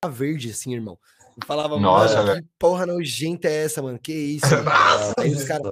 a 0.03 0.07
verde, 0.07 0.49
assim, 0.49 0.73
irmão. 0.73 0.97
Eu 1.41 1.47
falava, 1.47 1.79
Nossa, 1.79 2.23
mano, 2.23 2.41
que 2.41 2.47
porra 2.57 2.85
nojenta 2.85 3.47
é 3.47 3.65
essa, 3.65 3.81
mano? 3.81 3.99
Que 3.99 4.13
isso? 4.13 4.45
Aí 5.17 5.33
os 5.33 5.43
caras 5.43 5.71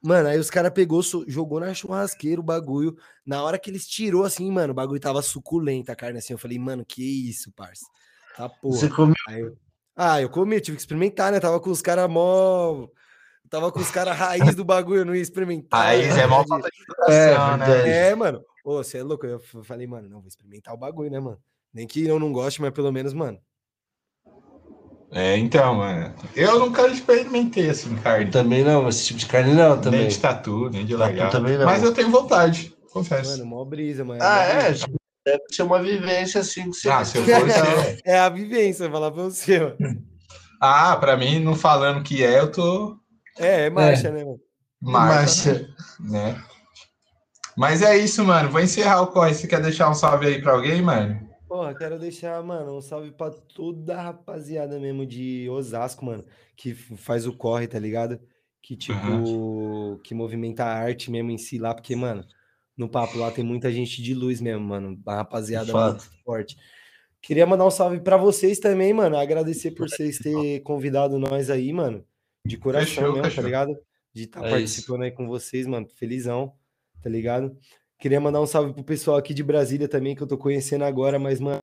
Mano, 0.00 0.28
aí 0.28 0.38
os 0.38 0.48
caras 0.48 0.72
pegou, 0.72 1.02
jogou 1.26 1.58
na 1.58 1.74
churrasqueira 1.74 2.40
o 2.40 2.44
bagulho. 2.44 2.96
Na 3.26 3.42
hora 3.42 3.58
que 3.58 3.68
eles 3.68 3.86
tirou 3.86 4.24
assim, 4.24 4.50
mano, 4.50 4.70
o 4.70 4.74
bagulho 4.74 5.00
tava 5.00 5.20
suculento 5.22 5.90
a 5.90 5.96
carne 5.96 6.18
assim. 6.18 6.32
Eu 6.32 6.38
falei, 6.38 6.58
mano, 6.58 6.84
que 6.84 7.02
isso, 7.02 7.50
parça. 7.52 7.84
Tá 8.36 8.48
porra. 8.48 8.76
Você 8.76 8.88
comeu? 8.88 9.14
Eu... 9.30 9.56
Ah, 9.96 10.22
eu 10.22 10.30
comi, 10.30 10.54
eu 10.54 10.60
tive 10.60 10.76
que 10.76 10.82
experimentar, 10.82 11.32
né? 11.32 11.40
Tava 11.40 11.58
com 11.58 11.70
os 11.70 11.82
caras 11.82 12.08
mó. 12.08 12.86
Tava 13.50 13.72
com 13.72 13.80
os 13.80 13.90
caras 13.90 14.16
raiz 14.16 14.54
do 14.54 14.64
bagulho, 14.64 15.00
eu 15.00 15.04
não 15.04 15.14
ia 15.14 15.22
experimentar. 15.22 15.86
Raiz 15.86 16.14
né? 16.14 16.22
é 16.22 16.26
mó 16.26 16.44
falta 16.46 16.68
de 16.68 17.12
é, 17.12 17.56
né? 17.56 18.10
É, 18.10 18.14
mano. 18.14 18.44
Ô, 18.64 18.76
você 18.76 18.98
é 18.98 19.02
louco? 19.02 19.26
Eu 19.26 19.40
falei, 19.64 19.86
mano, 19.88 20.08
não, 20.08 20.20
vou 20.20 20.28
experimentar 20.28 20.72
o 20.72 20.78
bagulho, 20.78 21.10
né, 21.10 21.18
mano? 21.18 21.38
Nem 21.74 21.86
que 21.86 22.06
eu 22.06 22.20
não 22.20 22.32
goste, 22.32 22.60
mas 22.60 22.70
pelo 22.70 22.92
menos, 22.92 23.12
mano, 23.12 23.40
é, 25.10 25.36
então, 25.38 25.76
mano. 25.76 26.14
Eu 26.36 26.58
nunca 26.58 26.86
experimentei 26.88 27.70
assim 27.70 27.96
carne. 27.96 28.30
Também 28.30 28.62
não, 28.62 28.88
esse 28.88 29.06
tipo 29.06 29.18
de 29.18 29.26
carne 29.26 29.54
não, 29.54 29.80
também. 29.80 30.00
Nem 30.00 30.08
de 30.08 30.18
tatu, 30.18 30.68
nem 30.70 30.84
de 30.84 30.94
largar. 30.94 31.30
Também 31.30 31.56
não. 31.56 31.64
Mas 31.64 31.82
eu 31.82 31.94
tenho 31.94 32.10
vontade, 32.10 32.74
confesso. 32.92 33.30
Mano, 33.32 33.46
mó 33.46 33.64
brisa, 33.64 34.04
mano. 34.04 34.20
Ah, 34.22 34.42
é? 34.42 34.72
Deve 35.24 35.42
ser 35.50 35.62
uma 35.62 35.82
vivência 35.82 36.40
assim 36.40 36.70
que 36.70 36.76
você. 36.76 36.90
Ah, 36.90 37.04
se 37.04 37.18
eu 37.18 37.24
for 37.24 37.32
É 38.04 38.18
a 38.18 38.28
vivência, 38.28 38.90
falar 38.90 39.10
pra 39.10 39.24
você, 39.24 39.60
mano. 39.60 40.02
Ah, 40.60 40.96
pra 40.96 41.16
mim, 41.16 41.38
não 41.38 41.54
falando 41.54 42.02
que 42.02 42.24
é, 42.24 42.40
eu 42.40 42.50
tô. 42.50 42.98
É, 43.38 43.66
é 43.66 43.70
marcha, 43.70 44.08
é. 44.08 44.10
né, 44.10 44.24
mano? 44.24 44.40
Marcha. 44.80 45.52
marcha. 45.52 45.68
Né? 46.00 46.42
Mas 47.56 47.82
é 47.82 47.96
isso, 47.96 48.24
mano. 48.24 48.50
Vou 48.50 48.60
encerrar 48.60 49.00
o 49.02 49.08
corre. 49.08 49.34
Você 49.34 49.46
quer 49.46 49.60
deixar 49.60 49.90
um 49.90 49.94
salve 49.94 50.26
aí 50.26 50.40
pra 50.40 50.52
alguém, 50.52 50.80
mano? 50.82 51.27
Porra, 51.48 51.74
quero 51.74 51.98
deixar, 51.98 52.42
mano, 52.42 52.76
um 52.76 52.80
salve 52.82 53.10
pra 53.10 53.30
toda 53.30 53.96
a 53.96 54.02
rapaziada 54.02 54.78
mesmo 54.78 55.06
de 55.06 55.48
Osasco, 55.48 56.04
mano, 56.04 56.22
que 56.54 56.74
faz 56.74 57.26
o 57.26 57.32
corre, 57.32 57.66
tá 57.66 57.78
ligado? 57.78 58.20
Que, 58.60 58.76
tipo, 58.76 58.98
uhum. 59.00 59.98
que 60.04 60.14
movimenta 60.14 60.64
a 60.64 60.74
arte 60.74 61.10
mesmo 61.10 61.30
em 61.30 61.38
si 61.38 61.58
lá, 61.58 61.74
porque, 61.74 61.96
mano, 61.96 62.22
no 62.76 62.86
papo 62.86 63.16
lá 63.16 63.30
tem 63.30 63.42
muita 63.42 63.72
gente 63.72 64.02
de 64.02 64.12
luz 64.12 64.42
mesmo, 64.42 64.62
mano, 64.62 65.00
a 65.06 65.16
rapaziada 65.16 65.72
muito 65.72 66.10
forte. 66.22 66.58
Queria 67.22 67.46
mandar 67.46 67.64
um 67.64 67.70
salve 67.70 67.98
para 67.98 68.18
vocês 68.18 68.58
também, 68.58 68.92
mano, 68.92 69.16
agradecer 69.16 69.70
por 69.70 69.88
vocês 69.88 70.18
terem 70.18 70.62
convidado 70.62 71.18
nós 71.18 71.48
aí, 71.48 71.72
mano, 71.72 72.04
de 72.44 72.58
coração 72.58 72.88
fechou, 72.88 73.12
mesmo, 73.12 73.22
tá 73.22 73.28
fechou. 73.30 73.42
tá 73.42 73.46
ligado? 73.46 73.78
De 74.12 74.24
estar 74.24 74.42
tá 74.42 74.46
é 74.48 74.50
participando 74.50 75.00
isso. 75.00 75.04
aí 75.04 75.10
com 75.12 75.26
vocês, 75.26 75.66
mano, 75.66 75.88
felizão, 75.96 76.52
tá 77.02 77.08
ligado? 77.08 77.56
Queria 77.98 78.20
mandar 78.20 78.40
um 78.40 78.46
salve 78.46 78.72
pro 78.72 78.84
pessoal 78.84 79.16
aqui 79.16 79.34
de 79.34 79.42
Brasília 79.42 79.88
também, 79.88 80.14
que 80.14 80.22
eu 80.22 80.26
tô 80.26 80.38
conhecendo 80.38 80.84
agora, 80.84 81.18
mas, 81.18 81.40
mano, 81.40 81.58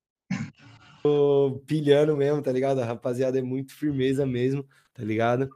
tô 1.01 1.63
pilhando 1.65 2.17
mesmo, 2.17 2.41
tá 2.41 2.51
ligado? 2.51 2.81
A 2.81 2.85
rapaziada 2.85 3.39
é 3.39 3.41
muito 3.41 3.73
firmeza 3.73 4.25
mesmo, 4.25 4.65
tá 4.93 5.01
ligado? 5.01 5.49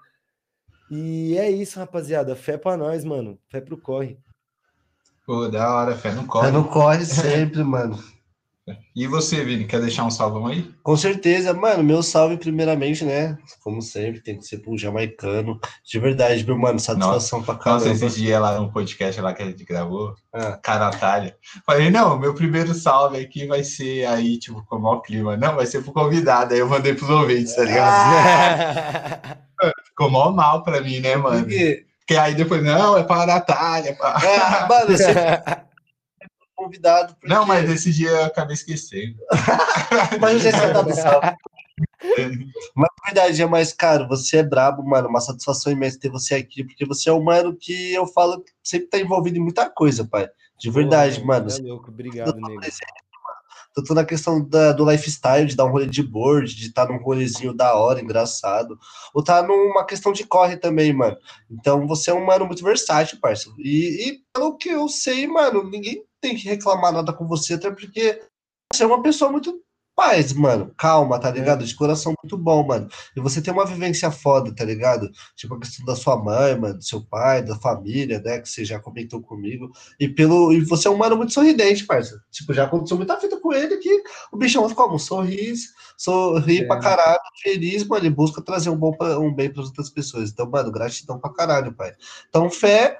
E 0.90 1.38
é 1.38 1.52
isso, 1.52 1.80
rapaziada. 1.80 2.36
Fé 2.36 2.58
pra 2.58 2.78
nós, 2.78 3.04
mano. 3.04 3.38
Fé 3.50 3.60
pro 3.60 3.78
corre. 3.78 4.18
Pô, 5.26 5.48
da 5.50 5.76
hora, 5.76 5.96
fé 5.96 6.14
no 6.14 6.26
corre. 6.26 6.46
Fé 6.48 6.52
no 6.52 6.68
corre 6.70 7.06
sempre, 7.06 7.64
mano. 7.64 8.02
E 8.96 9.08
você, 9.08 9.44
Vini, 9.44 9.66
quer 9.66 9.80
deixar 9.80 10.06
um 10.06 10.12
salve 10.12 10.52
aí? 10.52 10.72
Com 10.84 10.96
certeza, 10.96 11.54
mano. 11.54 11.84
Meu 11.84 12.04
salve, 12.04 12.38
primeiramente, 12.38 13.06
né? 13.06 13.38
Como 13.62 13.82
sempre, 13.82 14.22
tem 14.22 14.38
que 14.38 14.46
ser 14.46 14.60
pro 14.60 14.78
jamaicano. 14.78 15.60
De 15.84 16.00
verdade, 16.00 16.46
meu 16.46 16.58
mano, 16.58 16.80
satisfação 16.80 17.40
nossa, 17.40 17.54
pra 17.54 17.64
caramba. 17.64 17.86
Nossa, 17.86 18.06
esse 18.06 18.22
dia 18.22 18.40
lá 18.40 18.60
no 18.60 18.72
podcast 18.72 19.20
lá 19.22 19.34
que 19.34 19.44
a 19.44 19.46
gente 19.46 19.64
gravou, 19.64 20.14
ah. 20.34 20.60
com 20.64 20.72
a 20.72 20.80
Natália. 20.80 21.36
Falei, 21.66 21.90
não, 21.90 22.20
meu 22.20 22.34
primeiro 22.34 22.74
salve 22.74 23.20
aqui 23.20 23.48
vai 23.48 23.64
ser 23.64 24.06
aí, 24.06 24.38
tipo, 24.38 24.64
com 24.66 24.76
o 24.76 24.82
maior 24.82 25.02
clima. 25.02 25.38
Não, 25.38 25.56
vai 25.56 25.66
ser 25.66 25.82
pro 25.82 25.94
convidado. 25.94 26.54
Aí 26.54 26.60
eu 26.60 26.68
mandei 26.68 26.94
pros 26.94 27.10
ouvintes, 27.10 27.56
tá 27.56 27.64
ligado? 27.64 27.94
Ah. 27.94 29.38
Ficou 29.88 30.10
mó 30.10 30.32
mal 30.32 30.64
pra 30.64 30.82
mim, 30.82 31.00
né, 31.00 31.16
mano? 31.16 31.46
Porque 31.46 32.18
aí 32.18 32.34
depois, 32.34 32.64
não, 32.64 32.98
é 32.98 33.04
pra 33.04 33.26
Natália. 33.26 33.94
Pra... 33.96 34.16
Ah, 34.16 34.68
mano, 34.68 34.98
você 34.98 35.14
convidado. 36.70 37.16
Porque... 37.16 37.28
Não, 37.28 37.46
mas 37.46 37.70
esse 37.70 37.91
dia 37.91 38.10
eu 38.10 38.26
acabei 38.26 38.54
esquecendo. 38.54 39.18
mas 40.22 40.44
já 40.44 40.52
tá 40.52 40.94
salve. 40.94 41.36
Mas 42.76 42.90
na 42.98 43.06
verdade 43.06 43.41
é 43.41 43.46
mais 43.46 43.74
caro, 43.74 44.08
você 44.08 44.38
é 44.38 44.44
brabo, 44.44 44.84
mano. 44.84 45.10
Uma 45.10 45.22
satisfação 45.22 45.72
imensa 45.72 46.00
ter 46.00 46.10
você 46.10 46.36
aqui, 46.36 46.64
porque 46.64 46.86
você 46.86 47.10
é 47.10 47.14
um 47.14 47.24
mano 47.24 47.56
que 47.56 47.94
eu 47.94 48.06
falo 48.06 48.41
que 48.41 48.52
sempre 48.64 48.88
tá 48.88 49.00
envolvido 49.00 49.38
em 49.38 49.41
muita 49.41 49.70
coisa, 49.70 50.06
pai. 50.06 50.30
De 50.60 50.70
verdade, 50.70 51.20
Pô, 51.20 51.28
mano. 51.28 51.50
É 51.50 51.62
louco, 51.62 51.90
obrigado, 51.90 52.36
nego. 52.36 52.62
Tanto 53.74 53.94
na 53.94 54.04
questão 54.04 54.44
da, 54.44 54.74
do 54.74 54.90
lifestyle, 54.90 55.46
de 55.46 55.56
dar 55.56 55.66
um 55.66 55.72
rolê 55.72 55.86
de 55.86 56.04
board, 56.04 56.54
de 56.54 56.68
estar 56.68 56.88
tá 56.88 56.91
num 56.91 57.00
rolezinho 57.00 57.54
da 57.54 57.76
hora, 57.76 58.02
engraçado. 58.02 58.78
Ou 59.14 59.24
tá 59.24 59.44
numa 59.44 59.86
questão 59.86 60.12
de 60.12 60.26
corre 60.26 60.58
também, 60.58 60.91
mano. 60.91 61.16
Então 61.50 61.88
você 61.88 62.10
é 62.10 62.14
um 62.14 62.26
mano 62.26 62.46
muito 62.46 62.64
versátil, 62.64 63.20
parceiro. 63.22 63.56
E, 63.60 64.10
e 64.10 64.20
pelo 64.34 64.58
que 64.58 64.70
eu 64.70 64.88
sei, 64.90 65.28
mano, 65.28 65.64
ninguém 65.64 66.04
tem 66.22 66.36
que 66.36 66.48
reclamar 66.48 66.91
nada 66.91 67.14
com 67.14 67.28
você, 67.28 67.56
até 67.56 67.70
porque 67.72 68.22
você 68.74 68.84
é 68.84 68.88
uma 68.88 69.02
pessoa 69.02 69.32
muito 69.32 69.64
paz, 70.00 70.32
mano, 70.32 70.74
calma, 70.78 71.20
tá 71.20 71.30
ligado? 71.30 71.66
De 71.66 71.76
coração 71.76 72.14
muito 72.24 72.38
bom, 72.38 72.66
mano. 72.66 72.88
E 73.18 73.20
você 73.20 73.41
tem 73.41 73.54
uma 73.54 73.66
vivência 73.66 74.10
foda, 74.10 74.56
tá 74.56 74.64
ligado? 74.64 75.12
Tipo 75.36 75.56
a 75.56 75.60
questão 75.60 75.86
da 75.86 75.94
sua 75.94 76.16
mãe, 76.16 76.58
mano, 76.58 76.78
do 76.78 76.84
seu 76.86 77.02
pai, 77.02 77.44
da 77.44 77.54
família, 77.58 78.18
né? 78.22 78.40
Que 78.40 78.48
você 78.48 78.64
já 78.64 78.80
comentou 78.80 79.22
comigo. 79.22 79.70
E 80.00 80.08
pelo 80.08 80.54
e 80.54 80.62
você 80.62 80.88
é 80.88 80.91
um 80.91 80.96
mano 80.96 81.18
muito 81.18 81.34
sorridente, 81.34 81.86
parça. 81.86 82.18
Tipo, 82.32 82.54
já 82.54 82.64
aconteceu 82.64 82.96
muita 82.96 83.20
vida 83.20 83.38
com 83.41 83.52
ele 83.52 83.76
que 83.76 84.02
o 84.32 84.38
bichão 84.38 84.70
ficou 84.70 84.90
um 84.90 84.98
sorriso, 84.98 85.68
sorri 85.98 86.60
é. 86.60 86.66
pra 86.66 86.80
caralho, 86.80 87.20
feliz, 87.44 87.84
mano, 87.86 88.06
e 88.06 88.10
busca 88.10 88.41
trazer 88.41 88.70
um, 88.70 88.78
bom 88.78 88.94
pra, 88.94 89.20
um 89.20 89.34
bem 89.36 89.52
para 89.52 89.64
outras 89.64 89.90
pessoas. 89.90 90.30
Então, 90.32 90.50
mano, 90.50 90.72
gratidão 90.72 91.20
pra 91.20 91.34
caralho, 91.34 91.74
pai. 91.74 91.94
Então, 92.30 92.50
fé 92.50 92.98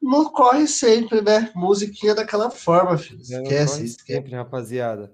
não 0.00 0.30
corre 0.30 0.66
sempre, 0.66 1.20
né? 1.20 1.50
Musiquinha 1.54 2.14
daquela 2.14 2.50
forma, 2.50 2.96
filho. 2.98 3.20
Esquece 3.20 3.84
isso. 3.84 3.98
Sempre, 4.06 4.34
rapaziada. 4.34 5.12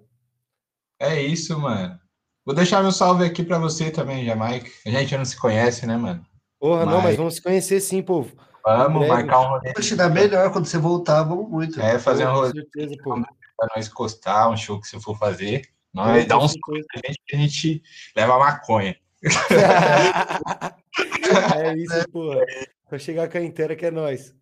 É 0.98 1.22
isso, 1.22 1.58
mano. 1.58 1.98
Vou 2.44 2.54
deixar 2.54 2.82
meu 2.82 2.92
salve 2.92 3.24
aqui 3.24 3.42
para 3.42 3.58
você 3.58 3.90
também, 3.90 4.24
Jamaica. 4.24 4.70
A 4.86 4.90
gente 4.90 5.16
não 5.16 5.24
se 5.24 5.38
conhece, 5.38 5.86
né, 5.86 5.96
mano? 5.96 6.24
Porra, 6.58 6.84
mas... 6.84 6.94
não, 6.94 7.02
mas 7.02 7.16
vamos 7.16 7.34
se 7.34 7.42
conhecer 7.42 7.80
sim, 7.80 8.02
povo. 8.02 8.36
Vamos 8.64 9.08
marcar 9.08 9.40
um 9.40 9.48
rolê. 9.48 9.72
Te 9.72 9.96
dar 9.96 10.10
melhor 10.10 10.52
quando 10.52 10.66
você 10.66 10.78
voltar, 10.78 11.22
vamos 11.22 11.48
muito. 11.48 11.80
É, 11.80 11.98
fazer 11.98 12.26
um 12.26 12.32
rolê. 12.32 12.52
certeza, 12.52 12.94
pô. 13.02 13.14
Pra 13.14 13.68
nós 13.74 13.88
encostar, 13.88 14.50
um 14.50 14.56
show 14.56 14.80
que 14.80 14.86
você 14.86 15.00
for 15.00 15.18
fazer. 15.18 15.62
Nós 15.92 16.24
dá 16.26 16.38
uns 16.38 16.52
a 16.52 17.06
gente 17.06 17.20
que 17.26 17.36
a 17.36 17.38
gente 17.38 17.82
leva 18.16 18.38
maconha. 18.38 18.96
é 21.56 21.76
isso, 21.76 22.08
porra. 22.10 22.40
Pra 22.88 22.98
chegar 22.98 23.28
com 23.28 23.38
a 23.38 23.42
inteira 23.42 23.74
que 23.74 23.86
é 23.86 23.90
nós. 23.90 24.32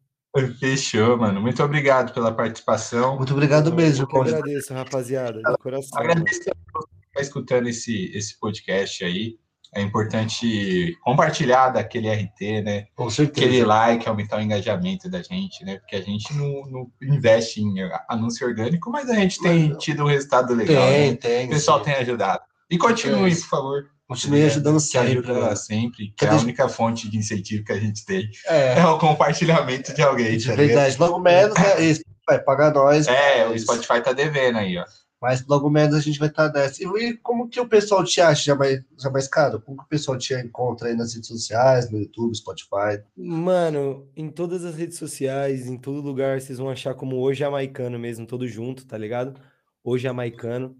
Fechou, 0.59 1.16
mano. 1.16 1.40
Muito 1.40 1.62
obrigado 1.62 2.12
pela 2.12 2.32
participação. 2.32 3.16
Muito 3.16 3.32
obrigado 3.32 3.72
mesmo. 3.74 4.06
Eu 4.12 4.22
agradeço, 4.22 4.74
rapaziada, 4.74 5.40
de 5.40 5.56
coração. 5.59 5.98
Agradeço 5.98 6.40
que 6.40 6.50
tá 6.50 7.20
escutando 7.20 7.68
esse, 7.68 8.12
esse 8.14 8.38
podcast 8.38 9.05
aí. 9.05 9.36
É 9.74 9.82
importante 9.82 10.96
compartilhar 11.02 11.68
daquele 11.70 12.10
RT, 12.10 12.62
né? 12.62 12.86
Com 12.94 13.10
certeza. 13.10 13.46
Aquele 13.46 13.64
like, 13.64 14.09
aumentar 14.09 14.38
o 14.38 14.40
engajamento 14.40 15.10
da 15.10 15.22
gente, 15.22 15.62
né? 15.62 15.78
Porque 15.78 15.96
a 15.96 16.00
gente 16.00 16.32
não, 16.34 16.62
não 16.70 16.90
investe 17.02 17.60
em 17.60 17.74
anúncio 18.09 18.46
orgânico, 18.46 18.90
mas 18.90 19.10
a 19.10 19.14
gente 19.14 19.38
tem 19.40 19.76
tido 19.76 20.05
um 20.05 20.06
resultado 20.06 20.55
legal. 20.55 20.86
Tem, 20.88 21.10
né? 21.10 21.16
tem. 21.16 21.46
O 21.46 21.50
pessoal 21.50 21.78
sim. 21.78 21.84
tem 21.84 21.94
ajudado. 21.94 22.42
E 22.70 22.78
continue, 22.78 23.34
por 23.34 23.48
favor. 23.48 23.90
Continue 24.09 24.44
ajudando 24.44 24.80
sempre. 24.80 25.22
Que 25.22 25.30
ajuda 25.30 25.56
sempre, 25.56 26.14
que 26.16 26.24
é 26.24 26.28
a 26.30 26.36
única 26.36 26.66
fonte 26.66 27.10
de 27.10 27.18
incentivo 27.18 27.62
que 27.62 27.72
a 27.72 27.78
gente 27.78 28.06
tem. 28.06 28.30
É, 28.47 28.78
é 28.78 28.86
o 28.86 28.98
compartilhamento 28.98 29.94
de 29.94 30.01
alguém. 30.01 30.40
Tá 30.40 30.55
verdade. 30.55 30.97
Logo 30.98 31.18
menos, 31.18 31.55
né? 31.55 31.74
Vai 32.26 32.39
pagar 32.39 32.72
nós. 32.72 33.06
É, 33.06 33.47
o 33.47 33.59
Spotify 33.59 34.02
tá 34.02 34.12
devendo 34.12 34.59
aí, 34.59 34.78
ó. 34.78 34.85
Mas 35.20 35.44
logo 35.47 35.68
menos 35.68 35.94
a 35.94 36.01
gente 36.01 36.18
vai 36.18 36.28
estar 36.28 36.51
tá 36.51 36.60
nessa. 36.60 36.82
E 36.82 37.16
como 37.18 37.48
que 37.48 37.59
o 37.59 37.68
pessoal 37.68 38.05
te 38.05 38.20
acha, 38.20 38.44
já 38.44 38.55
mais, 38.55 38.80
já 38.98 39.10
mais 39.10 39.26
caro? 39.26 39.60
Como 39.60 39.76
que 39.78 39.85
o 39.85 39.89
pessoal 39.89 40.16
te 40.16 40.32
encontra 40.35 40.89
aí 40.89 40.94
nas 40.94 41.14
redes 41.14 41.28
sociais, 41.28 41.90
no 41.90 41.98
YouTube, 41.98 42.36
Spotify? 42.36 43.02
Mano, 43.16 44.09
em 44.16 44.30
todas 44.30 44.64
as 44.64 44.76
redes 44.76 44.97
sociais, 44.97 45.66
em 45.66 45.76
todo 45.76 46.01
lugar, 46.01 46.40
vocês 46.40 46.59
vão 46.59 46.70
achar 46.70 46.94
como 46.94 47.16
Hoje 47.16 47.43
é 47.43 47.48
Maicano 47.48 47.98
mesmo, 47.98 48.26
todo 48.26 48.47
junto, 48.47 48.86
tá 48.86 48.97
ligado? 48.97 49.35
Hoje 49.82 50.06
é 50.06 50.12
Maicano. 50.12 50.76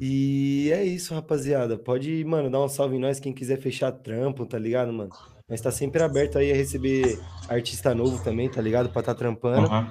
E 0.00 0.70
é 0.72 0.84
isso, 0.84 1.14
rapaziada. 1.14 1.78
Pode, 1.78 2.24
mano, 2.24 2.50
dar 2.50 2.62
um 2.62 2.68
salve 2.68 2.96
em 2.96 3.00
nós, 3.00 3.20
quem 3.20 3.32
quiser 3.32 3.60
fechar 3.60 3.92
trampo, 3.92 4.44
tá 4.44 4.58
ligado, 4.58 4.92
mano? 4.92 5.10
Mas 5.48 5.60
tá 5.60 5.70
sempre 5.70 6.02
aberto 6.02 6.38
aí 6.38 6.50
a 6.50 6.54
receber 6.54 7.18
artista 7.48 7.94
novo 7.94 8.22
também, 8.22 8.48
tá 8.48 8.60
ligado? 8.60 8.88
Pra 8.88 9.02
tá 9.02 9.14
trampando. 9.14 9.68
Uhum. 9.68 9.86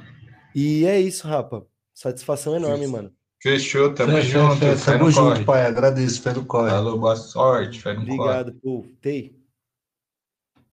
E 0.55 0.85
é 0.85 0.99
isso, 0.99 1.27
rapa. 1.27 1.65
Satisfação 1.93 2.55
enorme, 2.55 2.87
mano. 2.87 3.11
Fechou, 3.41 3.93
tamo 3.93 4.13
Fechou, 4.13 4.49
junto. 4.49 4.85
Tamo 4.85 5.11
junto, 5.11 5.31
corre. 5.31 5.45
pai. 5.45 5.65
Agradeço, 5.65 6.21
fé 6.21 6.33
no 6.33 6.45
corre. 6.45 6.69
Falou, 6.69 6.97
boa 6.97 7.15
sorte, 7.15 7.81
fé 7.81 7.93
no 7.93 8.01
Obrigado, 8.01 8.53
corre. 8.53 8.59
Pô. 8.61 8.85
Tei. 9.01 9.42